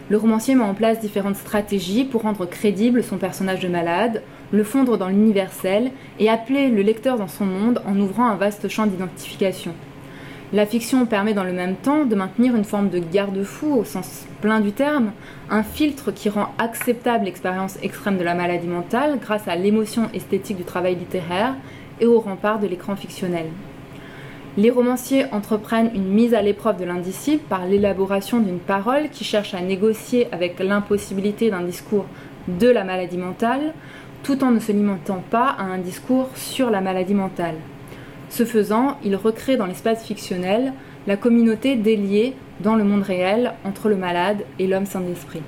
le 0.10 0.18
romancier 0.18 0.56
met 0.56 0.64
en 0.64 0.76
place 0.76 1.00
différentes 1.00 1.38
stratégies 1.38 2.06
pour 2.06 2.22
rendre 2.22 2.46
crédible 2.46 3.04
son 3.04 3.18
personnage 3.18 3.62
de 3.62 3.68
malade, 3.68 4.22
le 4.52 4.64
fondre 4.64 4.98
dans 4.98 5.08
l'universel 5.08 5.92
et 6.20 6.30
appeler 6.30 6.70
le 6.70 6.82
lecteur 6.82 7.18
dans 7.18 7.28
son 7.28 7.46
monde 7.46 7.82
en 7.86 8.00
ouvrant 8.00 8.28
un 8.28 8.36
vaste 8.36 8.68
champ 8.68 8.86
d'identification. 8.86 9.74
La 10.54 10.66
fiction 10.66 11.06
permet 11.06 11.34
dans 11.34 11.46
le 11.46 11.54
même 11.54 11.76
temps 11.76 12.04
de 12.04 12.14
maintenir 12.14 12.56
une 12.58 12.66
forme 12.66 12.90
de 12.90 13.00
garde-fou 13.00 13.74
au 13.74 13.86
sens 13.86 14.26
plein 14.42 14.60
du 14.60 14.74
terme, 14.74 15.14
un 15.50 15.64
filtre 15.64 16.12
qui 16.12 16.28
rend 16.28 16.50
acceptable 16.58 17.24
l'expérience 17.24 17.78
extrême 17.82 18.18
de 18.18 18.24
la 18.24 18.36
maladie 18.36 18.68
mentale 18.68 19.18
grâce 19.22 19.48
à 19.48 19.56
l'émotion 19.56 20.10
esthétique 20.14 20.58
du 20.58 20.66
travail 20.66 20.96
littéraire 20.96 21.56
et 22.02 22.06
au 22.06 22.20
rempart 22.20 22.60
de 22.60 22.68
l'écran 22.68 22.98
fictionnel. 22.98 23.46
Les 24.58 24.70
romanciers 24.70 25.28
entreprennent 25.32 25.92
une 25.96 26.10
mise 26.10 26.34
à 26.34 26.42
l'épreuve 26.42 26.78
de 26.78 26.84
l'indicible 26.84 27.44
par 27.48 27.66
l'élaboration 27.66 28.42
d'une 28.42 28.60
parole 28.60 29.08
qui 29.10 29.24
cherche 29.24 29.54
à 29.54 29.62
négocier 29.62 30.28
avec 30.34 30.60
l'impossibilité 30.60 31.50
d'un 31.50 31.62
discours 31.62 32.06
de 32.50 32.68
la 32.68 32.84
maladie 32.84 33.18
mentale, 33.18 33.74
tout 34.24 34.44
en 34.44 34.52
ne 34.52 34.60
se 34.60 34.72
limitant 34.72 35.24
pas 35.30 35.56
à 35.58 35.64
un 35.64 35.78
discours 35.78 36.30
sur 36.36 36.70
la 36.70 36.82
maladie 36.82 37.14
mentale. 37.14 37.56
Ce 38.30 38.46
faisant, 38.46 38.98
ils 39.04 39.16
recréent 39.16 39.58
dans 39.58 39.66
l'espace 39.66 40.06
fictionnel 40.06 40.74
la 41.08 41.18
communauté 41.18 41.76
déliée 41.76 42.34
dans 42.62 42.76
le 42.76 42.84
monde 42.84 43.04
réel 43.04 43.54
entre 43.66 43.90
le 43.90 43.96
malade 43.96 44.44
et 44.60 44.68
l'homme 44.68 44.86
sans 44.86 45.06
esprit. 45.08 45.42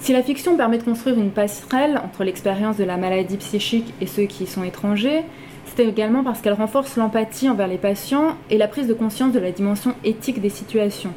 Si 0.00 0.12
la 0.12 0.22
fiction 0.22 0.56
permet 0.56 0.78
de 0.78 0.82
construire 0.82 1.18
une 1.18 1.30
passerelle 1.30 1.98
entre 2.04 2.24
l'expérience 2.24 2.76
de 2.76 2.84
la 2.84 2.96
maladie 2.96 3.36
psychique 3.38 3.94
et 4.00 4.06
ceux 4.06 4.24
qui 4.24 4.44
y 4.44 4.46
sont 4.46 4.64
étrangers, 4.64 5.22
c'est 5.64 5.86
également 5.86 6.22
parce 6.22 6.40
qu'elle 6.40 6.52
renforce 6.52 6.96
l'empathie 6.96 7.48
envers 7.48 7.68
les 7.68 7.78
patients 7.78 8.36
et 8.50 8.58
la 8.58 8.68
prise 8.68 8.86
de 8.86 8.94
conscience 8.94 9.32
de 9.32 9.38
la 9.38 9.50
dimension 9.50 9.94
éthique 10.04 10.40
des 10.40 10.50
situations. 10.50 11.12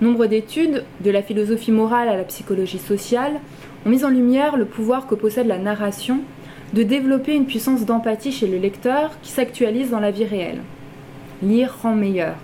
Nombre 0.00 0.26
d'études, 0.26 0.84
de 1.00 1.10
la 1.10 1.22
philosophie 1.22 1.72
morale 1.72 2.08
à 2.08 2.16
la 2.16 2.24
psychologie 2.24 2.78
sociale, 2.78 3.40
ont 3.86 3.88
mis 3.88 4.04
en 4.04 4.10
lumière 4.10 4.56
le 4.56 4.64
pouvoir 4.64 5.06
que 5.06 5.14
possède 5.14 5.46
la 5.46 5.58
narration 5.58 6.18
de 6.72 6.82
développer 6.82 7.36
une 7.36 7.46
puissance 7.46 7.84
d'empathie 7.84 8.32
chez 8.32 8.48
le 8.48 8.58
lecteur 8.58 9.12
qui 9.22 9.30
s'actualise 9.30 9.90
dans 9.90 10.00
la 10.00 10.10
vie 10.10 10.24
réelle. 10.24 10.60
Lire 11.40 11.72
rend 11.82 11.94
meilleur. 11.94 12.34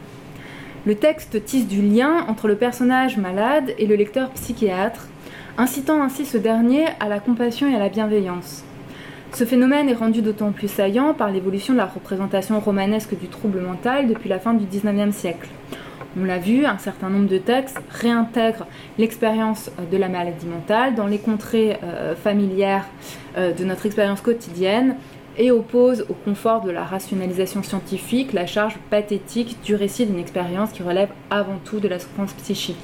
Le 0.86 0.94
texte 0.94 1.44
tisse 1.44 1.66
du 1.66 1.82
lien 1.82 2.24
entre 2.28 2.46
le 2.46 2.54
personnage 2.54 3.16
malade 3.16 3.74
et 3.78 3.86
le 3.86 3.96
lecteur 3.96 4.30
psychiatre, 4.30 5.08
incitant 5.58 6.00
ainsi 6.00 6.24
ce 6.24 6.38
dernier 6.38 6.84
à 7.00 7.08
la 7.08 7.18
compassion 7.18 7.68
et 7.68 7.74
à 7.74 7.80
la 7.80 7.88
bienveillance. 7.88 8.64
Ce 9.32 9.44
phénomène 9.44 9.88
est 9.88 9.94
rendu 9.94 10.22
d'autant 10.22 10.52
plus 10.52 10.68
saillant 10.68 11.12
par 11.12 11.32
l'évolution 11.32 11.72
de 11.72 11.78
la 11.78 11.86
représentation 11.86 12.60
romanesque 12.60 13.18
du 13.18 13.26
trouble 13.26 13.60
mental 13.60 14.06
depuis 14.06 14.28
la 14.28 14.38
fin 14.38 14.54
du 14.54 14.66
XIXe 14.66 15.14
siècle. 15.14 15.48
On 16.20 16.24
l'a 16.24 16.38
vu, 16.38 16.66
un 16.66 16.76
certain 16.76 17.08
nombre 17.08 17.28
de 17.28 17.38
textes 17.38 17.80
réintègrent 17.90 18.66
l'expérience 18.98 19.70
de 19.90 19.96
la 19.96 20.08
maladie 20.08 20.46
mentale 20.46 20.94
dans 20.94 21.06
les 21.06 21.18
contrées 21.18 21.78
euh, 21.82 22.14
familières 22.14 22.84
euh, 23.38 23.52
de 23.52 23.64
notre 23.64 23.86
expérience 23.86 24.20
quotidienne 24.20 24.96
et 25.38 25.50
opposent 25.50 26.04
au 26.10 26.14
confort 26.14 26.60
de 26.60 26.70
la 26.70 26.84
rationalisation 26.84 27.62
scientifique 27.62 28.34
la 28.34 28.46
charge 28.46 28.76
pathétique 28.90 29.56
du 29.64 29.74
récit 29.74 30.04
d'une 30.04 30.18
expérience 30.18 30.72
qui 30.72 30.82
relève 30.82 31.08
avant 31.30 31.56
tout 31.64 31.80
de 31.80 31.88
la 31.88 31.98
souffrance 31.98 32.34
psychique. 32.34 32.76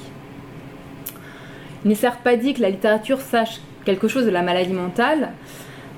Il 1.85 1.89
n'est 1.89 1.95
certes 1.95 2.21
pas 2.23 2.35
dit 2.35 2.55
que 2.55 2.61
la 2.61 2.71
littérature 2.71 3.21
sache 3.21 3.61
quelque 3.85 4.07
chose 4.07 4.25
de 4.25 4.31
la 4.31 4.41
maladie 4.41 4.73
mentale, 4.73 5.33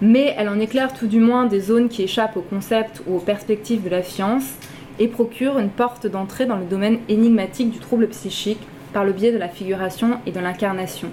mais 0.02 0.36
elle 0.38 0.50
en 0.50 0.60
éclaire 0.60 0.94
tout 0.94 1.08
du 1.08 1.20
moins 1.20 1.46
des 1.46 1.62
zones 1.62 1.88
qui 1.88 2.04
échappent 2.04 2.36
au 2.36 2.42
concept 2.42 3.02
ou 3.08 3.16
aux 3.16 3.20
perspectives 3.20 3.84
de 3.84 3.90
la 3.90 4.04
science 4.04 4.56
et 5.00 5.08
procure 5.08 5.58
une 5.58 5.70
porte 5.70 6.08
d'entrée 6.08 6.46
dans 6.46 6.58
le 6.58 6.66
domaine 6.66 7.00
énigmatique 7.10 7.72
du 7.72 7.80
trouble 7.80 8.08
psychique 8.10 8.62
par 8.94 9.06
le 9.06 9.14
biais 9.14 9.32
de 9.32 9.38
la 9.38 9.50
figuration 9.50 10.20
et 10.26 10.32
de 10.32 10.40
l'incarnation. 10.40 11.10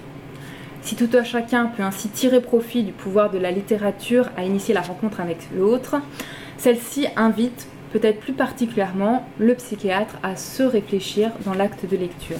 Si 0.81 0.95
tout 0.95 1.09
un 1.13 1.23
chacun 1.23 1.67
peut 1.67 1.83
ainsi 1.83 2.09
tirer 2.09 2.41
profit 2.41 2.83
du 2.83 2.91
pouvoir 2.91 3.29
de 3.31 3.37
la 3.37 3.51
littérature 3.51 4.29
à 4.37 4.43
initier 4.43 4.73
la 4.73 4.81
rencontre 4.81 5.19
avec 5.19 5.37
l'autre, 5.55 5.97
celle-ci 6.57 7.07
invite 7.15 7.67
peut-être 7.91 8.19
plus 8.19 8.33
particulièrement 8.33 9.25
le 9.39 9.55
psychiatre 9.55 10.15
à 10.23 10.35
se 10.35 10.63
réfléchir 10.63 11.31
dans 11.45 11.53
l'acte 11.53 11.89
de 11.89 11.97
lecture. 11.97 12.37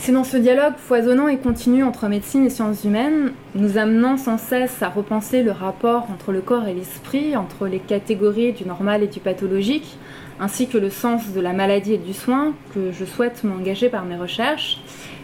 C'est 0.00 0.12
dans 0.12 0.24
ce 0.24 0.36
dialogue 0.36 0.76
foisonnant 0.76 1.26
et 1.26 1.38
continu 1.38 1.82
entre 1.82 2.08
médecine 2.08 2.46
et 2.46 2.50
sciences 2.50 2.84
humaines, 2.84 3.32
nous 3.56 3.78
amenant 3.78 4.16
sans 4.16 4.38
cesse 4.38 4.80
à 4.80 4.88
repenser 4.88 5.42
le 5.42 5.50
rapport 5.50 6.06
entre 6.10 6.32
le 6.32 6.40
corps 6.40 6.68
et 6.68 6.72
l'esprit, 6.72 7.36
entre 7.36 7.66
les 7.66 7.80
catégories 7.80 8.52
du 8.52 8.64
normal 8.64 9.02
et 9.02 9.08
du 9.08 9.18
pathologique, 9.18 9.98
ainsi 10.40 10.68
que 10.68 10.78
le 10.78 10.88
sens 10.88 11.32
de 11.32 11.40
la 11.40 11.52
maladie 11.52 11.94
et 11.94 11.98
du 11.98 12.14
soin, 12.14 12.54
que 12.74 12.92
je 12.92 13.04
souhaite 13.04 13.42
m'engager 13.42 13.88
par 13.88 14.04
mes 14.04 14.16
recherches. 14.16 14.80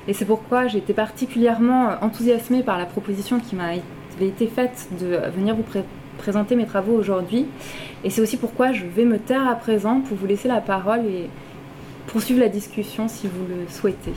Et 0.09 0.13
c'est 0.13 0.25
pourquoi 0.25 0.67
j'ai 0.67 0.79
été 0.79 0.93
particulièrement 0.93 1.93
enthousiasmée 2.03 2.65
par 2.65 2.77
la 2.77 2.85
proposition 2.85 3.39
qui 3.39 3.55
m'a 3.55 3.77
été 4.21 4.49
faite 4.49 4.89
de 5.01 5.19
venir 5.35 5.55
vous 5.55 5.65
présenter 6.19 6.57
mes 6.57 6.67
travaux 6.67 6.95
aujourd'hui. 6.95 7.47
Et 8.03 8.11
c'est 8.11 8.21
aussi 8.21 8.37
pourquoi 8.37 8.73
je 8.73 8.85
vais 8.85 9.05
me 9.05 9.19
taire 9.19 9.49
à 9.49 9.55
présent 9.55 10.01
pour 10.01 10.17
vous 10.17 10.27
laisser 10.27 10.49
la 10.49 10.61
parole 10.61 11.07
et 11.07 11.31
poursuivre 12.09 12.41
la 12.41 12.49
discussion 12.49 13.07
si 13.09 13.29
vous 13.29 13.47
le 13.49 13.71
souhaitez. 13.71 14.13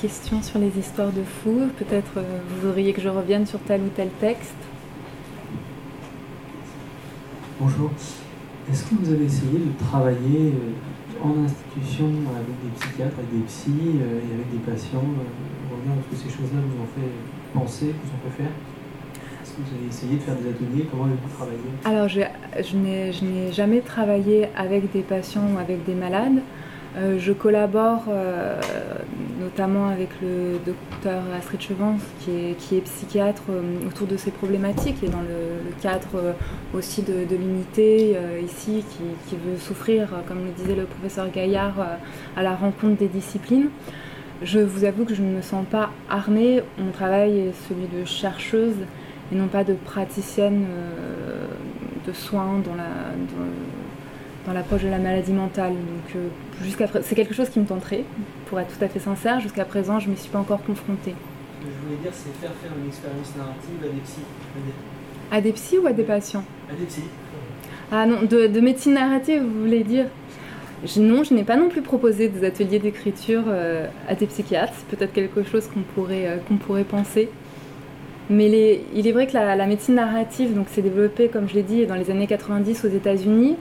questions 0.00 0.38
sur 0.50 0.58
les 0.58 0.76
histoires 0.78 1.12
de 1.12 1.22
fous 1.22 1.68
Peut-être 1.78 2.12
euh, 2.16 2.40
vous 2.48 2.66
voudriez 2.66 2.92
que 2.92 3.00
je 3.00 3.08
revienne 3.08 3.46
sur 3.46 3.60
tel 3.60 3.82
ou 3.82 3.88
tel 3.94 4.08
texte. 4.20 4.56
Bonjour. 7.60 7.90
Est-ce 8.70 8.84
que 8.84 8.94
vous 8.96 9.12
avez 9.12 9.26
essayé 9.26 9.58
de 9.58 9.84
travailler 9.84 10.52
euh, 10.54 11.22
en 11.24 11.44
institution 11.44 12.06
avec 12.34 12.56
des 12.64 12.70
psychiatres, 12.80 13.14
avec 13.18 13.30
des 13.32 13.46
psys 13.46 14.00
euh, 14.00 14.18
et 14.18 14.34
avec 14.34 14.50
des 14.50 14.58
patients 14.58 15.04
Est-ce 16.10 16.22
que 16.22 16.28
ces 16.28 16.36
choses-là 16.36 16.60
vous 16.66 16.82
ont 16.82 16.90
fait 16.96 17.10
penser, 17.54 17.94
vous 18.02 18.10
ont 18.10 18.30
fait 18.30 18.42
faire? 18.42 18.52
Est-ce 19.42 19.52
que 19.52 19.60
vous 19.62 19.76
avez 19.76 19.86
essayé 19.88 20.16
de 20.16 20.22
faire 20.22 20.34
des 20.34 20.48
ateliers? 20.50 20.88
Comment 20.90 21.04
avez-vous 21.04 21.34
travaillé? 21.36 21.60
Alors, 21.84 22.08
je, 22.08 22.22
je 22.60 23.24
n'ai 23.24 23.52
jamais 23.52 23.82
travaillé 23.82 24.48
avec 24.56 24.90
des 24.92 25.02
patients 25.02 25.46
ou 25.54 25.58
avec 25.58 25.84
des 25.84 25.94
malades. 25.94 26.40
Euh, 26.96 27.18
je 27.20 27.32
collabore 27.32 28.02
euh, 28.08 28.60
notamment 29.40 29.88
avec 29.88 30.08
le 30.20 30.58
docteur 30.66 31.22
Astrid 31.38 31.60
Chevance, 31.60 32.00
qui 32.18 32.76
est, 32.76 32.80
psychiatre 32.80 33.44
euh, 33.48 33.86
autour 33.86 34.08
de 34.08 34.16
ces 34.16 34.32
problématiques 34.32 35.02
et 35.04 35.08
dans 35.08 35.20
le, 35.20 35.72
cadre 35.80 36.34
aussi 36.74 37.02
de, 37.02 37.24
l'unité 37.34 38.16
ici 38.44 38.84
qui, 39.28 39.36
veut 39.36 39.56
s'offrir, 39.56 40.08
comme 40.26 40.44
le 40.44 40.50
disait 40.50 40.74
le 40.74 40.84
professeur 40.84 41.30
Gaillard, 41.30 41.74
à 42.36 42.42
la 42.42 42.54
rencontre 42.54 42.98
des 42.98 43.08
disciplines. 43.08 43.70
Je 44.42 44.58
vous 44.58 44.84
avoue 44.84 45.04
que 45.04 45.14
je 45.14 45.22
ne 45.22 45.36
me 45.36 45.42
sens 45.42 45.64
pas 45.70 45.90
armée. 46.10 46.62
Mon 46.78 46.90
travail 46.90 47.38
est 47.38 47.54
celui 47.68 47.86
de 47.86 48.04
chercheuse 48.04 48.76
et 49.32 49.36
non 49.36 49.46
pas 49.46 49.64
de 49.64 49.72
praticienne 49.72 50.66
de 52.06 52.12
soins 52.12 52.60
dans 52.64 52.74
la, 52.74 52.84
l'approche 54.48 54.82
de 54.82 54.88
la 54.88 54.98
maladie 54.98 55.32
mentale. 55.32 55.72
Donc, 55.72 56.16
euh, 56.16 56.28
jusqu'à 56.62 56.86
c'est 57.02 57.14
quelque 57.14 57.34
chose 57.34 57.48
qui 57.48 57.60
me 57.60 57.66
tenterait, 57.66 58.04
pour 58.46 58.58
être 58.60 58.76
tout 58.76 58.84
à 58.84 58.88
fait 58.88 58.98
sincère. 58.98 59.40
Jusqu'à 59.40 59.64
présent, 59.64 60.00
je 60.00 60.06
ne 60.06 60.12
m'y 60.12 60.18
suis 60.18 60.30
pas 60.30 60.38
encore 60.38 60.62
confrontée. 60.62 61.14
Ce 61.60 61.66
que 61.66 61.72
je 61.72 61.86
voulais 61.86 62.02
dire, 62.02 62.12
c'est 62.12 62.34
faire 62.40 62.54
faire 62.62 62.72
une 62.80 62.88
expérience 62.88 63.32
narrative 63.36 63.78
à 63.82 63.88
des 63.88 64.00
psys. 64.00 64.22
À 65.30 65.40
des 65.40 65.52
psys 65.52 65.78
ou 65.78 65.86
à 65.86 65.92
des 65.92 66.02
patients 66.02 66.44
À 66.70 66.74
des 66.74 66.86
psys. 66.86 67.04
Ah 67.92 68.06
non, 68.06 68.22
de, 68.22 68.60
médecine 68.60 68.94
narrative, 68.94 69.42
vous 69.42 69.62
voulez 69.62 69.84
dire? 69.84 70.06
Non, 70.96 71.24
je 71.24 71.34
n'ai 71.34 71.44
pas 71.44 71.56
non 71.56 71.68
plus 71.68 71.82
proposé 71.82 72.28
des 72.28 72.46
ateliers 72.46 72.78
d'écriture 72.78 73.42
euh, 73.48 73.86
à 74.08 74.14
des 74.14 74.26
psychiatres. 74.26 74.72
C'est 74.76 74.96
peut-être 74.96 75.12
quelque 75.12 75.42
chose 75.42 75.66
qu'on 75.66 75.80
pourrait, 75.80 76.26
euh, 76.26 76.36
qu'on 76.48 76.56
pourrait 76.56 76.84
penser. 76.84 77.28
Mais 78.30 78.48
les, 78.48 78.84
il 78.94 79.06
est 79.08 79.12
vrai 79.12 79.26
que 79.26 79.34
la, 79.34 79.56
la 79.56 79.66
médecine 79.66 79.96
narrative 79.96 80.56
s'est 80.68 80.82
développée, 80.82 81.28
comme 81.28 81.48
je 81.48 81.54
l'ai 81.54 81.64
dit, 81.64 81.84
dans 81.84 81.96
les 81.96 82.10
années 82.10 82.28
90 82.28 82.84
aux 82.84 82.88
États-Unis. 82.88 83.56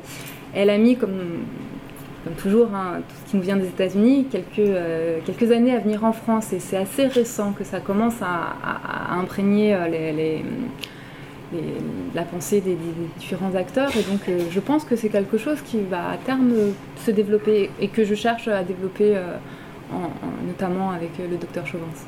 Elle 0.54 0.70
a 0.70 0.78
mis, 0.78 0.96
comme, 0.96 1.44
toujours, 2.38 2.74
hein, 2.74 3.02
tout 3.08 3.16
ce 3.26 3.32
qui 3.32 3.38
nous 3.38 3.44
vient 3.44 3.58
des 3.58 3.68
États-Unis, 3.68 4.28
quelques, 4.32 4.60
euh, 4.60 5.20
quelques 5.26 5.52
années 5.52 5.74
à 5.74 5.80
venir 5.80 6.04
en 6.04 6.14
France. 6.14 6.54
Et 6.54 6.60
c'est 6.60 6.78
assez 6.78 7.08
récent 7.08 7.54
que 7.54 7.64
ça 7.64 7.80
commence 7.80 8.22
à, 8.22 9.14
imprégner 9.14 9.74
euh, 9.74 10.42
la 12.14 12.24
pensée 12.24 12.62
des, 12.62 12.78
différents 13.18 13.56
acteurs. 13.56 13.92
Et 13.96 14.04
donc, 14.04 14.22
euh, 14.28 14.40
je 14.52 14.60
pense 14.60 14.84
que 14.84 14.96
c'est 14.96 15.10
quelque 15.10 15.38
chose 15.38 15.62
qui 15.62 15.82
va 15.82 16.12
à 16.12 16.18
terme 16.18 16.52
se 16.98 17.12
développer 17.12 17.70
et 17.80 17.88
que 17.88 18.04
je 18.04 18.16
cherche 18.16 18.48
à 18.48 18.64
développer, 18.64 19.18
notamment 20.46 20.92
avec 20.92 21.12
le 21.20 21.38
docteur 21.38 21.66
Chauvance. 21.66 22.06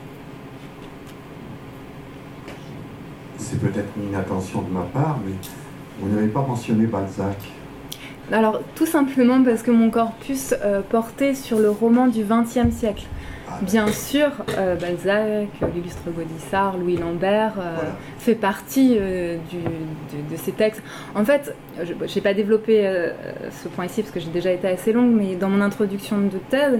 C'est 3.38 3.60
peut-être 3.60 3.90
une 3.98 4.16
attention 4.16 4.62
de 4.62 4.72
ma 4.72 4.82
part, 4.82 5.20
mais 5.26 5.34
vous 6.00 6.16
n'avez 6.16 6.28
pas 6.28 6.42
mentionné 6.42 6.86
Balzac. 6.86 7.38
Alors, 8.32 8.62
tout 8.76 8.86
simplement 8.86 9.44
parce 9.44 9.62
que 9.62 9.72
mon 9.72 9.90
corpus 9.90 10.56
euh, 10.64 10.82
portait 10.82 11.36
sur 11.36 11.60
le 11.60 11.70
roman 11.70 12.08
du 12.08 12.24
XXe 12.24 12.74
siècle. 12.74 13.04
Ah, 13.50 13.60
Bien 13.62 13.88
sûr, 13.88 14.30
euh, 14.58 14.78
Balzac, 14.78 15.50
l'illustre 15.76 16.04
Gaudissart, 16.16 16.78
Louis 16.78 16.96
Lambert 16.96 17.56
euh, 17.60 17.76
fait 18.20 18.36
partie 18.36 18.96
de, 18.96 19.38
ces 20.38 20.54
textes. 20.54 20.82
En 21.14 21.26
fait, 21.26 21.54
je 21.84 21.92
n'ai 21.92 22.22
pas 22.22 22.34
développé 22.34 22.90
ce 23.62 23.68
point 23.68 23.86
ici 23.86 24.02
parce 24.02 24.14
que 24.14 24.22
j'ai 24.22 24.30
déjà 24.30 24.52
été 24.52 24.68
assez 24.70 24.94
longue, 24.94 25.14
mais 25.14 25.36
dans 25.36 25.50
mon 25.50 25.60
introduction 25.60 26.20
de 26.20 26.38
thèse, 26.50 26.80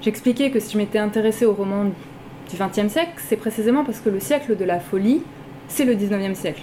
j'expliquais 0.00 0.50
que 0.50 0.60
si 0.60 0.74
je 0.74 0.78
m'étais 0.78 1.00
intéressée 1.00 1.44
au 1.44 1.54
roman 1.54 1.86
du 1.86 2.56
XXe 2.56 2.92
siècle, 2.92 3.14
c'est 3.16 3.36
précisément 3.36 3.84
parce 3.84 3.98
que 3.98 4.10
le 4.10 4.20
siècle 4.20 4.56
de 4.56 4.64
la 4.64 4.78
folie, 4.78 5.22
c'est 5.66 5.84
le 5.84 5.94
XIXe 5.94 6.38
siècle 6.38 6.62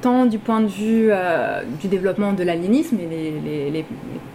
tant 0.00 0.26
du 0.26 0.38
point 0.38 0.60
de 0.60 0.66
vue 0.66 1.08
euh, 1.10 1.62
du 1.80 1.88
développement 1.88 2.32
de 2.32 2.42
l'aliénisme 2.42 2.96
et 3.00 3.06
les, 3.06 3.70
les, 3.70 3.84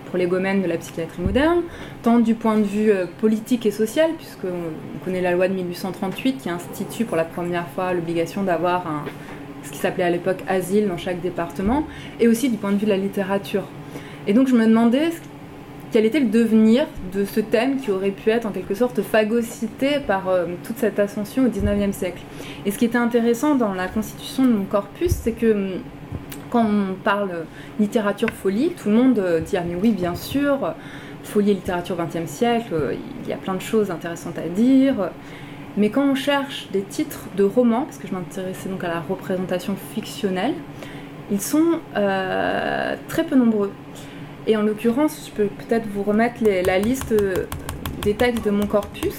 prolégomènes 0.07 0.61
de 0.61 0.67
la 0.67 0.77
psychiatrie 0.77 1.23
moderne, 1.23 1.63
tant 2.03 2.19
du 2.19 2.35
point 2.35 2.57
de 2.57 2.63
vue 2.63 2.91
euh, 2.91 3.05
politique 3.19 3.65
et 3.65 3.71
social, 3.71 4.11
puisqu'on 4.15 5.03
connaît 5.03 5.21
la 5.21 5.31
loi 5.31 5.47
de 5.47 5.55
1838 5.55 6.37
qui 6.37 6.49
institue 6.51 7.05
pour 7.05 7.17
la 7.17 7.23
première 7.23 7.67
fois 7.69 7.93
l'obligation 7.93 8.43
d'avoir 8.43 8.83
ce 9.63 9.71
qui 9.71 9.79
s'appelait 9.79 10.03
à 10.03 10.11
l'époque 10.11 10.43
asile 10.47 10.87
dans 10.87 10.97
chaque 10.97 11.19
département, 11.21 11.87
et 12.19 12.27
aussi 12.27 12.49
du 12.49 12.57
point 12.57 12.71
de 12.71 12.77
vue 12.77 12.85
de 12.85 12.91
la 12.91 12.97
littérature. 12.97 13.63
Et 14.27 14.33
donc 14.33 14.47
je 14.47 14.55
me 14.55 14.67
demandais 14.67 15.09
quel 15.93 16.05
était 16.05 16.19
le 16.19 16.29
devenir 16.29 16.87
de 17.13 17.23
ce 17.23 17.39
thème 17.39 17.79
qui 17.79 17.91
aurait 17.91 18.09
pu 18.09 18.31
être 18.31 18.47
en 18.47 18.49
quelque 18.49 18.73
sorte 18.73 19.03
phagocyté 19.03 19.99
par 19.99 20.27
euh, 20.27 20.47
toute 20.63 20.79
cette 20.79 20.97
ascension 20.97 21.45
au 21.45 21.49
XIXe 21.49 21.95
siècle? 21.95 22.23
Et 22.65 22.71
ce 22.71 22.79
qui 22.79 22.85
était 22.85 22.97
intéressant 22.97 23.53
dans 23.53 23.75
la 23.75 23.87
constitution 23.87 24.43
de 24.43 24.53
mon 24.53 24.63
corpus, 24.63 25.11
c'est 25.11 25.33
que 25.33 25.53
hum, 25.53 25.81
quand 26.49 26.65
on 26.65 26.95
parle 26.95 27.45
littérature 27.79 28.31
folie, 28.31 28.71
tout 28.71 28.89
le 28.89 28.95
monde 28.95 29.19
euh, 29.19 29.39
dit 29.39 29.55
ah 29.55 29.63
mais 29.67 29.75
oui 29.75 29.91
bien 29.91 30.15
sûr, 30.15 30.73
folie 31.23 31.51
et 31.51 31.53
littérature 31.53 31.95
XXe 31.95 32.25
siècle, 32.25 32.73
euh, 32.73 32.95
il 33.23 33.29
y 33.29 33.33
a 33.33 33.37
plein 33.37 33.53
de 33.53 33.61
choses 33.61 33.91
intéressantes 33.91 34.39
à 34.39 34.49
dire. 34.49 35.11
Mais 35.77 35.91
quand 35.91 36.09
on 36.09 36.15
cherche 36.15 36.69
des 36.71 36.81
titres 36.81 37.27
de 37.37 37.43
romans, 37.43 37.83
parce 37.83 37.99
que 37.99 38.07
je 38.07 38.13
m'intéressais 38.13 38.67
donc 38.67 38.83
à 38.83 38.87
la 38.87 38.99
représentation 38.99 39.75
fictionnelle, 39.93 40.55
ils 41.31 41.41
sont 41.41 41.79
très 41.93 43.23
peu 43.23 43.35
nombreux. 43.35 43.71
Et 44.47 44.57
en 44.57 44.61
l'occurrence, 44.61 45.29
je 45.29 45.31
peux 45.31 45.47
peut-être 45.47 45.87
vous 45.87 46.03
remettre 46.03 46.43
la 46.43 46.79
liste 46.79 47.13
des 48.01 48.13
textes 48.13 48.43
de 48.43 48.51
mon 48.51 48.67
corpus. 48.67 49.17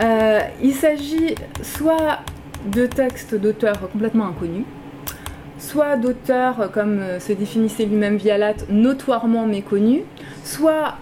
Euh, 0.00 0.40
il 0.62 0.72
s'agit 0.72 1.34
soit 1.62 2.20
de 2.64 2.86
textes 2.86 3.34
d'auteurs 3.34 3.90
complètement 3.90 4.28
inconnus, 4.28 4.64
soit 5.58 5.96
d'auteurs, 5.96 6.70
comme 6.72 7.02
se 7.18 7.32
définissait 7.34 7.84
lui-même 7.84 8.16
Vialat, 8.16 8.54
notoirement 8.70 9.46
méconnus, 9.46 10.02
soit 10.42 10.94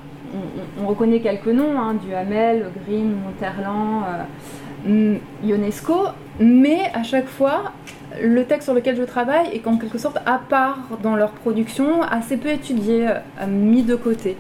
on, 0.81 0.87
reconnaît 0.87 1.21
quelques 1.21 1.47
noms, 1.47 1.79
hein, 1.79 1.95
Duhamel, 1.95 2.67
Grimm, 2.85 3.17
Monterland, 3.25 4.05
euh, 4.89 5.17
Ionesco, 5.45 6.09
mais 6.41 6.91
à 6.95 7.03
chaque 7.03 7.29
fois, 7.29 7.73
le 8.21 8.45
texte 8.45 8.65
sur 8.65 8.75
lequel 8.75 8.97
je 8.97 9.03
travaille 9.03 9.49
est 9.53 9.67
en 9.67 9.77
quelque 9.77 9.99
sorte 9.99 10.19
à 10.25 10.39
part 10.39 10.79
dans 11.03 11.17
leur 11.17 11.31
production, 11.31 12.03
assez 12.03 12.37
peu 12.37 12.49
étudié, 12.49 13.09
euh, 13.09 13.47
mis 13.47 13.83
de 13.83 13.97
côté. 13.97 14.37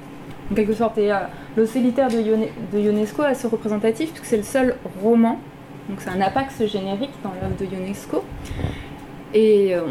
En 0.50 0.54
quelque 0.54 0.72
sorte, 0.72 0.96
et 0.98 1.12
euh, 1.12 1.18
le 1.56 1.66
solitaire 1.66 2.08
de, 2.08 2.78
Ionesco 2.78 3.22
est 3.22 3.26
assez 3.26 3.46
représentatif 3.46 4.10
puisque 4.10 4.24
c'est 4.24 4.38
le 4.38 4.42
seul 4.42 4.76
roman, 5.02 5.40
donc 5.88 6.00
c'est 6.00 6.10
un 6.10 6.20
apax 6.20 6.64
générique 6.66 7.12
dans 7.22 7.32
l'œuvre 7.40 7.56
de 7.58 7.64
Ionesco. 7.66 8.24
Et 9.34 9.74
euh, 9.74 9.82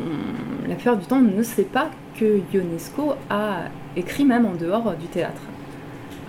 la 0.68 0.76
plupart 0.76 0.98
du 0.98 1.06
temps, 1.06 1.18
on 1.18 1.38
ne 1.38 1.44
sait 1.44 1.64
pas 1.64 1.90
que 2.20 2.40
Ionesco 2.52 3.14
a 3.30 3.66
écrit 3.95 4.26
même 4.26 4.48
en 4.48 4.54
dehors 4.54 4.95
du 4.95 5.06
théâtre, 5.08 5.41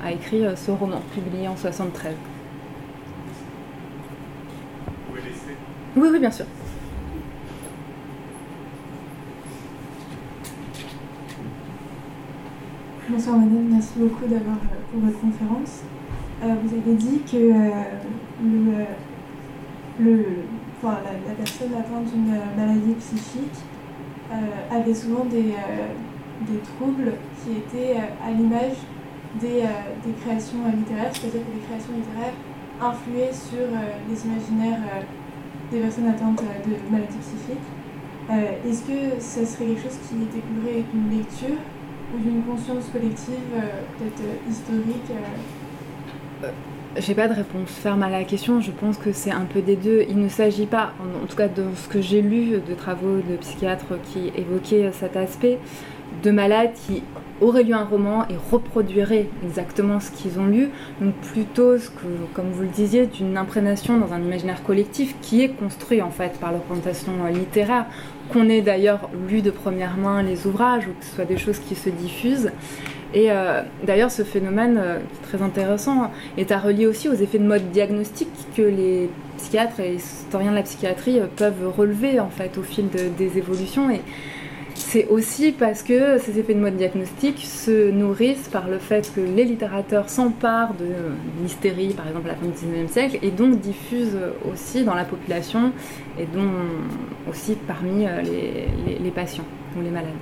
a 0.05 0.12
écrit 0.12 0.43
ce 0.55 0.70
roman 0.70 1.01
publié 1.15 1.49
en 1.49 1.57
73. 1.57 2.15
Oui, 5.97 6.09
oui, 6.12 6.19
bien 6.19 6.31
sûr. 6.31 6.45
Bonsoir 13.10 13.39
madame, 13.39 13.68
merci 13.70 13.94
beaucoup 13.97 14.26
d'avoir 14.26 14.56
euh, 14.56 14.76
pour 14.93 15.01
votre 15.01 15.18
conférence. 15.18 15.80
Euh, 16.44 16.55
vous 16.62 16.76
avez 16.76 16.94
dit 16.94 17.20
que 17.20 17.36
euh, 17.39 18.85
la, 20.85 21.35
personne 21.35 21.72
atteinte 21.72 22.12
d'une 22.12 22.36
maladie 22.55 22.93
psychique 22.98 23.64
avait 24.70 24.93
souvent 24.93 25.24
des, 25.24 25.55
troubles 26.76 27.12
qui 27.40 27.52
étaient 27.52 27.97
à 27.97 28.30
l'image 28.30 28.76
des, 29.40 29.64
créations 30.20 30.59
littéraires, 30.76 31.10
c'est-à-dire 31.14 31.40
que 31.40 31.55
les 31.56 31.64
créations 31.66 31.94
littéraires 31.97 32.36
influaient 32.78 33.32
sur 33.32 33.64
les 34.06 34.26
imaginaires 34.26 34.82
des 35.72 35.80
personnes 35.80 36.09
atteintes 36.09 36.43
de 36.43 36.93
maladies 36.93 37.16
psychiques. 37.22 37.68
Est-ce 38.68 38.82
que 38.82 39.18
ça 39.18 39.47
serait 39.47 39.64
quelque 39.64 39.85
chose 39.85 39.98
qui 40.06 40.14
découlerait 40.16 40.85
d'une 40.93 41.18
lecture 41.18 41.56
ou 42.14 42.18
d'une 42.18 42.43
conscience 42.43 42.85
collective, 42.93 43.35
euh, 43.55 43.82
peut-être 43.98 44.20
euh, 44.20 44.51
historique 44.51 45.10
euh 45.10 46.48
j'ai 46.97 47.14
pas 47.14 47.28
de 47.28 47.35
réponse 47.35 47.70
ferme 47.70 48.02
à 48.02 48.09
la 48.09 48.24
question, 48.24 48.60
je 48.60 48.70
pense 48.70 48.97
que 48.97 49.12
c'est 49.12 49.30
un 49.30 49.44
peu 49.44 49.60
des 49.60 49.76
deux. 49.76 50.05
Il 50.09 50.18
ne 50.18 50.28
s'agit 50.28 50.66
pas, 50.66 50.94
en 51.01 51.26
tout 51.26 51.36
cas 51.36 51.47
dans 51.47 51.74
ce 51.76 51.86
que 51.86 52.01
j'ai 52.01 52.22
lu 52.22 52.60
de 52.66 52.74
travaux 52.74 53.18
de 53.18 53.36
psychiatres 53.36 54.01
qui 54.05 54.32
évoquaient 54.35 54.90
cet 54.93 55.16
aspect, 55.16 55.59
de 56.22 56.30
malades 56.30 56.72
qui 56.86 57.02
auraient 57.40 57.62
lu 57.62 57.74
un 57.74 57.85
roman 57.85 58.26
et 58.28 58.35
reproduiraient 58.51 59.28
exactement 59.44 60.01
ce 60.01 60.10
qu'ils 60.10 60.40
ont 60.40 60.47
lu, 60.47 60.70
donc 61.01 61.14
plutôt, 61.14 61.76
que, 61.76 62.35
comme 62.35 62.51
vous 62.51 62.62
le 62.62 62.68
disiez, 62.68 63.06
d'une 63.06 63.36
imprégnation 63.36 63.98
dans 63.98 64.12
un 64.12 64.20
imaginaire 64.20 64.62
collectif 64.64 65.14
qui 65.20 65.43
est 65.43 65.51
construit 65.51 66.02
en 66.02 66.10
fait 66.10 66.39
par 66.40 66.52
l'orientation 66.52 67.12
littéraire, 67.32 67.86
qu'on 68.32 68.48
ait 68.48 68.60
d'ailleurs 68.60 69.09
lu 69.28 69.42
de 69.42 69.50
première 69.50 69.96
main 69.96 70.22
les 70.22 70.46
ouvrages 70.46 70.86
ou 70.86 70.92
que 70.98 71.05
ce 71.05 71.14
soit 71.14 71.24
des 71.24 71.38
choses 71.38 71.59
qui 71.59 71.74
se 71.74 71.90
diffusent. 71.90 72.50
Et 73.14 73.30
euh, 73.30 73.62
d'ailleurs, 73.86 74.10
ce 74.10 74.22
phénomène, 74.22 74.78
euh, 74.78 74.98
très 75.22 75.40
intéressant, 75.42 76.10
est 76.36 76.52
à 76.52 76.59
relier 76.59 76.86
aussi 76.86 77.09
aux 77.09 77.14
effets 77.14 77.38
de 77.38 77.46
mode 77.46 77.70
diagnostique 77.70 78.28
que 78.55 78.62
les 78.62 79.09
psychiatres 79.38 79.80
et 79.80 79.94
historiens 79.94 80.50
de 80.50 80.56
la 80.56 80.62
psychiatrie 80.62 81.18
euh, 81.18 81.26
peuvent 81.34 81.72
relever 81.74 82.20
en 82.20 82.28
fait 82.28 82.59
au 82.59 82.62
fil 82.62 82.88
des 82.90 83.38
évolutions. 83.38 83.88
C'est 84.78 85.06
aussi 85.09 85.52
parce 85.52 85.82
que 85.82 86.18
ces 86.18 86.38
effets 86.38 86.55
de 86.55 86.60
mode 86.60 86.76
diagnostic 86.76 87.38
se 87.38 87.90
nourrissent 87.90 88.48
par 88.48 88.68
le 88.68 88.78
fait 88.78 89.12
que 89.14 89.20
les 89.20 89.44
littérateurs 89.44 90.09
s'emparent 90.09 90.74
de 90.74 90.86
l'hystérie, 91.42 91.94
par 91.94 92.09
exemple 92.09 92.28
à 92.28 92.32
la 92.32 92.38
fin 92.38 92.46
du 92.46 92.52
XIXe 92.52 92.90
siècle, 92.90 93.18
et 93.22 93.30
donc 93.30 93.60
diffusent 93.60 94.18
aussi 94.50 94.84
dans 94.84 94.94
la 94.94 95.05
population, 95.05 95.72
et 96.18 96.24
donc 96.26 96.50
aussi 97.30 97.56
parmi 97.66 98.06
euh, 98.06 98.22
les 99.02 99.10
patients 99.10 99.44
ou 99.76 99.82
les 99.82 99.90
malades. 99.90 100.12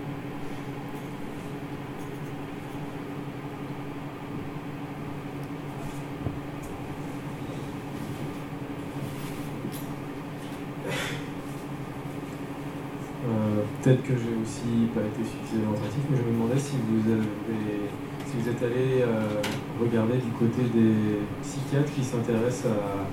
Peut-être 13.86 14.02
que 14.02 14.18
j'ai 14.18 14.34
aussi 14.42 14.90
pas 14.90 15.06
été 15.06 15.22
suffisamment 15.22 15.78
attentif, 15.78 16.02
mais 16.10 16.18
je 16.18 16.26
me 16.26 16.34
demandais 16.34 16.58
si 16.58 16.74
vous, 16.74 17.06
avez, 17.06 17.86
si 18.26 18.34
vous 18.34 18.50
êtes 18.50 18.58
allé 18.58 19.06
euh, 19.06 19.38
regarder 19.78 20.18
du 20.18 20.34
côté 20.34 20.66
des 20.74 21.22
psychiatres 21.38 21.94
qui 21.94 22.02
s'intéressent 22.02 22.74
à, 22.74 23.06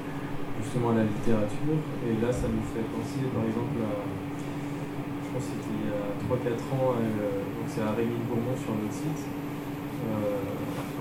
justement 0.57 0.97
à 0.97 1.05
la 1.05 1.05
littérature. 1.05 1.77
Et 2.09 2.17
là, 2.17 2.33
ça 2.33 2.49
me 2.49 2.57
fait 2.73 2.81
penser 2.89 3.21
par 3.37 3.45
exemple 3.45 3.85
à, 3.85 4.01
je 4.01 5.27
pense 5.29 5.45
que 5.45 5.61
c'était 5.61 5.77
il 5.77 5.85
y 5.85 5.93
a 5.93 6.09
3-4 6.25 6.57
ans, 6.73 6.97
euh, 6.97 7.45
donc 7.53 7.69
c'est 7.69 7.85
à 7.85 7.93
Rémi 7.93 8.17
Bourmont 8.25 8.57
sur 8.57 8.73
notre 8.73 8.97
site, 8.97 9.29
euh, 9.29 10.41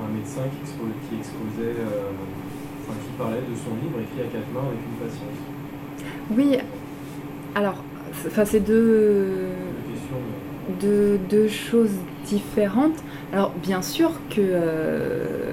un 0.05 0.11
médecin 0.12 0.53
qui, 0.53 1.16
exposait, 1.16 1.81
enfin, 2.85 2.93
qui 3.01 3.12
parlait 3.16 3.40
de 3.40 3.57
son 3.57 3.73
livre 3.81 4.05
écrit 4.05 4.20
à 4.20 4.28
quatre 4.36 4.53
mains 4.53 4.69
avec 4.69 4.85
une 4.85 5.01
patiente. 5.01 5.40
Oui, 6.28 6.61
alors 7.57 7.81
Enfin, 8.27 8.44
c'est 8.44 8.61
deux, 8.61 9.49
deux, 10.81 11.49
choses 11.49 11.91
différentes. 12.25 12.97
Alors, 13.33 13.53
bien 13.63 13.83
sûr 13.83 14.13
que 14.31 14.41
euh, 14.41 15.53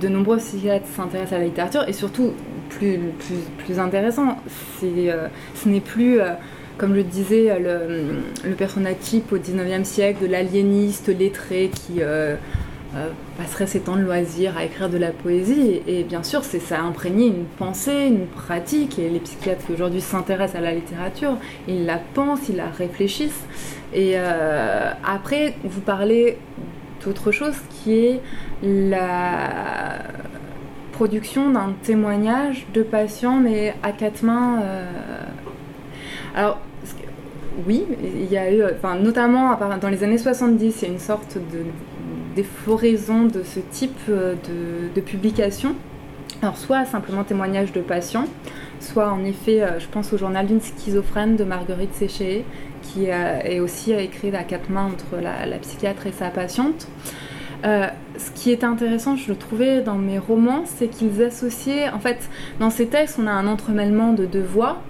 de 0.00 0.08
nombreux 0.08 0.38
psychiatres 0.38 0.86
s'intéressent 0.86 1.34
à 1.34 1.38
la 1.38 1.44
littérature 1.44 1.88
et 1.88 1.92
surtout, 1.92 2.32
plus, 2.70 3.78
intéressant, 3.78 4.38
c'est, 4.78 5.10
euh, 5.10 5.28
ce 5.54 5.68
n'est 5.68 5.80
plus. 5.80 6.20
Euh, 6.20 6.32
comme 6.78 6.94
je 6.94 7.00
disais, 7.00 7.58
le, 7.58 8.20
le 8.44 8.54
personnage 8.54 8.96
type 9.00 9.32
au 9.32 9.38
19e 9.38 9.84
siècle 9.84 10.20
de 10.20 10.30
l'aliéniste 10.30 11.08
lettré 11.08 11.70
qui 11.72 12.02
euh, 12.94 13.10
passerait 13.36 13.66
ses 13.66 13.80
temps 13.80 13.96
de 13.96 14.02
loisir 14.02 14.56
à 14.56 14.64
écrire 14.64 14.88
de 14.88 14.96
la 14.96 15.10
poésie. 15.10 15.82
Et, 15.86 16.04
bien 16.04 16.22
sûr, 16.22 16.44
c'est 16.44 16.60
ça 16.60 16.78
a 16.78 16.82
imprégné 16.82 17.26
une 17.26 17.44
pensée, 17.44 18.06
une 18.06 18.26
pratique. 18.26 18.98
Et 18.98 19.08
les 19.08 19.18
psychiatres 19.18 19.66
qui 19.66 19.72
aujourd'hui 19.72 20.00
s'intéressent 20.00 20.60
à 20.60 20.60
la 20.60 20.72
littérature, 20.72 21.36
ils 21.68 21.84
la 21.84 21.98
pensent, 21.98 22.48
ils 22.48 22.56
la 22.56 22.70
réfléchissent. 22.70 23.44
Et 23.92 24.12
euh, 24.16 24.92
après, 25.04 25.56
vous 25.64 25.80
parlez 25.80 26.38
d'autre 27.04 27.32
chose 27.32 27.54
qui 27.70 27.92
est 27.92 28.20
la 28.62 29.98
production 30.92 31.50
d'un 31.50 31.74
témoignage 31.82 32.66
de 32.72 32.82
patient, 32.82 33.36
mais 33.36 33.74
à 33.82 33.92
quatre 33.92 34.22
mains. 34.22 34.60
Euh, 34.62 34.90
alors, 36.34 36.60
oui, 37.66 37.84
il 38.02 38.30
y 38.30 38.36
a 38.36 38.52
eu, 38.52 38.62
enfin, 38.64 38.96
notamment 38.96 39.58
dans 39.80 39.88
les 39.88 40.04
années 40.04 40.18
70, 40.18 40.82
il 40.82 40.88
y 40.88 40.90
a 40.90 40.94
une 40.94 41.00
sorte 41.00 41.36
de 41.36 41.64
défloraison 42.36 43.24
de 43.24 43.42
ce 43.42 43.58
type 43.58 43.98
euh, 44.08 44.34
de, 44.34 44.94
de 44.94 45.00
publication. 45.00 45.74
Alors, 46.42 46.58
soit 46.58 46.84
simplement 46.84 47.24
témoignage 47.24 47.72
de 47.72 47.80
patients, 47.80 48.26
soit 48.78 49.10
en 49.10 49.24
effet, 49.24 49.62
euh, 49.62 49.80
je 49.80 49.86
pense 49.88 50.12
au 50.12 50.18
journal 50.18 50.46
d'une 50.46 50.60
schizophrène 50.60 51.36
de 51.36 51.44
Marguerite 51.44 51.94
Séché, 51.94 52.44
qui 52.82 53.06
est 53.06 53.58
aussi 53.58 53.92
écrit 53.92 54.34
à 54.36 54.44
quatre 54.44 54.70
mains 54.70 54.86
entre 54.86 55.20
la, 55.20 55.58
psychiatre 55.58 56.06
et 56.06 56.12
sa 56.12 56.28
patiente. 56.28 56.86
Euh, 57.64 57.88
ce 58.16 58.30
qui 58.30 58.52
est 58.52 58.62
intéressant, 58.62 59.16
je 59.16 59.28
le 59.28 59.36
trouvais 59.36 59.80
dans 59.80 59.96
mes 59.96 60.18
romans, 60.18 60.62
c'est 60.66 60.88
qu'ils 60.88 61.22
associaient, 61.22 61.88
en 61.88 61.98
fait, 61.98 62.28
dans 62.60 62.70
ces 62.70 62.86
textes, 62.86 63.18
on 63.20 63.26
a 63.26 63.32
un 63.32 63.48
entremêlement 63.48 64.12
de 64.12 64.24
deux 64.24 64.42
voix, 64.42 64.82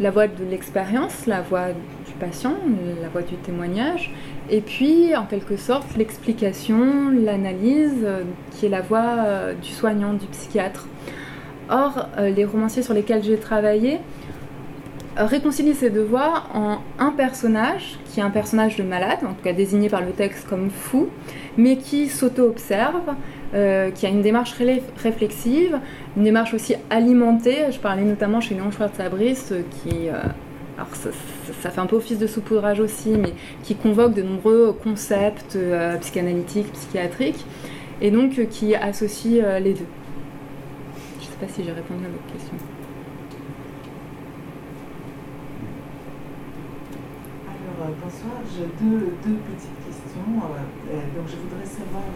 la 0.00 0.10
voix 0.10 0.26
de 0.26 0.44
l'expérience, 0.50 1.26
la 1.26 1.42
voix 1.42 1.68
du 2.06 2.12
patient, 2.18 2.54
la 3.00 3.08
voix 3.08 3.22
du 3.22 3.36
témoignage, 3.36 4.12
et 4.50 4.60
puis, 4.60 5.16
en 5.16 5.26
quelque 5.26 5.56
sorte, 5.56 5.96
l'explication, 5.96 7.10
l'analyse, 7.10 8.02
euh, 8.02 8.22
qui 8.50 8.66
est 8.66 8.68
la 8.68 8.80
voix 8.80 9.54
du 9.62 9.70
soignant, 9.70 10.12
du 10.14 10.26
psychiatre. 10.26 10.86
Or, 11.70 12.08
euh, 12.18 12.30
les 12.30 12.44
romanciers 12.44 12.82
sur 12.82 12.94
lesquels 12.94 13.22
j'ai 13.22 13.36
travaillé 13.36 14.00
euh, 15.18 15.24
réconcilient 15.24 15.74
ces 15.74 15.88
deux 15.88 16.02
voix 16.02 16.44
en 16.52 16.78
un 16.98 17.12
personnage, 17.12 18.00
qui 18.06 18.18
est 18.18 18.24
un 18.24 18.30
personnage 18.30 18.76
de 18.76 18.82
malade, 18.82 19.20
en 19.22 19.34
tout 19.34 19.44
cas 19.44 19.52
désigné 19.52 19.88
par 19.88 20.00
le 20.00 20.10
texte 20.10 20.48
comme 20.48 20.68
fou, 20.70 21.08
mais 21.56 21.76
qui 21.76 22.08
s'auto-observe, 22.08 23.14
euh, 23.54 23.92
qui 23.92 24.04
a 24.04 24.08
une 24.08 24.22
démarche 24.22 24.56
réflexive, 24.96 25.78
une 26.16 26.24
démarche 26.24 26.54
aussi 26.54 26.74
alimentée. 26.90 27.70
Je 27.70 27.78
parlais 27.78 28.02
notamment 28.02 28.40
chez 28.40 28.56
Léon 28.56 28.72
Schwartz-Abris, 28.72 29.38
qui, 29.70 30.08
alors 30.76 30.88
ça, 31.60 31.70
fait 31.70 31.80
un 31.80 31.86
peu 31.86 31.96
office 31.96 32.18
de 32.18 32.26
saupoudrage 32.26 32.80
aussi, 32.80 33.10
mais 33.10 33.32
qui 33.62 33.74
convoque 33.74 34.14
de 34.14 34.22
nombreux 34.22 34.72
concepts 34.72 35.58
psychanalytiques, 36.00 36.72
psychiatriques, 36.72 37.44
et 38.00 38.10
donc 38.10 38.48
qui 38.48 38.74
associe 38.74 39.42
les 39.62 39.74
deux 39.74 39.86
sais 41.40 41.46
pas 41.46 41.52
si 41.52 41.64
j'ai 41.64 41.72
répondu 41.72 42.04
à 42.04 42.08
votre 42.08 42.26
question. 42.32 42.54
Alors, 47.46 47.79
euh, 47.79 47.79
bonsoir, 47.98 48.38
j'ai 48.46 48.70
deux, 48.78 49.18
deux, 49.24 49.38
petites 49.50 49.78
questions. 49.82 50.30
Euh, 50.30 50.62
euh, 50.94 51.02
donc, 51.16 51.26
je 51.26 51.36
voudrais 51.42 51.66
savoir, 51.66 52.06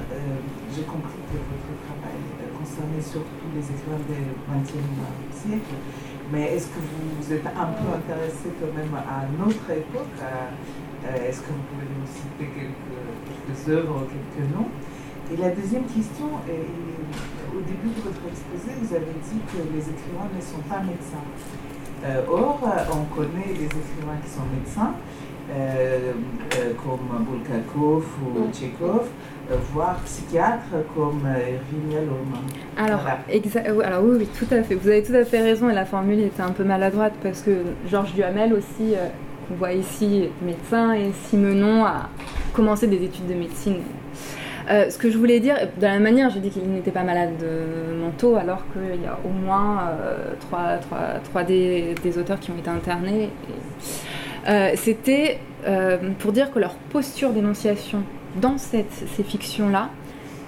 j'ai 0.71 0.87
compris 0.87 1.19
que 1.27 1.39
votre 1.39 1.71
travail 1.83 2.21
concernait 2.55 3.03
surtout 3.03 3.49
les 3.55 3.65
écrivains 3.65 4.03
du 4.07 4.15
XXe 4.47 4.87
siècle, 5.35 5.75
mais 6.31 6.55
est-ce 6.55 6.69
que 6.71 6.79
vous, 6.79 7.33
êtes 7.33 7.47
un 7.47 7.71
peu 7.75 7.87
intéressé 7.91 8.55
quand 8.61 8.71
même 8.71 8.95
à 8.95 9.27
notre 9.35 9.67
époque 9.71 10.15
Est-ce 11.03 11.41
que 11.43 11.51
vous 11.51 11.67
pouvez 11.75 11.89
nous 11.91 12.07
citer 12.07 12.47
quelques, 12.55 13.69
œuvres, 13.69 14.07
quelques 14.07 14.47
noms? 14.55 14.71
Et 15.33 15.37
la 15.37 15.51
deuxième 15.51 15.85
question, 15.85 16.39
au 16.39 17.61
début 17.61 17.91
de 17.91 18.01
votre 18.05 18.23
exposé, 18.29 18.77
vous 18.79 18.95
avez 18.95 19.15
dit 19.27 19.41
que 19.51 19.59
les 19.75 19.83
écrivains 19.83 20.31
ne 20.31 20.41
sont 20.41 20.63
pas 20.69 20.81
médecins. 20.81 21.27
Euh, 22.05 22.21
or, 22.29 22.61
on 22.93 23.05
connaît 23.17 23.55
des 23.55 23.65
écrivains 23.65 24.21
qui 24.23 24.31
sont 24.31 24.45
médecins, 24.53 24.93
euh, 24.93 24.93
euh, 24.93 25.34
comme 25.49 27.25
Bulgakov 27.27 28.05
ou 28.23 28.53
Tchekhov, 28.53 29.09
voire 29.73 29.97
psychiatres 30.05 30.75
comme 30.95 31.27
Irving 31.27 31.93
Yalom. 31.93 32.33
Alors, 32.77 33.07
alors 33.85 34.03
oui, 34.05 34.17
oui, 34.21 34.29
tout 34.39 34.53
à 34.55 34.63
fait. 34.63 34.75
Vous 34.75 34.89
avez 34.89 35.03
tout 35.03 35.15
à 35.15 35.25
fait 35.25 35.43
raison 35.43 35.69
et 35.69 35.75
la 35.75 35.85
formule 35.85 36.21
était 36.21 36.43
un 36.43 36.53
peu 36.53 36.65
maladroite 36.65 37.15
parce 37.23 37.43
que 37.43 37.51
Georges 37.91 38.15
Duhamel 38.15 38.55
aussi, 38.55 38.95
qu'on 39.49 39.55
voit 39.55 39.73
ici, 39.73 40.29
médecin, 40.43 40.95
et 40.95 41.13
Simenon 41.29 41.85
a 41.85 42.09
commencé 42.53 42.87
des 42.87 43.03
études 43.05 43.27
de 43.27 43.35
médecine 43.35 43.77
euh, 44.71 44.89
ce 44.89 44.97
que 44.97 45.11
je 45.11 45.19
voulais 45.19 45.41
dire, 45.41 45.57
de 45.77 45.83
la 45.83 45.93
même 45.93 46.03
manière, 46.03 46.31
j'ai 46.31 46.41
dit 46.41 46.49
qu'il 46.49 46.67
n'était 46.71 46.91
pas 46.91 47.03
malade 47.03 47.45
mentaux, 48.01 48.37
alors 48.37 48.63
qu'il 48.73 49.03
y 49.03 49.07
a 49.07 49.19
au 49.25 49.29
moins 49.29 49.91
euh, 49.91 50.33
trois, 50.41 50.79
trois, 50.79 51.21
trois 51.23 51.43
des, 51.43 51.95
des, 52.03 52.19
auteurs 52.19 52.41
qui 52.41 52.51
ont 52.51 52.57
été 52.57 52.71
internés. 52.71 53.29
Euh, 54.47 54.73
C'était 54.77 55.39
euh, 55.67 55.97
pour 56.19 56.33
dire 56.33 56.53
que 56.53 56.59
leur 56.59 56.75
posture 56.75 57.31
d'énonciation 57.31 58.03
dans 58.41 58.59
cette, 58.59 58.93
ces 58.93 59.23
fictions-là 59.23 59.89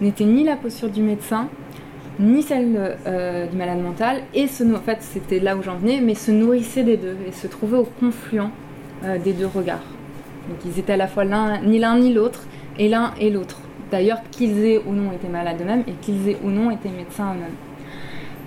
n'était 0.01 0.25
ni 0.25 0.45
la 0.45 0.57
posture 0.57 0.91
du 0.91 1.03
médecin, 1.03 1.49
ni 2.19 2.43
celle 2.43 2.97
euh, 3.07 3.47
du 3.47 3.57
malade 3.57 3.81
mental, 3.81 4.23
et 4.35 4.49
ce, 4.49 4.65
en 4.65 4.81
fait 4.81 4.99
c'était 5.01 5.41
là 5.41 5.57
où 5.57 5.63
j'en 5.63 5.77
venais, 5.77 6.01
mais 6.03 6.15
se 6.15 6.31
nourrissaient 6.31 6.83
des 6.83 6.99
deux 6.99 7.17
et 7.27 7.33
se 7.33 7.47
trouvaient 7.47 7.79
au 7.79 7.89
confluent 8.01 8.51
des 9.23 9.35
deux 9.35 9.47
regards. 9.47 9.85
Donc 10.49 10.59
ils 10.65 10.79
étaient 10.79 10.95
à 10.95 10.97
la 10.97 11.07
fois 11.07 11.25
ni 11.25 11.79
l'un 11.79 11.99
ni 11.99 12.13
l'autre, 12.13 12.45
et 12.79 12.89
l'un 12.89 13.13
et 13.21 13.31
l'autre 13.31 13.61
d'ailleurs 13.91 14.19
qu'ils 14.31 14.65
aient 14.65 14.83
ou 14.87 14.93
non 14.93 15.13
été 15.13 15.29
malades 15.29 15.59
eux-mêmes 15.61 15.85
et 15.87 15.93
qu'ils 16.03 16.29
aient 16.29 16.39
ou 16.43 16.49
non 16.49 16.71
été 16.71 16.89
médecins 16.89 17.35
eux-mêmes. 17.35 17.55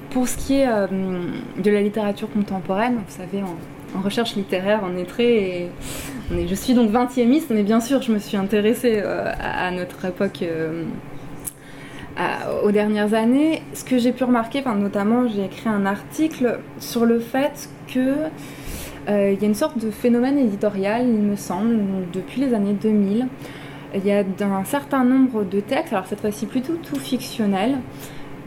Pour 0.10 0.28
ce 0.28 0.38
qui 0.38 0.56
est 0.56 0.68
de 0.68 1.72
la 1.72 1.82
littérature 1.82 2.30
contemporaine, 2.32 2.96
vous 2.96 3.16
savez, 3.16 3.44
en, 3.44 3.56
recherche 3.98 4.36
littéraire, 4.36 4.82
on 4.84 4.98
est 4.98 5.06
très. 5.06 5.70
je 6.32 6.56
suis 6.56 6.74
donc 6.74 6.92
20e 6.92 7.42
mais 7.50 7.64
bien 7.64 7.80
sûr, 7.80 8.02
je 8.02 8.12
me 8.12 8.20
suis 8.20 8.38
intéressée 8.38 9.02
euh, 9.04 9.32
à, 9.40 9.72
notre 9.72 10.06
époque. 10.06 10.44
Euh, 10.44 10.84
aux 12.64 12.72
dernières 12.72 13.14
années, 13.14 13.62
ce 13.74 13.86
que 13.86 13.98
j'ai 13.98 14.12
pu 14.12 14.26
remarquer, 14.26 14.62
notamment 14.78 15.30
j'ai 15.30 15.46
écrit 15.46 15.70
un 15.70 15.86
article 15.86 16.60
sur 16.78 17.06
le 17.06 17.20
fait 17.20 17.70
que 17.88 18.16
il 19.08 19.42
y 19.42 19.44
a 19.44 19.48
une 19.48 19.56
sorte 19.56 19.80
de 19.80 19.90
phénomène 19.90 20.38
éditorial, 20.38 21.08
il 21.08 21.22
me 21.22 21.38
semble, 21.38 21.80
depuis 22.12 22.42
les 22.42 22.54
années 22.54 22.74
2000, 22.74 23.28
il 23.96 24.06
y 24.06 24.12
a 24.12 24.20
un 24.42 24.66
certain 24.66 25.04
nombre 25.04 25.44
de 25.44 25.62
textes, 25.62 25.94
alors 25.94 26.06
cette 26.06 26.20
fois-ci 26.20 26.46
plutôt 26.46 26.76
tout 26.76 27.00
fictionnels, 27.00 27.78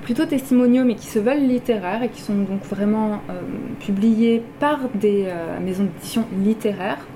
plutôt 0.02 0.26
testimoniaux, 0.26 0.84
mais 0.84 0.96
qui 0.96 1.06
se 1.06 1.18
veulent 1.18 1.46
littéraires 1.46 2.02
et 2.02 2.08
qui 2.08 2.20
sont 2.20 2.34
donc 2.34 2.64
vraiment 2.64 3.20
euh, 3.30 3.40
publiés 3.80 4.42
par 4.58 4.80
des 4.94 5.26
euh, 5.26 5.58
maisons 5.60 5.84
d'édition 5.84 6.26
littéraires, 6.44 7.06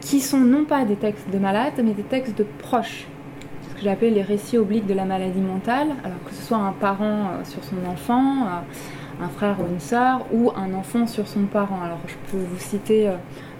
qui 0.00 0.20
sont 0.20 0.40
non 0.40 0.64
pas 0.64 0.84
des 0.84 0.96
textes 0.96 1.30
de 1.30 1.38
malades, 1.38 1.74
mais 1.84 1.92
des 1.92 2.02
textes 2.02 2.36
de 2.36 2.46
proches. 2.58 3.06
Ce 3.68 3.74
que 3.74 3.82
j'appelle 3.82 4.14
les 4.14 4.22
récits 4.22 4.56
obliques 4.56 4.86
de 4.86 4.94
la 4.94 5.04
maladie 5.04 5.40
mentale, 5.40 5.88
alors 6.02 6.22
que 6.24 6.32
ce 6.32 6.42
soit 6.42 6.56
un 6.56 6.72
parent 6.72 7.04
euh, 7.04 7.44
sur 7.44 7.62
son 7.62 7.88
enfant, 7.90 8.46
un 9.20 9.28
frère 9.28 9.56
ou 9.60 9.70
une 9.70 9.80
sœur, 9.80 10.26
ou 10.32 10.52
un 10.56 10.72
enfant 10.72 11.06
sur 11.06 11.28
son 11.28 11.42
parent. 11.42 11.82
Alors 11.82 12.00
je 12.06 12.14
peux 12.30 12.42
vous 12.42 12.58
citer 12.58 13.10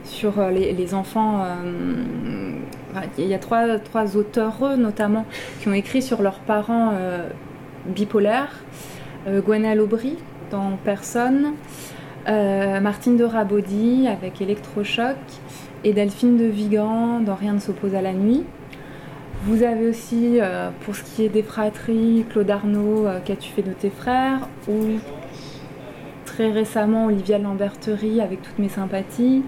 sur 0.05 0.39
euh, 0.39 0.51
les, 0.51 0.95
enfants. 0.95 1.45
Il 3.19 3.27
y 3.27 3.35
a 3.35 3.39
trois, 3.39 3.79
trois 3.79 4.17
auteurs, 4.17 4.79
notamment, 4.79 5.27
qui 5.61 5.69
ont 5.69 5.75
écrit 5.75 6.01
sur 6.01 6.23
leurs 6.23 6.39
parents 6.39 6.93
euh, 7.89 7.93
bipolaires. 7.93 8.55
Gwenaëlle 9.27 9.81
Aubry, 9.81 10.17
dans 10.51 10.77
Personne. 10.85 11.55
Martine 12.27 13.17
de 13.17 13.25
Rabaudy, 13.25 14.07
avec 14.07 14.41
Electrochoc. 14.41 15.17
Et 15.83 15.93
Delphine 15.93 16.37
de 16.37 16.45
Vigan, 16.45 17.21
dans 17.21 17.35
Rien 17.35 17.55
ne 17.55 17.59
s'oppose 17.59 17.95
à 17.95 18.03
la 18.03 18.13
nuit. 18.13 18.45
Vous 19.45 19.63
avez 19.65 19.89
aussi, 19.89 20.39
pour 20.83 20.95
ce 20.95 21.03
qui 21.03 21.25
est 21.25 21.29
des 21.29 21.43
fratries, 21.43 22.25
Claude 22.31 22.51
Arnaud, 22.51 23.07
Qu'as-tu 23.25 23.51
fait 23.51 23.63
de 23.63 23.73
tes 23.73 23.91
frères 23.91 24.49
Ou 24.69 24.99
très 26.25 26.51
récemment, 26.51 27.07
Olivia 27.07 27.39
Lamberterie, 27.39 28.21
avec 28.21 28.43
toutes 28.43 28.59
mes 28.61 28.69
sympathies. 28.69 29.43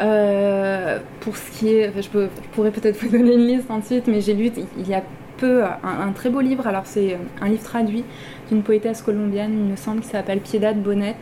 Euh, 0.00 0.98
pour 1.20 1.36
ce 1.36 1.50
qui 1.50 1.74
est, 1.74 1.92
je, 2.00 2.08
peux, 2.08 2.28
pourrais 2.52 2.70
peut-être 2.70 2.96
vous 3.02 3.08
donner 3.16 3.34
une 3.34 3.46
liste 3.46 3.70
ensuite, 3.70 4.06
mais 4.06 4.20
j'ai 4.20 4.34
lu 4.34 4.50
il 4.78 4.88
y 4.88 4.94
a 4.94 5.02
peu 5.38 5.62
un, 5.64 6.12
très 6.12 6.30
beau 6.30 6.40
livre. 6.40 6.66
Alors 6.66 6.86
c'est 6.86 7.18
un 7.40 7.48
livre 7.48 7.62
traduit 7.62 8.04
d'une 8.48 8.62
poétesse 8.62 9.02
colombienne, 9.02 9.52
il 9.52 9.70
me 9.70 9.76
semble, 9.76 10.00
qui 10.00 10.08
s'appelle 10.08 10.40
Piedad 10.40 10.80
Bonnet, 10.80 11.16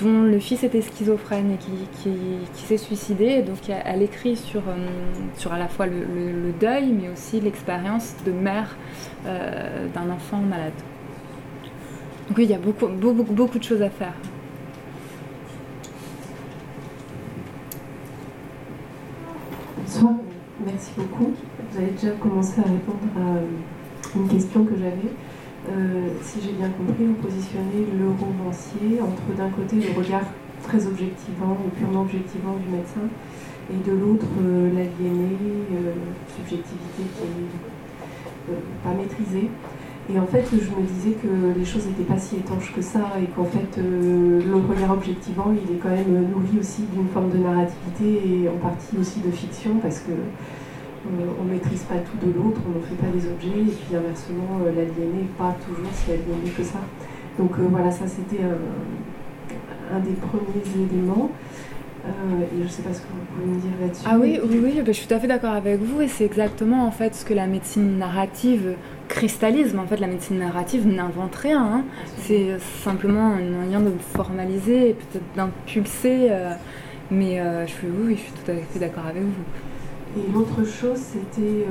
dont 0.00 0.22
le 0.22 0.38
fils 0.38 0.62
était 0.62 0.82
schizophrène 0.82 1.52
et 1.52 1.58
qui, 1.58 2.66
s'est 2.66 2.76
suicidé. 2.76 3.42
Donc 3.42 3.58
elle 3.68 4.02
écrit 4.02 4.36
sur, 4.36 4.62
euh, 4.68 4.88
sur 5.36 5.52
à 5.52 5.58
la 5.58 5.68
fois 5.68 5.86
le, 5.86 6.52
deuil, 6.60 6.92
mais 6.92 7.08
aussi 7.08 7.40
l'expérience 7.40 8.14
de 8.24 8.32
mère 8.32 8.76
euh, 9.26 9.88
d'un 9.94 10.10
enfant 10.10 10.38
malade. 10.38 10.72
Donc 12.28 12.38
il 12.38 12.50
y 12.50 12.54
a 12.54 12.58
beaucoup, 12.58 12.86
beaucoup, 12.86 13.24
beaucoup 13.24 13.58
de 13.58 13.64
choses 13.64 13.82
à 13.82 13.90
faire. 13.90 14.14
Merci 20.64 20.92
beaucoup. 20.96 21.34
Vous 21.74 21.82
avez 21.82 21.90
déjà 21.90 22.12
commencé 22.22 22.60
à 22.60 22.70
répondre 22.70 23.02
à 23.16 23.34
euh, 23.34 24.14
une 24.14 24.28
question 24.28 24.64
que 24.64 24.76
j'avais. 24.78 25.10
Euh, 25.68 26.06
si 26.22 26.38
j'ai 26.40 26.52
bien 26.52 26.68
compris, 26.68 27.04
vous 27.04 27.14
positionnez 27.14 27.90
le 27.98 28.10
romancier 28.10 29.02
entre 29.02 29.36
d'un 29.36 29.50
côté 29.50 29.82
le 29.82 29.98
regard 29.98 30.22
très 30.62 30.86
objectivant 30.86 31.58
ou 31.66 31.70
purement 31.76 32.02
objectivant 32.02 32.54
du 32.62 32.70
médecin 32.70 33.10
et 33.72 33.90
de 33.90 33.90
l'autre 33.90 34.26
l'aliéné, 34.38 35.34
subjectivité 36.36 37.02
qui 37.18 37.26
n'est 38.52 38.56
pas 38.84 38.94
maîtrisée. 38.94 39.50
Et 40.14 40.18
en 40.20 40.26
fait, 40.26 40.44
je 40.52 40.70
me 40.70 40.86
disais 40.86 41.16
que 41.18 41.58
les 41.58 41.64
choses 41.64 41.88
n'étaient 41.88 42.04
pas 42.04 42.20
si 42.20 42.36
étanches 42.36 42.72
que 42.72 42.82
ça 42.82 43.14
et 43.20 43.26
qu'en 43.34 43.46
fait, 43.46 43.80
le 43.82 44.54
regard 44.54 44.92
objectivant, 44.92 45.50
il 45.50 45.74
est 45.74 45.78
quand 45.78 45.90
même 45.90 46.30
nourri 46.30 46.56
aussi 46.60 46.82
d'une 46.94 47.08
forme 47.08 47.30
de 47.30 47.38
narrativité 47.38 48.44
et 48.44 48.48
en 48.48 48.58
partie 48.58 48.96
aussi 49.00 49.18
de 49.18 49.30
fiction 49.32 49.78
parce 49.82 49.98
que 49.98 50.12
on 51.06 51.44
ne 51.44 51.50
maîtrise 51.50 51.82
pas 51.82 51.96
tout 51.96 52.26
de 52.26 52.32
l'autre, 52.32 52.60
on 52.66 52.78
ne 52.78 52.84
fait 52.84 52.94
pas 52.94 53.12
des 53.12 53.26
objets, 53.26 53.60
et 53.60 53.74
puis 53.74 53.96
inversement, 53.96 54.60
l'aliéné 54.64 55.22
n'est 55.22 55.36
pas 55.38 55.54
toujours 55.64 55.90
si 55.92 56.12
aliéné 56.12 56.50
que 56.56 56.62
ça. 56.62 56.80
Donc 57.38 57.58
voilà, 57.58 57.90
ça 57.90 58.06
c'était 58.06 58.42
un, 58.42 59.98
des 60.00 60.12
premiers 60.12 60.86
éléments. 60.86 61.30
Euh, 62.06 62.10
je 62.58 62.64
ne 62.64 62.68
sais 62.68 62.82
pas 62.82 62.92
ce 62.92 63.00
que 63.00 63.06
vous 63.06 63.34
pouvez 63.34 63.54
me 63.54 63.60
dire 63.60 63.70
là-dessus. 63.80 64.04
Ah 64.06 64.18
oui, 64.20 64.38
oui, 64.44 64.60
oui, 64.62 64.82
je 64.86 64.92
suis 64.92 65.06
tout 65.06 65.14
à 65.14 65.18
fait 65.18 65.26
d'accord 65.26 65.54
avec 65.54 65.80
vous 65.80 66.02
et 66.02 66.08
c'est 66.08 66.24
exactement 66.24 66.86
en 66.86 66.90
fait 66.90 67.14
ce 67.14 67.24
que 67.24 67.32
la 67.32 67.46
médecine 67.46 67.96
narrative 67.96 68.74
cristallise. 69.08 69.74
en 69.76 69.86
fait, 69.86 69.96
la 69.96 70.06
médecine 70.06 70.38
narrative 70.38 70.86
n'invente 70.86 71.34
rien. 71.34 71.62
Hein. 71.62 71.84
C'est 72.18 72.58
simplement 72.82 73.28
un 73.28 73.40
moyen 73.40 73.80
de 73.80 73.92
formaliser 74.14 74.90
et 74.90 74.94
peut-être 74.94 75.24
d'impulser. 75.34 76.28
Euh, 76.30 76.52
mais 77.10 77.40
euh, 77.40 77.66
je 77.66 77.74
oui, 77.86 78.16
je 78.16 78.20
suis 78.20 78.32
tout 78.32 78.50
à 78.50 78.54
fait 78.54 78.78
d'accord 78.78 79.06
avec 79.06 79.22
vous. 79.22 79.73
Et 80.16 80.32
l'autre 80.32 80.64
chose, 80.64 80.98
c'était 80.98 81.66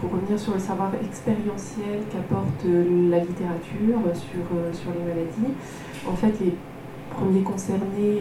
pour 0.00 0.12
revenir 0.12 0.38
sur 0.38 0.54
le 0.54 0.58
savoir 0.58 0.92
expérientiel 0.94 2.00
qu'apporte 2.10 2.64
la 2.64 3.18
littérature 3.18 4.00
sur, 4.14 4.74
sur 4.74 4.90
les 4.92 5.04
maladies. 5.04 5.54
En 6.08 6.16
fait, 6.16 6.32
les 6.40 6.54
premiers 7.12 7.42
concernés 7.42 8.18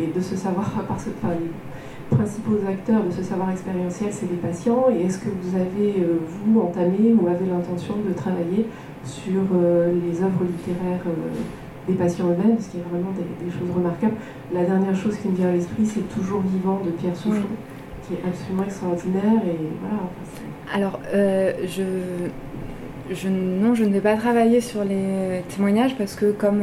et, 0.00 0.06
de 0.06 0.20
ce 0.20 0.36
savoir, 0.36 0.70
enfin, 0.90 1.34
les 1.38 2.16
principaux 2.16 2.58
acteurs 2.68 3.04
de 3.04 3.10
ce 3.10 3.22
savoir 3.22 3.50
expérientiel, 3.50 4.10
c'est 4.12 4.30
les 4.30 4.36
patients. 4.36 4.86
Et 4.90 5.02
est-ce 5.02 5.18
que 5.18 5.28
vous 5.28 5.54
avez, 5.54 6.02
euh, 6.02 6.18
vous, 6.26 6.60
entamé 6.60 7.14
ou 7.18 7.28
avez 7.28 7.46
l'intention 7.46 7.94
de 8.06 8.12
travailler 8.12 8.66
sur 9.04 9.42
euh, 9.54 9.92
les 10.06 10.22
œuvres 10.22 10.44
littéraires 10.44 11.04
euh, 11.06 11.88
des 11.88 11.94
patients 11.94 12.26
eux-mêmes, 12.26 12.58
ce 12.60 12.68
qui 12.68 12.76
est 12.78 12.88
vraiment 12.90 13.10
des, 13.12 13.50
choses 13.50 13.74
remarquables. 13.74 14.14
La 14.52 14.64
dernière 14.64 14.94
chose 14.94 15.16
qui 15.16 15.28
me 15.28 15.36
vient 15.36 15.48
à 15.48 15.52
l'esprit, 15.52 15.84
c'est 15.84 16.08
Toujours 16.14 16.42
vivant 16.42 16.80
de 16.84 16.90
Pierre 16.90 17.16
Souchon, 17.16 17.48
absolument 18.26 18.64
extraordinaire. 18.64 19.42
Et 19.46 19.58
voilà, 19.80 20.10
Alors, 20.72 21.00
je, 21.12 21.82
je, 23.10 23.28
non, 23.28 23.74
je 23.74 23.84
ne 23.84 23.92
vais 23.92 24.00
pas 24.00 24.16
travailler 24.16 24.60
sur 24.60 24.84
les 24.84 25.42
témoignages 25.48 25.96
parce 25.96 26.14
que 26.14 26.32
comme 26.32 26.62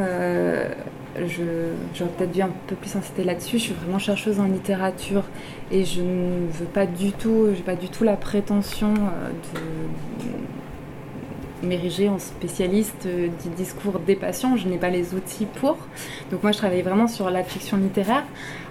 j'aurais 1.28 2.12
peut-être 2.18 2.32
dû 2.32 2.42
un 2.42 2.52
peu 2.68 2.76
plus 2.76 2.96
insister 2.96 3.24
là-dessus. 3.24 3.58
Je 3.58 3.64
suis 3.64 3.74
vraiment 3.74 4.00
chercheuse 4.00 4.40
en 4.40 4.46
littérature 4.46 5.24
et 5.72 5.86
je 5.86 6.02
ne 6.02 6.48
veux 6.52 6.66
pas 6.66 6.86
du 6.86 7.12
tout, 7.12 7.48
j'ai 7.56 7.64
pas 7.64 7.76
du 7.76 7.90
tout 7.90 8.04
la 8.04 8.16
prétention 8.16 8.94
euh, 8.94 9.30
de 9.54 11.68
m'ériger 11.68 12.10
en 12.10 12.20
spécialiste 12.20 13.06
euh, 13.06 13.28
du 13.44 13.50
discours 13.56 14.00
des 14.00 14.16
patients. 14.16 14.56
Je 14.56 14.68
n'ai 14.68 14.78
pas 14.78 14.90
les 14.90 15.14
outils 15.14 15.46
pour. 15.46 15.78
Donc 16.32 16.44
moi, 16.44 16.52
je 16.52 16.58
travaille 16.58 16.82
vraiment 16.82 17.08
sur 17.08 17.30
la 17.30 17.44
fiction 17.44 17.78
littéraire. 17.78 18.24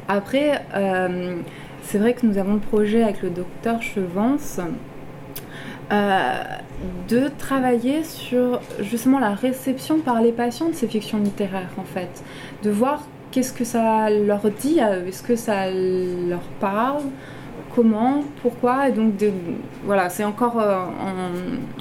Après, 0.09 0.63
euh, 0.75 1.37
c'est 1.89 1.97
vrai 1.97 2.13
que 2.13 2.27
nous 2.27 2.37
avons 2.37 2.55
le 2.55 2.61
projet 2.61 3.03
avec 3.03 3.23
le 3.23 3.31
docteur 3.31 3.81
Chevance 3.81 4.61
euh, 5.91 6.43
de 7.09 7.31
travailler 7.39 8.05
sur 8.05 8.61
justement 8.81 9.19
la 9.19 9.33
réception 9.33 10.01
par 10.01 10.21
les 10.21 10.33
patients 10.33 10.69
de 10.69 10.75
ces 10.75 10.87
fictions 10.87 11.19
littéraires 11.19 11.71
en 11.79 11.85
fait, 11.85 12.23
de 12.63 12.69
voir 12.69 13.05
qu'est-ce 13.31 13.55
que 13.55 13.65
ça 13.65 14.11
leur 14.11 14.51
dit 14.51 14.81
est-ce 14.81 15.23
que 15.23 15.35
ça 15.35 15.71
leur 15.71 16.43
parle, 16.61 17.05
comment, 17.75 18.23
pourquoi, 18.43 18.91
et 18.91 18.93
donc 18.93 19.17
de, 19.17 19.33
voilà, 19.85 20.11
c'est 20.11 20.25
encore 20.25 20.61
euh, 20.61 20.85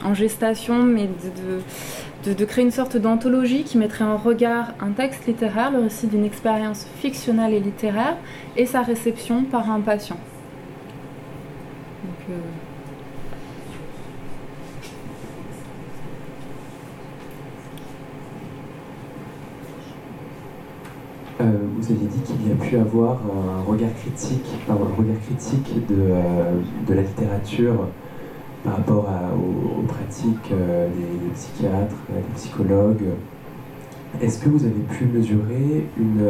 en, 0.06 0.14
gestation, 0.14 0.84
mais 0.84 1.08
de, 1.08 1.60
créer 2.46 2.66
une 2.66 2.72
sorte 2.72 2.98
d'anthologie 2.98 3.64
qui 3.64 3.78
mettrait 3.78 4.06
en 4.06 4.18
regard 4.18 4.74
un 4.80 4.92
texte 4.92 5.28
littéraire, 5.28 5.72
le 5.72 5.80
récit 5.80 6.08
d'une 6.08 6.26
expérience 6.26 6.86
fictionnelle 7.00 7.54
et 7.54 7.60
littéraire, 7.60 8.18
et 8.56 8.66
sa 8.66 8.82
réception 8.82 9.44
par 9.44 9.70
un 9.72 9.82
patient. 9.82 10.18
Euh, 12.30 12.34
Euh, 21.40 21.52
vous 21.78 21.92
avez 21.92 22.06
dit 22.06 22.20
qu'il 22.22 22.48
y 22.48 22.52
a 22.52 22.56
pu 22.56 22.78
avoir 22.78 23.20
un 23.22 23.62
regard 23.62 23.94
critique, 23.94 24.46
un 24.68 24.74
regard 24.74 25.20
critique 25.24 25.86
de, 25.88 25.96
euh, 25.96 26.62
de 26.88 26.94
la 26.96 27.04
littérature 27.04 27.88
par 28.64 28.78
rapport 28.78 29.08
aux, 29.36 29.47
pratiques 30.08 30.52
euh, 30.52 30.88
des, 30.90 31.34
psychiatres, 31.34 31.96
des 32.10 32.36
psychologues. 32.36 33.04
Est-ce 34.22 34.40
que 34.40 34.50
vous 34.50 34.64
avez 34.64 34.84
pu 34.90 35.06
mesurer 35.06 35.88
une, 35.98 36.24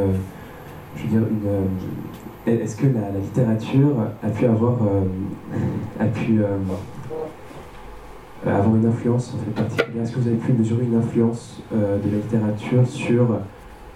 je 0.96 1.04
veux 1.04 1.10
dire, 1.10 1.28
une, 1.30 2.52
est-ce 2.52 2.76
que 2.76 2.88
la, 2.88 3.12
littérature 3.20 3.96
a 4.24 4.30
pu 4.30 4.46
avoir, 4.46 4.78
a 6.00 6.06
pu 6.06 6.42
avoir 8.46 8.76
une 8.76 8.86
influence 8.86 9.34
en 9.36 9.38
fait 9.44 9.52
particulière? 9.52 10.04
Est-ce 10.04 10.14
que 10.14 10.20
vous 10.20 10.28
avez 10.28 10.38
pu 10.38 10.54
mesurer 10.54 10.86
une 10.86 10.96
influence 10.96 11.62
de 11.72 12.10
la 12.10 12.18
littérature 12.18 12.88
sur 12.88 13.40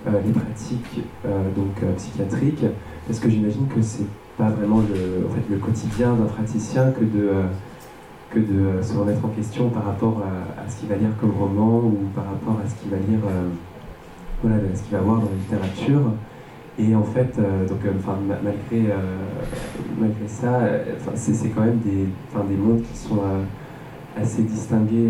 euh, 0.07 0.11
les 0.25 0.31
pratiques 0.31 1.01
euh, 1.27 1.43
donc, 1.55 1.75
euh, 1.83 1.93
psychiatriques, 1.95 2.65
parce 3.05 3.19
que 3.19 3.29
j'imagine 3.29 3.67
que 3.67 3.83
c'est 3.83 4.07
pas 4.35 4.49
vraiment 4.49 4.79
le, 4.79 5.27
en 5.27 5.35
fait, 5.35 5.43
le 5.47 5.57
quotidien 5.57 6.15
d'un 6.15 6.25
praticien 6.25 6.89
que 6.89 7.01
de, 7.01 7.29
que 8.33 8.39
de 8.39 8.81
se 8.81 8.97
remettre 8.97 9.23
en 9.25 9.29
question 9.29 9.69
par 9.69 9.85
rapport 9.85 10.21
à, 10.21 10.69
ce 10.69 10.77
qu'il 10.79 10.89
va 10.89 10.95
lire 10.95 11.09
comme 11.19 11.31
roman 11.31 11.79
ou 11.79 12.07
par 12.15 12.25
rapport 12.25 12.59
à 12.63 12.69
ce 12.69 12.75
qu'il 12.75 12.89
va 12.89 12.97
lire, 12.97 13.19
voilà, 14.41 14.57
ce 14.73 14.81
qu'il 14.83 14.95
va 14.95 15.03
voir 15.03 15.17
dans 15.17 15.27
la 15.29 15.35
littérature. 15.35 16.01
Et 16.79 16.95
en 16.95 17.03
fait, 17.03 17.35
donc, 17.67 17.79
enfin, 17.99 18.17
malgré, 18.27 18.93
malgré 19.99 20.27
ça, 20.27 20.61
c'est 21.15 21.49
quand 21.49 21.61
même 21.61 21.79
des, 21.79 22.07
des 22.49 22.57
mondes 22.57 22.81
qui 22.81 22.97
sont 22.97 23.19
assez 24.17 24.43
distingués 24.43 25.09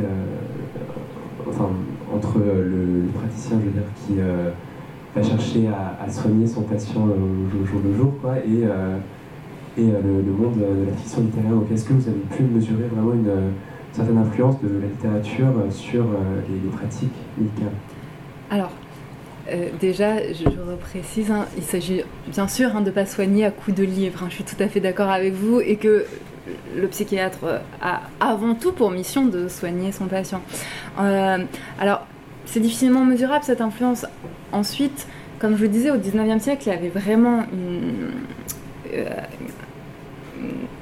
entre 1.48 2.40
le, 2.40 3.04
praticien, 3.14 3.58
je 3.60 3.66
veux 3.66 3.72
dire, 3.72 3.84
qui 3.96 4.16
va 5.16 5.24
chercher 5.24 5.68
à, 5.68 6.10
soigner 6.10 6.48
son 6.48 6.62
patient 6.62 7.04
au 7.04 7.66
jour 7.66 7.82
le 7.84 7.96
jour, 7.96 8.14
quoi, 8.22 8.38
et, 8.38 8.64
euh, 8.64 8.98
et 9.78 9.82
euh, 9.82 10.02
le, 10.04 10.32
monde 10.32 10.56
de 10.58 10.90
la 10.90 10.98
fiction 10.98 11.22
littéraire. 11.22 11.52
Donc, 11.52 11.72
est-ce 11.72 11.86
que 11.86 11.94
vous 11.94 12.08
avez 12.08 12.20
pu 12.36 12.44
mesurer 12.44 12.86
vraiment 12.94 13.14
une, 13.14 13.32
certaine 13.94 14.18
influence 14.18 14.56
de 14.62 14.80
la 14.80 14.88
littérature 14.88 15.54
sur 15.70 16.04
euh, 16.04 16.42
les, 16.50 16.70
pratiques 16.70 17.12
médicales? 17.38 17.74
Alors, 18.50 18.72
déjà, 19.82 20.18
je, 20.32 20.46
je 20.46 20.76
précise, 20.80 21.30
hein, 21.30 21.46
il 21.58 21.64
s'agit 21.64 22.04
bien 22.30 22.48
sûr 22.48 22.76
hein, 22.76 22.82
de 22.82 22.86
ne 22.86 22.92
pas 22.92 23.06
soigner 23.06 23.46
à 23.46 23.52
coups 23.52 23.76
de 23.76 23.84
livres. 23.84 24.24
Hein, 24.24 24.28
je 24.30 24.36
suis 24.36 24.44
tout 24.44 24.62
à 24.62 24.68
fait 24.68 24.80
d'accord 24.80 25.10
avec 25.10 25.34
vous 25.34 25.60
et 25.60 25.76
que 25.76 26.06
le 26.76 26.88
psychiatre 26.88 27.62
a 27.82 28.02
avant 28.20 28.56
tout 28.56 28.72
pour 28.72 28.92
mission 28.92 29.26
de 29.26 29.48
soigner 29.48 29.92
son 29.92 30.06
patient. 30.06 30.42
alors, 30.98 32.08
c'est 32.46 32.60
difficilement 32.60 33.06
mesurable 33.06 33.44
cette 33.44 33.62
influence. 33.62 34.06
Ensuite, 34.52 35.08
comme 35.42 35.58
je 35.58 35.64
le 35.64 35.70
disais, 35.70 35.90
au 35.90 35.98
19e 35.98 36.40
siècle, 36.40 36.64
il 36.68 36.70
y 36.70 36.76
avait 36.76 36.90
vraiment 36.90 37.40
euh, 37.40 37.44
une, 37.52 38.12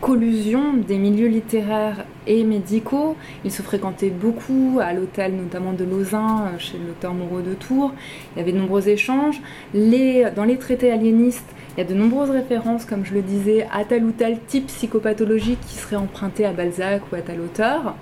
collusion 0.02 0.74
des 0.74 0.98
milieux 0.98 1.28
littéraires 1.28 2.06
et 2.26 2.44
médicaux. 2.44 3.16
Ils 3.44 3.52
se 3.52 3.62
fréquentaient 3.62 4.10
beaucoup 4.10 4.80
à 4.82 4.94
l'hôtel 4.94 5.36
notamment 5.36 5.74
de 5.74 5.84
Lausanne, 5.84 6.54
euh, 6.54 6.60
chez 6.60 6.78
le 6.78 6.86
docteur 6.86 7.14
Moreau 7.14 7.42
de 7.42 7.54
Tours. 7.54 7.94
Il 8.36 8.40
y 8.40 8.42
avait 8.42 8.52
de 8.52 8.58
nombreux 8.58 8.88
échanges. 8.88 9.42
dans 9.74 10.44
les 10.46 10.58
traités 10.58 10.92
aliénistes, 10.92 11.50
il 11.76 11.82
y 11.82 11.84
a 11.84 11.90
de 11.90 11.94
nombreuses 11.94 12.30
références, 12.30 12.86
comme 12.86 13.06
je 13.06 13.14
le 13.14 13.22
disais, 13.22 13.68
à 13.72 13.84
tel 13.84 14.04
ou 14.04 14.12
tel 14.12 14.40
type 14.48 14.68
psychopathologique 14.68 15.60
qui 15.68 15.76
serait 15.76 15.96
emprunté 15.96 16.46
à 16.46 16.54
Balzac 16.54 17.02
ou 17.12 17.16
à 17.16 17.22
tel 17.22 17.42
auteur. 17.42 17.96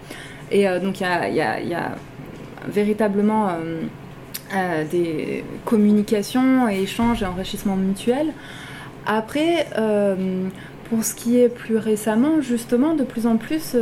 Et 0.51 0.67
euh, 0.67 0.79
donc 0.79 1.01
il 1.01 1.03
y 1.03 1.41
a 1.41 1.95
véritablement 2.67 3.49
euh, 3.49 3.81
euh, 4.55 4.85
des 4.89 5.43
communications 5.65 6.69
et 6.69 6.81
échanges 6.81 7.21
et 7.21 7.25
enrichissements 7.25 7.75
mutuels. 7.75 8.31
Après, 9.07 9.67
euh, 9.77 10.47
pour 10.89 11.03
ce 11.03 11.15
qui 11.15 11.39
est 11.39 11.49
plus 11.49 11.77
récemment, 11.77 12.41
justement, 12.41 12.93
de 12.93 13.03
plus 13.03 13.25
en 13.25 13.37
plus, 13.37 13.75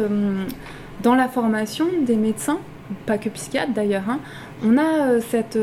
dans 1.03 1.15
la 1.15 1.27
formation 1.27 1.85
des 2.01 2.15
médecins, 2.15 2.59
pas 3.05 3.17
que 3.17 3.29
psychiatres 3.29 3.73
d'ailleurs, 3.73 4.07
hein, 4.07 4.19
on 4.63 4.77
a 4.77 5.19
cette, 5.19 5.57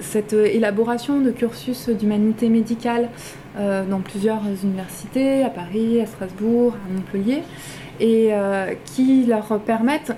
cette, 0.00 0.32
élaboration 0.32 1.20
de 1.20 1.30
cursus 1.30 1.88
d'humanité 1.88 2.48
médicale 2.48 3.10
dans 3.56 4.00
plusieurs 4.00 4.42
universités, 4.62 5.44
à 5.44 5.50
Paris, 5.50 6.00
à 6.00 6.06
Strasbourg, 6.06 6.74
à 6.74 6.92
Montpellier, 6.92 7.42
et 8.00 8.32
qui 8.84 9.24
leur 9.26 9.60
permettent 9.60 10.16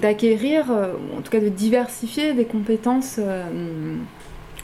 d'acquérir, 0.00 0.70
euh, 0.70 0.92
en 1.16 1.20
tout 1.20 1.30
cas 1.30 1.40
de 1.40 1.48
diversifier 1.48 2.34
des 2.34 2.44
compétences 2.44 3.18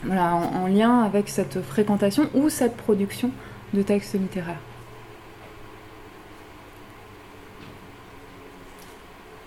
euh, 0.03 0.07
voilà, 0.07 0.35
en, 0.35 0.67
lien 0.67 1.01
avec 1.03 1.29
cette 1.29 1.61
fréquentation 1.61 2.29
ou 2.33 2.49
cette 2.49 2.77
production 2.77 3.31
de 3.73 3.81
textes 3.81 4.13
littéraires. 4.13 4.61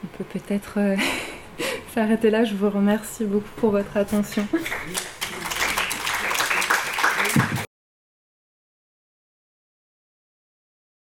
On 0.04 0.16
peut 0.18 0.24
peut-être 0.24 0.78
s'arrêter 1.94 2.30
là. 2.30 2.44
Je 2.44 2.54
vous 2.54 2.70
remercie 2.70 3.24
beaucoup 3.24 3.48
pour 3.56 3.70
votre 3.70 3.96
attention. 3.96 4.46